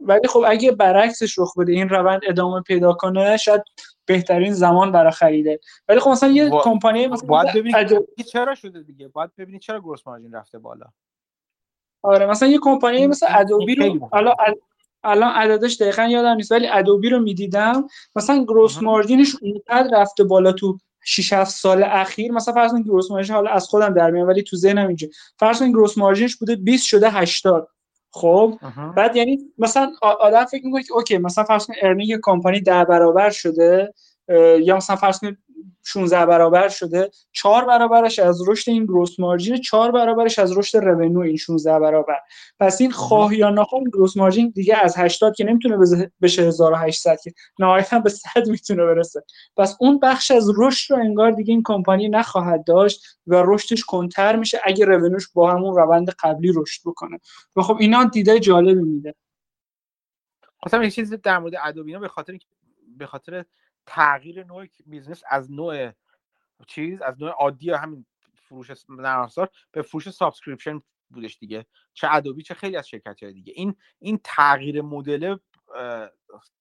ولی 0.00 0.28
خب 0.28 0.44
اگه 0.46 0.72
برعکسش 0.72 1.38
رخ 1.38 1.58
بده 1.58 1.72
این 1.72 1.88
روند 1.88 2.20
ادامه 2.28 2.60
پیدا 2.60 2.92
کنه 2.92 3.36
شاید 3.36 3.62
بهترین 4.04 4.52
زمان 4.52 4.92
برای 4.92 5.12
خریده. 5.12 5.60
ولی 5.88 6.00
خب 6.00 6.10
مثلا 6.10 6.28
یه 6.28 6.50
کمپانی 6.50 7.06
مثلا 7.06 7.28
باید 7.28 7.56
ببینید 7.56 8.06
چرا 8.32 8.54
شده 8.54 8.82
دیگه؟ 8.82 9.08
باید 9.08 9.30
ببینید 9.38 9.60
چرا 9.60 9.80
گروس 9.80 10.06
مارجین 10.06 10.32
رفته 10.32 10.58
بالا. 10.58 10.86
آره 12.02 12.26
مثلا 12.26 12.48
یه 12.48 12.58
کمپانی 12.62 13.06
مثل 13.06 13.26
ادوبی 13.28 13.74
رو 13.74 14.08
حالا 14.12 14.34
الان 15.04 15.32
عددش 15.32 15.76
دقیقا 15.80 16.02
یادم 16.02 16.34
نیست 16.34 16.52
ولی 16.52 16.68
ادوبی 16.68 17.08
رو 17.08 17.20
می‌دیدم. 17.20 17.86
مثلا 18.16 18.44
گروس 18.44 18.82
مارجینش 18.82 19.36
اونقدر 19.42 20.00
رفته 20.00 20.24
بالا 20.24 20.52
تو 20.52 20.78
6 21.04 21.32
7 21.32 21.50
سال 21.50 21.82
اخیر 21.82 22.32
مثلا 22.32 22.54
فرض 22.54 22.70
کنید 22.70 22.84
گروس 22.84 23.10
مارجین 23.10 23.34
حالا 23.34 23.50
از 23.50 23.66
خودم 23.66 23.94
در 23.94 24.10
میاد 24.10 24.28
ولی 24.28 24.42
تو 24.42 24.56
ذهنم 24.56 24.86
اینجا. 24.86 25.08
فرض 25.38 25.58
کنید 25.58 25.72
gross 25.72 25.98
margin 25.98 26.26
ش 26.26 26.36
بوده 26.36 26.56
20 26.56 26.86
شده 26.86 27.10
80 27.10 27.68
خب؟ 28.10 28.58
بعد 28.96 29.16
یعنی 29.16 29.38
مثلا 29.58 29.92
آدم 30.02 30.44
فکر 30.44 30.66
می‌کنه 30.66 30.82
که 30.82 30.92
okay 30.92 31.18
مثلا 31.18 31.44
فرض 31.44 31.66
کن 31.66 31.74
earning 31.82 32.18
کمپانی 32.22 32.60
ده 32.60 32.84
برابر 32.84 33.30
شده 33.30 33.94
یا 34.60 34.76
مثلا 34.76 34.96
فرض 34.96 35.18
کن 35.18 35.36
16 35.84 36.26
برابر 36.26 36.68
شده. 36.68 37.10
4 37.32 37.64
برابرش 37.64 38.18
از 38.18 38.48
رشد 38.48 38.70
این 38.70 38.84
gross 38.84 39.20
margin 39.20 39.60
4 39.60 39.92
برابرش 39.92 40.38
از 40.38 40.58
رشد 40.58 40.78
revenue 40.78 41.20
این 41.20 41.36
16 41.36 41.78
برابر. 41.78 42.18
پس 42.60 42.80
این 42.80 42.90
خواه 42.90 43.36
یا 43.36 43.50
نخواه 43.50 43.80
این 43.80 43.90
gross 43.90 44.16
margin 44.16 44.52
دیگه 44.54 44.76
از 44.76 44.96
80 44.96 45.34
که 45.34 45.44
نمی‌تونه 45.44 45.76
بشه 46.22 46.42
1800 46.42 47.16
که 47.24 47.32
نهایتا 47.58 47.98
به 47.98 48.10
100 48.10 48.48
می‌تونه 48.48 48.84
برسه. 48.84 49.22
پس 49.56 49.76
اون 49.80 49.98
بخش 49.98 50.30
از 50.30 50.50
رشد 50.58 50.92
رو 50.92 51.00
انگار 51.00 51.30
دیگه 51.30 51.52
این 51.52 51.62
کمپانی 51.64 52.08
نخواهد 52.08 52.64
داشت 52.64 53.02
و 53.26 53.42
رشدش 53.46 53.84
کندتر 53.84 54.36
میشه 54.36 54.60
اگه 54.64 54.84
revenue 54.84 55.18
ش 55.18 55.28
با 55.34 55.50
همون 55.50 55.76
روند 55.76 56.10
قبلی 56.10 56.52
رشد 56.56 56.80
بکنه. 56.84 57.20
و 57.56 57.62
خب 57.62 57.76
اینا 57.80 58.04
دید 58.04 58.40
جالبی 58.40 58.82
میده. 58.82 59.14
مثلا 60.66 60.84
یه 60.84 60.90
چیزی 60.90 61.16
در 61.16 61.38
مورد 61.38 61.54
Adobe 61.64 61.88
اینا 61.88 61.98
به 61.98 62.08
خاطر 62.08 62.38
به 62.98 63.06
خاطر 63.06 63.44
تغییر 63.86 64.44
نوع 64.44 64.66
business 64.86 65.22
از 65.30 65.52
نوع 65.52 65.90
چیز 66.66 67.02
از 67.02 67.22
نوع 67.22 67.30
عادی 67.30 67.70
همین 67.70 68.06
فروش 68.34 68.70
نرم 68.88 69.28
به 69.70 69.82
فروش 69.82 70.10
subscription 70.10 70.82
بودش 71.10 71.38
دیگه. 71.38 71.66
چه 71.92 72.08
Adobe 72.10 72.42
چه 72.42 72.54
خیلی 72.54 72.76
از 72.76 72.88
شرکت 72.88 73.22
های 73.22 73.32
دیگه. 73.32 73.52
این 73.56 73.74
این 73.98 74.20
تغییر 74.24 74.82
مدل 74.82 75.36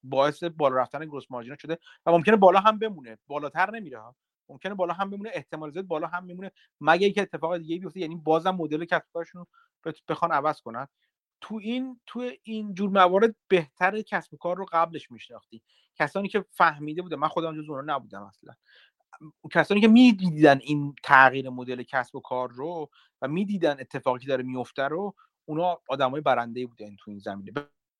باعث 0.03 0.43
بالا 0.43 0.75
رفتن 0.75 1.05
gross 1.05 1.25
margin 1.29 1.55
شده 1.55 1.77
و 2.05 2.11
ممکنه 2.11 2.35
بالا 2.35 2.59
هم 2.59 2.79
بمونه. 2.79 3.17
بالاتر 3.27 3.71
نمیره 3.71 3.99
ها. 3.99 4.15
ممکنه 4.49 4.73
بالا 4.73 4.93
هم 4.93 5.09
بمونه 5.09 5.31
احتمال 5.33 5.71
زیاد 5.71 5.85
بالا 5.85 6.07
هم 6.07 6.25
میمونه 6.25 6.51
مگه 6.81 7.05
اینکه 7.05 7.21
اتفاق 7.21 7.57
دیگه 7.57 7.79
بیفته. 7.79 7.99
یعنی 7.99 8.15
بازم 8.15 8.51
مدل 8.51 8.85
کسب 8.85 9.05
کارشون 9.13 9.45
بخوان 10.07 10.31
عوض 10.31 10.61
کنن. 10.61 10.87
تو 11.41 11.55
این 11.55 12.01
تو 12.05 12.31
این 12.43 12.73
جور 12.73 12.89
موارد 12.89 13.35
بهتر 13.47 14.01
کسب 14.01 14.37
کار 14.37 14.57
رو 14.57 14.65
قبلش 14.71 15.11
میشناختی. 15.11 15.61
کسانی 15.95 16.27
که 16.27 16.45
فهمیده 16.51 17.01
بودن 17.01 17.17
من 17.17 17.27
خودم 17.27 17.61
جز 17.61 17.69
اونها 17.69 17.95
نبودم 17.95 18.23
اصلا. 18.23 18.53
کسانی 19.51 19.81
که 19.81 19.87
می‌دیدن 19.87 20.59
این 20.63 20.95
تغییر 21.03 21.49
مدل 21.49 21.83
کسب 21.83 22.15
و 22.15 22.19
کار 22.19 22.51
رو 22.51 22.89
و 23.21 23.27
می‌دیدن 23.27 23.79
اتفاقی 23.79 24.25
داره 24.25 24.43
میفته 24.43 24.83
رو 24.83 25.15
اونا 25.45 25.79
آدمای 25.89 26.21
برنده 26.21 26.65
بودن 26.65 26.95
تو 26.95 27.11
این 27.11 27.19
زمینه. 27.19 27.51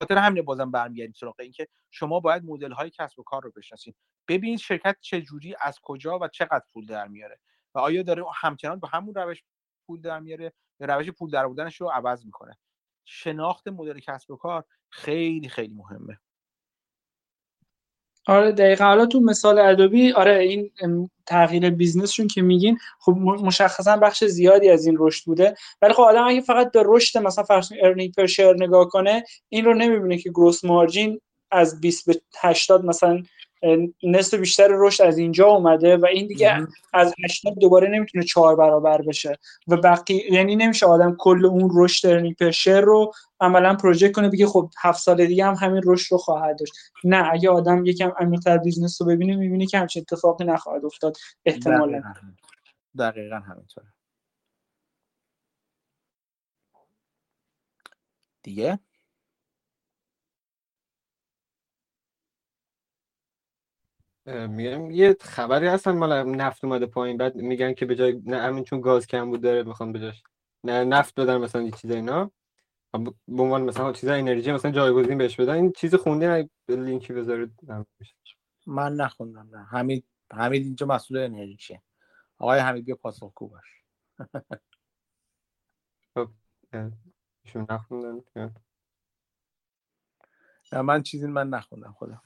خاطر 0.02 0.18
همین 0.18 0.42
بازم 0.42 0.72
برمیگردیم 0.72 1.14
سراغ 1.14 1.36
اینکه 1.40 1.68
شما 1.92 2.20
باید 2.20 2.44
مدل 2.44 2.72
های 2.72 2.90
کسب 2.90 3.20
و 3.20 3.24
کار 3.24 3.44
رو 3.44 3.52
بشناسید 3.56 3.96
ببینید 4.28 4.60
شرکت 4.60 4.98
چه 5.02 5.22
جوری 5.22 5.56
از 5.62 5.80
کجا 5.84 6.20
و 6.20 6.28
چقدر 6.28 6.64
پول 6.74 6.86
در 6.86 7.08
میاره 7.08 7.40
و 7.76 7.80
آیا 7.80 8.04
داره 8.04 8.24
همچنان 8.36 8.80
به 8.80 8.88
همون 8.88 9.16
روش 9.16 9.44
پول 9.88 10.02
در 10.02 10.20
میاره 10.20 10.54
یا 10.80 10.96
روش 10.96 11.10
پول 11.10 11.30
در 11.30 11.44
رو 11.80 11.90
عوض 11.90 12.26
می‌کنه. 12.26 12.58
شناخت 13.06 13.68
مدل 13.68 14.00
کسب 14.00 14.32
و 14.32 14.36
کار 14.36 14.64
خیلی 14.90 15.50
خیلی 15.50 15.74
مهمه. 15.74 16.18
آره 18.28 18.52
دقیقا. 18.52 18.86
حالا 18.86 19.06
تو 19.06 19.20
مثال 19.20 19.60
Adobe 19.60 20.12
آره 20.12 20.38
این 20.40 20.72
تغییر 21.26 21.70
business 21.70 22.09
شون 22.09 22.28
که 22.28 22.42
میگین 22.42 22.78
خب 23.00 23.12
مشخصا 23.18 23.98
بخش 23.98 24.24
زیادی 24.24 24.70
از 24.70 24.86
این 24.86 24.96
رشد 25.00 25.26
بوده. 25.26 25.56
ولی 25.82 25.94
خب 25.94 26.02
آدم 26.02 26.28
اگه 26.28 26.42
فقط 26.42 26.72
به 26.72 26.84
رشد 26.86 27.20
مثلا 27.20 27.44
فرض 27.44 27.74
earning 27.82 28.14
per 28.14 28.26
share 28.26 28.54
نگاه 28.54 28.90
کنه 28.90 29.24
این 29.50 29.66
رو 29.66 29.74
نمی‌بینه 29.74 30.18
که 30.18 30.30
gross 30.30 30.66
margin 30.66 31.22
از 31.52 31.82
20 31.82 32.06
به 32.06 32.22
80 32.42 32.86
مثلا 32.86 33.24
نصف 34.04 34.34
بیشتر 34.34 34.68
رشد 34.72 35.04
از 35.04 35.18
اینجا 35.18 35.48
اومده 35.48 35.98
و 35.98 36.06
این 36.06 36.28
دیگه 36.28 36.68
از 36.94 37.14
80 37.26 37.60
دوباره 37.60 37.90
نمی‌تونه 37.90 38.24
چهار 38.24 38.56
برابر 38.56 39.02
بشه 39.02 39.38
و 39.68 39.78
بقیه 39.78 40.34
یعنی 40.34 40.56
نمیشه 40.56 40.86
آدم 40.86 41.16
کل 41.20 41.46
اون 41.46 41.72
رشد 41.76 42.08
earning 42.08 42.36
per 42.36 42.80
رو 42.82 43.12
عملا 43.40 43.76
project 43.76 44.12
کنه 44.12 44.30
بگه 44.30 44.46
خب 44.46 44.70
هفت 44.82 45.00
سال 45.02 45.26
دیگه 45.26 45.46
هم 45.46 45.54
همین 45.54 45.82
رشد 45.86 46.12
رو 46.12 46.18
خواهد 46.18 46.60
داشت. 46.60 46.74
نه 47.04 47.30
اگه 47.32 47.50
آدم 47.50 47.86
یکم 47.86 48.12
عمیق‌تر 48.20 48.58
business 48.58 49.02
رو 49.02 49.08
ببینه 49.08 49.36
می‌بینه 49.36 49.66
که 49.66 49.80
همچین 49.80 50.02
اتفاقی 50.02 50.46
نخواهد 50.46 50.86
افتاد. 50.86 51.18
احتمالا. 51.46 52.02
دقیقا 53.00 53.36
همینطوره. 53.36 53.88
دیگه؟ 58.44 58.80
میگم 64.26 64.92
یه 64.92 65.18
خبری 65.22 65.68
هستن 65.68 65.92
مال 65.92 66.24
نفت 66.36 66.66
اومده 66.66 66.86
پایین 66.86 67.18
بعد 67.18 67.36
میگن 67.36 67.74
که 67.74 67.86
به 67.86 67.96
جای 67.96 68.22
نه 68.26 68.38
همین 68.42 68.64
چون 68.64 68.82
گاز 68.82 69.08
کم 69.08 69.30
بود 69.32 69.42
داره 69.42 69.64
می‌خوام 69.64 69.94
بجاش 69.94 70.24
نه 70.64 70.84
نفت 70.84 71.20
بدن 71.20 71.38
مثلا 71.38 71.62
یه 71.62 71.72
چیزا 71.72 71.96
اینا. 71.96 72.32
به 73.28 73.44
عنوان 73.44 73.62
مثلا 73.64 73.94
چیزا 73.94 74.14
انرژی 74.14 74.52
مثلا 74.52 74.72
جایگزین 74.72 75.18
بهش 75.18 75.40
بدن. 75.40 75.54
این 75.54 75.72
چیز 75.72 75.96
خونده 75.96 76.50
لینکی 76.70 77.14
بذارید 77.14 77.60
من 78.68 78.96
نخوندم 78.96 79.50
نه. 79.58 79.64
حمید 79.66 80.06
حمید 80.34 80.64
اینجا 80.64 80.86
مسئول 80.86 81.18
انرژی 81.18 81.56
چیه 81.58 81.82
آقای 82.38 82.60
حمید 82.60 82.86
بیا 82.86 82.96
پاسخگو 82.96 83.48
باش. 83.48 83.84
خب 86.16 86.30
ایشون 87.46 87.68
نخوندن 87.70 88.56
من 90.72 91.04
چیزی 91.04 91.28
من 91.28 91.50
نخوندم 91.50 91.92
خودم 91.94 92.22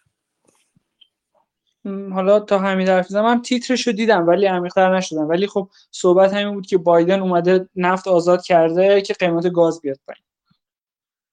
حالا 2.14 2.40
تا 2.40 2.60
همین 2.60 2.88
حرف 2.88 3.12
من 3.12 3.42
تیترش 3.42 3.88
رو 3.88 3.94
دیدم 3.94 4.28
ولی 4.28 4.46
عمیق‌تر 4.46 4.98
نشدم. 4.98 5.30
ولی 5.30 5.48
خب 5.48 5.70
صحبت 5.92 6.34
همین 6.34 6.54
بود 6.54 6.66
که 6.66 6.78
بایدن 6.78 7.20
اومده 7.20 7.70
نفت 7.76 8.08
آزاد 8.08 8.44
کرده 8.44 9.02
که 9.02 9.14
قیمت 9.14 9.52
گاز 9.52 9.82
بیاد 9.82 10.00
پایین. 10.08 10.24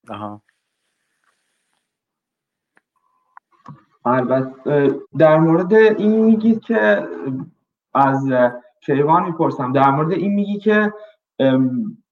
آها. 0.09 0.43
البته 4.05 5.01
در 5.19 5.37
مورد 5.37 5.75
این 5.75 6.25
میگید 6.25 6.61
که 6.61 7.09
از 7.95 8.33
کیوان 8.81 9.25
می‌پرسم 9.25 9.73
در 9.73 9.91
مورد 9.91 10.13
این 10.13 10.35
میگی 10.35 10.59
که 10.59 10.93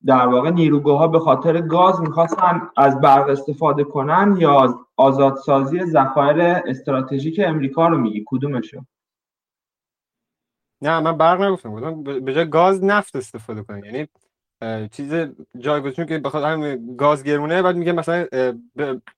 در 0.06 0.26
واقع 0.26 0.50
نیروگاه 0.50 1.12
به 1.12 1.18
خاطر 1.18 1.60
گاز 1.60 2.00
می‌خواستن 2.00 2.62
از 2.76 3.00
برق 3.00 3.28
استفاده 3.28 3.84
کنن 3.84 4.36
یا 4.38 4.86
آزادسازی 4.96 5.84
ذخایر 5.84 6.40
استراتژیک 6.66 7.40
امریکا 7.44 7.88
رو 7.88 7.98
میگی؟ 7.98 8.24
کدومشو؟ 8.26 8.84
نه 10.82 11.00
من 11.00 11.16
برق 11.16 11.42
نگفتم. 11.42 11.74
گفتم 11.74 12.02
به 12.02 12.34
جای 12.34 12.50
گاز 12.50 12.84
نفت 12.84 13.16
استفاده 13.16 13.62
کنن. 13.62 13.84
یعنی 13.84 14.08
چیز 14.88 15.14
جایگزین 15.58 16.06
که 16.06 16.18
بخاطر 16.18 16.52
همین 16.52 16.96
گاز 16.96 17.22
گرونه 17.24 17.62
بعد 17.62 17.76
میگه 17.76 17.92
مثلا 17.92 18.26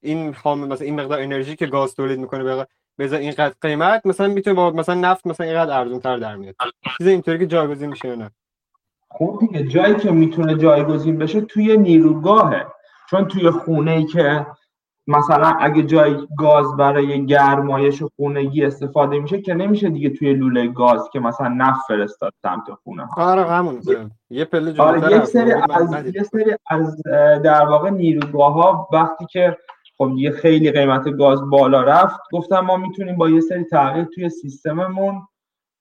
این 0.01 0.33
خام 0.33 0.67
مثلا 0.67 0.85
این 0.85 1.01
مقدار 1.01 1.19
انرژی 1.19 1.55
که 1.55 1.65
گاز 1.65 1.95
تولید 1.95 2.19
می‌کنه 2.19 2.65
به 2.97 3.19
اینقدر 3.19 3.55
قیمت 3.61 4.05
مثلا 4.05 4.27
می‌تونه 4.27 4.55
با 4.55 4.71
مثلا 4.71 4.95
نفت 4.95 5.27
مثلا 5.27 5.47
اینقدر 5.47 5.79
ارزون 5.79 5.99
تر 5.99 6.17
در 6.17 6.35
میاد. 6.35 6.55
چیز 6.97 7.07
اینطوری 7.07 7.39
که 7.39 7.47
جایگزین 7.47 7.89
میشه 7.89 8.15
نه. 8.15 8.31
خب 9.17 9.37
دیگه 9.39 9.63
جایی 9.63 9.95
که 9.95 10.11
می‌تونه 10.11 10.55
جایگزین 10.55 11.17
بشه 11.17 11.41
توی 11.41 11.77
نیروگاهه. 11.77 12.65
چون 13.09 13.27
توی 13.27 13.49
خونه 13.49 13.91
ای 13.91 14.05
که 14.05 14.45
مثلا 15.07 15.47
اگه 15.59 15.83
جای 15.83 16.27
گاز 16.37 16.75
برای 16.77 17.25
گرمایش 17.25 18.01
و 18.01 18.09
خونگی 18.15 18.65
استفاده 18.65 19.19
میشه 19.19 19.41
که 19.41 19.53
نمیشه 19.53 19.89
دیگه 19.89 20.09
توی 20.09 20.33
لوله 20.33 20.67
گاز 20.67 21.09
که 21.13 21.19
مثلا 21.19 21.47
نفت 21.47 21.81
فرستاد 21.87 22.33
سمت 22.41 22.63
خونه. 22.83 23.07
آره 23.17 23.45
همون. 23.45 23.81
یه 24.29 24.45
پله 24.45 24.81
آره 24.81 25.17
یک 25.17 25.23
سری 25.23 25.51
از 25.51 26.15
یه 26.15 26.23
سری 26.23 26.55
از 26.69 27.01
در 27.43 27.65
واقع 27.65 27.89
نیروگاه 27.89 28.53
ها 28.53 28.87
وقتی 28.93 29.25
که 29.25 29.57
خب 29.97 30.11
یه 30.17 30.31
خیلی 30.31 30.71
قیمت 30.71 31.09
گاز 31.09 31.49
بالا 31.49 31.81
رفت 31.81 32.19
گفتم 32.31 32.59
ما 32.59 32.77
می‌تونیم 32.77 33.15
با 33.15 33.29
یه 33.29 33.41
سری 33.41 33.63
تغییر 33.63 34.05
توی 34.05 34.29
سیستممون 34.29 35.21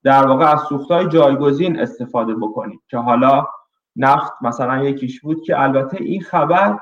در 0.04 0.26
واقع 0.26 0.52
از 0.52 0.60
سوختهای 0.60 1.08
جایگزین 1.08 1.80
استفاده 1.80 2.34
بکنیم. 2.34 2.80
که 2.88 2.98
حالا 2.98 3.46
نفت 3.96 4.32
مثلا 4.42 4.84
یکیش 4.84 5.20
بود 5.20 5.42
که 5.42 5.60
البته 5.60 5.96
این 6.00 6.20
خبر 6.20 6.78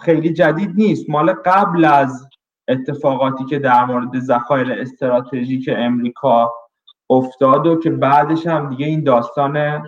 خیلی 0.00 0.32
جدید 0.32 0.70
نیست. 0.74 1.10
مال 1.10 1.32
قبل 1.32 1.84
از 1.84 2.28
اتفاقاتی 2.68 3.44
که 3.44 3.58
در 3.58 3.84
مورد 3.84 4.18
ذخایر 4.18 4.72
استراتژیک 4.72 5.70
امریکا 5.76 6.52
افتاد 7.10 7.66
و 7.66 7.76
که 7.76 7.90
بعدش 7.90 8.46
هم 8.46 8.68
دیگه 8.68 8.86
این 8.86 9.04
داستان 9.04 9.82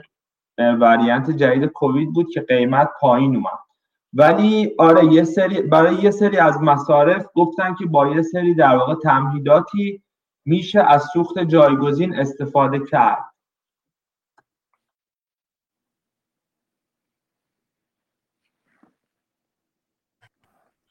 وریانت 0.59 1.31
جدید 1.31 1.65
کووید 1.65 2.13
بود 2.13 2.31
که 2.31 2.41
قیمت 2.41 2.91
پایین 3.01 3.37
اومد. 3.37 3.59
ولی 4.13 4.75
آره 4.79 5.05
یه 5.05 5.25
سری 5.25 5.63
برای 5.63 5.95
یه 5.95 6.11
سری 6.11 6.37
از 6.37 6.63
مصارف 6.63 7.27
گفتن 7.35 7.75
که 7.75 7.87
با 7.87 8.09
یه 8.09 8.23
سری 8.23 8.55
در 8.55 8.77
واقع 8.77 8.95
تمهیداتی 8.95 10.03
میشه 10.45 10.81
از 10.81 11.05
سوخت 11.13 11.39
جایگزین 11.39 12.15
استفاده 12.15 12.87
کرد. 12.87 13.25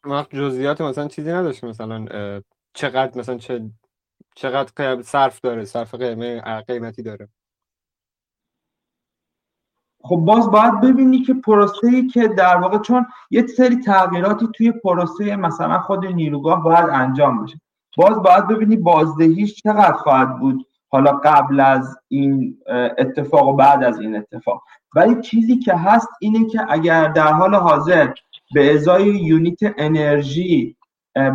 وقت 0.03 0.35
جزئیات 0.35 0.81
مثلا 0.81 1.07
چیزی 1.07 1.31
نداشت 1.31 1.63
مثلا 1.63 2.05
چقدر 2.73 3.19
مثلا 3.19 3.37
چه 3.37 3.69
چقدر 4.35 5.01
صرف 5.01 5.39
داره 5.39 5.65
صرف 5.65 5.95
قیمه 5.95 6.41
قیمتی 6.61 7.03
داره. 7.03 7.29
خب 10.03 10.15
باز 10.15 10.51
باید 10.51 10.81
ببینی 10.81 11.23
که 11.23 11.33
پروسه 11.33 11.87
ای 11.87 12.07
که 12.07 12.27
در 12.27 12.57
واقع 12.57 12.77
چون 12.77 13.05
یه 13.31 13.47
سری 13.47 13.75
تغییراتی 13.75 14.47
توی 14.55 14.71
پروسه 14.71 15.35
مثلا 15.35 15.79
خود 15.79 16.05
نیروگاه 16.05 16.63
باید 16.63 16.89
انجام 16.89 17.43
بشه. 17.43 17.61
باز 17.97 18.21
باید 18.23 18.47
ببینی 18.47 18.77
بازدهیش 18.77 19.55
چقدر 19.55 19.93
خواهد 19.93 20.39
بود. 20.39 20.65
حالا 20.91 21.11
قبل 21.11 21.59
از 21.59 21.97
این 22.07 22.57
اتفاق 22.97 23.47
و 23.47 23.53
بعد 23.53 23.83
از 23.83 23.99
این 23.99 24.15
اتفاق. 24.15 24.63
ولی 24.95 25.21
چیزی 25.21 25.59
که 25.59 25.75
هست 25.75 26.07
اینه 26.21 26.45
که 26.49 26.65
اگر 26.69 27.07
در 27.07 27.33
حال 27.33 27.55
حاضر 27.55 28.13
به 28.53 28.73
ازای 28.73 29.05
یونیت 29.05 29.59
انرژی 29.77 30.75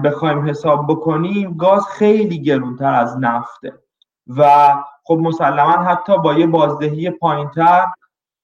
بخوایم 0.05 0.49
حساب 0.49 0.87
بکنیم 0.87 1.57
گاز 1.57 1.87
خیلی 1.87 2.43
گرونتر 2.43 2.95
از 2.95 3.19
نفته. 3.19 3.73
و 4.29 4.75
خب 5.05 5.19
مسلما 5.23 5.73
حتی 5.73 6.19
با 6.19 6.35
یه 6.35 6.47
بازدهی 6.47 7.11
پایینتر 7.11 7.87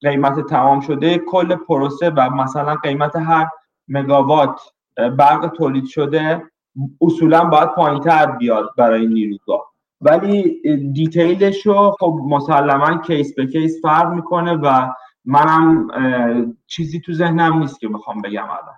قیمت 0.01 0.41
تمام 0.41 0.81
شده 0.81 1.19
کل 1.19 1.57
پروسه 1.57 2.11
و 2.11 2.31
مثلا 2.31 2.75
قیمت 2.75 3.17
هر 3.17 3.49
مگاوات 3.89 4.61
برق 4.97 5.49
تولید 5.49 5.85
شده 5.85 6.50
اصولا 7.01 7.45
باید 7.45 7.69
پایینتر 7.69 8.27
بیاد 8.27 8.71
برای 8.77 9.07
نیروگاه. 9.07 9.71
ولی 10.01 10.61
detail 10.93 11.48
ش 11.48 11.67
رو 11.67 11.97
خب 12.01 12.21
مسلما 12.25 12.99
case 12.99 13.35
به 13.35 13.47
case 13.47 13.83
فرق 13.83 14.13
می‌کنه 14.13 14.53
و 14.53 14.93
منم 15.25 15.87
چیزی 16.67 17.01
تو 17.01 17.13
ذهنم 17.13 17.59
نیست 17.59 17.81
که 17.81 17.89
بخوام 17.89 18.23
بگم 18.23 18.47
الان. 18.51 18.77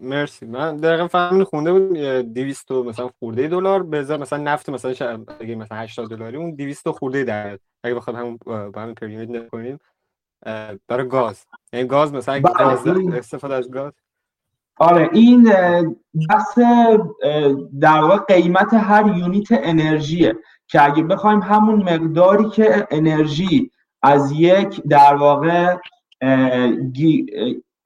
مرسی. 0.00 0.46
من 0.46 0.76
دقیقا 0.76 1.08
فهمین 1.08 1.44
خونده 1.44 1.72
بود 1.72 1.92
200 2.34 2.72
مثلا 2.72 3.10
خورده 3.18 3.48
دلار 3.48 3.82
به 3.82 4.16
مثلا 4.16 4.42
نفت 4.42 4.70
مثلا 4.70 5.24
اگه 5.40 5.54
مثلا 5.54 5.78
80 5.78 6.10
دلاری 6.10 6.36
اون 6.36 6.54
200 6.54 6.90
خورده 6.90 7.24
در 7.24 7.58
اگه 7.84 7.94
بخواد 7.94 8.16
همون 8.16 8.38
با 8.46 8.80
همین 8.80 8.94
پریود 8.94 9.36
نکنیم 9.36 9.78
برای 10.88 11.08
گاز. 11.08 11.46
یعنی 11.72 11.88
گاز 11.88 12.12
مثلا 12.12 12.40
بله، 12.40 13.16
استفاده 13.18 13.54
از 13.54 13.70
گاز. 13.70 13.92
آره 14.78 15.10
این 15.12 15.52
بحث 16.30 16.58
در 17.80 18.00
واقع 18.00 18.16
قیمت 18.16 18.74
هر 18.74 19.16
یونیت 19.16 19.46
انرژیه 19.50 20.34
که 20.68 20.84
اگه 20.84 21.02
بخوایم 21.02 21.40
همون 21.42 21.82
مقداری 21.82 22.48
که 22.48 22.86
انرژی 22.90 23.70
از 24.02 24.32
یک 24.32 24.82
در 24.88 25.14
واقع 25.14 25.76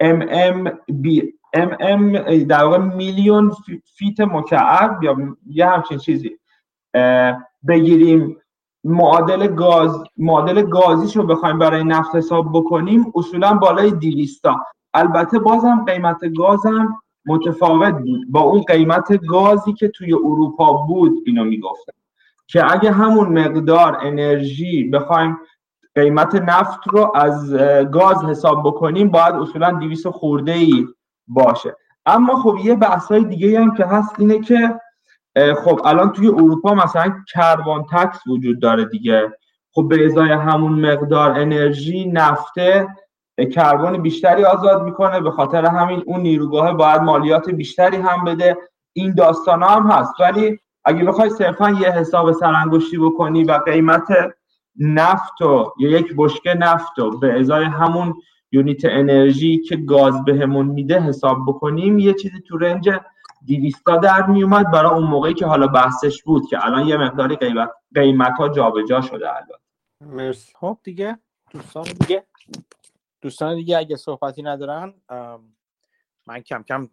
ام 0.01 0.27
ام 0.29 0.73
بی 0.89 1.33
ام 1.55 1.77
ام 1.81 2.39
در 2.45 2.65
واقع 2.65 2.79
میلیون 2.79 3.53
فیت 3.97 4.21
مکعب 4.21 5.03
یا 5.03 5.17
یه 5.47 5.67
همچین 5.67 5.99
چیزی 5.99 6.39
بگیریم. 7.69 8.37
معادل 8.85 9.47
گاز 9.47 10.05
معادل 10.17 10.63
گازیش 10.63 11.17
رو 11.17 11.27
بخوایم 11.27 11.59
برای 11.59 11.85
نفت 11.85 12.17
حساب 12.17 12.47
بکنیم 12.53 13.13
اصولا 13.15 13.55
بالای 13.55 13.91
200 13.91 14.47
البته 14.95 15.39
بازم 15.39 15.85
قیمت 15.87 16.19
گازم 16.39 17.03
متفاوت 17.27 17.95
بود. 17.95 18.21
با 18.31 18.41
اون 18.41 18.63
قیمت 18.63 19.27
گازی 19.27 19.73
که 19.73 19.89
توی 19.89 20.15
اروپا 20.15 20.73
بود 20.73 21.23
اینو 21.27 21.45
می‌گفتم. 21.45 21.93
که 22.47 22.73
اگه 22.73 22.93
همون 22.93 23.39
مقدار 23.39 23.99
انرژی 24.03 24.85
بخوایم 24.85 25.39
قیمت 25.95 26.35
نفت 26.35 26.89
رو 26.89 27.13
از 27.15 27.55
گاز 27.93 28.25
حساب 28.25 28.63
بکنیم 28.67 29.09
باید 29.09 29.35
اصولا 29.35 29.71
200 29.71 30.09
خورده 30.09 30.53
ای 30.53 30.87
باشه. 31.29 31.77
اما 32.07 32.37
خب 32.37 32.57
یه 32.65 32.75
بحث 32.75 33.07
های 33.07 33.25
دیگه 33.25 33.61
هم 33.61 33.75
که 33.75 33.85
هست 33.85 34.21
اینه 34.21 34.41
که 34.41 34.81
خب 35.65 35.81
الان 35.85 36.13
توی 36.13 36.29
اروپا 36.29 36.75
مثلا 36.75 37.15
کربن 37.33 37.83
تکس 37.93 38.27
وجود 38.27 38.61
داره 38.61 38.85
دیگه. 38.85 39.33
خب 39.73 39.89
به 39.89 40.07
ازای 40.07 40.33
همون 40.33 40.93
مقدار 40.93 41.31
انرژی 41.31 42.11
نفته 42.13 42.89
کربن 43.47 44.03
بیشتری 44.03 44.45
آزاد 44.45 44.83
می‌کنه. 44.83 45.21
به 45.21 45.31
خاطر 45.31 45.65
همین 45.67 46.03
اون 46.07 46.21
نیروگاه 46.21 46.73
باید 46.73 47.01
مالیات 47.01 47.51
بیشتری 47.51 47.97
هم 47.97 48.25
بده. 48.25 48.57
این 48.93 49.15
داستان 49.15 49.63
هم 49.63 49.91
هست. 49.91 50.21
ولی 50.21 50.59
اگه 50.85 51.05
بخوای 51.05 51.31
صرفا 51.31 51.71
یه 51.71 51.91
حساب 51.91 52.33
سرانگشتی 52.33 52.99
بکنی 52.99 53.45
و 53.45 53.53
قیمت 53.53 54.09
نفت 54.79 55.43
و 55.43 55.73
یا 55.79 55.91
یک 55.91 56.15
بشکه 56.17 56.55
نفت 56.55 56.99
و 56.99 57.19
به 57.19 57.41
ازای 57.41 57.65
همون 57.65 58.15
یونیت 58.53 58.85
انرژی 58.85 59.59
که 59.59 59.77
گاز 59.77 60.25
بهمون 60.25 60.67
میده 60.67 61.01
حساب 61.01 61.39
بکنیم 61.49 61.99
یه 61.99 62.15
چیزی 62.15 62.41
تو 62.49 62.59
رنج 62.59 62.91
200 63.47 63.85
در 64.03 64.27
میومد 64.27 64.71
برای 64.71 64.91
اون 64.91 65.05
موقعی 65.05 65.35
که 65.35 65.47
حالا 65.47 65.67
بحثش 65.67 66.23
بود 66.23 66.47
که 66.47 66.67
الان 66.67 66.87
یه 66.87 66.97
مقداری 66.97 67.37
قیمت 67.37 67.71
قیمت 67.95 68.39
ها 68.39 68.49
جابجا 68.49 69.01
شده 69.01 69.29
الان 69.31 69.59
مرسی. 70.01 70.53
خب 70.61 70.79
دیگه 70.85 71.19
دوستان 71.51 71.85
دیگه. 71.85 72.25
دوستان 73.21 73.57
دیگه 73.57 73.79
اگه 73.79 73.97
صحبتی 73.97 74.43
ندارن 74.43 74.95
من 76.27 76.41
کم 76.41 76.63
کم 76.63 76.89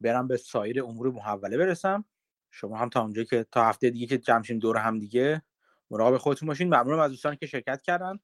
برم 0.00 0.28
به 0.28 0.36
سایر 0.36 0.84
امور 0.84 1.10
محوله 1.10 1.58
برسم. 1.58 2.04
شما 2.50 2.76
هم 2.76 2.88
تا 2.88 3.02
اونجا 3.02 3.24
که 3.24 3.46
تا 3.52 3.64
هفته 3.64 3.90
دیگه 3.90 4.06
که 4.06 4.18
جمشیم 4.18 4.58
دور 4.58 4.76
هم 4.76 4.98
دیگه 4.98 5.42
مراقب 5.90 6.16
خودتون 6.16 6.46
باشین. 6.46 6.68
ممنونم 6.68 6.98
از 6.98 7.10
دوستان 7.10 7.36
که 7.36 7.46
شرکت 7.46 7.82
کردن 7.82 8.18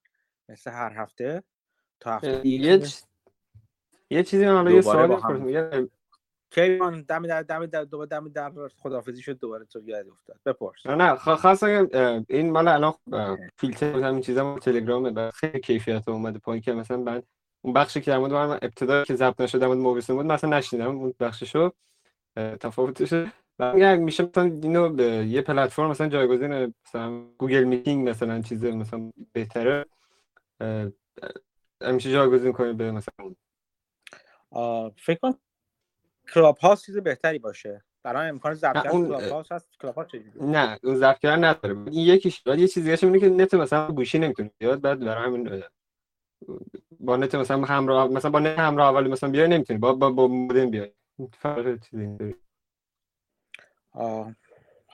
مثل 0.48 0.70
هر 0.70 0.92
هفته. 0.92 1.42
تا 2.00 2.16
هفته 2.16 2.38
دیگه 2.38 2.82
یه 4.10 4.22
چیزی 4.22 4.46
من 4.46 4.74
یه 4.74 4.80
سوال 4.80 5.88
کیوان 6.50 7.02
دم 7.02 7.26
در 7.26 7.42
دم 7.42 7.66
در 7.66 7.84
دوباره 7.84 8.08
دم 8.08 8.28
در 8.28 8.52
خدافظی 8.78 9.22
شد 9.22 9.38
دوباره 9.38 9.64
تو 9.64 9.82
یاد 9.84 10.08
افتاد. 10.08 10.40
بپرس. 10.46 10.86
نه 10.86 10.94
نه 10.94 11.16
خاص 11.16 11.62
این 12.28 12.50
مال 12.50 12.68
الان 12.68 12.94
فیلتر 13.56 13.92
همین 13.92 14.20
چیزا 14.20 14.58
تلگرام 14.58 15.30
خیلی 15.30 15.60
کیفیت 15.60 16.08
اومده 16.08 16.38
پایین 16.38 16.62
که 16.62 16.72
مثلا 16.72 16.96
بعد 16.96 17.24
اون 17.66 17.72
بخشی 17.72 18.00
که 18.00 18.10
در 18.10 18.18
مورد 18.18 18.32
من 18.32 18.58
ابتدا 18.62 19.04
که 19.04 19.14
ضبط 19.14 19.40
نشده 19.40 19.58
در 19.58 19.66
مورد 19.66 19.78
موبیس 19.78 20.10
بود 20.10 20.26
مثلا 20.26 20.58
نشیدم 20.58 20.98
اون 20.98 21.14
بخششو 21.20 21.72
تفاوتش. 22.36 23.12
میگم 23.74 23.98
میشه 23.98 24.24
مثلا 24.24 24.44
اینو 24.44 24.88
به 24.88 25.04
یه 25.04 25.42
پلتفرم 25.42 25.90
مثلا 25.90 26.08
جایگزین 26.08 26.74
مثلا 26.86 27.24
گوگل 27.38 27.64
میتینگ 27.64 28.08
مثلا 28.08 28.42
چیز 28.42 28.64
مثلا 28.64 29.12
بهتره 29.32 29.86
میشه 31.92 32.12
جایگزین 32.12 32.52
کنید 32.52 32.76
به 32.76 32.92
مثلا 32.92 33.34
فکر 34.96 35.34
کلاب 36.34 36.58
هاست 36.58 36.86
چیز 36.86 36.98
بهتری 36.98 37.38
باشه. 37.38 37.84
برای 38.02 38.28
امکان 38.28 38.54
ضبط 38.54 38.74
کردن 38.74 38.90
کلاب 38.90 39.22
هاست 39.22 39.52
هست. 39.52 39.68
کلاب 39.80 39.94
هاست 39.94 40.10
نه 40.40 40.78
اون 40.82 40.96
ضبط 40.96 41.18
کردن 41.18 41.44
نداره. 41.44 41.74
این 41.74 42.06
یکیش 42.06 42.42
بعد 42.42 42.58
یه 42.58 42.68
چیزی 42.68 42.96
دیگه 42.96 43.20
که 43.20 43.28
نت 43.28 43.54
مثلا 43.54 43.92
گوشی 43.92 44.18
نمی‌تونه 44.18 44.50
بیاد 44.58 44.80
بعد 44.80 45.00
برای 45.00 45.24
همین 45.24 45.62
با 47.00 47.16
نت 47.16 47.34
مثلا 47.34 47.64
همراه 47.64 48.08
مثلا 48.08 48.30
با 48.30 48.40
نت 48.40 48.58
همراه 48.58 48.88
اولی 48.88 49.08
مثلا 49.08 49.30
بیای 49.30 49.48
نمی‌تونی. 49.48 49.78
با 49.78 49.92
با, 49.92 50.10
با 50.10 50.28
مودم 50.28 50.70
بیای. 50.70 50.92
فرق 51.32 51.78
چیزی 51.80 52.34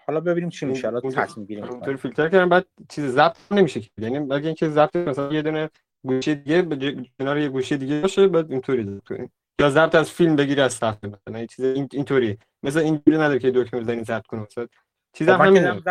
حالا 0.06 0.20
ببینیم 0.20 0.50
چی 0.50 0.66
میشه. 0.66 0.90
حالا 0.90 1.00
تصمیم 1.00 1.46
گیری 1.46 1.60
اونطوری 1.62 1.96
فیلتر 1.96 2.28
کردن 2.28 2.48
بعد 2.48 2.66
چیز 2.88 3.04
ضبط 3.04 3.36
نمیشه 3.50 3.80
یعنی 3.98 4.32
اگه 4.34 4.46
اینکه 4.46 4.68
ضبط 4.68 4.96
مثلا 4.96 5.32
یه 5.32 5.42
دونه 5.42 5.70
گوشی 6.04 6.34
دیگه 6.34 6.62
به 6.62 6.96
کنار 7.18 7.38
یه 7.38 7.48
گوشی 7.48 7.76
دیگه 7.76 8.00
باشه 8.00 8.28
بعد 8.28 8.50
اینطوری 8.52 8.84
ضبط 8.84 9.30
یا 9.60 9.70
ضبط 9.70 9.94
از 9.94 10.10
فیلم 10.10 10.36
بگیری 10.36 10.60
از 10.60 10.72
صفحه 10.72 11.08
مثلا. 11.08 11.38
این 11.38 11.46
چیز 11.46 11.64
اینطوری 11.64 12.38
مثلا 12.62 12.82
اینجوری 12.82 13.16
نداره 13.16 13.38
که 13.38 13.50
دکمه 13.50 13.80
بزنی 13.80 14.04
ضبط 14.04 14.26
کنه 14.26 14.40
مثلا. 14.40 14.66
چیز 15.12 15.28
هم 15.28 15.40
همینه. 15.40 15.82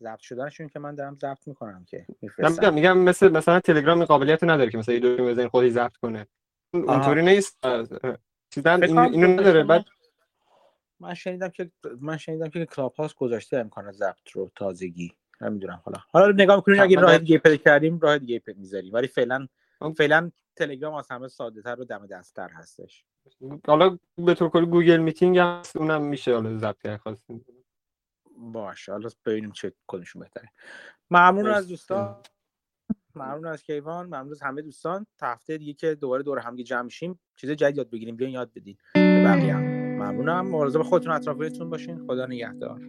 ضبط 0.00 0.20
شدنشون 0.20 0.68
که 0.68 0.78
من 0.78 0.94
دارم 0.94 1.14
ضبط 1.14 1.48
می‌کنم 1.48 1.84
که 1.84 2.06
میگم 2.38 2.74
میگم 2.74 2.98
مثل 2.98 3.28
مثلا 3.28 3.60
تلگرام 3.60 4.04
قابلیت 4.04 4.44
نداره 4.44 4.70
که 4.70 4.78
مثلا 4.78 4.94
یه 4.94 5.00
دکمه 5.00 5.30
بزنی 5.30 5.48
خودی 5.48 5.70
ضبط 5.70 5.96
کنه. 5.96 6.26
اونطوری 6.74 7.22
نیست. 7.22 7.58
چیزا 8.50 8.74
اینو 8.74 9.26
نداره. 9.26 9.64
بعد 9.64 9.84
من 11.00 11.14
شنیدم 11.14 11.48
که 11.48 11.70
من 12.00 12.16
شنیدم 12.16 12.48
که 12.48 12.66
Clubhouse 12.66 13.14
گذاشته 13.14 13.56
امکان 13.56 13.92
ضبط 13.92 14.30
رو 14.32 14.50
تازگی. 14.54 15.12
نمی‌دونم 15.40 15.82
حالا 15.84 15.98
حالا 16.12 16.32
نگاه 16.32 16.56
می‌کنیم 16.56 16.82
اگه 16.82 17.00
راه 17.00 17.18
دیگه 17.18 17.38
پیدا 17.38 17.56
کردیم 17.56 17.98
راه 17.98 18.18
دیگه 18.18 18.38
پیدا 18.38 18.60
می‌ذاریم. 18.60 18.92
ولی 18.92 19.06
فعلا 19.06 19.48
فعلا 19.96 20.30
تلگرام 20.56 20.94
از 20.94 21.10
همه 21.10 21.28
ساده 21.28 21.62
تر 21.62 21.80
و 21.80 21.84
دم 21.84 22.06
دستتر 22.06 22.48
هستش. 22.48 23.04
حالا 23.66 23.98
به 24.16 24.34
طور 24.34 24.48
کلی 24.50 24.66
Google 24.66 24.96
Meeting 24.96 25.38
هست 25.38 25.76
اونم 25.76 26.02
میشه 26.02 26.34
حالا 26.34 26.58
ضبط 26.58 26.82
کرد 26.82 27.00
خواستیم. 27.00 27.44
باشه 28.38 28.92
حالا 28.92 29.08
ببینیم 29.26 29.50
چه 29.50 29.72
کدومشون 29.86 30.20
بهتره. 30.20 30.48
ممنون 31.10 31.46
از 31.46 31.68
دوستان. 31.68 32.16
ممنون 33.14 33.46
از 33.46 33.62
کیوان. 33.62 34.06
ممنون 34.06 34.30
از 34.30 34.42
همه 34.42 34.62
دوستان. 34.62 35.06
تا 35.18 35.26
هفته 35.26 35.58
دیگه 35.58 35.72
که 35.72 35.94
دوباره 35.94 36.22
دور 36.22 36.38
هم 36.38 36.56
جمع 36.56 36.82
میشیم 36.82 37.20
چیز 37.36 37.50
جدید 37.50 37.76
یاد 37.76 37.90
بگیریم. 37.90 38.16
بیاین 38.16 38.34
یاد 38.34 38.52
بدین. 38.54 38.76
به 38.94 39.24
بقیه 39.24 39.54
هم. 39.54 39.62
ممنونم. 39.96 40.46
مواظب 40.46 40.82
خودتون 40.82 41.12
اطرافیتون 41.12 41.70
باشین. 41.70 42.06
خدا 42.06 42.26
نگهدار. 42.26 42.80